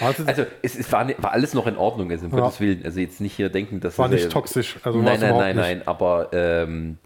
[0.02, 2.40] Also, Also es, es war, war alles noch in Ordnung, also um Ja.
[2.40, 2.82] Gottes Willen.
[2.84, 4.78] Also jetzt nicht hier denken, dass war es, nicht äh, toxisch.
[4.84, 5.66] Also nein, nein, nein, nicht.
[5.66, 6.98] nein, aber ähm,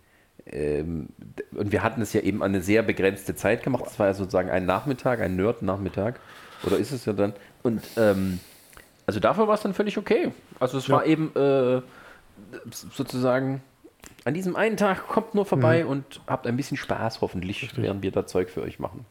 [0.51, 1.09] ähm,
[1.55, 3.83] und wir hatten es ja eben an eine sehr begrenzte Zeit gemacht.
[3.85, 6.19] Das war ja sozusagen ein Nachmittag, ein Nerd-Nachmittag.
[6.63, 7.33] Oder ist es ja dann?
[7.61, 8.39] Und ähm,
[9.07, 10.31] also dafür war es dann völlig okay.
[10.59, 10.95] Also es Ja.
[10.95, 11.81] war eben äh,
[12.71, 13.61] sozusagen
[14.23, 18.11] an diesem einen Tag kommt nur vorbei und habt ein bisschen Spaß, hoffentlich, während wir
[18.11, 19.05] da Zeug für euch machen.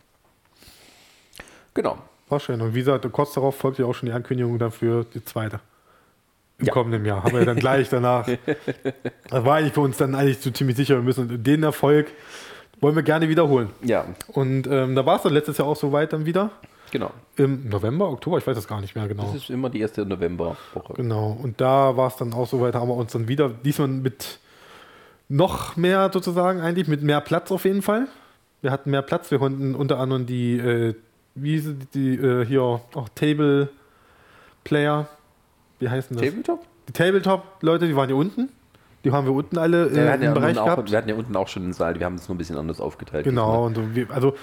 [1.75, 1.99] Genau.
[2.29, 2.61] War schön.
[2.61, 5.61] Und wie gesagt, kurz darauf folgt ja auch schon die Ankündigung dafür, die zweite.
[6.59, 6.73] Im Ja.
[6.73, 7.23] kommenden Jahr.
[7.25, 8.27] Haben wir dann gleich danach.
[9.31, 12.09] Das war eigentlich für uns dann eigentlich so ziemlich sicher, wir müssen den Erfolg
[12.81, 13.71] wollen wir gerne wiederholen.
[13.83, 16.51] Ja, Und ähm, da war es dann letztes Jahr auch so weit dann wieder.
[16.95, 17.11] Genau.
[17.37, 19.25] Im November, Oktober, ich weiß das gar nicht mehr genau.
[19.25, 20.95] Das ist immer die erste Novemberwoche.
[20.95, 21.37] Genau.
[21.43, 24.39] Und da war es dann auch so weit, haben wir uns dann wieder, diesmal mit
[25.29, 28.07] noch mehr sozusagen eigentlich, mit mehr Platz auf jeden Fall.
[28.63, 30.95] Wir hatten mehr Platz, wir konnten unter anderem die, äh,
[31.35, 33.69] wie hieß es, die äh, hier auch Table
[34.63, 35.09] Player,
[35.81, 36.25] wie heißen das?
[36.25, 36.65] Tabletop?
[36.89, 38.51] Die Tabletop-Leute, die waren hier unten.
[39.05, 40.91] Die haben wir unten alle äh, Ja, hatten ja im Bereich auch, gehabt.
[40.91, 42.81] wir hatten ja unten auch schon einen Saal, wir haben es nur ein bisschen anders
[42.81, 43.25] aufgeteilt.
[43.25, 44.35] Genau, und wir, also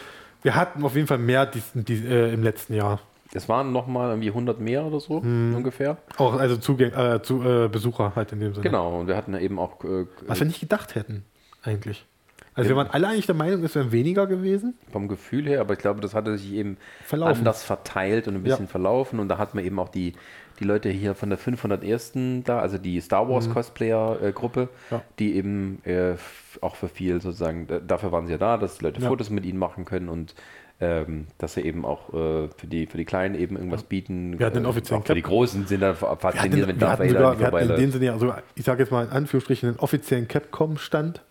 [0.41, 2.99] wir hatten auf jeden Fall mehr dies, dies, äh, im letzten Jahr.
[3.33, 5.55] Es waren nochmal irgendwie 100 mehr oder so Hm.
[5.55, 5.97] ungefähr.
[6.17, 8.63] Auch also Zugäng äh, zu, äh, Besucher halt in dem Sinne.
[8.63, 11.23] Genau, und wir hatten ja eben auch äh, Was wir nicht gedacht hätten,
[11.63, 12.05] eigentlich.
[12.53, 14.73] Also wir waren alle eigentlich der Meinung, es wären weniger gewesen.
[14.91, 17.37] vom Gefühl her, aber ich glaube, das hatte sich eben Verlaufen.
[17.37, 19.19] anders verteilt und ein bisschen verlaufen.
[19.21, 20.13] Und da hatten wir eben auch die,
[20.61, 22.43] die Leute hier von der 501.
[22.45, 24.67] da, also die Star Wars Cosplayer-Gruppe, Mhm.
[24.95, 25.01] Ja.
[25.19, 26.13] die eben äh,
[26.61, 29.07] auch für viel sozusagen, da- dafür waren sie ja da, dass die Leute Ja.
[29.09, 30.35] Fotos mit ihnen machen können und
[30.83, 34.39] ähm, dass sie eben auch äh, für, die, für die Kleinen eben irgendwas bieten.
[34.39, 36.79] Wir hatten den Äh, offiziellen auch für die Großen sind dann Wir hatten, fasziniert, wenn
[36.81, 37.91] wir hatten, sogar, wir hatten in dem.
[37.91, 41.21] Sinne ja, also ich sage jetzt mal in Anführungsstrichen, einen offiziellen Capcom-Stand,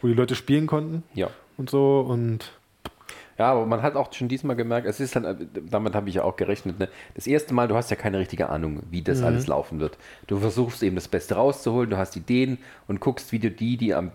[0.00, 1.28] wo die Leute spielen konnten Ja.
[1.56, 2.55] und so und
[3.38, 5.36] Ja, aber man hat auch schon diesmal gemerkt, es ist dann, äh,
[5.70, 6.88] damit habe ich ja auch gerechnet, ne?
[7.14, 9.24] das erste Mal, du hast ja keine richtige Ahnung, wie das Mhm.
[9.26, 9.98] alles laufen wird.
[10.26, 12.58] Du versuchst eben das Beste rauszuholen, du hast Ideen
[12.88, 14.12] und guckst, wie du die, die am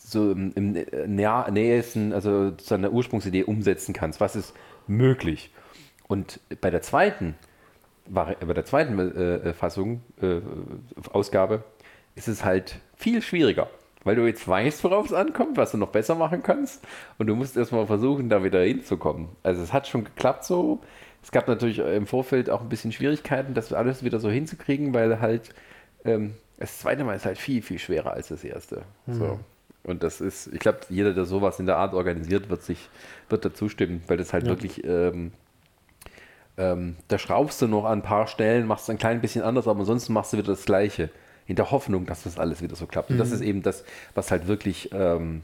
[0.00, 0.72] so im, im
[1.52, 4.20] nähesten, also zu einer Ursprungsidee umsetzen kannst.
[4.20, 4.54] Was ist
[4.86, 5.50] möglich?
[6.06, 7.34] Und bei der zweiten,
[8.06, 10.40] bei der zweiten äh, Fassung, äh,
[11.12, 11.64] Ausgabe,
[12.14, 13.68] ist es halt viel schwieriger.
[14.04, 16.86] Weil du jetzt weißt, worauf es ankommt, was du noch besser machen kannst.
[17.18, 19.28] Und du musst erstmal versuchen, da wieder hinzukommen.
[19.42, 20.80] Also es hat schon geklappt so.
[21.22, 25.20] Es gab natürlich im Vorfeld auch ein bisschen Schwierigkeiten, das alles wieder so hinzukriegen, weil
[25.20, 25.52] halt
[26.04, 28.82] ähm, das zweite Mal ist halt viel, viel schwerer als das erste.
[29.06, 29.38] So.
[29.84, 32.88] Und das ist, ich glaube, jeder, der sowas in der Art organisiert, wird sich,
[33.28, 35.32] wird dazu stimmen, weil das halt wirklich, ähm,
[36.56, 39.80] ähm, da schraubst du noch an ein paar Stellen, machst ein klein bisschen anders, aber
[39.80, 41.10] ansonsten machst du wieder das Gleiche.
[41.48, 43.10] In der Hoffnung, dass das alles wieder so klappt.
[43.10, 43.82] Und das ist eben das,
[44.14, 45.42] was halt wirklich ähm,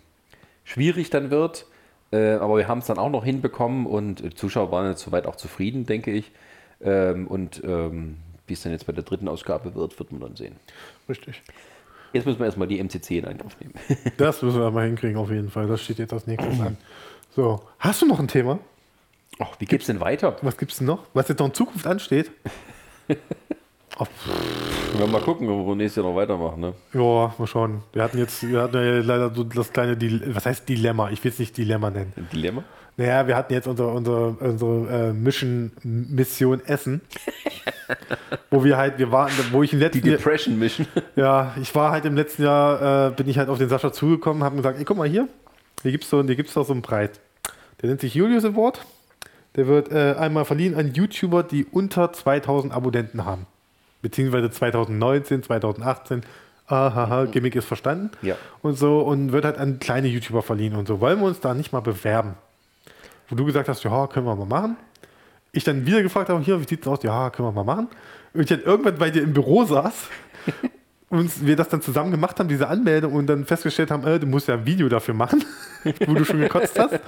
[0.63, 1.67] schwierig dann wird.
[2.13, 5.27] Äh, aber wir haben es dann auch noch hinbekommen und die Zuschauer waren jetzt soweit
[5.27, 6.31] auch zufrieden, denke ich.
[6.83, 10.37] Ähm, und ähm, wie es dann jetzt bei der dritten Ausgabe wird, wird man dann
[10.37, 10.57] sehen.
[11.09, 11.43] richtig.
[12.13, 13.75] Jetzt müssen wir erstmal die MCC in Angriff nehmen.
[14.19, 15.67] Das müssen wir mal hinkriegen auf jeden Fall.
[15.67, 16.77] Das steht jetzt als nächstes an.
[17.35, 18.61] So, hast du noch ein Thema?
[19.41, 20.37] Ach, wie geht's denn weiter?
[20.43, 21.07] Was gibt's denn noch?
[21.13, 22.31] Was jetzt noch in Zukunft ansteht?
[23.99, 26.61] Oh, mal gucken, wo wir nächstes Jahr noch weitermachen.
[26.61, 26.75] Ne?
[26.95, 27.83] ja, mal schauen.
[27.93, 31.11] Wir hatten jetzt, wir hatten ja leider so das kleine, Dil was heißt Dilemma?
[31.11, 32.13] Ich will es nicht Dilemma nennen.
[32.17, 32.65] Ein Dilemma?
[32.97, 37.03] Naja, wir hatten jetzt unsere, unsere, unsere äh, Mission, Mission Essen.
[38.51, 40.87] wo wir halt, wir waren, wo ich im Die letzten Jahr, Depression Mission.
[41.17, 44.43] ja, ich war halt im letzten Jahr, äh, bin ich halt auf den Sascha zugekommen,
[44.43, 45.29] habe gesagt, ey, guck mal hier,
[45.83, 47.11] hier gibt's so, hier gibt's doch so einen Preis.
[47.83, 48.85] Der nennt sich Julius Award.
[49.57, 53.47] Der wird äh, einmal verliehen an YouTuber, die unter 2000 Abonnenten haben.
[54.05, 56.21] Beziehungsweise 2019, 2018.
[56.67, 58.11] Ahaha, Gimmick ist verstanden.
[58.21, 58.37] Ja.
[58.61, 61.01] Und so, und wird halt an kleine YouTuber verliehen und so.
[61.01, 62.35] Wollen wir uns da nicht mal bewerben?
[63.31, 64.77] Wo du gesagt hast, ja, können wir mal machen.
[65.53, 67.03] Ich dann wieder gefragt habe, hier, wie sieht's aus?
[67.03, 67.89] Ja, können wir mal machen.
[68.35, 69.95] Und ich dann irgendwann bei dir im Büro saß
[71.15, 74.27] und wir das dann zusammen gemacht haben, diese Anmeldung, und dann festgestellt haben, äh, du
[74.27, 75.45] musst ja ein Video dafür machen,
[76.07, 77.01] wo du schon gekotzt hast.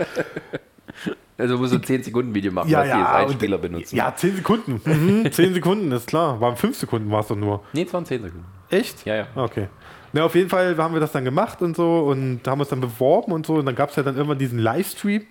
[1.38, 3.96] Also muss so ein 10 Sekunden Video machen, Ja, was die ja, als Einspieler benutzen.
[3.96, 4.80] Ja, 10 Sekunden.
[4.84, 6.40] Mhm, 10 Sekunden, ist klar.
[6.40, 7.62] Waren 5 Sekunden, war es doch nur.
[7.72, 8.46] Nee, es waren 10 Sekunden.
[8.70, 9.04] Echt?
[9.04, 9.26] Ja, ja.
[9.34, 9.68] Okay.
[10.12, 12.80] Na, auf jeden Fall haben wir das dann gemacht und so und haben uns dann
[12.80, 13.54] beworben und so.
[13.56, 15.24] Und dann gab es ja dann irgendwann diesen Livestream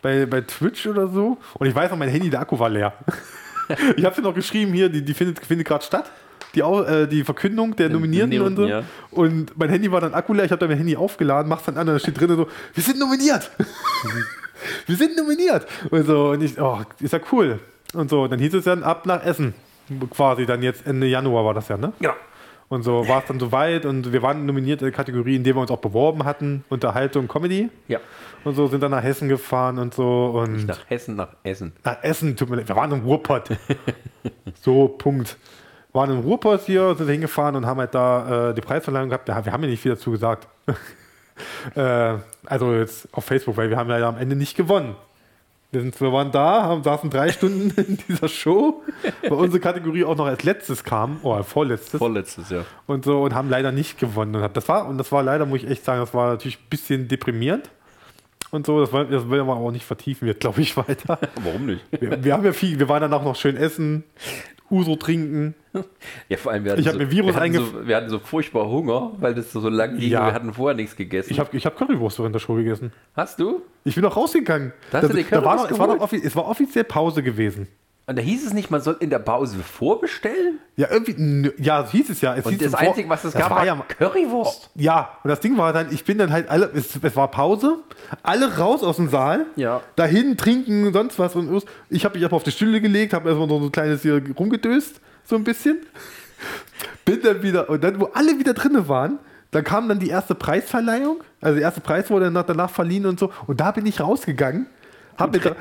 [0.00, 1.36] bei, bei Twitch oder so.
[1.54, 2.94] Und ich weiß noch, mein Handy, der Akku war leer.
[3.96, 6.10] ich habe dir noch geschrieben, hier, die, die findet, findet gerade statt.
[6.56, 8.66] Die, äh, die Verkündung der Nominierten und so.
[8.66, 8.82] ja.
[9.10, 10.44] Und mein Handy war dann Akku leer.
[10.46, 12.82] Ich habe dann mein Handy aufgeladen, mach's dann an und da steht drin so, wir
[12.82, 13.50] sind nominiert.
[14.86, 15.66] wir sind nominiert.
[15.90, 17.60] Und so, und ich, oh, ist ja cool.
[17.94, 19.54] Und so, dann hieß es dann ab nach Essen.
[20.10, 21.92] Quasi dann jetzt Ende Januar war das ja, ne?
[22.00, 22.14] Genau.
[22.68, 25.54] Und so war es dann soweit und wir waren nominiert in der Kategorie, in der
[25.54, 27.70] wir uns auch beworben hatten, Unterhaltung, Comedy.
[27.86, 28.00] Ja.
[28.42, 31.72] Und so sind dann nach Hessen gefahren und so und Nach Hessen, nach Essen.
[31.84, 33.50] nach Essen, tut mir leid, wir waren im Ruhrpott.
[34.62, 35.36] so, Punkt.
[35.96, 39.30] Waren im Ruhrpott hier, sind hingefahren und haben halt da äh, die Preisverleihung gehabt.
[39.30, 40.46] Ja, wir haben ja nicht viel dazu gesagt.
[41.74, 44.94] äh, also jetzt auf Facebook, weil wir haben ja am Ende nicht gewonnen.
[45.72, 48.82] Wir, sind, wir waren da, haben, saßen drei Stunden in dieser Show,
[49.22, 51.98] weil unsere Kategorie auch noch als letztes kam, oder vorletztes.
[51.98, 52.64] Vorletztes, ja.
[52.86, 54.34] Und so und haben leider nicht gewonnen.
[54.34, 56.68] Und das war, und das war leider, muss ich echt sagen, das war natürlich ein
[56.68, 57.70] bisschen deprimierend.
[58.50, 61.18] Und so, das wollen, das wollen wir auch nicht vertiefen, wird, glaube ich, weiter.
[61.42, 61.84] Warum nicht?
[61.90, 64.04] Wir, wir haben ja viel, wir waren dann auch noch schön essen,
[64.70, 65.54] Uso trinken.
[66.28, 68.18] Ja, vor allem, wir hatten, Ich so, mir Virus wir, hatten so, wir hatten so
[68.18, 70.26] furchtbar Hunger, weil das so lang ging Ja.
[70.26, 71.30] wir hatten vorher nichts gegessen.
[71.30, 72.92] Ich habe ich hab Currywurst während der Show gegessen.
[73.14, 73.60] Hast du?
[73.84, 74.72] Ich bin auch rausgegangen.
[74.90, 77.68] Da da war noch, es, war noch es war offiziell Pause gewesen.
[78.08, 80.60] Und da hieß es nicht, man soll in der Pause vorbestellen?
[80.76, 82.36] Ja, irgendwie, ja, hieß es ja.
[82.36, 84.70] Es Und das Einzige, was es gab, war war ja, Currywurst.
[84.76, 87.78] ja, und das Ding war dann, ich bin dann halt alle, es, es war Pause,
[88.22, 89.80] alle raus aus dem Saal, Ja.
[89.96, 91.34] dahin trinken, sonst was.
[91.34, 94.22] Und ich habe mich einfach auf die Stühle gelegt, habe erstmal so ein kleines hier
[94.38, 95.78] rumgedöst, so ein bisschen.
[97.04, 99.18] Bin dann wieder, und dann, wo alle wieder drinne waren,
[99.50, 101.22] dann kam dann die erste Preisverleihung.
[101.40, 103.32] Also der erste Preis wurde danach, danach verliehen und so.
[103.46, 104.66] Und da bin ich rausgegangen,
[105.18, 105.40] habe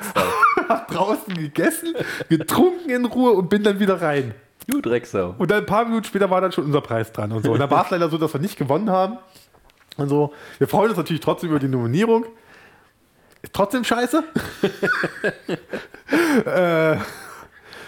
[0.69, 1.93] hab draußen gegessen,
[2.29, 4.33] getrunken in Ruhe und bin dann wieder rein.
[4.67, 5.35] Du Drecksau.
[5.37, 7.51] Und dann ein paar Minuten später war dann schon unser Preis dran und so.
[7.51, 9.17] Und dann war es leider so, dass wir nicht gewonnen haben.
[9.97, 10.33] Und so.
[10.57, 12.25] Wir freuen uns natürlich trotzdem über die Nominierung.
[13.41, 14.23] Ist trotzdem scheiße.
[16.45, 16.97] äh,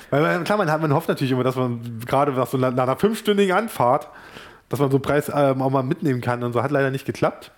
[0.09, 2.71] weil man, klar, man, hat, man hofft natürlich immer, dass man gerade nach so einer,
[2.71, 4.07] nach einer fünfstündigen Anfahrt,
[4.69, 6.43] dass man so einen Preis ähm, auch mal mitnehmen kann.
[6.43, 7.51] Und so hat leider nicht geklappt.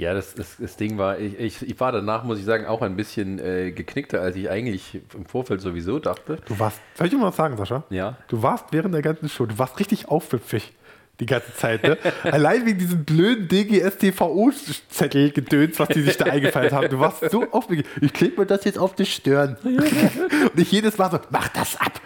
[0.00, 2.80] Ja, das, das, das Ding war, ich, ich, ich war danach, muss ich sagen, auch
[2.80, 6.38] ein bisschen äh, geknickter, als ich eigentlich im Vorfeld sowieso dachte.
[6.46, 7.84] Du warst, soll ich dir mal was sagen, Sascha?
[7.90, 8.16] Ja.
[8.28, 10.72] Du warst während der ganzen Show, du warst richtig aufwüpfig
[11.20, 11.82] die ganze Zeit.
[11.82, 11.98] Ne?
[12.22, 16.88] Allein wegen diesem blöden DGSTVO-Zettel gedöns, was die sich da eingefallen haben.
[16.88, 17.84] Du warst so aufwüpfig.
[18.00, 19.58] Ich klebe mir das jetzt auf die Stirn.
[19.62, 22.00] Und ich jedes Mal so, mach das ab.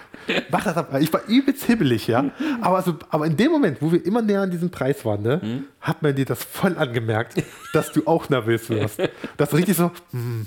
[0.51, 0.94] Mach das ab.
[1.01, 2.30] Ich war übelst hibbelig, ja.
[2.60, 5.64] Aber, so, aber in dem Moment, wo wir immer näher an diesem Preis waren, ne,
[5.80, 7.42] hat man dir das voll angemerkt,
[7.72, 9.02] dass du auch nervös wirst.
[9.36, 10.46] Das ist richtig so, hm,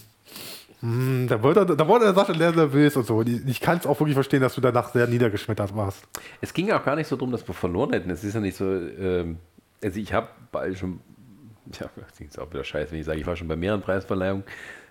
[0.81, 3.17] hm, da wurde, da wurde der Sascha sehr nervös und so.
[3.17, 6.03] Und ich, ich kann es auch wirklich verstehen, dass du danach sehr niedergeschmettert warst.
[6.39, 8.09] Es ging ja auch gar nicht so darum, dass wir verloren hätten.
[8.11, 9.37] Es ist ja nicht so, ähm,
[9.83, 10.27] also ich habe
[10.75, 10.99] schon,
[11.79, 14.43] ja, das ist auch wieder scheiße, wenn ich sage, ich war schon bei mehreren Preisverleihungen.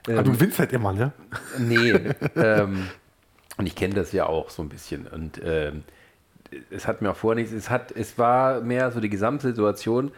[0.08, 1.12] Aber du gewinnst halt immer, ne?
[1.58, 1.90] Nee,
[2.36, 2.88] ähm,
[3.58, 5.06] und ich kenne das ja auch so ein bisschen.
[5.06, 5.82] Und ähm,
[6.70, 10.12] es hat mir auch vorher nichts, es, hat, es war mehr so die Gesamtsituation,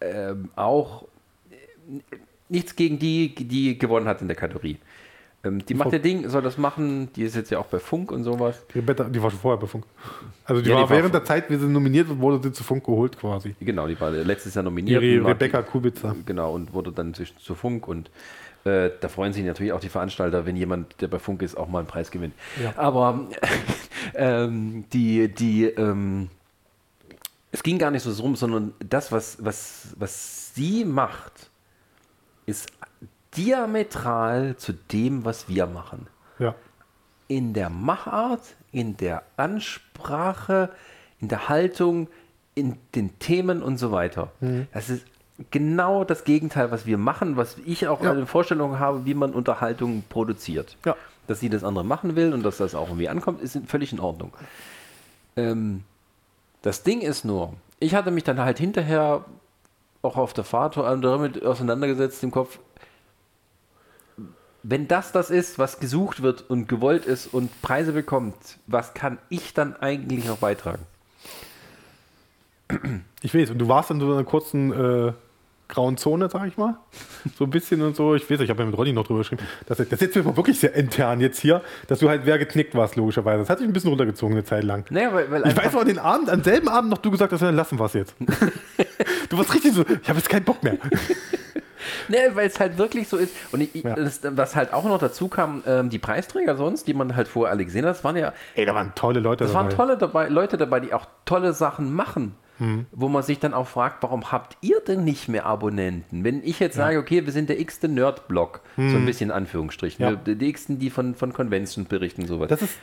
[0.00, 1.04] ähm, auch
[1.50, 2.16] äh,
[2.48, 4.78] nichts gegen die, die gewonnen hat in der Kategorie.
[5.44, 8.10] Ähm, die macht ihr Ding, soll das machen, die ist jetzt ja auch bei Funk
[8.10, 8.64] und sowas.
[8.74, 9.84] Die, die war schon vorher bei Funk.
[10.44, 12.52] Also die Ja, die war war während vor- der Zeit, wie sie nominiert wurde, sie
[12.52, 13.54] zu Funk geholt quasi.
[13.60, 15.02] Genau, die war letztes Jahr Die nominiert.
[15.02, 16.16] Re und war- Rebecca Kubica.
[16.24, 18.10] Genau, und wurde dann zu Funk und
[18.66, 21.68] äh, da freuen sich natürlich auch die Veranstalter, wenn jemand, der bei Funk ist, auch
[21.68, 22.34] mal einen Preis gewinnt.
[22.62, 22.74] Ja.
[22.76, 23.28] Aber
[24.14, 26.30] ähm, die, die, ähm,
[27.52, 31.50] es ging gar nicht so drum, sondern das, was, was, was sie macht,
[32.44, 32.70] ist
[33.36, 36.06] diametral zu dem, was wir machen.
[36.38, 36.54] Ja.
[37.28, 40.70] In der Machart, in der Ansprache,
[41.20, 42.08] in der Haltung,
[42.54, 44.32] in den Themen und so weiter.
[44.40, 44.66] Mhm.
[44.72, 45.04] Das ist
[45.50, 48.12] genau das Gegenteil, was wir machen, was ich auch Ja.
[48.12, 50.76] eine Vorstellung habe, wie man Unterhaltung produziert.
[50.84, 50.96] Ja.
[51.26, 54.00] Dass sie das andere machen will und dass das auch irgendwie ankommt, ist völlig in
[54.00, 54.32] Ordnung.
[55.36, 55.82] Ähm,
[56.62, 59.24] das Ding ist nur, ich hatte mich dann halt hinterher
[60.02, 62.58] auch auf der Fahrt damit auseinandergesetzt im Kopf,
[64.62, 68.34] wenn das das ist, was gesucht wird und gewollt ist und Preise bekommt,
[68.66, 70.82] was kann ich dann eigentlich noch beitragen?
[73.22, 75.12] Ich weiß, und du warst in so einer kurzen äh,
[75.68, 76.76] grauen Zone, sag ich mal.
[77.38, 78.14] So ein bisschen und so.
[78.14, 79.42] Ich weiß, ich habe ja mit Ronny noch drüber geschrieben.
[79.66, 82.74] Das, das ist jetzt mal wirklich sehr intern jetzt hier, dass du halt wer geknickt
[82.74, 83.40] warst, logischerweise.
[83.40, 84.84] Das hat sich ein bisschen runtergezogen eine Zeit lang.
[84.90, 87.40] Naja, weil, weil Ich weiß noch, den Abend, am selben Abend noch du gesagt hast,
[87.40, 88.14] ja, lassen wir es jetzt.
[89.28, 90.76] du warst richtig so, ich habe jetzt keinen Bock mehr.
[92.08, 93.34] Nee, weil es halt wirklich so ist.
[93.52, 93.94] Und ich, Ja.
[93.94, 97.52] das, was halt auch noch dazu kam, ähm, die Preisträger sonst, die man halt vorher
[97.52, 100.28] alle gesehen hat, das waren ja, Ey, da waren tolle Leute das waren tolle dabei,
[100.28, 102.34] Leute dabei, die auch tolle Sachen machen.
[102.92, 106.24] Wo man sich dann auch fragt, warum habt ihr denn nicht mehr Abonnenten?
[106.24, 110.02] Wenn ich jetzt sage, okay, wir sind der x-te Nerd-Blog, so ein bisschen in Anführungsstrichen,
[110.04, 110.10] Ja.
[110.24, 112.48] wir- die x-ten, die von, von Conventions berichten und sowas.
[112.48, 112.74] Das ist,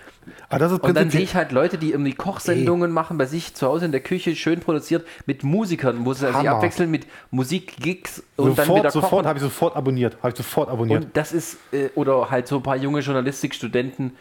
[0.50, 3.56] ah, das ist Und dann sehe ich halt Leute, die irgendwie Kochsendungen machen, bei sich
[3.56, 8.24] zu Hause in der Küche, schön produziert, mit Musikern, wo sie sich abwechseln mit Musikgigs
[8.38, 9.28] und dann sofort, wieder sofort kochen.
[9.28, 10.18] habe ich sofort abonniert.
[10.22, 11.06] Habe ich sofort abonniert.
[11.06, 14.14] Und das ist, äh, oder halt so ein paar junge Journalistikstudenten,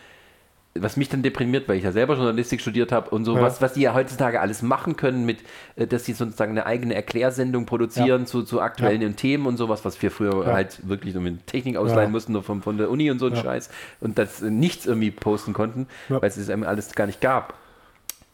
[0.75, 3.43] was mich dann deprimiert, weil ich ja selber Journalistik studiert habe und so, Ja.
[3.43, 5.41] was, was die ja heutzutage alles machen können, mit,
[5.77, 8.27] äh, dass sie sozusagen eine eigene Erklärsendung produzieren Ja.
[8.27, 10.53] zu, zu aktuellen Themen und sowas, was wir früher Ja.
[10.55, 12.13] halt wirklich nur mit Technik ausleihen Ja.
[12.13, 13.43] mussten, nur von, von der Uni und so ein Ja.
[13.43, 13.69] Scheiß
[14.01, 16.23] und das äh, nichts irgendwie posten konnten, Ja.
[16.23, 17.55] weil es einem alles gar nicht gab.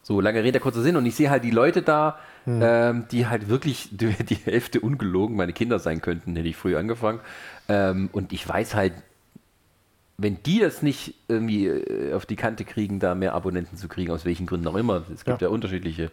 [0.03, 0.97] So, lange Rede, kurzer Sinn.
[0.97, 2.61] Und ich sehe halt die Leute da, Hm.
[2.63, 6.77] ähm, die halt wirklich die, die Hälfte ungelogen meine Kinder sein könnten, hätte ich früh
[6.77, 7.21] angefangen.
[7.69, 8.95] Ähm, und ich weiß halt,
[10.19, 14.11] wenn die das nicht irgendwie äh, auf die Kante kriegen, da mehr Abonnenten zu kriegen,
[14.13, 15.55] aus welchen Gründen auch immer, es gibt ja, Ja.
[15.55, 16.11] unterschiedliche,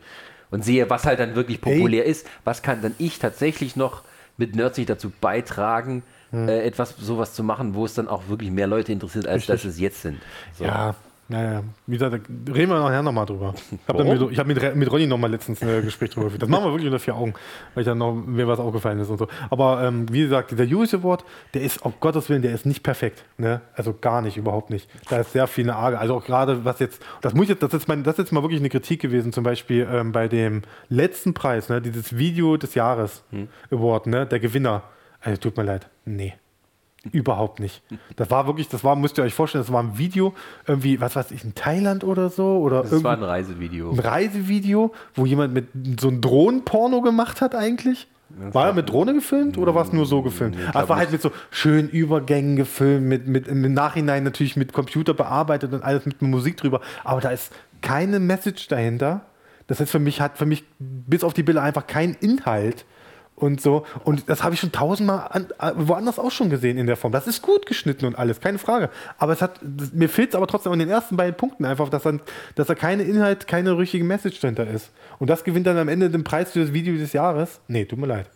[0.51, 4.03] und sehe, was halt dann wirklich populär ist, was kann dann ich tatsächlich noch
[4.37, 6.47] mit Nerdsy dazu beitragen, Hm.
[6.49, 9.61] äh, etwas sowas zu machen, wo es dann auch wirklich mehr Leute interessiert, als Richtig.
[9.63, 10.19] dass es jetzt sind.
[10.57, 10.65] So.
[10.65, 10.95] Ja,
[11.27, 13.55] naja, wie gesagt, da reden wir nachher nochmal drüber.
[13.71, 16.43] Ich habe mit, ich hab mit, mit Ronny nochmal letztens ein Gespräch drüber geführt.
[16.43, 17.33] Das machen wir wirklich unter vier Augen,
[17.73, 19.27] weil ich dann noch mir was aufgefallen ist und so.
[19.49, 21.25] Aber ähm, wie gesagt, dieser Use Award,
[21.55, 23.25] der ist auf Gottes Willen, der ist nicht perfekt.
[23.37, 23.61] Ne?
[23.73, 24.87] Also gar nicht, überhaupt nicht.
[25.09, 25.97] Da ist sehr viel eine Arge.
[25.97, 28.43] Also auch gerade was jetzt, das muss jetzt, das ist, mein, das ist jetzt mal
[28.43, 31.81] wirklich eine Kritik gewesen, zum Beispiel ähm, bei dem letzten Preis, ne?
[31.81, 33.23] dieses Video des Jahres
[33.71, 34.27] Award, ne?
[34.27, 34.83] der Gewinner.
[35.21, 36.35] Also tut mir leid, nee.
[37.11, 37.83] Überhaupt nicht.
[38.15, 40.33] Das war wirklich, das war, müsst ihr euch vorstellen, das war ein Video,
[40.67, 43.91] irgendwie, was weiß ich, in Thailand oder so, oder Das war ein Reisevideo.
[43.91, 45.67] ein Reisevideo, wo jemand mit
[45.99, 48.07] so ein Drohnenporno gemacht hat eigentlich.
[48.29, 50.55] War er mit Drohne gefilmt oder war es nur so gefilmt?
[50.57, 54.73] Nee, es war halt mit so schönen Übergängen gefilmt, mit, mit im Nachhinein natürlich mit
[54.73, 56.81] Computer bearbeitet und alles mit Musik drüber.
[57.03, 59.21] Aber da ist keine Message dahinter.
[59.67, 62.85] Das heißt, für mich hat für mich bis auf die Bilder einfach kein Inhalt
[63.35, 63.85] und so.
[64.03, 67.11] Und das habe ich schon tausendmal an, äh, woanders auch schon gesehen in der Form.
[67.11, 68.89] Das ist gut geschnitten und alles, keine Frage.
[69.17, 69.59] Aber es hat,
[69.93, 72.21] mir fehlt es aber trotzdem an den ersten beiden Punkten einfach, dass, dann,
[72.55, 74.91] dass da keine Inhalt, keine richtige Message dahinter ist.
[75.19, 77.59] Und das gewinnt dann am Ende den Preis für das Video des Jahres.
[77.67, 78.29] Nee, tut mir leid.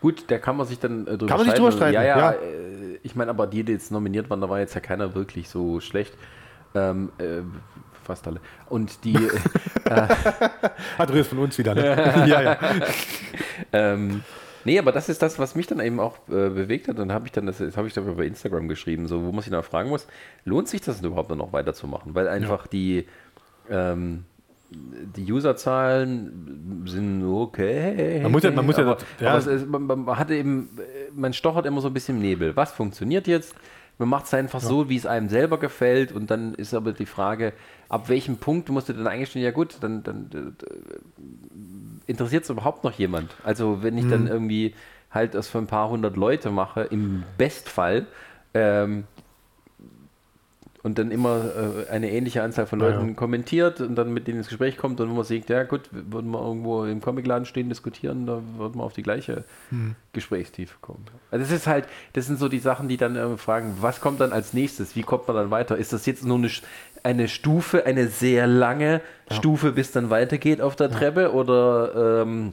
[0.00, 2.18] Gut, da kann man sich dann äh, drüber Kann man sich drüber streiten, Ja, ja,
[2.18, 2.30] ja.
[2.32, 5.48] Äh, ich meine, aber die, die jetzt nominiert waren, da war jetzt ja keiner wirklich
[5.48, 6.14] so schlecht.
[6.74, 7.42] Ähm, äh,
[8.02, 8.40] fast alle.
[8.68, 9.16] Und die,
[10.98, 11.84] Andreas von uns wieder, ne?
[12.26, 12.58] ja, ja.
[13.72, 14.22] ähm,
[14.64, 16.98] nee, aber das ist das, was mich dann eben auch äh, bewegt hat.
[16.98, 19.42] Und habe ich dann, das, das habe ich dann über Instagram geschrieben, so, wo man
[19.42, 20.06] sich dann fragen muss,
[20.44, 22.14] lohnt sich das denn überhaupt noch weiterzumachen?
[22.14, 23.06] Weil einfach die,
[23.70, 24.24] ähm,
[24.70, 28.20] die Userzahlen sind okay.
[28.22, 29.30] Man muss ja- man muss ja- aber, ja.
[29.30, 32.22] aber es ist, man, man hatte eben, äh, man stochert immer so ein bisschen im
[32.22, 32.54] Nebel.
[32.56, 33.54] Was funktioniert jetzt?
[34.00, 36.10] Man macht es einfach so, wie es einem selber gefällt.
[36.10, 37.52] Und dann ist aber die Frage,
[37.90, 42.82] ab welchem Punkt musst du dann eingestehen, ja gut, dann, dann äh, interessiert es überhaupt
[42.82, 43.36] noch jemand?
[43.44, 44.10] Also wenn ich Mhm.
[44.10, 44.74] dann irgendwie
[45.10, 48.06] halt das für ein paar hundert Leute mache, im Bestfall,
[48.54, 49.04] ähm,
[50.82, 51.44] und dann immer
[51.86, 53.14] äh, eine ähnliche Anzahl von Ja, Leuten ja.
[53.14, 56.30] kommentiert und dann mit denen ins Gespräch kommt und wo man sieht, ja gut, würden
[56.30, 59.94] wir irgendwo im Comicladen stehen, diskutieren, da würden wir auf die gleiche Hm.
[60.12, 61.04] Gesprächstiefe kommen.
[61.30, 61.84] Also das ist halt,
[62.14, 64.96] das sind so die Sachen, die dann äh, fragen, was kommt dann als nächstes?
[64.96, 65.76] Wie kommt man dann weiter?
[65.76, 66.50] Ist das jetzt nur eine,
[67.02, 69.00] eine Stufe, eine sehr lange
[69.30, 71.32] Stufe, bis dann weitergeht auf der Treppe?
[71.34, 72.52] Oder ähm,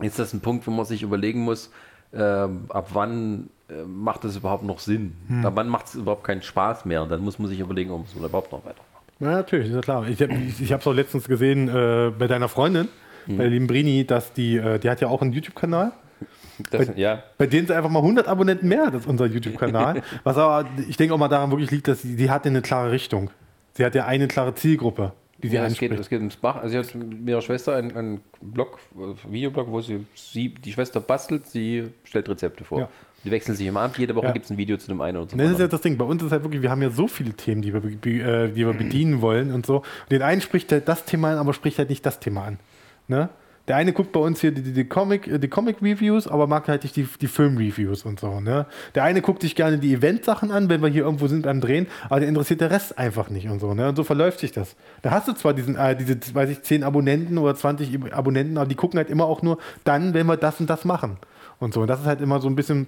[0.00, 1.70] ist das ein Punkt, wo man sich überlegen muss,
[2.14, 5.14] ähm, ab wann äh, macht das überhaupt noch Sinn?
[5.28, 5.46] Hm.
[5.46, 7.02] Ab wann macht es überhaupt keinen Spaß mehr?
[7.02, 8.86] Und dann muss man sich überlegen, ob man es überhaupt noch weitermacht.
[9.18, 10.06] Ja, natürlich, ist ja klar.
[10.08, 12.88] Ich habe ich, ich es auch letztens gesehen äh, bei deiner Freundin,
[13.26, 13.38] Mhm.
[13.38, 15.92] bei der lieben Brini, dass die, äh, die hat ja auch einen YouTube-Kanal.
[16.70, 20.02] Das, ja, Bei denen ist einfach mal 100 Abonnenten mehr, das ist unser YouTube-Kanal.
[20.24, 22.62] Was aber, ich denke auch mal daran wirklich liegt, dass sie, die hat ja eine
[22.62, 23.28] klare Richtung.
[23.74, 25.12] Sie hat ja eine klare Zielgruppe,
[25.42, 26.56] die sie ja es, geht, es geht ums Bach.
[26.56, 30.72] Also sie hat mit ihrer Schwester einen, einen Blog, äh, Videoblog, wo sie, sie, die
[30.72, 32.80] Schwester bastelt, sie stellt Rezepte vor.
[32.80, 32.88] Ja.
[33.24, 34.32] Die wechseln sich immer ab, jede Woche Ja.
[34.32, 35.98] gibt es ein Video zu dem einen oder zum Das ist ja das Ding.
[35.98, 38.64] Bei uns ist halt wirklich, wir haben ja so viele Themen, die wir, äh, die
[38.66, 39.78] wir bedienen wollen und so.
[39.78, 42.58] Und den einen spricht halt das Thema an, aber spricht halt nicht das Thema an.
[43.08, 43.28] Ne?
[43.68, 46.68] Der eine guckt bei uns hier die, die, die Comic, äh, die Comic-Reviews, aber mag
[46.68, 48.40] halt nicht die, die Film-Reviews und so.
[48.40, 48.66] Ne?
[48.94, 51.86] Der eine guckt sich gerne die Event-Sachen an, wenn wir hier irgendwo sind beim Drehen,
[52.08, 53.74] aber der interessiert der Rest einfach nicht und so.
[53.74, 53.88] Ne?
[53.88, 54.76] Und so verläuft sich das.
[55.02, 58.68] Da hast du zwar diesen, äh, diese, weiß ich, 10 Abonnenten oder 20 Abonnenten, aber
[58.68, 61.16] die gucken halt immer auch nur dann, wenn wir das und das machen.
[61.58, 61.80] Und so.
[61.80, 62.86] Und das ist halt immer so ein bisschen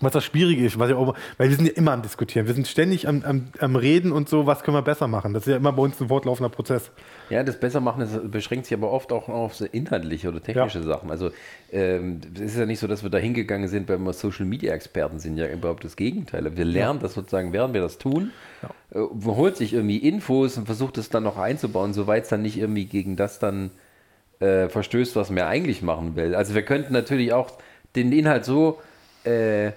[0.00, 2.54] was das Schwierige ist, was ja auch, weil wir sind ja immer am Diskutieren, wir
[2.54, 5.34] sind ständig am, am, am Reden und so, was können wir besser machen.
[5.34, 6.90] Das ist ja immer bei uns ein fortlaufender Prozess.
[7.30, 10.84] Ja, das Bessermachen das beschränkt sich aber oft auch auf inhaltliche oder technische Ja.
[10.84, 11.10] Sachen.
[11.10, 11.30] Also
[11.72, 14.72] ähm, es ist ja nicht so, dass wir da hingegangen sind, weil wir Social Media
[14.72, 16.56] Experten sind, ja überhaupt das Gegenteil.
[16.56, 18.30] Wir lernen das sozusagen, während wir das tun.
[18.92, 22.42] Äh, man holt sich irgendwie Infos und versucht es dann noch einzubauen, soweit es dann
[22.42, 23.70] nicht irgendwie gegen das dann
[24.40, 26.34] äh, verstößt, was man eigentlich machen will.
[26.34, 27.50] Also wir könnten natürlich auch
[27.96, 28.78] den Inhalt so
[29.24, 29.72] äh,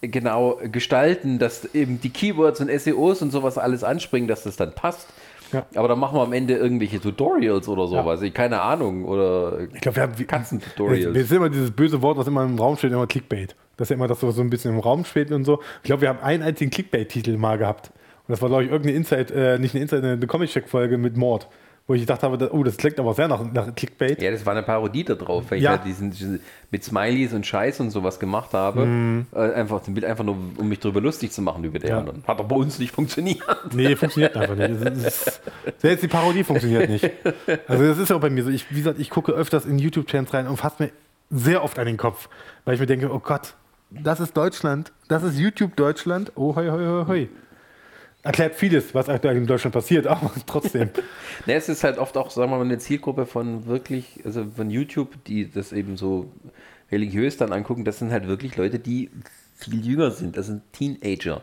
[0.00, 4.74] genau gestalten, dass eben die Keywords und SEOs und sowas alles anspringen, dass das dann
[4.74, 5.08] passt.
[5.52, 5.64] Ja.
[5.74, 8.20] Aber dann machen wir am Ende irgendwelche Tutorials oder sowas.
[8.22, 9.04] Ich keine Ahnung.
[9.04, 11.14] Oder Ich glaube, wir haben Katzentutorials.
[11.14, 13.54] Wir sind immer dieses böse Wort, was immer im Raum steht, immer Clickbait.
[13.76, 15.60] Das ist ja immer das, was so ein bisschen im Raum steht und so.
[15.82, 17.90] Ich glaube, wir haben einen einzigen Clickbait-Titel mal gehabt.
[18.26, 21.48] Und das war, glaube ich, irgendeine Inside, äh, nicht eine Inside, eine Comic-Check-Folge mit Mord.
[21.88, 24.20] Wo ich gedacht habe, oh, das klingt aber sehr nach, nach Clickbait.
[24.20, 25.72] Ja, das war eine Parodie da drauf, weil Ja.
[25.72, 26.38] ich halt diesen,
[26.70, 28.84] mit Smileys und Scheiß und sowas gemacht habe.
[28.84, 29.26] Mhm.
[29.34, 31.98] Äh, einfach, einfach nur, um mich darüber lustig zu machen über die Ja.
[32.00, 32.22] anderen.
[32.28, 33.40] Hat doch bei uns nicht funktioniert.
[33.72, 34.70] Nee, funktioniert einfach nicht.
[34.70, 35.40] Es ist,
[35.78, 37.10] selbst die Parodie funktioniert nicht.
[37.66, 38.50] Also das ist ja auch bei mir so.
[38.50, 40.90] Ich, wie gesagt, ich gucke öfters in YouTube-Channels rein und fasse mir
[41.30, 42.28] sehr oft an den Kopf,
[42.66, 43.54] weil ich mir denke, oh Gott,
[43.90, 44.92] das ist Deutschland.
[45.08, 46.32] Das ist YouTube Deutschland.
[46.34, 47.28] Oh, hoi, hoi, hoi, hoi.
[48.28, 50.90] Erklärt vieles, was aktuell in Deutschland passiert, aber trotzdem.
[51.46, 54.68] Ne, es ist halt oft auch, sagen wir mal, eine Zielgruppe von wirklich, also von
[54.70, 56.30] YouTube, die das eben so
[56.92, 59.08] religiös dann angucken, das sind halt wirklich Leute, die
[59.56, 60.36] viel jünger sind.
[60.36, 61.42] Das sind Teenager.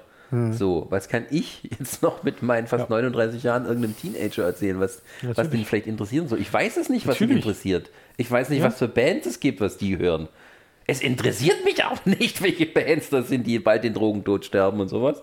[0.52, 2.96] So, was kann ich jetzt noch mit meinen fast Ja.
[2.98, 6.40] 39 Jahren irgendeinem Teenager erzählen, was, was den vielleicht interessieren soll?
[6.42, 7.90] Ich weiß es nicht, was ihn interessiert.
[8.18, 8.66] Ich weiß nicht, Ja.
[8.66, 10.28] was für Bands es gibt, was die hören.
[10.88, 14.88] Es interessiert mich auch nicht, welche Bands das sind, die bald den Drogentod sterben und
[14.90, 15.22] sowas.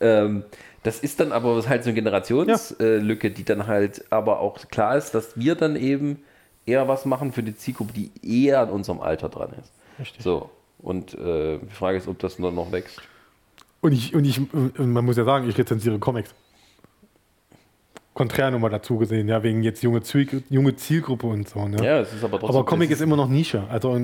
[0.00, 0.44] Ähm,
[0.82, 5.14] das ist dann aber halt so eine Generationslücke, die dann halt aber auch klar ist,
[5.14, 6.22] dass wir dann eben
[6.66, 9.72] eher was machen für die Zielgruppe, die eher an unserem Alter dran ist.
[9.98, 10.22] Richtig.
[10.22, 10.50] So.
[10.78, 13.00] Und äh, die Frage ist, ob das nur noch wächst.
[13.82, 16.34] Und, ich, und, ich, und man muss ja sagen, ich rezensiere Comics.
[18.20, 21.66] Konträr nochmal dazu gesehen, ja, wegen jetzt junge, Ziel, junge Zielgruppe und so.
[21.66, 21.82] Ne?
[21.82, 22.56] Ja, es ist aber trotzdem.
[22.56, 23.64] aber Comic es ist immer noch Nische.
[23.70, 23.98] Also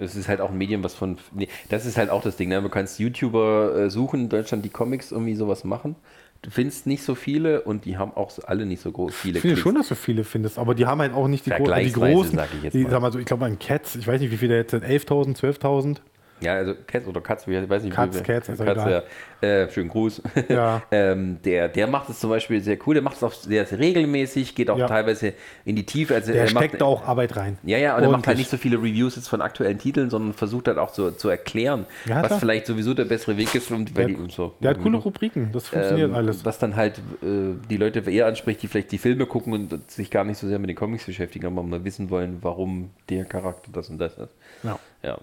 [0.00, 1.18] Es ist halt auch ein Medium, was von.
[1.34, 2.48] Nee, das ist halt auch das Ding.
[2.48, 2.62] Ne?
[2.62, 5.96] Du kannst YouTuber äh, suchen in Deutschland, die Comics irgendwie sowas machen.
[6.40, 9.42] Du findest nicht so viele und die haben auch alle nicht so groß viele ich
[9.42, 9.62] finde Klicks.
[9.62, 12.36] schon, dass du viele findest, aber die haben halt auch nicht die, gro die großen.
[12.36, 12.90] sag ich jetzt die, mal.
[12.90, 15.38] sag mal so, ich glaube, ein Cats, ich weiß nicht, wie viele jetzt sind, 11.000,
[15.38, 15.98] 12.000.
[16.42, 17.94] Ja, also Cats oder Katz, ich weiß nicht.
[17.94, 19.04] Katz, wie, ist Katz, egal.
[19.42, 19.48] ja.
[19.48, 20.22] Äh, schönen Gruß.
[20.48, 20.82] Ja.
[20.90, 22.94] ähm, der, der macht es zum Beispiel sehr cool.
[22.94, 24.86] Der macht es auch sehr, sehr regelmäßig, geht auch Ja.
[24.86, 25.32] teilweise
[25.64, 26.14] in die Tiefe.
[26.14, 27.58] Also Der er macht, steckt da auch Arbeit rein.
[27.64, 30.32] Ja, ja, und er macht halt nicht so viele Reviews jetzt von aktuellen Titeln, sondern
[30.32, 32.40] versucht halt auch zu, zu erklären, Ja, was klar.
[32.40, 33.70] vielleicht sowieso der bessere Weg ist.
[33.70, 34.54] Und, weil Der, die, und so.
[34.60, 36.44] der hat coole Rubriken, das funktioniert Ähm, alles.
[36.44, 40.10] Was dann halt äh, die Leute eher anspricht, die vielleicht die Filme gucken und sich
[40.10, 43.70] gar nicht so sehr mit den Comics beschäftigen, aber mal wissen wollen, warum der Charakter
[43.72, 44.34] das und das ist.
[44.62, 45.18] Ja, Ja.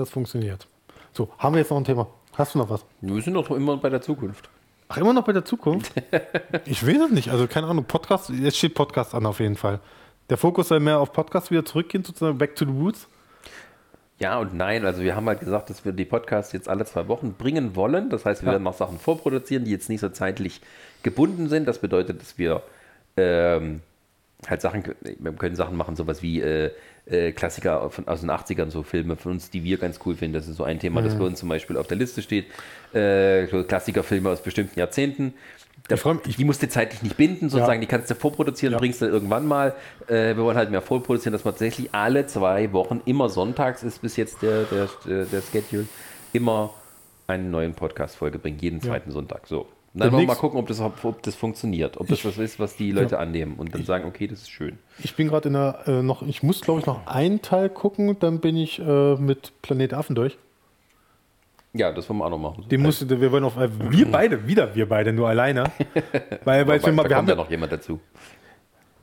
[0.00, 0.66] Das funktioniert.
[1.12, 2.06] So, haben wir jetzt noch ein Thema?
[2.34, 2.84] Hast du noch was?
[3.00, 4.48] Wir sind doch immer bei der Zukunft.
[4.88, 5.92] Ach, immer noch bei der Zukunft?
[6.64, 7.30] ich weiß es nicht.
[7.30, 9.80] Also, keine Ahnung, Podcast, jetzt steht Podcast an auf jeden Fall.
[10.30, 13.06] Der Fokus soll mehr auf Podcast wieder zurückgehen, sozusagen back to the roots.
[14.20, 17.08] Ja und nein, also wir haben halt gesagt, dass wir die Podcasts jetzt alle zwei
[17.08, 18.10] Wochen bringen wollen.
[18.10, 18.52] Das heißt, wir Ja.
[18.52, 20.60] werden noch Sachen vorproduzieren, die jetzt nicht so zeitlich
[21.02, 21.66] gebunden sind.
[21.66, 22.62] Das bedeutet, dass wir
[23.16, 23.80] ähm,
[24.46, 26.70] halt Sachen, wir können Sachen machen, sowas wie äh,
[27.10, 30.34] äh, Klassiker von, aus den 80ern, so Filme von uns, die wir ganz cool finden.
[30.34, 31.04] Das ist so ein Thema, Mhm.
[31.06, 32.46] das bei uns zum Beispiel auf der Liste steht.
[32.94, 35.34] Äh, Klassikerfilme aus bestimmten Jahrzehnten.
[35.88, 37.80] Da, Ich mich- die musst du zeitlich nicht binden, sozusagen, Ja.
[37.80, 38.78] die kannst du vorproduzieren, Ja.
[38.78, 39.74] bringst du irgendwann mal.
[40.08, 44.00] Äh, wir wollen halt mehr vorproduzieren, dass wir tatsächlich alle zwei Wochen, immer sonntags ist
[44.02, 45.86] bis jetzt der, der, der, der Schedule,
[46.32, 46.74] immer
[47.26, 49.46] einen neuen Podcast-Folge bringen, jeden zweiten Sonntag.
[49.46, 49.66] So.
[49.92, 52.60] Und dann wollen wir mal gucken, ob das, ob das funktioniert, ob das was ist,
[52.60, 54.78] was die Leute annehmen und dann sagen, okay, das ist schön.
[55.02, 58.16] Ich bin gerade in der, äh, noch, ich muss glaube ich noch einen Teil gucken,
[58.20, 60.38] dann bin ich äh, mit Planet Affen durch.
[61.72, 62.68] Ja, das wollen wir auch noch machen.
[62.68, 65.64] Den musste, wir wollen auf, äh, wir beide, wieder wir beide, nur alleine.
[66.44, 68.00] Weil, weil da wir, mal, wir kommt haben ja ja, noch jemand dazu.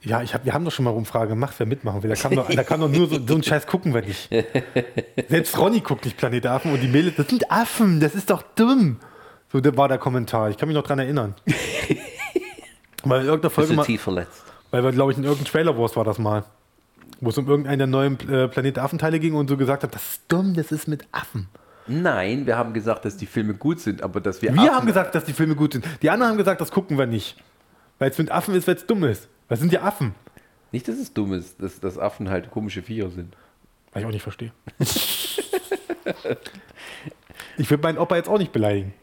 [0.04, 2.10] ja, ich hab, wir haben doch schon mal Umfrage gemacht, wer mitmachen will.
[2.10, 4.30] Da kann doch, da kann doch nur so, so ein Scheiß gucken wir nicht.
[5.30, 8.42] Selbst Ronny guckt nicht Planet Affen und die Mädels, das sind Affen, das ist doch
[8.56, 9.00] dumm.
[9.52, 10.50] So war der Kommentar.
[10.50, 11.36] Ich kann mich noch dran erinnern.
[13.04, 14.44] Weil in irgendeiner Bist Folge mal, tief verletzt?
[14.72, 16.44] weil wir, glaube ich, in irgendeinem Trailer Wars war das mal.
[17.22, 20.04] Wo es um irgendeinen der neuen äh, Planet Affen-Teile ging und so gesagt hat, das
[20.14, 21.48] ist dumm, das ist mit Affen.
[21.88, 24.54] Nein, wir haben gesagt, dass die Filme gut sind, aber dass wir.
[24.54, 25.86] Wir Affen- haben gesagt, dass die Filme gut sind.
[26.02, 27.38] Die anderen haben gesagt, das gucken wir nicht.
[27.98, 29.30] Weil es mit Affen ist, weil es dumm ist.
[29.48, 30.14] Das sind ja Affen.
[30.74, 33.36] Nicht, dass es dumm ist, dass, dass Affen halt komische Viecher sind.
[33.94, 34.52] Was ich auch nicht verstehe.
[37.58, 38.94] ich würde meinen Opa jetzt auch nicht beleidigen.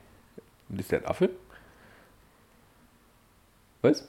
[0.75, 1.31] Und ist der ein Affe?
[3.83, 4.09] Was?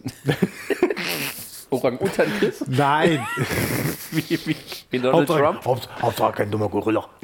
[1.69, 2.65] Orang-Utan Chris?
[2.67, 3.23] Nein.
[4.11, 4.55] Wie, wie,
[4.89, 5.63] wie Donald Trump?
[5.63, 7.07] Hauptsache, Hauptsache kein dummer Gorilla.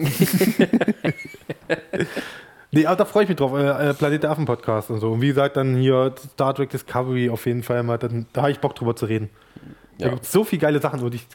[2.71, 3.53] nee, aber da freue ich mich drauf.
[3.53, 5.13] Äh, äh, Planet der Affen Podcast und so.
[5.13, 7.97] Und wie gesagt, dann hier Star Trek Discovery auf jeden Fall mal.
[7.97, 9.31] Dann, da habe ich Bock drüber zu reden.
[10.01, 10.13] Da Ja.
[10.13, 11.25] gibt es so viele geile Sachen, wo ich,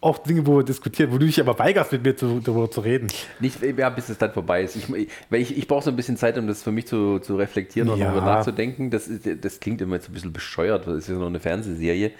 [0.00, 2.80] auch Dinge, wo wir diskutieren, wo du dich aber weigerst, mit mir zu, darüber zu
[2.80, 3.08] reden.
[3.40, 4.76] Nicht, ja, bis es dann vorbei ist.
[4.76, 7.36] Ich, weil ich, ich brauche so ein bisschen Zeit, um das für mich zu, zu
[7.36, 8.06] reflektieren und Ja.
[8.12, 8.90] darüber nachzudenken.
[8.90, 12.12] Das, ist, das klingt immer jetzt ein bisschen bescheuert, das ist ja noch eine Fernsehserie.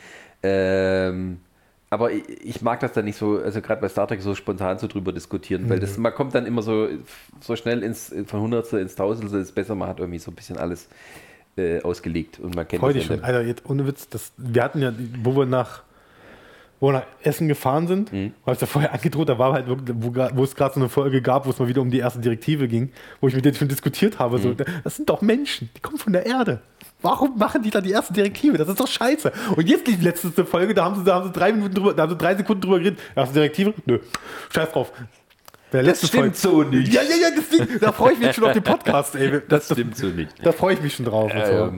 [0.42, 1.38] Ähm,
[1.90, 4.78] aber ich, ich mag das dann nicht so, also gerade bei Star Trek so spontan
[4.78, 5.80] so drüber diskutieren, weil Mhm.
[5.82, 6.88] das, man kommt dann immer so,
[7.40, 10.56] so schnell ins, von Hundertstel ins Tausendstel, ist besser, man hat irgendwie so ein bisschen
[10.56, 10.88] alles
[11.58, 13.22] äh, ausgelegt und man kennt Freu dich schon.
[13.22, 15.82] Alter, jetzt ohne Witz, das, wir hatten ja, wo wir nach,
[16.82, 18.32] wo wir nach Essen gefahren sind, Mhm.
[18.44, 20.88] habe ich ja vorher angedroht, da war halt wirklich, wo, wo es gerade so eine
[20.88, 23.54] Folge gab, wo es mal wieder um die erste Direktive ging, wo ich mit denen
[23.54, 24.42] schon diskutiert habe, Mhm.
[24.42, 26.60] so, das sind doch Menschen, die kommen von der Erde.
[27.00, 28.58] Warum machen die da die erste Direktive?
[28.58, 29.32] Das ist doch scheiße.
[29.56, 32.02] Und jetzt die letzte Folge, da haben sie, da haben sie drei Minuten drüber, da
[32.02, 32.98] haben sie drei Sekunden drüber geredet.
[33.14, 33.74] Erste Direktive?
[33.86, 33.98] Nö.
[34.52, 34.92] Scheiß drauf.
[35.72, 36.92] Der letzte stimmt so nicht.
[36.92, 39.40] Ja, ja, ja, das Ding, da freue ich mich schon auf den Podcast, ey.
[39.48, 40.30] Das stimmt so nicht.
[40.44, 41.32] Da freue ich mich schon drauf.
[41.32, 41.72] und so.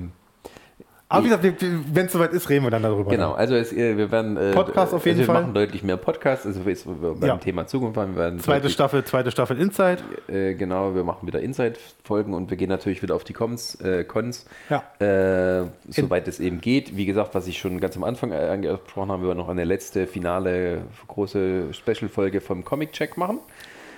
[1.15, 3.11] Aber wie gesagt, wenn es soweit ist, reden wir dann darüber.
[3.11, 5.43] Genau, also es, äh, wir werden äh, Podcast auf jeden also wir Fall.
[5.43, 7.37] machen deutlich mehr Podcasts, also jetzt beim Ja.
[7.37, 9.99] Thema Zukunft wir werden Zweite Staffel, zweite Staffel Inside.
[10.29, 14.05] Äh, genau, wir machen wieder Inside-Folgen und wir gehen natürlich wieder auf die Cons, äh,
[14.05, 14.83] Cons Ja.
[14.99, 16.97] äh, soweit es eben geht.
[16.97, 19.65] Wie gesagt, was ich schon ganz am Anfang äh, angesprochen habe, wir werden noch eine
[19.65, 23.39] letzte finale große Special-Folge vom Comic-Check machen,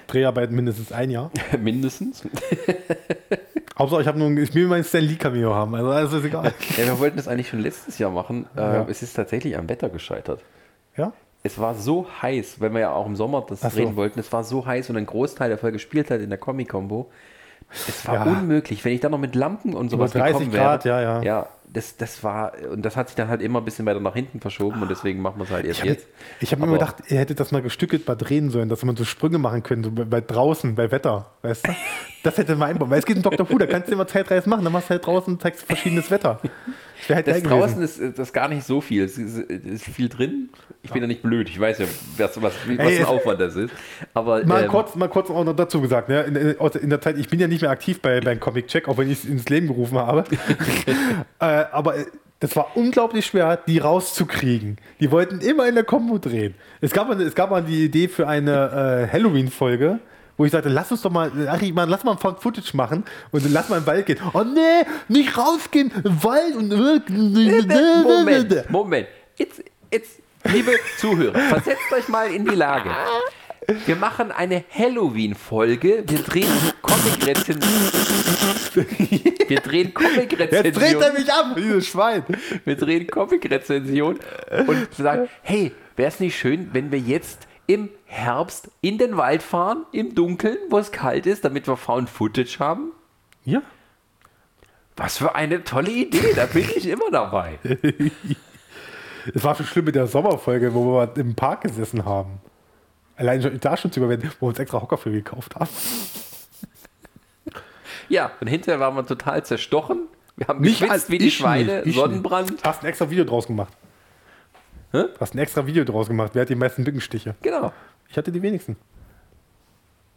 [0.09, 1.31] Dreharbeit mindestens ein Jahr.
[1.61, 2.23] mindestens.
[3.79, 5.75] Hauptsache, ich, hab nur, ich will mein Stan Lee Cameo haben.
[5.75, 6.45] Also alles ist egal.
[6.77, 8.47] ja, wir wollten das eigentlich schon letztes Jahr machen.
[8.57, 8.87] Äh, Ja.
[8.89, 10.41] Es ist tatsächlich am Wetter gescheitert.
[10.97, 11.13] Ja?
[11.43, 13.77] Es war so heiß, wenn wir ja auch im Sommer das Ach so.
[13.79, 16.39] drehen wollten, es war so heiß und ein Großteil der Folge gespielt hat in der
[16.39, 17.11] Comic-Combo.
[17.71, 18.23] Es war Ja.
[18.25, 20.65] unmöglich, wenn ich dann noch mit Lampen und sowas 30 gekommen wäre.
[20.65, 21.23] Grad, ja, ja.
[21.23, 21.47] Ja,
[21.77, 24.41] das, das war, und das hat sich dann halt immer ein bisschen weiter nach hinten
[24.41, 26.07] verschoben und deswegen machen wir es halt erst Ich habe jetzt.
[26.41, 28.97] ich hab mir immer gedacht, ihr hättet das mal gestückelt mal drehen sollen, dass man
[28.97, 31.33] so Sprünge machen könnte, so bei, bei draußen, bei Wetter.
[31.43, 31.73] Weißt du?
[32.23, 32.89] Das hätte man einbauen.
[32.89, 33.49] Weil es geht in Dr.
[33.51, 36.11] Who, da kannst du immer Zeitreise machen, dann machst du halt draußen und zeigst verschiedenes
[36.11, 36.41] Wetter.
[37.09, 39.05] Halt Das draußen ist, das gar nicht so viel.
[39.05, 40.49] Es ist, ist viel drin.
[40.83, 41.49] Ich bin ja nicht blöd.
[41.49, 43.75] Ich weiß ja, was, was, was Ey, ein Aufwand das ist.
[44.15, 46.23] Aber Mal ähm, kurz, mal kurz auch noch dazu gesagt, ne?
[46.23, 48.99] in, in, der Zeit, ich bin ja nicht mehr aktiv bei, beim Comic Check, auch
[48.99, 50.25] wenn ich es ins Leben gerufen habe.
[51.41, 52.07] äh, aber äh,
[52.41, 54.77] das war unglaublich schwer, die rauszukriegen.
[55.01, 56.55] Die wollten immer in der Kombo drehen.
[56.81, 60.01] Es gab, mal- es gab mal die Idee für eine äh, Halloween-Folge,
[60.37, 62.77] wo ich sagte, lass uns doch mal, ach, ich meine, lass mal ein Found Footage
[62.77, 64.19] machen und lass mal im Wald gehen.
[64.35, 66.69] Oh nee, nicht rausgehen, Wald und
[68.05, 69.09] Moment, Moment.
[69.37, 72.91] Jetzt, jetzt, liebe Zuhörer, versetzt euch mal in die Lage.
[73.85, 76.05] Wir machen eine Halloween-Folge.
[76.07, 76.49] Wir drehen
[76.83, 77.61] Comic-Rezension.
[78.75, 81.03] Wir drehen Jetzt dreht Comic-Rezension.
[81.03, 82.23] er mich ab, dieses Schwein.
[82.65, 84.21] Wir drehen Comic-Rezension
[84.69, 89.43] und sagen, hey, wäre es nicht schön, wenn wir jetzt im Herbst in den Wald
[89.43, 92.93] fahren, im Dunkeln, wo es kalt ist, damit wir Found Footage haben?
[93.45, 93.63] Ja.
[94.97, 97.59] Was für eine tolle Idee, da bin ich immer dabei.
[99.35, 102.39] Es war schon schlimm mit der Sommerfolge, wo wir im Park gesessen haben.
[103.17, 105.69] Allein schon da schon zu überwinden, wo wir uns extra Hocker für gekauft haben.
[108.09, 110.03] Ja, und hinterher waren wir total zerstochen.
[110.37, 112.51] Wir haben Nicht geschwitzt als- wie die Schweine, nicht, ich Sonnenbrand.
[112.63, 113.73] Du hast ein extra Video draus gemacht.
[114.97, 115.05] Hä?
[115.13, 116.31] Du hast ein extra Video draus gemacht.
[116.35, 117.35] Wer hat die meisten Mückenstiche?
[117.43, 117.73] Genau.
[118.09, 118.77] Ich hatte die wenigsten.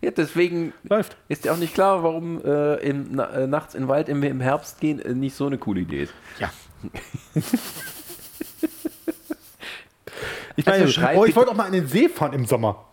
[0.02, 1.18] Ja, deswegen Läuft.
[1.28, 4.24] ist dir auch nicht klar, warum äh, im, na, äh, nachts in den Wald im,
[4.24, 6.14] im Herbst gehen äh, nicht so eine coole Idee ist.
[6.40, 6.50] Ja.
[10.56, 12.86] ich Also meine, schreib oh, ich wollte auch mal in den See fahren im Sommer.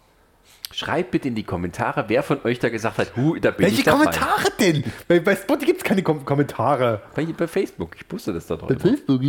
[0.73, 3.79] Schreibt bitte in die Kommentare, wer von euch da gesagt hat, hu, da bin Welche
[3.79, 4.07] ich dabei.
[4.07, 4.83] Kommentare denn?
[5.07, 7.03] Bei, bei Spotify gibt es keine Kom Kommentare.
[7.15, 8.73] Bei, bei Facebook, ich wusste das da drauf.
[8.81, 9.21] Facebook.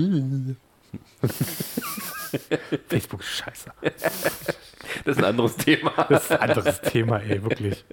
[2.87, 3.71] Facebook ist scheiße.
[3.81, 5.91] Das ist ein anderes Thema.
[6.09, 7.83] Das ist ein anderes Thema, ey, wirklich.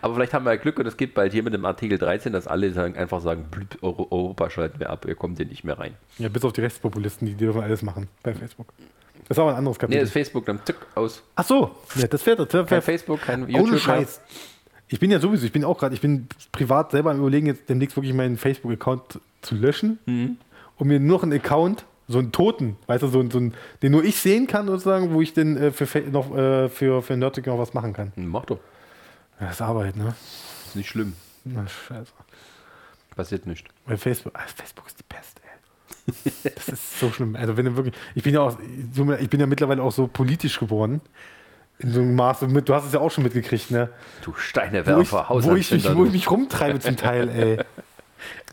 [0.00, 2.32] Aber vielleicht haben wir ja Glück und es geht bald hier mit dem Artikel 13,
[2.32, 3.46] dass alle sagen, einfach sagen,
[3.82, 5.94] Euro- Europa schalten wir ab, ihr kommt hier nicht mehr rein.
[6.18, 8.68] Ja, bis auf die Rechtspopulisten, die dürfen alles machen bei Facebook.
[9.28, 10.00] Das ist aber ein anderes Nee, Kapitel.
[10.00, 11.22] das ist Facebook dann zück aus.
[11.34, 13.68] Ach so, ja, das wäre das wär, Kein Facebook, kein YouTube.
[13.68, 13.78] Ohne.
[13.78, 14.20] Scheiß.
[14.90, 17.68] Ich bin ja sowieso, ich bin auch gerade, ich bin privat selber am überlegen, jetzt
[17.68, 20.38] demnächst wirklich meinen Facebook-Account zu löschen Mhm.
[20.76, 24.02] und mir nur einen Account, so einen Toten, weißt du, so, so einen, den nur
[24.02, 27.58] ich sehen kann, sozusagen, wo ich denn äh, für, noch, äh, für, für Nerdig noch
[27.58, 28.12] was machen kann.
[28.16, 28.58] Hm, Mach doch.
[29.38, 30.14] Das ist Arbeit, ne?
[30.66, 31.12] Ist nicht schlimm.
[31.44, 32.10] Na, scheiße.
[33.14, 33.68] Passiert nichts.
[33.86, 36.52] Weil Facebook, ah, Facebook ist die Pest, ey.
[36.54, 37.36] Das ist so schlimm.
[37.36, 38.56] Also wenn du wirklich, ich bin ja auch,
[39.20, 41.00] ich bin ja mittlerweile auch so politisch geworden.
[41.80, 43.90] In so einem Maße, mit- du hast es ja auch schon mitgekriegt, ne?
[44.22, 47.58] Du Wo ich, Steinewerfer, wo, ich mich, wo ich mich rumtreibe zum Teil, ey.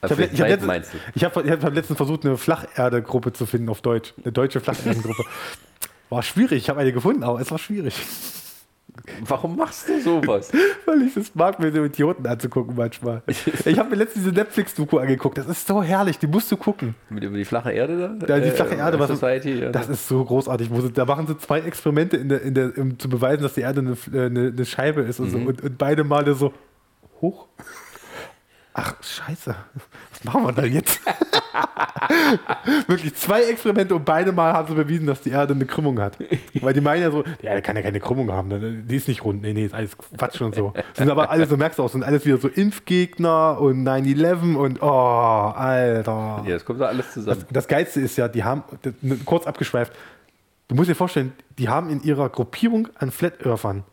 [0.03, 3.81] Ich habe hab letztens, ich hab, ich hab letztens versucht, eine Flacherde-Gruppe zu finden auf
[3.81, 4.13] Deutsch.
[4.23, 5.23] Eine deutsche Flacherdengruppe.
[6.09, 7.95] War schwierig, ich habe eine gefunden, aber es war schwierig.
[9.27, 10.51] Warum machst du sowas?
[10.85, 13.21] Weil ich es mag, mir so Idioten anzugucken manchmal.
[13.65, 15.37] Ich habe mir letztens diese Netflix-Doku angeguckt.
[15.37, 16.95] Das ist so herrlich, die musst du gucken.
[17.09, 18.27] Mit über die flache Erde da?
[18.27, 19.59] Ja, die flache Erde, was Society.
[19.59, 19.71] ja.
[19.71, 20.69] Das ist so großartig.
[20.93, 23.81] Da machen sie zwei Experimente, in der, in der, um zu beweisen, dass die Erde
[23.81, 25.37] eine, äh, eine, eine Scheibe ist und, so.
[25.37, 26.53] und, und beide Male so
[27.21, 27.47] hoch.
[28.77, 29.55] Ach, scheiße.
[30.11, 30.99] Was machen wir da jetzt?
[32.87, 36.17] Wirklich zwei Experimente und beide Mal haben sie bewiesen, dass die Erde eine Krümmung hat.
[36.61, 38.49] Weil die meinen ja so, die Erde kann ja keine Krümmung haben.
[38.49, 38.83] ne?
[38.83, 39.41] Die ist nicht rund.
[39.41, 40.73] Nee, nee, ist alles Quatsch und so.
[40.93, 44.81] Sind aber alle, so merkst du auch, sind alles wieder so Impfgegner und 9-11 und
[44.81, 44.87] oh,
[45.55, 46.43] Alter.
[46.45, 47.45] ja, das kommt da alles zusammen.
[47.51, 49.93] Das Geilste ist ja, die haben, das- kurz abgeschweift,
[50.67, 53.83] du musst dir vorstellen, die haben in ihrer Gruppierung an Flat Earthern,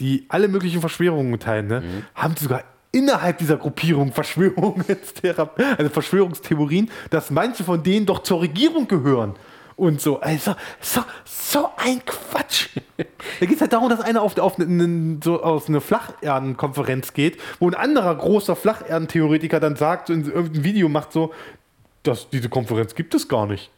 [0.00, 1.82] die alle möglichen Verschwörungen teilen, ne,
[2.14, 8.86] haben sie sogar innerhalb dieser Gruppierung also Verschwörungstheorien, dass manche von denen doch zur Regierung
[8.86, 9.34] gehören.
[9.76, 12.68] Und so, also, so, so ein Quatsch.
[12.98, 17.40] Da geht es halt darum, dass einer auf, auf, eine, so auf eine Flacherdenkonferenz geht,
[17.58, 21.32] wo ein anderer großer Flacherdentheoretiker dann sagt, so in irgendein Video macht so,
[22.02, 23.70] das, diese Konferenz gibt es gar nicht.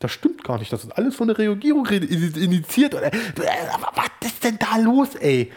[0.00, 0.72] Das stimmt gar nicht.
[0.72, 2.94] Das ist alles von der Regierung initiiert.
[2.94, 5.50] Was ist denn da los, ey?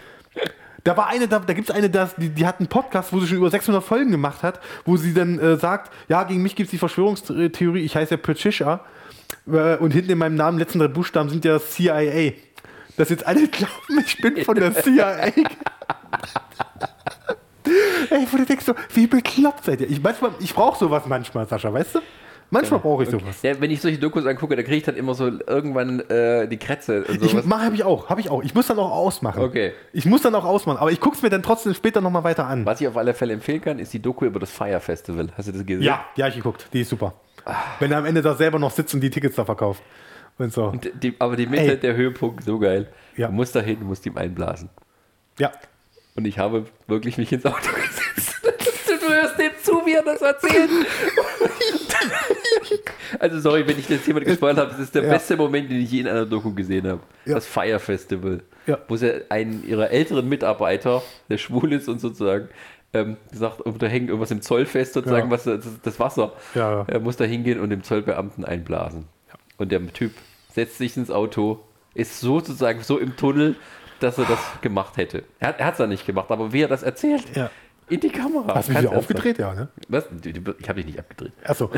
[0.87, 3.19] Da war eine, da, da gibt es eine, das, die, die hat einen Podcast, wo
[3.19, 6.55] sie schon über 600 Folgen gemacht hat, wo sie dann äh, sagt, ja, gegen mich
[6.55, 8.79] gibt es die Verschwörungstheorie, ich heiße ja Patricia
[9.51, 12.31] äh, und hinten in meinem Namen, letzten drei Buchstaben sind ja CIA.
[12.95, 15.23] Dass jetzt alle glauben, ich bin von der CIA.
[18.09, 19.89] Ey, wo du denkst so, wie bekloppt seid ihr?
[19.89, 21.99] Ich, manchmal, ich brauche sowas manchmal, Sascha, weißt du?
[22.49, 23.41] Manchmal brauche ich sowas.
[23.41, 26.57] Ja, wenn ich solche Dokus angucke, da kriege ich dann immer so irgendwann äh, die
[26.57, 27.45] Krätze und Ich sowas.
[27.45, 28.41] mache habe ich auch, habe ich auch.
[28.43, 29.41] Ich muss dann auch ausmachen.
[29.43, 29.73] Okay.
[29.91, 32.47] Ich muss dann auch ausmachen, aber ich gucke es mir dann trotzdem später nochmal weiter
[32.47, 32.65] an.
[32.65, 35.27] Was ich auf alle Fälle empfehlen kann, ist die Doku über das Fire Festival.
[35.37, 35.83] Hast du das gesehen?
[35.83, 36.67] Ja, ja, ich geguckt.
[36.71, 37.13] Die ist super.
[37.79, 39.81] Wenn er am Ende da selber noch sitzt und die Tickets da verkauft.
[40.37, 40.65] Und so.
[40.65, 41.77] Und die, aber die Mitte, Ey.
[41.79, 42.87] der Höhepunkt, so geil.
[43.15, 43.27] Ja.
[43.27, 44.69] Du musst da hin, du musst ihm einblasen.
[45.39, 45.51] Ja.
[46.15, 48.36] Und ich habe wirklich mich ins Auto gesetzt.
[49.07, 50.69] Du hörst dem zu, wie er das erzählt.
[53.19, 55.09] Also sorry, wenn ich das jemand gespoilt habe, das ist der Ja.
[55.13, 56.99] beste Moment, den ich je in einer Doku gesehen habe.
[57.25, 57.35] Ja.
[57.35, 58.41] Das Fire Festival.
[58.65, 58.77] Ja.
[58.87, 62.49] Wo sie einen ihrer älteren Mitarbeiter, der schwul ist und sozusagen,
[62.93, 65.31] ähm, gesagt, da hängt irgendwas im Zoll fest, sozusagen, Ja.
[65.31, 66.33] was das, das Wasser.
[66.53, 66.83] Ja.
[66.87, 69.05] Er muss da hingehen und dem Zollbeamten einblasen.
[69.57, 70.11] Und der Typ
[70.53, 71.59] setzt sich ins Auto,
[71.93, 73.55] ist sozusagen so im Tunnel,
[74.01, 75.23] dass er das gemacht hätte.
[75.39, 77.49] Er hat es ja nicht gemacht, aber wie er das erzählt, Ja.
[77.89, 78.53] In die Kamera.
[78.55, 79.37] Hast du mich wieder aufgedreht?
[79.37, 79.69] Ja, ne?
[79.87, 80.05] Was?
[80.23, 81.31] Ich habe dich nicht abgedreht.
[81.45, 81.69] Achso.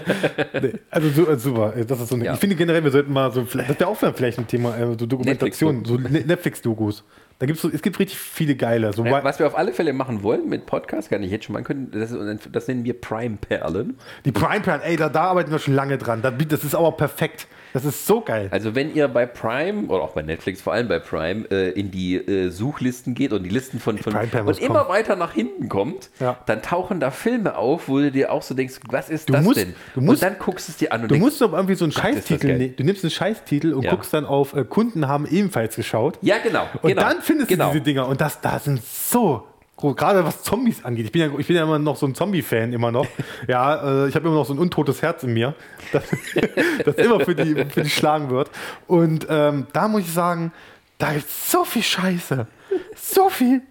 [0.60, 1.72] nee, also so, äh, super.
[1.86, 2.34] Das ist so eine, Ja.
[2.34, 5.06] Ich finde generell, wir sollten mal so, das wäre auch vielleicht ein Thema, äh, so
[5.06, 7.04] Dokumentation, so Ne- Netflix-Dokus.
[7.38, 8.92] Da gibt's so, es gibt richtig viele geile.
[8.92, 11.54] So, Ja, was wir auf alle Fälle machen wollen mit Podcast, kann ich jetzt schon
[11.54, 12.14] mal können, das,
[12.52, 13.96] das nennen wir Prime-Perlen.
[14.24, 16.22] die Prime Plan, ey, da, da arbeiten wir schon lange dran.
[16.22, 17.46] Das ist aber perfekt.
[17.72, 18.48] Das ist so geil.
[18.50, 21.90] Also wenn ihr bei Prime oder auch bei Netflix, vor allem bei Prime, äh, in
[21.90, 24.88] die äh, Suchlisten geht und die Listen von, von und muss immer kommen.
[24.90, 26.38] weiter nach hinten kommt, Ja.
[26.46, 29.44] dann tauchen da Filme auf, wo du dir auch so denkst, was ist Du das
[29.44, 29.74] musst- denn?
[29.94, 31.74] du musst- und dann guckst du es dir an und Du denkst, musst doch irgendwie
[31.74, 32.76] so einen das Scheißtitel nehmen.
[32.76, 33.90] Du nimmst einen Scheißtitel und Ja.
[33.92, 36.18] guckst dann auf äh, Kunden haben ebenfalls geschaut.
[36.22, 37.68] ja genau, Und genau, dann findest genau.
[37.68, 38.06] du diese Dinger.
[38.08, 39.44] Und das, da sind so.
[39.82, 41.06] Gerade was Zombies angeht.
[41.06, 43.06] Ich bin ja, ich bin ja immer noch so ein Zombie-Fan, immer noch.
[43.48, 45.54] Ja, äh, ich habe immer noch so ein untotes Herz in mir,
[45.92, 46.04] das,
[46.84, 48.50] das immer für die, für die schlagen wird.
[48.86, 50.52] Und ähm, da muss ich sagen,
[50.98, 52.46] da gibt so viel Scheiße.
[52.94, 53.62] So viel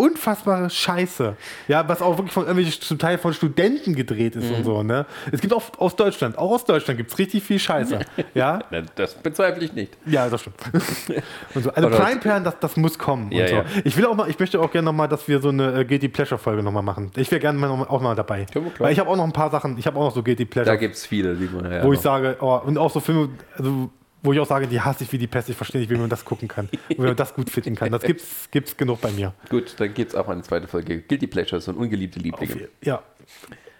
[0.00, 1.36] unfassbare Scheiße.
[1.68, 4.54] Ja, was auch wirklich von irgendwelchen, zum Teil von Studenten gedreht ist Mhm.
[4.56, 5.06] und so, ne?
[5.30, 8.00] Es gibt auch aus Deutschland, auch aus Deutschland gibt es richtig viel Scheiße.
[8.34, 8.60] Ja,
[8.96, 9.96] Das bezweifle ich nicht.
[10.06, 10.56] ja, das stimmt.
[11.54, 11.70] so.
[11.70, 13.30] Also Oder- Prime Perlen, das, das muss kommen.
[13.32, 13.54] Ja, so.
[13.56, 13.64] ja.
[13.84, 16.08] Ich will auch mal, ich möchte auch gerne nochmal, dass wir so eine äh, Guilty
[16.08, 17.10] Pleasure Folge nochmal machen.
[17.16, 18.46] Ich wäre gerne mal auch mal dabei.
[18.78, 20.50] Weil ich habe auch noch ein paar Sachen, ich habe auch noch so Guilty Da
[20.50, 23.28] Pleasure, gibt es viele, die man ja wo ich sage, oh, und auch so Filme,
[23.56, 23.90] also,
[24.22, 26.10] wo ich auch sage, die hasse ich wie die Pest, ich verstehe nicht, wie man
[26.10, 26.68] das gucken kann.
[26.88, 27.90] und wie man das gut finden kann.
[27.90, 29.32] Das gibt's, gibt's genug bei mir.
[29.48, 31.00] Gut, dann gibt es auch eine zweite Folge.
[31.00, 32.68] Guilty Pleasures und ungeliebte Lieblinge.
[32.82, 33.02] Ja.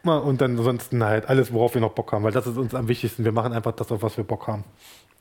[0.02, 2.74] Mal, Und dann ansonsten halt alles, worauf wir noch Bock haben, weil das ist uns
[2.74, 3.24] am wichtigsten.
[3.24, 4.64] Wir machen einfach das, auf was wir Bock haben.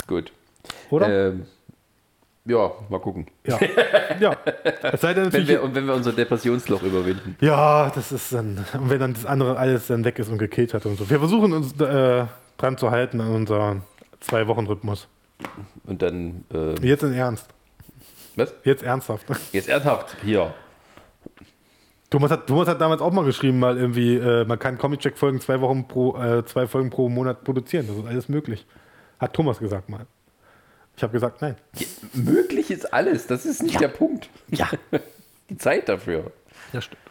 [0.07, 0.31] Gut.
[0.89, 1.29] Oder?
[1.29, 1.45] Ähm,
[2.45, 3.27] ja, mal gucken.
[3.45, 3.59] Ja.
[4.19, 4.37] ja.
[4.81, 7.35] Es sei denn Wenn wir, und wenn wir unser Depressionsloch überwinden.
[7.41, 10.73] Ja, das ist dann, und wenn dann das andere alles dann weg ist und gekillt
[10.73, 11.09] hat und so.
[11.09, 12.25] Wir versuchen uns äh,
[12.57, 13.81] dran zu halten an unser
[14.19, 15.07] Zwei-Wochen-Rhythmus.
[15.85, 17.47] Und dann, äh, Jetzt in Ernst.
[18.35, 18.53] was?
[18.63, 19.25] Jetzt ernsthaft.
[19.51, 20.53] Jetzt ernsthaft, hier.
[22.09, 25.61] Thomas hat, Thomas hat damals auch mal geschrieben, mal irgendwie, äh, man kann Comic-Check-Folgen zwei
[25.61, 27.87] Wochen pro, äh, zwei Folgen pro Monat produzieren.
[27.87, 28.65] Das ist alles möglich.
[29.19, 30.05] Hat Thomas gesagt mal.
[30.97, 31.55] Ich habe gesagt, nein.
[32.13, 34.29] Möglich ist alles, das ist nicht der Punkt.
[34.49, 34.69] Ja.
[35.49, 36.31] Die Zeit dafür,
[36.73, 37.01] Ja, stimmt.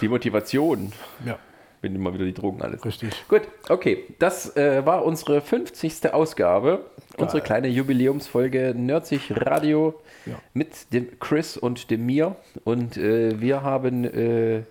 [0.00, 0.92] die Motivation,
[1.26, 1.38] Ja,
[1.80, 2.84] wenn immer wieder die Drogen alles.
[2.84, 3.10] richtig.
[3.28, 4.04] Gut, okay.
[4.18, 6.12] Das äh, war unsere 50.
[6.12, 6.84] Ausgabe,
[7.16, 9.94] unsere kleine Jubiläumsfolge Nerdsich Radio
[10.26, 10.34] Ja.
[10.54, 12.36] mit dem Chris und dem mir.
[12.64, 14.62] Und äh, wir haben, äh,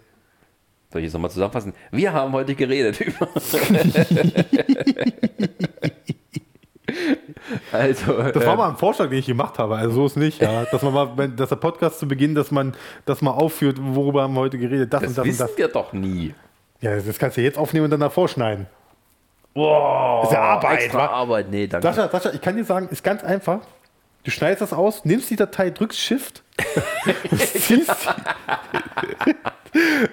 [0.92, 1.74] soll ich es nochmal zusammenfassen?
[1.92, 3.28] Wir haben heute geredet über.
[7.72, 9.76] also, Das war ähm, mal ein Vorschlag, den ich gemacht habe.
[9.78, 10.66] Also so ist nicht, ja.
[10.66, 14.24] Dass man mal, wenn, dass der Podcast zu Beginn, dass man das mal aufführt, worüber
[14.24, 15.58] haben wir heute geredet, das, das und das und wissen das.
[15.58, 16.34] wir doch nie.
[16.82, 18.68] Ja, das kannst du jetzt aufnehmen und dann davor schneiden.
[19.56, 21.06] Wow, ist ja Arbeit, Extra wa?
[21.08, 21.88] Arbeit, nee, danke.
[21.88, 23.62] Sascha, Sascha, ich kann dir sagen, ist ganz einfach.
[24.24, 26.44] Du schneidest das aus, nimmst die Datei, drückst Shift,
[27.38, 27.90] ziehst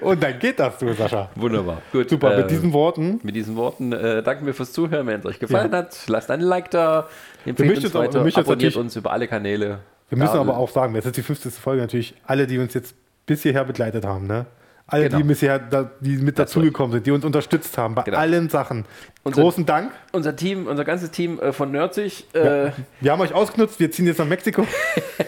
[0.00, 1.30] und dann geht das, du, Sascha.
[1.34, 1.82] Wunderbar.
[1.92, 3.20] Gut, Super, äh, mit diesen Worten.
[3.22, 5.06] Mit diesen Worten äh, danken wir fürs Zuhören.
[5.06, 5.78] Wenn es euch gefallen Ja.
[5.78, 7.08] hat, lasst ein Like da,
[7.44, 9.80] empfehlt uns auch- weiter, jetzt abonniert uns über alle Kanäle.
[10.08, 11.54] Wir müssen Ja, aber auch sagen, das ist die 50.
[11.54, 12.94] Folge natürlich, alle, die uns jetzt
[13.26, 14.46] bis hierher begleitet haben, ne?
[14.86, 15.16] Alle, Genau.
[15.16, 18.18] die bisher da, die mit dazugekommen sind, die uns unterstützt haben bei Genau.
[18.18, 18.84] allen Sachen.
[19.22, 19.92] Unser- Großen Dank.
[20.12, 24.06] Unser Team, unser ganzes Team äh, von Nerdsig, äh, Wir haben euch ausgenutzt, wir ziehen
[24.06, 24.66] jetzt nach Mexiko.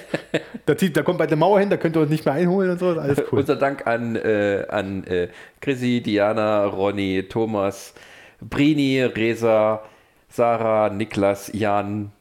[0.66, 2.70] da, zieht, da kommt bald eine Mauer hin, da könnt ihr uns nicht mehr einholen
[2.72, 2.88] und so.
[3.00, 3.38] Alles cool.
[3.38, 5.28] unser Dank an, äh, an äh,
[5.62, 7.94] Chrissy, Diana, Ronny, Thomas,
[8.42, 9.82] Brini, Resa,
[10.28, 12.12] Sarah, Niklas, Jan,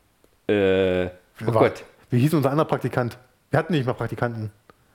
[0.48, 3.18] äh, oh Gott, Wie hieß unser anderer Praktikant?
[3.52, 4.52] Wir hatten nicht mal Praktikanten.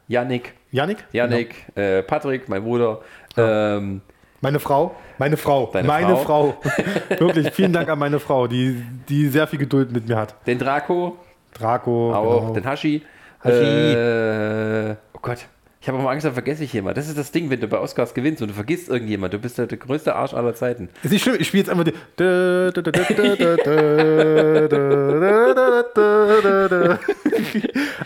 [0.09, 1.05] Yannick, Janik?
[1.13, 3.01] Yannick, äh, Patrick, mein Bruder,
[3.37, 4.01] ähm,
[4.41, 6.57] Meine Frau, meine Frau, Deine meine Frau.
[7.19, 10.35] Wirklich, vielen Dank an meine Frau, die, die sehr viel Geduld mit mir hat.
[10.47, 11.19] den Draco,
[11.55, 12.53] Draco, auch genau.
[12.55, 13.03] den Hashi.
[13.43, 13.55] Hashi.
[13.55, 15.47] Äh, oh Gott,
[15.83, 16.99] ich habe immer Angst, dann vergesse ich jemand.
[16.99, 19.33] Das ist das Ding, wenn du bei Oscars gewinnst und du vergisst irgendjemand.
[19.33, 20.91] Du bist ja der größte Arsch aller Zeiten.
[21.02, 21.94] Ist nicht schlimm, ich spiele jetzt einfach die.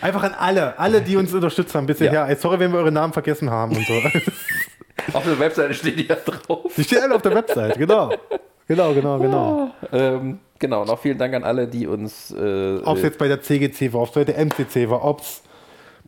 [0.00, 2.12] Einfach an alle, alle, die uns unterstützt haben bisher.
[2.12, 2.28] Ja.
[2.28, 3.94] Ey, sorry, wenn wir eure Namen vergessen haben und so.
[5.12, 6.72] Auf der Webseite steht die ja drauf.
[6.76, 8.12] Die stehen alle auf der Website, genau.
[8.68, 9.70] Genau, genau, genau.
[9.92, 12.30] Ähm, genau, und auch vielen Dank an alle, die uns.
[12.30, 15.04] Äh, Ob es äh, jetzt bei der CGC war, ob es bei der MCC war,
[15.04, 15.42] ob es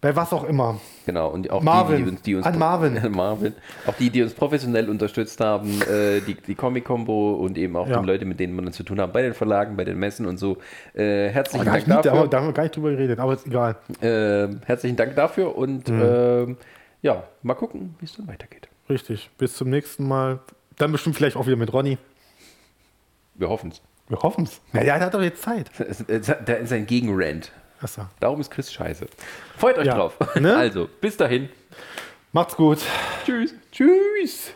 [0.00, 0.80] bei was auch immer.
[1.07, 1.97] Genau, und auch Marvin.
[1.97, 2.23] die, die uns.
[2.23, 3.01] Die uns An Marvin.
[3.12, 3.55] Marvin.
[3.86, 8.01] Auch die, die uns professionell unterstützt haben, äh, die, die Comic-Combo und eben auch Ja.
[8.01, 10.36] die Leute, mit denen man zu tun hat, bei den Verlagen, bei den Messen und
[10.36, 10.59] so.
[10.93, 12.20] Äh, herzlichen hab Dank da, dafür.
[12.20, 13.76] haben- da haben wir gar nicht drüber geredet, aber ist egal.
[14.02, 16.02] Äh, herzlichen Dank dafür und Mhm.
[16.05, 16.57] ähm,
[17.02, 18.68] ja, mal gucken, wie es dann weitergeht.
[18.91, 19.31] Richtig.
[19.39, 20.41] Bis zum nächsten Mal.
[20.76, 21.97] Dann bestimmt vielleicht auch wieder mit Ronny.
[23.35, 23.81] Wir hoffen es.
[24.09, 24.60] Wir hoffen es.
[24.73, 25.70] Ja, der hat doch jetzt Zeit.
[26.47, 27.51] Da ist ein Gegenrand.
[27.86, 28.02] Achso.
[28.18, 29.06] Darum ist Chris scheiße.
[29.56, 29.94] Freut euch Ja.
[29.94, 30.15] drauf.
[30.34, 30.56] Ne?
[30.56, 31.48] Also, bis dahin.
[32.32, 32.78] Macht's gut.
[33.24, 33.55] Tschüss.
[33.70, 34.50] Tschüss.